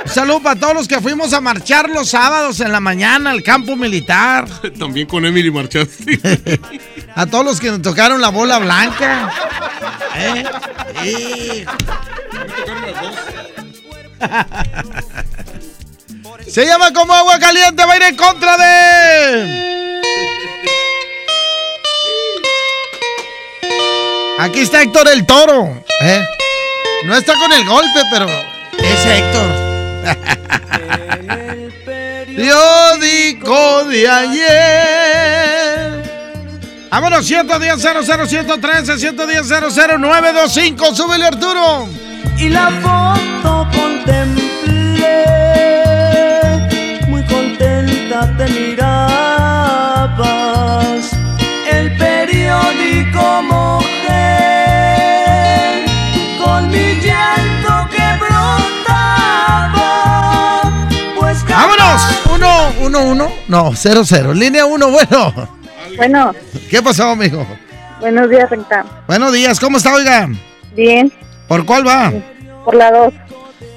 Un 0.04 0.10
saludo 0.10 0.40
para 0.40 0.58
todos 0.58 0.74
los 0.74 0.88
que 0.88 1.00
fuimos 1.00 1.32
a 1.32 1.40
marchar 1.40 1.88
los 1.90 2.10
sábados 2.10 2.60
en 2.60 2.72
la 2.72 2.80
mañana 2.80 3.30
al 3.30 3.42
campo 3.42 3.76
militar. 3.76 4.46
También 4.78 5.06
con 5.06 5.24
Emily 5.26 5.50
marchaste. 5.50 6.20
a 7.14 7.26
todos 7.26 7.44
los 7.44 7.60
que 7.60 7.70
nos 7.70 7.82
tocaron 7.82 8.20
la 8.20 8.30
bola 8.30 8.58
blanca. 8.58 9.32
¿Eh? 10.16 10.44
Sí. 11.02 11.64
Se 16.50 16.64
llama 16.64 16.92
como 16.92 17.12
agua 17.12 17.38
caliente, 17.38 17.84
va 17.84 17.92
a 17.92 17.96
ir 17.96 18.02
en 18.02 18.16
contra 18.16 18.56
de. 18.56 20.00
Aquí 24.38 24.60
está 24.60 24.82
Héctor 24.82 25.08
el 25.08 25.26
Toro. 25.26 25.82
¿eh? 26.00 26.24
No 27.04 27.16
está 27.16 27.34
con 27.34 27.52
el 27.52 27.66
golpe, 27.66 28.00
pero 28.10 28.26
es 28.92 29.06
Héctor. 29.06 29.48
Periódico 31.84 33.84
de 33.84 34.08
ayer. 34.08 36.02
Vámonos, 36.90 37.26
110 37.26 37.80
00 37.80 38.26
113 38.26 38.98
110 38.98 39.48
00925. 39.48 40.94
Súbele, 40.94 41.26
Arturo. 41.26 41.88
Y 42.38 42.48
la 42.48 42.70
foto 42.82 43.68
contemplé, 43.76 45.24
muy 47.08 47.22
contenta 47.24 48.34
te 48.36 48.48
mirabas. 48.48 49.27
1-1. 62.88 63.30
No, 63.48 63.72
0-0. 63.72 64.34
Línea 64.34 64.66
1, 64.66 64.90
bueno. 64.90 65.50
Bueno. 65.96 66.34
¿Qué 66.70 66.82
pasó, 66.82 67.14
mijo? 67.16 67.46
Buenos 68.00 68.30
días, 68.30 68.48
Renca. 68.48 68.84
Buenos 69.06 69.32
días, 69.32 69.58
¿cómo 69.58 69.78
está, 69.78 69.94
oiga? 69.94 70.28
Bien. 70.74 71.12
¿Por 71.46 71.64
cuál 71.64 71.86
va? 71.86 72.12
Por 72.64 72.74
la 72.74 72.90
2. 72.90 73.14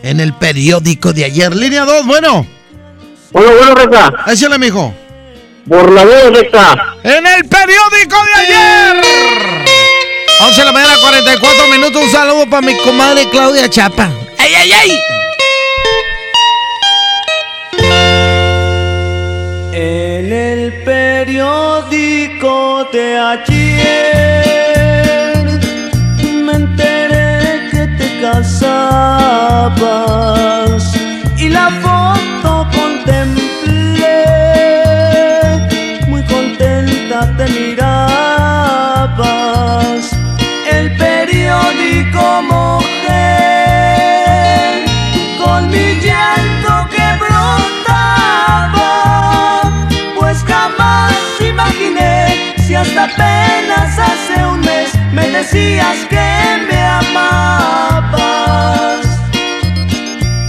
En 0.04 0.20
el 0.20 0.34
periódico 0.34 1.14
de 1.14 1.26
ayer. 1.26 1.56
Línea 1.56 1.86
2, 1.86 2.06
bueno. 2.06 2.46
Bueno, 3.32 3.52
bueno, 3.58 3.76
Renca. 3.76 4.14
Échale, 4.28 4.58
mijo. 4.58 4.94
Por 5.68 5.92
la 5.92 6.06
2, 6.06 6.34
Renca. 6.34 6.96
En 7.04 7.26
el 7.26 7.46
periódico 7.46 8.18
de 8.26 8.42
ayer. 8.42 9.06
11 10.42 10.60
de 10.60 10.66
la 10.66 10.72
mañana, 10.72 10.94
44 11.02 11.68
minutos. 11.68 12.04
Un 12.04 12.10
saludo 12.10 12.50
para 12.50 12.66
mi 12.66 12.78
comadre 12.78 13.30
Claudia 13.30 13.70
Chapa. 13.70 14.10
¡Ey, 14.40 14.54
ey, 14.54 14.72
ey! 14.72 15.21
Periódico 21.24 22.90
de 22.92 23.06
ayer. 23.16 24.44
Me 26.46 26.54
enteré 26.54 27.70
que 27.70 27.84
te 27.98 28.08
casabas 28.22 29.72
hasta 52.82 53.04
apenas 53.04 54.00
hace 54.00 54.44
un 54.44 54.60
mes 54.62 54.90
me 55.14 55.30
decías 55.30 55.98
que 56.10 56.28
me 56.68 56.82
amabas. 57.02 58.20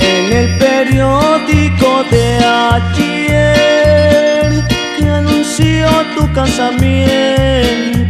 En 0.00 0.32
el 0.32 0.48
periódico 0.59 2.04
de 2.10 2.38
ayer 2.76 4.48
que 4.96 5.04
anunció 5.09 5.88
tu 6.16 6.32
casamiento, 6.32 8.02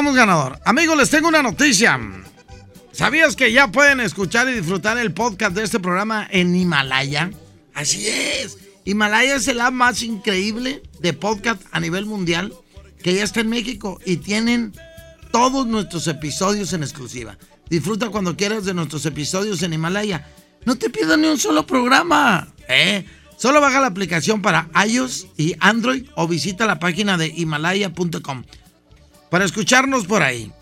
ganador. 0.00 0.58
Amigos, 0.64 0.96
les 0.96 1.10
tengo 1.10 1.28
una 1.28 1.42
noticia. 1.42 2.00
¿Sabías 2.92 3.36
que 3.36 3.52
ya 3.52 3.68
pueden 3.68 4.00
escuchar 4.00 4.48
y 4.48 4.54
disfrutar 4.54 4.98
el 4.98 5.12
podcast 5.12 5.54
de 5.54 5.64
este 5.64 5.80
programa 5.80 6.26
en 6.30 6.54
Himalaya? 6.54 7.30
Así 7.74 8.06
es. 8.08 8.58
Himalaya 8.84 9.36
es 9.36 9.48
el 9.48 9.60
app 9.60 9.72
más 9.72 10.02
increíble 10.02 10.82
de 11.00 11.12
podcast 11.12 11.62
a 11.72 11.80
nivel 11.80 12.06
mundial 12.06 12.54
que 13.02 13.14
ya 13.14 13.22
está 13.22 13.40
en 13.40 13.50
México 13.50 14.00
y 14.04 14.16
tienen 14.16 14.72
todos 15.30 15.66
nuestros 15.66 16.06
episodios 16.08 16.72
en 16.72 16.82
exclusiva. 16.82 17.36
Disfruta 17.68 18.08
cuando 18.08 18.36
quieras 18.36 18.64
de 18.64 18.74
nuestros 18.74 19.04
episodios 19.06 19.62
en 19.62 19.74
Himalaya. 19.74 20.26
No 20.64 20.76
te 20.76 20.90
pierdas 20.90 21.18
ni 21.18 21.28
un 21.28 21.38
solo 21.38 21.66
programa. 21.66 22.48
¿eh? 22.68 23.06
Solo 23.36 23.60
baja 23.60 23.80
la 23.80 23.88
aplicación 23.88 24.40
para 24.42 24.68
iOS 24.86 25.26
y 25.36 25.54
Android 25.60 26.06
o 26.14 26.26
visita 26.28 26.66
la 26.66 26.78
página 26.78 27.18
de 27.18 27.28
himalaya.com 27.28 28.44
para 29.32 29.46
escucharnos 29.46 30.06
por 30.06 30.22
ahí. 30.22 30.52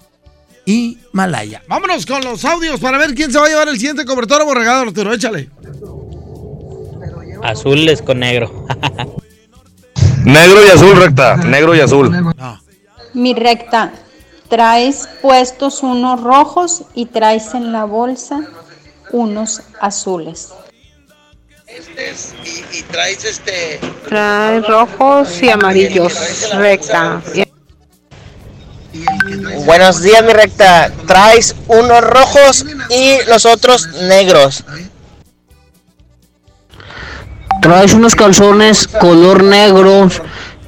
Himalaya. 0.64 1.60
Vámonos 1.66 2.06
con 2.06 2.22
los 2.22 2.44
audios 2.44 2.78
para 2.78 2.98
ver 2.98 3.16
quién 3.16 3.32
se 3.32 3.38
va 3.40 3.46
a 3.46 3.48
llevar 3.48 3.68
el 3.68 3.74
siguiente 3.74 4.04
cobertor 4.04 4.44
borregado, 4.44 4.82
Arturo. 4.82 5.12
Échale. 5.12 5.50
Azules 7.42 8.00
con 8.00 8.20
negro. 8.20 8.66
Negro 10.24 10.64
y 10.64 10.68
azul, 10.68 10.96
recta. 10.96 11.36
Negro 11.36 11.74
y 11.74 11.80
azul. 11.80 12.14
Mi 13.12 13.34
recta, 13.34 13.90
traes 14.48 15.08
puestos 15.20 15.82
unos 15.82 16.22
rojos 16.22 16.82
y 16.94 17.06
traes 17.06 17.54
en 17.54 17.72
la 17.72 17.86
bolsa 17.86 18.40
unos 19.10 19.62
azules. 19.80 20.50
Y, 22.44 22.78
y 22.78 22.82
traes 22.82 23.24
este. 23.24 23.80
Trae 24.08 24.60
rojos 24.60 25.42
y 25.42 25.48
amarillos, 25.48 26.50
recta. 26.54 27.20
Buenos 29.64 30.02
días, 30.02 30.24
mi 30.24 30.32
recta. 30.32 30.90
Traes 31.06 31.54
unos 31.68 32.00
rojos 32.00 32.64
y 32.90 33.16
los 33.28 33.46
otros 33.46 33.88
negros. 34.08 34.64
Traes 37.62 37.92
unos 37.92 38.14
calzones 38.14 38.88
color 38.88 39.42
negro 39.44 40.08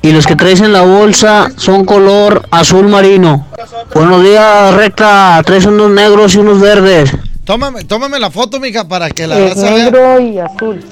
y 0.02 0.12
los 0.12 0.26
que 0.26 0.36
traes 0.36 0.60
en 0.60 0.72
la 0.72 0.82
bolsa 0.82 1.50
son 1.56 1.84
color 1.84 2.46
azul 2.50 2.88
marino. 2.88 3.48
Buenos 3.94 4.22
días, 4.22 4.74
recta. 4.74 5.40
Traes 5.44 5.64
unos 5.66 5.90
negros 5.90 6.34
y 6.34 6.38
unos 6.38 6.60
verdes. 6.60 7.10
Tómame, 7.44 7.84
tómame 7.84 8.20
la 8.20 8.30
foto, 8.30 8.60
mija, 8.60 8.86
para 8.86 9.10
que 9.10 9.26
la 9.26 9.36
raza 9.48 9.62
vea. 9.62 9.84
negro 9.84 10.20
y 10.20 10.38
azul. 10.38 10.84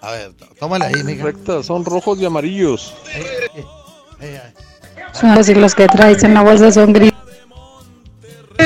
A 0.00 0.10
ver, 0.12 0.32
tó- 0.34 0.46
tómale 0.58 0.86
ahí, 0.86 1.02
mija. 1.04 1.24
Recta, 1.24 1.62
son 1.62 1.84
rojos 1.84 2.18
y 2.20 2.24
amarillos. 2.24 2.94
Son 5.18 5.30
así 5.30 5.54
los 5.54 5.74
que 5.74 5.86
traes 5.86 6.22
en 6.24 6.34
la 6.34 6.42
bolsa 6.42 6.70
son 6.70 6.92
gris. 6.92 7.12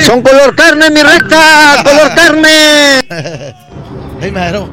Son 0.00 0.20
color 0.22 0.56
carne, 0.56 0.90
mi 0.90 1.02
recta. 1.02 1.82
Color 1.84 2.14
carne. 2.14 3.04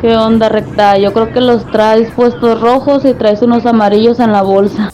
¿Qué 0.02 0.18
onda, 0.18 0.50
recta? 0.50 0.98
Yo 0.98 1.14
creo 1.14 1.32
que 1.32 1.40
los 1.40 1.70
traes 1.72 2.12
puestos 2.12 2.60
rojos 2.60 3.06
y 3.06 3.14
traes 3.14 3.42
unos 3.42 3.66
amarillos 3.66 4.20
en 4.20 4.32
la 4.32 4.42
bolsa. 4.42 4.92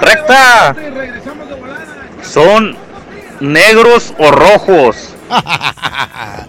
Recta. 0.00 0.76
Son 2.22 2.76
negros 3.40 4.14
o 4.18 4.30
rojos. 4.30 5.08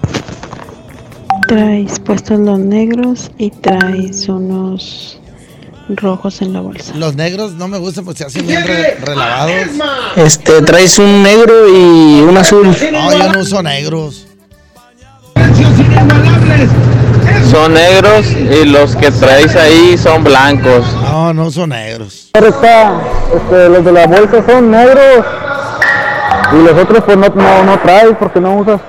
Traes 1.48 2.00
puestos 2.00 2.40
los 2.40 2.60
negros 2.60 3.32
y 3.38 3.50
traes 3.52 4.30
unos 4.30 5.20
rojos 5.90 6.42
en 6.42 6.54
la 6.54 6.62
bolsa. 6.62 6.94
Los 6.96 7.16
negros 7.16 7.54
no 7.54 7.68
me 7.68 7.78
gustan 7.78 8.06
porque 8.06 8.20
se 8.20 8.26
hacen 8.26 8.48
bien 8.48 8.66
re- 8.66 8.96
relavados. 9.02 9.52
Este, 10.16 10.62
traes 10.62 10.98
un 11.00 11.24
negro 11.24 11.68
y 11.70 12.22
un 12.22 12.38
azul. 12.38 12.68
No, 12.92 13.12
yo 13.12 13.32
no 13.32 13.40
uso 13.40 13.62
negros. 13.64 14.28
Son 17.50 17.74
negros 17.74 18.26
y 18.32 18.66
los 18.66 18.96
que 18.96 19.12
traes 19.12 19.56
ahí 19.56 19.98
son 19.98 20.24
blancos. 20.24 20.86
No, 21.04 21.34
no 21.34 21.46
uso 21.46 21.68
negros. 21.68 22.30
Recta, 22.34 23.00
este, 23.36 23.70
los 23.70 23.86
de 23.86 23.92
la 23.92 24.08
bolsa 24.08 24.44
son 24.46 24.72
negros. 24.72 25.26
Y 26.52 26.56
los 26.64 26.78
otros 26.84 27.04
pues 27.04 27.18
no, 27.18 27.28
no, 27.30 27.64
no 27.64 27.80
traes 27.80 28.16
porque 28.20 28.40
no 28.40 28.58
usas. 28.58 28.82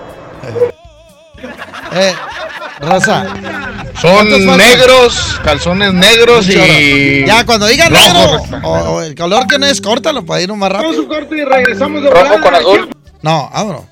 Eh, 1.92 2.12
raza. 2.84 3.26
Son 4.00 4.28
negros, 4.56 5.40
calzones 5.44 5.92
negros 5.94 6.48
y. 6.48 7.24
Ya, 7.26 7.44
cuando 7.46 7.66
digan 7.66 7.90
rojo, 7.90 8.46
negro 8.48 8.68
o, 8.68 8.72
o 8.72 9.02
el 9.02 9.14
color 9.14 9.46
que 9.46 9.58
no 9.58 9.66
es, 9.66 9.80
córtalo 9.80 10.24
para 10.26 10.42
irnos 10.42 10.56
más 10.58 10.70
rápido. 10.72 11.00
un 11.02 11.06
corte 11.06 11.36
y 11.36 11.44
regresamos 11.44 12.02
de 12.02 12.10
Rojo 12.10 12.40
con 12.42 12.54
azul. 12.54 12.88
No, 13.22 13.50
vámonos. 13.52 13.82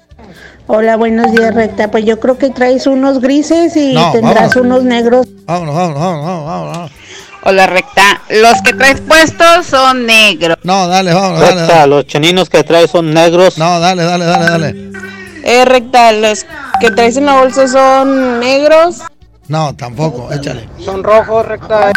Hola, 0.66 0.97
buenos 0.97 1.32
días, 1.32 1.55
recta. 1.55 1.90
Pues 1.90 2.05
yo 2.05 2.19
creo 2.20 2.39
que 2.39 2.51
traes 2.51 2.86
unos 2.86 3.20
grises 3.20 3.77
y 3.77 3.93
No, 3.94 4.12
tendrás 4.12 4.55
vámonos. 4.55 4.56
unos 4.56 4.82
negros. 4.85 5.27
Vámonos, 5.47 5.74
vámonos, 5.74 6.01
vámonos, 6.01 6.24
vámonos, 6.24 6.47
vámonos. 6.47 6.90
Hola, 7.44 7.66
recta. 7.66 8.23
Los 8.31 8.62
que 8.62 8.73
traes 8.73 9.01
puestos 9.01 9.66
son 9.66 10.06
negros. 10.06 10.56
No, 10.62 10.86
dale, 10.89 11.12
vámonos, 11.12 11.40
dale, 11.40 11.60
Recta, 11.62 11.74
dale. 11.78 11.86
los 11.97 12.06
chaninos 12.06 12.48
que 12.48 12.62
traes 12.64 12.90
son 12.90 13.12
negros. 13.12 13.59
No, 13.59 13.81
dale, 13.81 14.05
dale, 14.05 14.24
dale, 14.24 14.44
dale. 14.47 14.93
Eh, 15.44 15.64
recta, 15.64 16.12
los 16.12 16.47
que 16.81 16.90
traes 16.90 17.16
en 17.16 17.27
la 17.27 17.40
bolsa 17.40 17.66
son 17.69 18.40
negros. 18.40 18.98
No, 19.48 19.74
tampoco, 19.74 20.32
échale. 20.32 20.69
Son 20.78 21.02
rojos, 21.02 21.44
recta. 21.47 21.90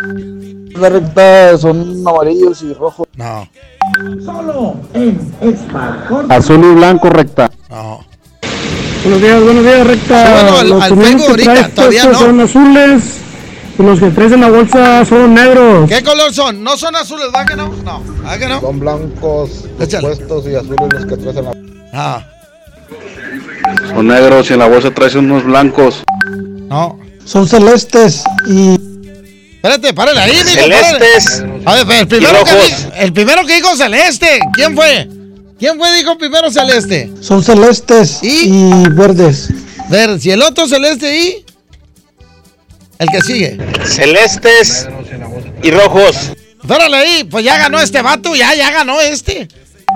Recta, 0.73 1.57
son 1.57 2.03
amarillos 2.05 2.61
y 2.63 2.73
rojos. 2.73 3.07
No. 3.15 3.47
Azul 6.29 6.63
y 6.63 6.75
blanco, 6.75 7.09
recta. 7.09 7.49
No. 7.69 7.99
Buenos 9.03 9.21
días, 9.21 9.43
buenos 9.43 9.63
días, 9.63 9.87
recta. 9.87 10.25
Súbelo 10.25 10.57
al- 10.57 10.69
los 10.69 10.81
al 10.83 10.95
que 10.99 11.25
ahorita, 11.27 11.53
traes 11.53 11.75
todavía 11.75 12.05
no. 12.05 12.13
son 12.19 12.39
azules 12.41 13.03
y 13.77 13.83
los 13.83 13.99
que 13.99 14.09
traes 14.09 14.31
en 14.31 14.41
la 14.41 14.49
bolsa 14.49 15.05
son 15.05 15.33
negros. 15.33 15.89
¿Qué 15.89 16.03
color 16.03 16.33
son? 16.33 16.63
¿No 16.63 16.75
son 16.75 16.95
azules, 16.95 17.27
va 17.33 17.45
que 17.45 17.55
no? 17.55 17.67
No, 17.83 18.01
va 18.25 18.37
que 18.37 18.47
no? 18.47 18.61
Son 18.61 18.79
blancos 18.79 19.49
puestos 20.01 20.47
y 20.47 20.55
azules 20.55 20.77
los 20.91 21.05
que 21.05 21.17
traes 21.17 21.37
en 21.37 21.45
la. 21.45 21.51
Ah, 21.93 22.23
Son 23.89 24.07
negros 24.07 24.49
y 24.49 24.53
en 24.53 24.59
la 24.59 24.67
bolsa 24.67 24.91
traes 24.91 25.15
unos 25.15 25.43
blancos. 25.43 26.03
no. 26.69 26.99
Son 27.25 27.47
celestes 27.47 28.23
y 28.47 28.75
Espérate, 29.55 29.95
párale 29.95 30.19
ahí, 30.19 30.31
mijo, 30.45 30.47
Celestes 30.61 31.41
párale. 31.41 31.61
A 31.65 31.83
ver, 31.83 31.97
el 32.01 32.07
primero, 32.07 32.39
y 32.39 32.43
que 32.43 32.51
rojos. 32.51 32.67
di- 32.67 32.91
el 32.99 33.13
primero 33.13 33.45
que 33.47 33.55
dijo 33.55 33.75
celeste, 33.75 34.39
¿quién 34.53 34.75
fue? 34.75 35.09
¿Quién 35.57 35.77
fue 35.79 35.91
dijo 35.97 36.15
primero 36.19 36.51
celeste? 36.51 37.11
son 37.21 37.43
celestes 37.43 38.19
y, 38.21 38.47
verdes. 38.91 39.49
Ver, 39.89 40.19
si 40.19 40.29
el 40.29 40.43
otro 40.43 40.67
celeste 40.67 41.17
y 41.19 41.45
el 42.99 43.09
que 43.09 43.21
sigue. 43.21 43.57
Celestes 43.85 44.87
y 45.63 45.71
rojos. 45.71 46.31
Párale 46.67 46.95
ahí, 46.97 47.23
pues 47.23 47.43
ya 47.43 47.57
ganó 47.57 47.79
este 47.79 48.03
vato, 48.03 48.35
ya, 48.35 48.53
ya 48.53 48.69
ganó 48.71 49.01
este. 49.01 49.47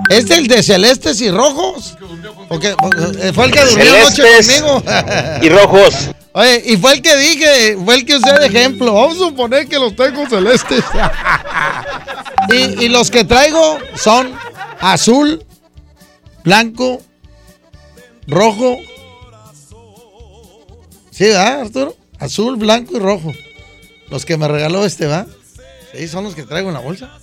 Este 0.09 0.38
el 0.38 0.47
de 0.47 0.63
celestes 0.63 1.21
y 1.21 1.30
rojos. 1.30 1.97
Porque, 2.47 2.76
porque 2.80 3.34
fue 3.34 3.45
el 3.45 3.51
que 3.51 3.65
durmió 3.65 3.95
anoche 3.95 4.23
conmigo. 4.23 4.84
y 5.41 5.49
rojos. 5.49 5.95
Oye, 6.34 6.63
y 6.65 6.77
fue 6.77 6.93
el 6.93 7.01
que 7.01 7.15
dije, 7.17 7.77
fue 7.84 7.95
el 7.95 8.05
que 8.05 8.15
usé 8.15 8.31
de 8.39 8.45
ejemplo. 8.47 8.93
Vamos 8.93 9.15
a 9.17 9.19
suponer 9.19 9.67
que 9.67 9.77
los 9.77 9.95
tengo 9.95 10.27
celestes. 10.30 10.84
y, 12.49 12.85
y 12.85 12.89
los 12.89 13.11
que 13.11 13.23
traigo 13.23 13.77
son 13.95 14.34
azul, 14.80 15.43
blanco, 16.43 17.01
rojo. 18.27 18.77
¿Sí, 21.11 21.26
¿verdad, 21.26 21.61
Arturo? 21.61 21.95
Azul, 22.19 22.55
blanco 22.57 22.95
y 22.95 22.99
rojo. 22.99 23.34
Los 24.09 24.26
que 24.26 24.38
me 24.38 24.47
regaló 24.47 24.85
este, 24.85 25.07
¿va? 25.07 25.26
Sí, 25.93 26.07
son 26.07 26.23
los 26.23 26.35
que 26.35 26.43
traigo 26.43 26.69
en 26.69 26.76
la 26.76 26.80
bolsa. 26.80 27.19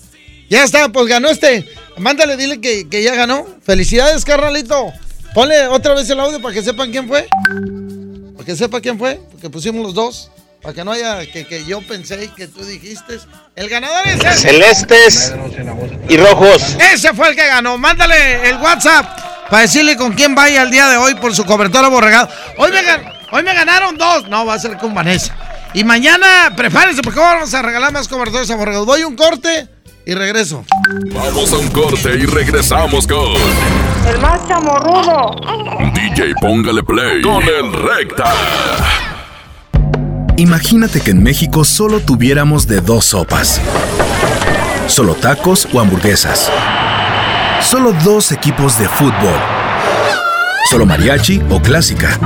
Ya 0.49 0.63
está, 0.65 0.89
pues 0.91 1.07
ganó 1.07 1.29
este. 1.29 1.69
Mándale, 1.99 2.37
dile 2.37 2.61
que, 2.61 2.89
que 2.89 3.03
ya 3.03 3.15
ganó. 3.15 3.47
Felicidades, 3.65 4.25
carnalito. 4.25 4.93
Ponle 5.35 5.67
otra 5.69 5.95
vez 5.95 6.09
el 6.11 6.21
audio 6.21 6.41
para 6.41 6.55
que 6.55 6.63
sepan 6.63 6.91
quién 6.91 7.09
fue. 7.09 7.27
Para 8.35 8.45
que 8.47 8.57
sepa 8.57 8.81
quién 8.81 8.99
fue, 8.99 9.21
porque 9.33 9.51
pusimos 9.51 9.83
los 9.83 9.95
dos. 9.95 10.31
Para 10.63 10.75
que 10.75 10.85
no 10.85 10.93
haya 10.93 11.21
que, 11.31 11.47
que 11.47 11.65
yo 11.65 11.81
pensé 11.87 12.25
y 12.25 12.29
que 12.29 12.49
tú 12.49 12.65
dijiste. 12.65 13.19
El 13.55 13.69
ganador 13.69 14.07
es 14.07 14.21
ese. 14.25 14.49
Celestes 14.49 15.35
y 16.09 16.17
rojos. 16.17 16.63
Ese 16.93 17.13
fue 17.13 17.29
el 17.31 17.37
que 17.37 17.47
ganó. 17.47 17.77
Mándale 17.79 18.49
el 18.49 18.57
WhatsApp 18.59 19.49
para 19.51 19.63
decirle 19.63 19.97
con 19.97 20.13
quién 20.15 20.35
vaya 20.35 20.63
el 20.63 20.71
día 20.71 20.89
de 20.89 20.97
hoy 20.97 21.15
por 21.17 21.35
su 21.35 21.45
cobertura 21.45 21.89
borregado. 21.89 22.29
Hoy 22.59 22.71
me, 22.73 22.83
gan- 22.85 23.13
hoy 23.33 23.43
me 23.43 23.53
ganaron 23.55 23.97
dos. 23.97 24.29
No, 24.29 24.45
va 24.47 24.55
a 24.55 24.59
ser 24.59 24.77
con 24.79 24.95
Vanessa. 24.95 25.37
Y 25.75 25.85
mañana, 25.85 26.53
prepárense 26.57 27.03
porque 27.03 27.21
vamos 27.21 27.53
a 27.53 27.63
regalar 27.63 27.93
más 27.93 28.09
cobertores 28.09 28.51
aborregados. 28.51 28.87
Voy 28.87 29.03
a 29.03 29.07
un 29.07 29.15
corte 29.17 29.69
y 30.07 30.15
regreso. 30.15 30.65
Vamos 31.13 31.53
a 31.53 31.59
un 31.59 31.69
corte 31.69 32.15
y 32.15 32.27
regresamos 32.27 33.07
con 33.07 33.35
El 34.07 34.21
más 34.21 34.47
chamorrudo. 34.47 35.35
DJ 35.93 36.33
Póngale 36.41 36.83
Play 36.85 37.21
con 37.21 37.43
el 37.43 37.73
Recta. 37.73 38.33
Imagínate 40.37 41.01
que 41.01 41.11
en 41.11 41.23
México 41.23 41.65
solo 41.65 42.01
tuviéramos 42.01 42.69
de 42.69 42.81
dos 42.81 43.07
sopas. 43.07 43.61
Solo 44.87 45.15
tacos 45.15 45.67
o 45.73 45.81
hamburguesas. 45.81 46.53
Solo 47.61 47.93
dos 48.05 48.31
equipos 48.31 48.79
de 48.79 48.89
fútbol. 48.89 49.41
Solo 50.71 50.87
mariachi 50.87 51.43
o 51.51 51.61
clásica. 51.61 52.17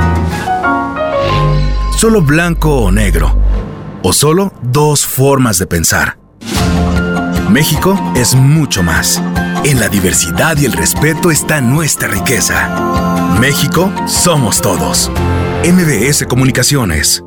Solo 1.97 2.21
blanco 2.21 2.77
o 2.77 2.91
negro. 2.91 3.35
O 4.03 4.13
solo 4.13 4.53
dos 4.63 5.07
formas 5.07 5.59
de 5.59 5.67
pensar. 5.67 6.21
México 7.51 7.99
es 8.15 8.37
mucho 8.37 8.85
más. 8.85 9.21
En 9.65 9.81
la 9.81 9.89
diversidad 9.89 10.57
y 10.57 10.67
el 10.67 10.73
respeto 10.73 11.33
está 11.33 11.61
nuestra 11.61 12.07
riqueza. 12.07 13.37
México 13.41 13.93
somos 14.07 14.61
todos. 14.61 15.11
MBS 15.65 16.27
Comunicaciones. 16.27 17.25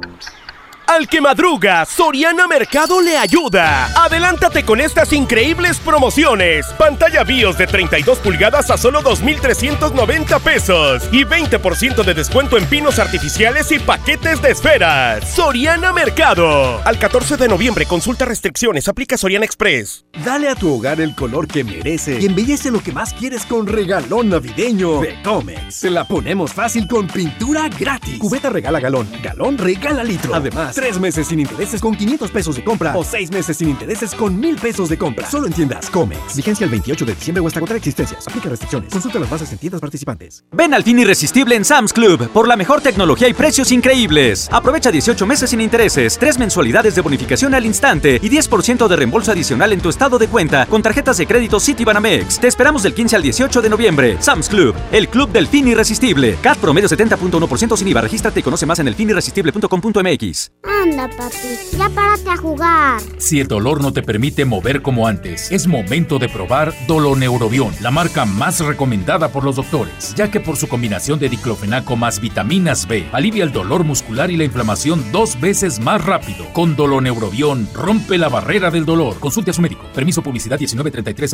Al 0.93 1.07
que 1.07 1.21
madruga, 1.21 1.85
Soriana 1.85 2.47
Mercado 2.47 3.01
le 3.01 3.17
ayuda. 3.17 3.87
Adelántate 3.95 4.63
con 4.63 4.79
estas 4.79 5.11
increíbles 5.11 5.79
promociones. 5.79 6.67
Pantalla 6.77 7.23
BIOS 7.23 7.57
de 7.57 7.65
32 7.65 8.19
pulgadas 8.19 8.69
a 8.69 8.77
solo 8.77 9.01
2,390 9.01 10.37
pesos. 10.37 11.09
Y 11.11 11.23
20% 11.23 12.03
de 12.03 12.13
descuento 12.13 12.59
en 12.59 12.65
pinos 12.67 12.99
artificiales 12.99 13.71
y 13.71 13.79
paquetes 13.79 14.39
de 14.43 14.51
esferas. 14.51 15.27
Soriana 15.33 15.91
Mercado. 15.93 16.79
Al 16.85 16.99
14 16.99 17.37
de 17.37 17.47
noviembre, 17.47 17.87
consulta 17.87 18.25
restricciones. 18.25 18.87
Aplica 18.87 19.17
Soriana 19.17 19.45
Express. 19.45 20.05
Dale 20.23 20.47
a 20.47 20.53
tu 20.53 20.75
hogar 20.75 21.01
el 21.01 21.15
color 21.15 21.47
que 21.47 21.63
merece 21.63 22.19
y 22.21 22.27
embellece 22.27 22.69
lo 22.69 22.83
que 22.83 22.91
más 22.91 23.15
quieres 23.15 23.47
con 23.47 23.65
regalón 23.65 24.29
navideño 24.29 25.01
de 25.01 25.19
Comex. 25.23 25.73
Se 25.73 25.89
la 25.89 26.07
ponemos 26.07 26.53
fácil 26.53 26.87
con 26.87 27.07
pintura 27.07 27.67
gratis. 27.67 28.19
Cubeta 28.19 28.51
regala 28.51 28.79
galón, 28.79 29.09
galón 29.23 29.57
regala 29.57 30.03
litro. 30.03 30.35
Además, 30.35 30.82
tres 30.83 30.99
meses 30.99 31.27
sin 31.27 31.39
intereses 31.39 31.79
con 31.79 31.95
500 31.95 32.29
pesos 32.29 32.57
de 32.57 32.63
compra 32.65 32.93
o 32.97 33.05
seis 33.05 33.31
meses 33.31 33.55
sin 33.55 33.69
intereses 33.69 34.13
con 34.13 34.37
1000 34.37 34.57
pesos 34.57 34.89
de 34.89 34.97
compra. 34.97 35.29
Solo 35.29 35.47
en 35.47 35.53
tiendas 35.53 35.89
Comex. 35.89 36.35
Vigencia 36.35 36.65
el 36.65 36.71
28 36.71 37.05
de 37.05 37.15
diciembre 37.15 37.41
o 37.41 37.47
hasta 37.47 37.61
contra 37.61 37.77
existencias. 37.77 38.27
Aplica 38.27 38.49
restricciones. 38.49 38.91
Consulta 38.91 39.17
las 39.17 39.29
bases 39.29 39.49
en 39.53 39.59
tiendas 39.59 39.79
participantes. 39.79 40.43
Ven 40.51 40.73
al 40.73 40.83
fin 40.83 40.99
irresistible 40.99 41.55
en 41.55 41.63
Sam's 41.63 41.93
Club 41.93 42.27
por 42.31 42.49
la 42.49 42.57
mejor 42.57 42.81
tecnología 42.81 43.29
y 43.29 43.33
precios 43.33 43.71
increíbles. 43.71 44.49
Aprovecha 44.51 44.91
18 44.91 45.25
meses 45.25 45.51
sin 45.51 45.61
intereses, 45.61 46.17
3 46.17 46.37
mensualidades 46.37 46.95
de 46.95 47.01
bonificación 47.01 47.53
al 47.53 47.65
instante 47.65 48.19
y 48.21 48.29
10% 48.29 48.85
de 48.85 48.95
reembolso 48.97 49.31
adicional 49.31 49.71
en 49.71 49.79
tu 49.79 49.87
estado 49.87 50.19
de 50.19 50.27
cuenta 50.27 50.65
con 50.65 50.81
tarjetas 50.81 51.17
de 51.17 51.25
crédito 51.25 51.61
Citibanamex. 51.61 52.41
Te 52.41 52.49
esperamos 52.49 52.83
del 52.83 52.93
15 52.93 53.15
al 53.15 53.21
18 53.21 53.61
de 53.61 53.69
noviembre. 53.69 54.17
Sam's 54.19 54.49
Club, 54.49 54.75
el 54.91 55.07
club 55.07 55.31
del 55.31 55.47
fin 55.47 55.65
irresistible. 55.65 56.37
CAT 56.41 56.57
promedio 56.57 56.89
70.1% 56.89 57.77
sin 57.77 57.87
IVA. 57.87 58.01
Regístrate 58.01 58.41
y 58.41 58.43
conoce 58.43 58.65
más 58.65 58.79
en 58.79 58.89
elfinirresistible.com.mx. 58.89 60.72
Anda, 60.81 61.09
papi, 61.09 61.77
ya 61.77 61.89
párate 61.89 62.29
a 62.29 62.37
jugar. 62.37 63.01
Si 63.17 63.39
el 63.39 63.47
dolor 63.47 63.81
no 63.81 63.93
te 63.93 64.01
permite 64.01 64.45
mover 64.45 64.81
como 64.81 65.07
antes, 65.07 65.51
es 65.51 65.67
momento 65.67 66.19
de 66.19 66.29
probar 66.29 66.73
Doloneurobion, 66.87 67.73
la 67.81 67.91
marca 67.91 68.25
más 68.25 68.59
recomendada 68.59 69.29
por 69.29 69.43
los 69.43 69.55
doctores, 69.55 70.13
ya 70.15 70.31
que 70.31 70.39
por 70.39 70.57
su 70.57 70.67
combinación 70.67 71.19
de 71.19 71.29
diclofenaco 71.29 71.95
más 71.95 72.19
vitaminas 72.19 72.87
B, 72.87 73.07
alivia 73.11 73.43
el 73.43 73.51
dolor 73.51 73.83
muscular 73.83 74.31
y 74.31 74.37
la 74.37 74.43
inflamación 74.43 75.03
dos 75.11 75.39
veces 75.39 75.79
más 75.79 76.03
rápido. 76.03 76.45
Con 76.53 76.75
Doloneurobion, 76.75 77.69
rompe 77.73 78.17
la 78.17 78.29
barrera 78.29 78.71
del 78.71 78.85
dolor. 78.85 79.19
Consulte 79.19 79.51
a 79.51 79.53
su 79.53 79.61
médico. 79.61 79.83
Permiso 79.93 80.21
publicidad 80.21 80.59
1933 80.59 81.33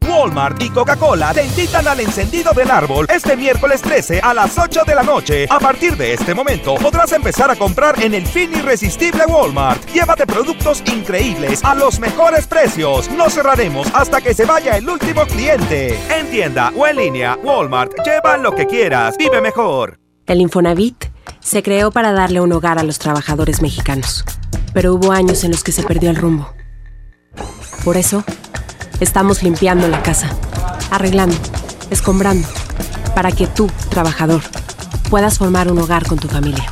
Walmart 0.00 0.62
y 0.62 0.70
Coca-Cola 0.70 1.32
te 1.32 1.44
invitan 1.44 1.86
al 1.86 2.00
encendido 2.00 2.52
del 2.52 2.70
árbol 2.70 3.06
este 3.08 3.36
miércoles 3.36 3.82
13 3.82 4.20
a 4.20 4.34
las 4.34 4.58
8 4.58 4.82
de 4.86 4.94
la 4.94 5.02
noche. 5.02 5.46
A 5.48 5.58
partir 5.58 5.96
de 5.96 6.14
este 6.14 6.34
momento 6.34 6.74
podrás 6.76 7.12
empezar 7.12 7.50
a 7.50 7.56
comprar 7.60 8.02
en 8.02 8.14
el 8.14 8.26
fin 8.26 8.50
irresistible 8.56 9.26
Walmart. 9.26 9.84
Llévate 9.92 10.26
productos 10.26 10.82
increíbles 10.90 11.62
a 11.62 11.74
los 11.74 12.00
mejores 12.00 12.46
precios. 12.46 13.10
No 13.10 13.28
cerraremos 13.28 13.86
hasta 13.92 14.22
que 14.22 14.32
se 14.32 14.46
vaya 14.46 14.78
el 14.78 14.88
último 14.88 15.26
cliente. 15.26 15.94
En 16.10 16.30
tienda 16.30 16.72
o 16.74 16.86
en 16.86 16.96
línea, 16.96 17.36
Walmart, 17.44 17.92
lleva 18.02 18.38
lo 18.38 18.54
que 18.54 18.66
quieras. 18.66 19.14
Vive 19.18 19.42
mejor. 19.42 20.00
El 20.26 20.40
Infonavit 20.40 21.04
se 21.40 21.62
creó 21.62 21.90
para 21.90 22.12
darle 22.12 22.40
un 22.40 22.50
hogar 22.50 22.78
a 22.78 22.82
los 22.82 22.98
trabajadores 22.98 23.60
mexicanos. 23.60 24.24
Pero 24.72 24.94
hubo 24.94 25.12
años 25.12 25.44
en 25.44 25.50
los 25.50 25.62
que 25.62 25.72
se 25.72 25.82
perdió 25.82 26.08
el 26.08 26.16
rumbo. 26.16 26.50
Por 27.84 27.98
eso, 27.98 28.24
estamos 29.00 29.42
limpiando 29.42 29.86
la 29.86 30.02
casa, 30.02 30.34
arreglando, 30.90 31.36
escombrando, 31.90 32.48
para 33.14 33.32
que 33.32 33.46
tú, 33.46 33.70
trabajador, 33.90 34.40
puedas 35.10 35.36
formar 35.36 35.70
un 35.70 35.78
hogar 35.78 36.06
con 36.06 36.18
tu 36.18 36.28
familia. 36.28 36.64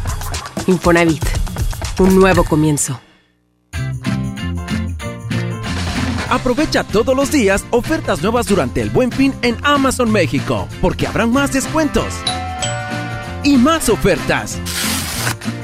Infonavit, 0.68 1.24
un 1.98 2.14
nuevo 2.14 2.44
comienzo. 2.44 3.00
Aprovecha 6.28 6.84
todos 6.84 7.16
los 7.16 7.32
días 7.32 7.64
ofertas 7.70 8.20
nuevas 8.20 8.46
durante 8.46 8.82
el 8.82 8.90
Buen 8.90 9.10
Fin 9.10 9.32
en 9.40 9.56
Amazon 9.62 10.12
México, 10.12 10.68
porque 10.82 11.06
habrán 11.06 11.32
más 11.32 11.54
descuentos 11.54 12.12
y 13.42 13.56
más 13.56 13.88
ofertas 13.88 14.58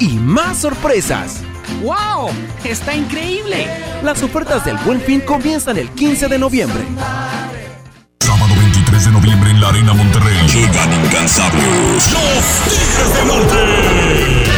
y 0.01 0.09
más 0.15 0.61
sorpresas. 0.61 1.43
¡Wow! 1.83 2.31
¡Está 2.65 2.97
increíble! 2.97 3.67
Las 4.03 4.23
ofertas 4.23 4.65
del 4.65 4.79
Buen 4.87 5.03
Fin 5.03 5.21
comienzan 5.21 5.77
el 5.77 5.91
15 5.91 6.29
de 6.29 6.39
noviembre. 6.39 6.83
Sábado 8.21 8.55
23 8.57 9.05
de 9.05 9.11
noviembre 9.11 9.51
en 9.51 9.61
la 9.61 9.69
Arena 9.69 9.93
Monterrey. 9.93 10.49
Llegan 10.49 11.05
incansables. 11.05 12.11
Los 12.11 12.65
Tigres 12.65 13.15
del 13.15 13.27
Norte. 13.27 14.54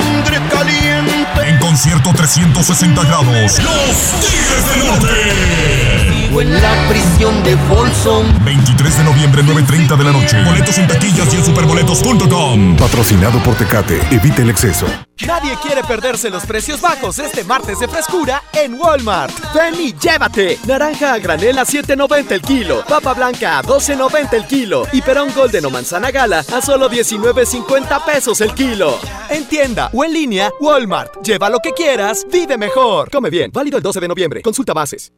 Traigo 0.00 0.22
la 0.22 0.24
sangre 0.24 0.40
caliente. 0.48 1.19
En 1.44 1.58
concierto 1.58 2.12
360 2.14 3.04
grados. 3.04 3.58
Los 3.58 3.96
Tigres 4.20 4.74
del 4.74 4.86
Norte. 4.86 6.10
Vivo 6.10 6.40
en 6.42 6.60
la 6.60 6.88
prisión 6.88 7.42
de 7.42 7.56
Folsom. 7.68 8.26
23 8.44 8.98
de 8.98 9.04
noviembre, 9.04 9.42
9.30 9.42 9.96
de 9.96 10.04
la 10.04 10.12
noche. 10.12 10.42
Boletos 10.44 10.78
en 10.78 10.86
taquillas 10.86 11.32
y 11.32 11.36
en 11.36 11.44
superboletos.com. 11.44 12.76
Patrocinado 12.76 13.42
por 13.42 13.54
Tecate. 13.54 14.00
Evite 14.10 14.42
el 14.42 14.50
exceso. 14.50 14.86
Nadie 15.26 15.54
quiere 15.62 15.82
perderse 15.84 16.30
los 16.30 16.46
precios 16.46 16.80
bajos 16.80 17.18
este 17.18 17.44
martes 17.44 17.78
de 17.78 17.88
frescura 17.88 18.42
en 18.54 18.74
Walmart. 18.74 19.34
Ven 19.54 19.74
y 19.78 19.92
llévate. 19.92 20.58
Naranja 20.66 21.12
a 21.12 21.18
granel 21.18 21.58
a 21.58 21.66
7.90 21.66 22.32
el 22.32 22.42
kilo. 22.42 22.84
Papa 22.88 23.12
blanca 23.12 23.58
a 23.58 23.62
12.90 23.62 24.32
el 24.32 24.46
kilo. 24.46 24.86
Y 24.92 25.02
perón 25.02 25.30
golden 25.34 25.66
o 25.66 25.70
manzana 25.70 26.10
gala 26.10 26.38
a 26.38 26.60
solo 26.62 26.90
19.50 26.90 28.04
pesos 28.04 28.40
el 28.40 28.54
kilo. 28.54 28.98
En 29.28 29.44
tienda 29.46 29.90
o 29.92 30.04
en 30.04 30.12
línea, 30.12 30.50
Walmart. 30.58 31.12
Lleva 31.30 31.48
lo 31.48 31.60
que 31.60 31.70
quieras, 31.70 32.26
vive 32.28 32.58
mejor. 32.58 33.08
Come 33.08 33.30
bien. 33.30 33.52
Válido 33.52 33.76
el 33.76 33.84
12 33.84 34.00
de 34.00 34.08
noviembre. 34.08 34.42
Consulta 34.42 34.72
bases. 34.72 35.12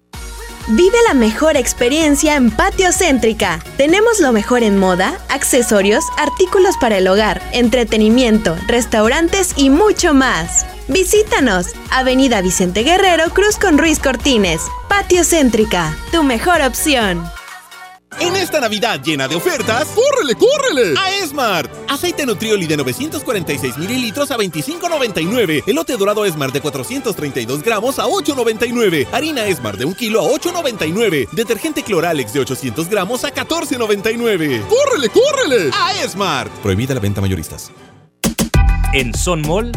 Vive 0.68 0.98
la 1.09 1.14
mejor 1.14 1.56
experiencia 1.56 2.36
en 2.36 2.51
Patio 2.51 2.93
Céntrica. 2.93 3.64
Tenemos 3.78 4.20
lo 4.20 4.30
mejor 4.30 4.62
en 4.62 4.76
moda, 4.76 5.18
accesorios, 5.30 6.05
artículos 6.18 6.76
para 6.78 6.98
el 6.98 7.09
hogar, 7.09 7.40
entretenimiento, 7.55 8.55
restaurantes 8.66 9.55
y 9.56 9.70
mucho 9.70 10.12
más. 10.12 10.66
Visítanos, 10.86 11.68
Avenida 11.90 12.43
Vicente 12.43 12.82
Guerrero, 12.82 13.30
Cruz 13.30 13.56
con 13.56 13.78
Ruiz 13.78 13.98
Cortines. 13.98 14.60
Patio 14.90 15.24
Céntrica, 15.24 15.97
tu 16.12 16.22
mejor 16.22 16.60
opción. 16.60 17.24
En 18.20 18.36
esta 18.36 18.60
Navidad 18.60 19.01
llena 19.02 19.28
de 19.28 19.36
ofertas, 19.36 19.89
¡córrele, 19.89 20.34
córrele! 20.34 20.94
A 20.98 21.16
Esmart. 21.16 21.70
Aceite 21.89 22.24
Nutrioli 22.26 22.66
de 22.66 22.76
946 22.76 23.78
mililitros 23.78 24.30
a 24.30 24.36
25.99. 24.36 25.64
Elote 25.66 25.97
dorado 25.97 26.24
Esmart 26.24 26.52
de 26.52 26.60
432 26.60 27.62
gramos 27.62 27.98
a 27.98 28.06
8.99. 28.06 29.09
Harina 29.12 29.47
Esmart 29.47 29.78
de 29.78 29.84
1 29.84 29.97
kilo 29.97 30.20
a 30.20 30.24
8.99. 30.24 31.30
Detergente 31.30 31.82
Cloralex 31.82 32.32
de 32.32 32.40
800 32.40 32.89
gramos 32.89 33.24
a 33.24 33.34
14.99. 33.34 34.66
¡Córrele, 34.66 35.09
córrele! 35.09 35.70
A 35.72 36.02
Esmart. 36.02 36.52
Prohibida 36.62 36.94
la 36.94 37.01
venta 37.01 37.20
mayoristas. 37.20 37.70
En 38.93 39.14
Son 39.14 39.40
Mall 39.40 39.73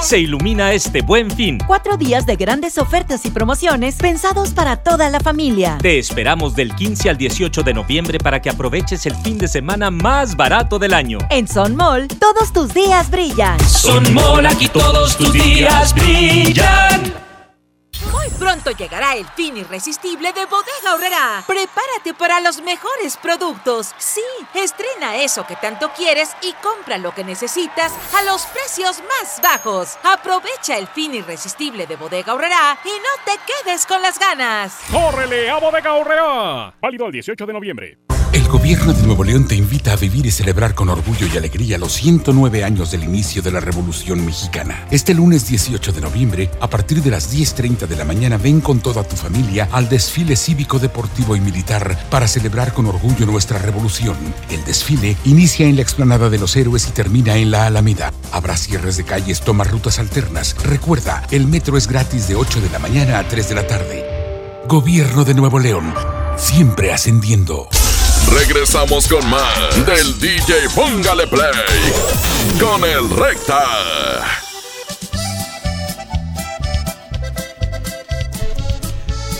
se 0.00 0.20
ilumina 0.20 0.72
este 0.72 1.02
buen 1.02 1.28
fin. 1.28 1.58
Cuatro 1.66 1.96
días 1.96 2.24
de 2.24 2.36
grandes 2.36 2.78
ofertas 2.78 3.26
y 3.26 3.30
promociones 3.30 3.96
pensados 3.96 4.50
para 4.50 4.76
toda 4.76 5.10
la 5.10 5.18
familia. 5.18 5.78
Te 5.82 5.98
esperamos 5.98 6.54
del 6.54 6.72
15 6.72 7.10
al 7.10 7.16
18 7.16 7.64
de 7.64 7.74
noviembre 7.74 8.18
para 8.18 8.40
que 8.40 8.48
aproveches 8.48 9.06
el 9.06 9.16
fin 9.16 9.38
de 9.38 9.48
semana 9.48 9.90
más 9.90 10.36
barato 10.36 10.78
del 10.78 10.94
año. 10.94 11.18
En 11.30 11.48
Son 11.48 11.74
Mall, 11.74 12.06
todos 12.06 12.52
tus 12.52 12.72
días 12.72 13.10
brillan. 13.10 13.58
Son 13.60 14.14
Mall, 14.14 14.46
aquí 14.46 14.68
todos 14.68 15.16
tus 15.16 15.32
días 15.32 15.92
brillan. 15.94 17.27
Pronto 18.38 18.70
llegará 18.70 19.14
el 19.14 19.26
fin 19.28 19.56
irresistible 19.56 20.32
de 20.32 20.46
Bodega 20.46 20.94
Horrera. 20.94 21.44
Prepárate 21.46 22.14
para 22.14 22.40
los 22.40 22.60
mejores 22.62 23.16
productos. 23.16 23.94
Sí, 23.98 24.22
estrena 24.54 25.16
eso 25.16 25.46
que 25.46 25.56
tanto 25.56 25.90
quieres 25.96 26.30
y 26.42 26.52
compra 26.54 26.98
lo 26.98 27.14
que 27.14 27.24
necesitas 27.24 27.92
a 28.14 28.22
los 28.24 28.46
precios 28.46 29.02
más 29.08 29.40
bajos. 29.42 29.98
Aprovecha 30.02 30.76
el 30.76 30.88
fin 30.88 31.14
irresistible 31.14 31.86
de 31.86 31.96
Bodega 31.96 32.34
Horrera 32.34 32.78
y 32.84 32.88
no 32.88 33.24
te 33.24 33.38
quedes 33.46 33.86
con 33.86 34.02
las 34.02 34.18
ganas. 34.18 34.78
¡Córrele 34.90 35.50
a 35.50 35.58
Bodega 35.58 35.94
Horrera! 35.94 36.74
Válido 36.80 37.06
el 37.06 37.12
18 37.12 37.46
de 37.46 37.52
noviembre. 37.52 37.98
El 38.30 38.46
gobierno 38.46 38.92
de 38.92 39.02
Nuevo 39.04 39.24
León 39.24 39.48
te 39.48 39.54
invita 39.54 39.92
a 39.92 39.96
vivir 39.96 40.26
y 40.26 40.30
celebrar 40.30 40.74
con 40.74 40.90
orgullo 40.90 41.26
y 41.32 41.38
alegría 41.38 41.78
los 41.78 41.94
109 41.94 42.62
años 42.62 42.90
del 42.90 43.04
inicio 43.04 43.40
de 43.40 43.50
la 43.50 43.60
Revolución 43.60 44.24
Mexicana. 44.24 44.86
Este 44.90 45.14
lunes 45.14 45.48
18 45.48 45.92
de 45.92 46.00
noviembre, 46.02 46.50
a 46.60 46.68
partir 46.68 47.02
de 47.02 47.10
las 47.10 47.34
10.30 47.34 47.86
de 47.86 47.96
la 47.96 48.04
mañana, 48.04 48.36
ven 48.36 48.60
con 48.60 48.80
toda 48.80 49.02
tu 49.02 49.16
familia 49.16 49.68
al 49.72 49.88
desfile 49.88 50.36
cívico, 50.36 50.78
deportivo 50.78 51.36
y 51.36 51.40
militar 51.40 51.98
para 52.10 52.28
celebrar 52.28 52.74
con 52.74 52.84
orgullo 52.84 53.24
nuestra 53.24 53.58
revolución. 53.58 54.16
El 54.50 54.62
desfile 54.66 55.16
inicia 55.24 55.66
en 55.66 55.76
la 55.76 55.82
explanada 55.82 56.28
de 56.28 56.38
los 56.38 56.54
héroes 56.54 56.86
y 56.86 56.90
termina 56.90 57.36
en 57.36 57.50
la 57.50 57.64
Alameda. 57.64 58.12
Habrá 58.30 58.58
cierres 58.58 58.98
de 58.98 59.04
calles, 59.04 59.40
toma 59.40 59.64
rutas 59.64 59.98
alternas. 59.98 60.54
Recuerda, 60.64 61.26
el 61.30 61.46
metro 61.46 61.78
es 61.78 61.88
gratis 61.88 62.28
de 62.28 62.36
8 62.36 62.60
de 62.60 62.70
la 62.70 62.78
mañana 62.78 63.20
a 63.20 63.26
3 63.26 63.48
de 63.48 63.54
la 63.54 63.66
tarde. 63.66 64.04
Gobierno 64.68 65.24
de 65.24 65.32
Nuevo 65.32 65.58
León, 65.58 65.94
siempre 66.36 66.92
ascendiendo. 66.92 67.70
Regresamos 68.32 69.08
con 69.08 69.28
más 69.30 69.86
del 69.86 70.18
DJ 70.18 70.68
Póngale 70.74 71.26
Play 71.26 71.52
con 72.60 72.84
el 72.84 73.10
Recta. 73.10 73.64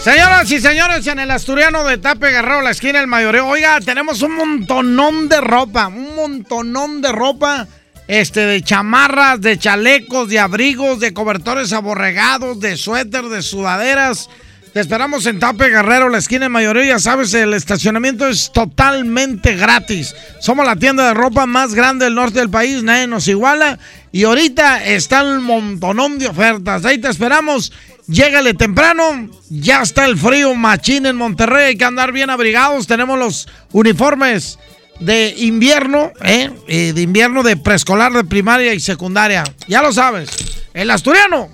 Señoras 0.02 0.50
y 0.50 0.60
señores, 0.60 1.06
en 1.06 1.18
el 1.18 1.30
Asturiano 1.30 1.84
de 1.84 1.98
Tape 1.98 2.30
Guerrero, 2.30 2.62
la 2.62 2.70
esquina 2.70 3.00
del 3.00 3.08
mayoreo, 3.08 3.46
oiga, 3.46 3.78
tenemos 3.80 4.22
un 4.22 4.36
montonón 4.36 5.28
de 5.28 5.40
ropa, 5.40 5.88
un 5.88 6.14
montonón 6.14 7.02
de 7.02 7.12
ropa, 7.12 7.66
este, 8.06 8.40
de 8.40 8.62
chamarras, 8.62 9.40
de 9.40 9.58
chalecos, 9.58 10.30
de 10.30 10.38
abrigos, 10.38 11.00
de 11.00 11.12
cobertores 11.12 11.72
aborregados, 11.72 12.58
de 12.60 12.76
suéter, 12.76 13.24
de 13.24 13.42
sudaderas, 13.42 14.30
te 14.72 14.80
esperamos 14.80 15.26
en 15.26 15.38
Tape 15.38 15.68
Guerrero, 15.68 16.08
la 16.08 16.18
esquina 16.18 16.46
de 16.46 16.48
mayoría. 16.50 16.84
Ya 16.84 16.98
sabes, 16.98 17.32
el 17.34 17.54
estacionamiento 17.54 18.26
es 18.28 18.50
totalmente 18.52 19.56
gratis. 19.56 20.14
Somos 20.40 20.66
la 20.66 20.76
tienda 20.76 21.06
de 21.08 21.14
ropa 21.14 21.46
más 21.46 21.74
grande 21.74 22.04
del 22.04 22.14
norte 22.14 22.38
del 22.38 22.50
país, 22.50 22.82
nadie 22.82 23.06
nos 23.06 23.28
iguala. 23.28 23.78
Y 24.12 24.24
ahorita 24.24 24.84
está 24.84 25.20
el 25.20 25.40
montonón 25.40 26.18
de 26.18 26.28
ofertas. 26.28 26.84
Ahí 26.84 26.98
te 26.98 27.08
esperamos. 27.08 27.72
Llégale 28.06 28.54
temprano. 28.54 29.28
Ya 29.50 29.82
está 29.82 30.04
el 30.06 30.18
frío 30.18 30.54
machín 30.54 31.06
en 31.06 31.16
Monterrey. 31.16 31.66
Hay 31.66 31.76
que 31.76 31.84
andar 31.84 32.12
bien 32.12 32.30
abrigados. 32.30 32.86
Tenemos 32.86 33.18
los 33.18 33.48
uniformes 33.72 34.58
de 35.00 35.34
invierno, 35.38 36.12
¿eh? 36.22 36.50
de 36.66 37.00
invierno 37.00 37.42
de 37.42 37.56
preescolar, 37.56 38.12
de 38.12 38.24
primaria 38.24 38.74
y 38.74 38.80
secundaria. 38.80 39.44
Ya 39.66 39.82
lo 39.82 39.92
sabes. 39.92 40.30
El 40.74 40.90
asturiano. 40.90 41.48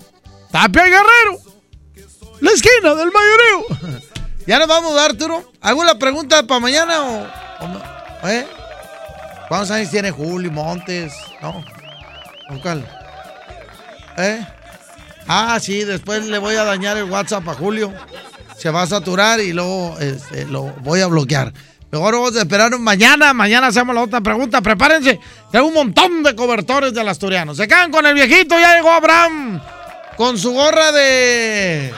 Tapia 0.51 0.85
Guerrero 0.85 1.44
la 2.45 2.51
esquina 2.53 2.95
del 2.95 3.11
mayoreo. 3.11 4.01
¿Ya 4.47 4.59
nos 4.59 4.69
vamos, 4.69 4.99
Arturo? 5.01 5.51
¿Alguna 5.61 5.99
pregunta 5.99 6.43
para 6.47 6.61
mañana 6.61 7.03
o, 7.03 7.27
¿Eh? 8.29 8.47
¿Cuántos 9.49 9.71
años 9.71 9.91
tiene 9.91 10.11
Julio 10.11 10.51
Montes? 10.51 11.13
No. 11.41 11.65
¿Cuál? 12.63 12.87
¿Eh? 14.19 14.47
Ah, 15.27 15.59
sí, 15.61 15.85
después 15.85 16.27
le 16.27 16.39
voy 16.39 16.55
a 16.57 16.65
dañar 16.65 16.97
el 16.97 17.05
WhatsApp 17.05 17.49
a 17.49 17.55
Julio. 17.55 17.93
Se 18.59 18.71
va 18.71 18.83
a 18.83 18.87
saturar 18.87 19.41
y 19.41 19.53
luego 19.53 19.97
este, 19.99 20.45
lo 20.47 20.65
voy 20.81 21.01
a 21.01 21.07
bloquear. 21.07 21.53
Mejor 21.91 22.15
vamos 22.15 22.37
a 22.37 22.41
esperar 22.41 22.77
mañana. 22.79 23.33
Mañana 23.33 23.69
hacemos 23.69 23.95
la 23.95 24.03
otra 24.03 24.21
pregunta. 24.21 24.61
Prepárense. 24.61 25.21
Tengo 25.51 25.69
un 25.69 25.75
montón 25.75 26.23
de 26.23 26.35
cobertores 26.35 26.93
del 26.93 27.09
asturiano. 27.09 27.55
Se 27.55 27.69
quedan 27.69 27.91
con 27.91 28.05
el 28.05 28.15
viejito. 28.15 28.59
Ya 28.59 28.77
llegó 28.77 28.91
Abraham. 28.91 29.61
Con 30.17 30.39
su 30.39 30.53
gorra 30.53 30.93
de. 30.93 31.93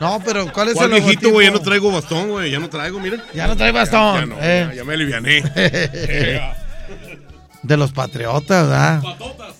No, 0.00 0.22
pero 0.24 0.52
¿cuál 0.52 0.68
es 0.68 0.74
¿Cuál 0.74 0.92
el 0.92 1.02
viejito, 1.02 1.30
güey? 1.30 1.46
Ya 1.46 1.52
no 1.52 1.60
traigo 1.60 1.90
bastón, 1.90 2.30
güey. 2.30 2.50
Ya 2.50 2.58
no 2.58 2.68
traigo, 2.68 3.00
miren. 3.00 3.22
Ya 3.34 3.46
no 3.46 3.56
traigo 3.56 3.78
bastón. 3.78 4.30
Ya, 4.30 4.36
eh. 4.40 4.72
ya, 4.76 4.84
me 4.84 4.94
aliviané. 4.94 5.42
de 7.62 7.76
los 7.76 7.92
patriotas, 7.92 8.68
¿verdad? 8.68 9.02
Patotas. 9.02 9.54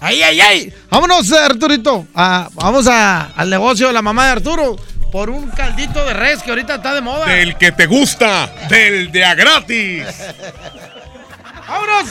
¡Ay, 0.00 0.22
ay, 0.22 0.40
ay! 0.40 0.74
Vámonos, 0.90 1.32
Arturito. 1.32 2.06
vamos 2.12 2.86
a, 2.88 3.30
al 3.34 3.48
negocio 3.48 3.86
de 3.86 3.92
la 3.92 4.02
mamá 4.02 4.26
de 4.26 4.32
Arturo 4.32 4.76
por 5.10 5.30
un 5.30 5.48
caldito 5.50 6.04
de 6.04 6.12
res 6.12 6.42
que 6.42 6.50
ahorita 6.50 6.74
está 6.74 6.92
de 6.92 7.00
moda. 7.00 7.26
Del 7.26 7.56
que 7.56 7.72
te 7.72 7.86
gusta, 7.86 8.52
del 8.68 9.12
de 9.12 9.24
a 9.24 9.34
gratis. 9.34 10.04
¡Vámonos! 11.68 12.10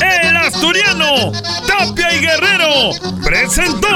El 0.00 0.36
asturiano 0.36 1.32
Tapia 1.66 2.14
y 2.14 2.20
Guerrero 2.20 2.90
presentó. 3.22 3.88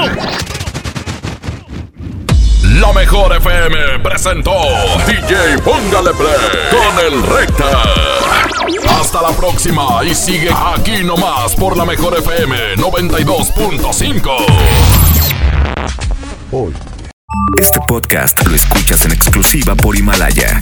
La 2.79 2.93
mejor 2.93 3.35
FM 3.35 3.99
presentó 3.99 4.53
DJ 5.07 5.57
Póngale 5.63 6.11
Play 6.13 6.37
con 6.71 6.99
el 7.05 7.21
Recta. 7.23 7.83
Hasta 8.99 9.21
la 9.21 9.31
próxima 9.31 10.03
y 10.03 10.15
sigue 10.15 10.49
aquí 10.75 11.03
nomás 11.03 11.55
por 11.55 11.75
la 11.75 11.83
mejor 11.85 12.17
FM 12.17 12.75
92.5. 12.75 14.31
Este 17.57 17.79
podcast 17.87 18.45
lo 18.47 18.55
escuchas 18.55 19.05
en 19.05 19.11
exclusiva 19.11 19.75
por 19.75 19.97
Himalaya. 19.97 20.61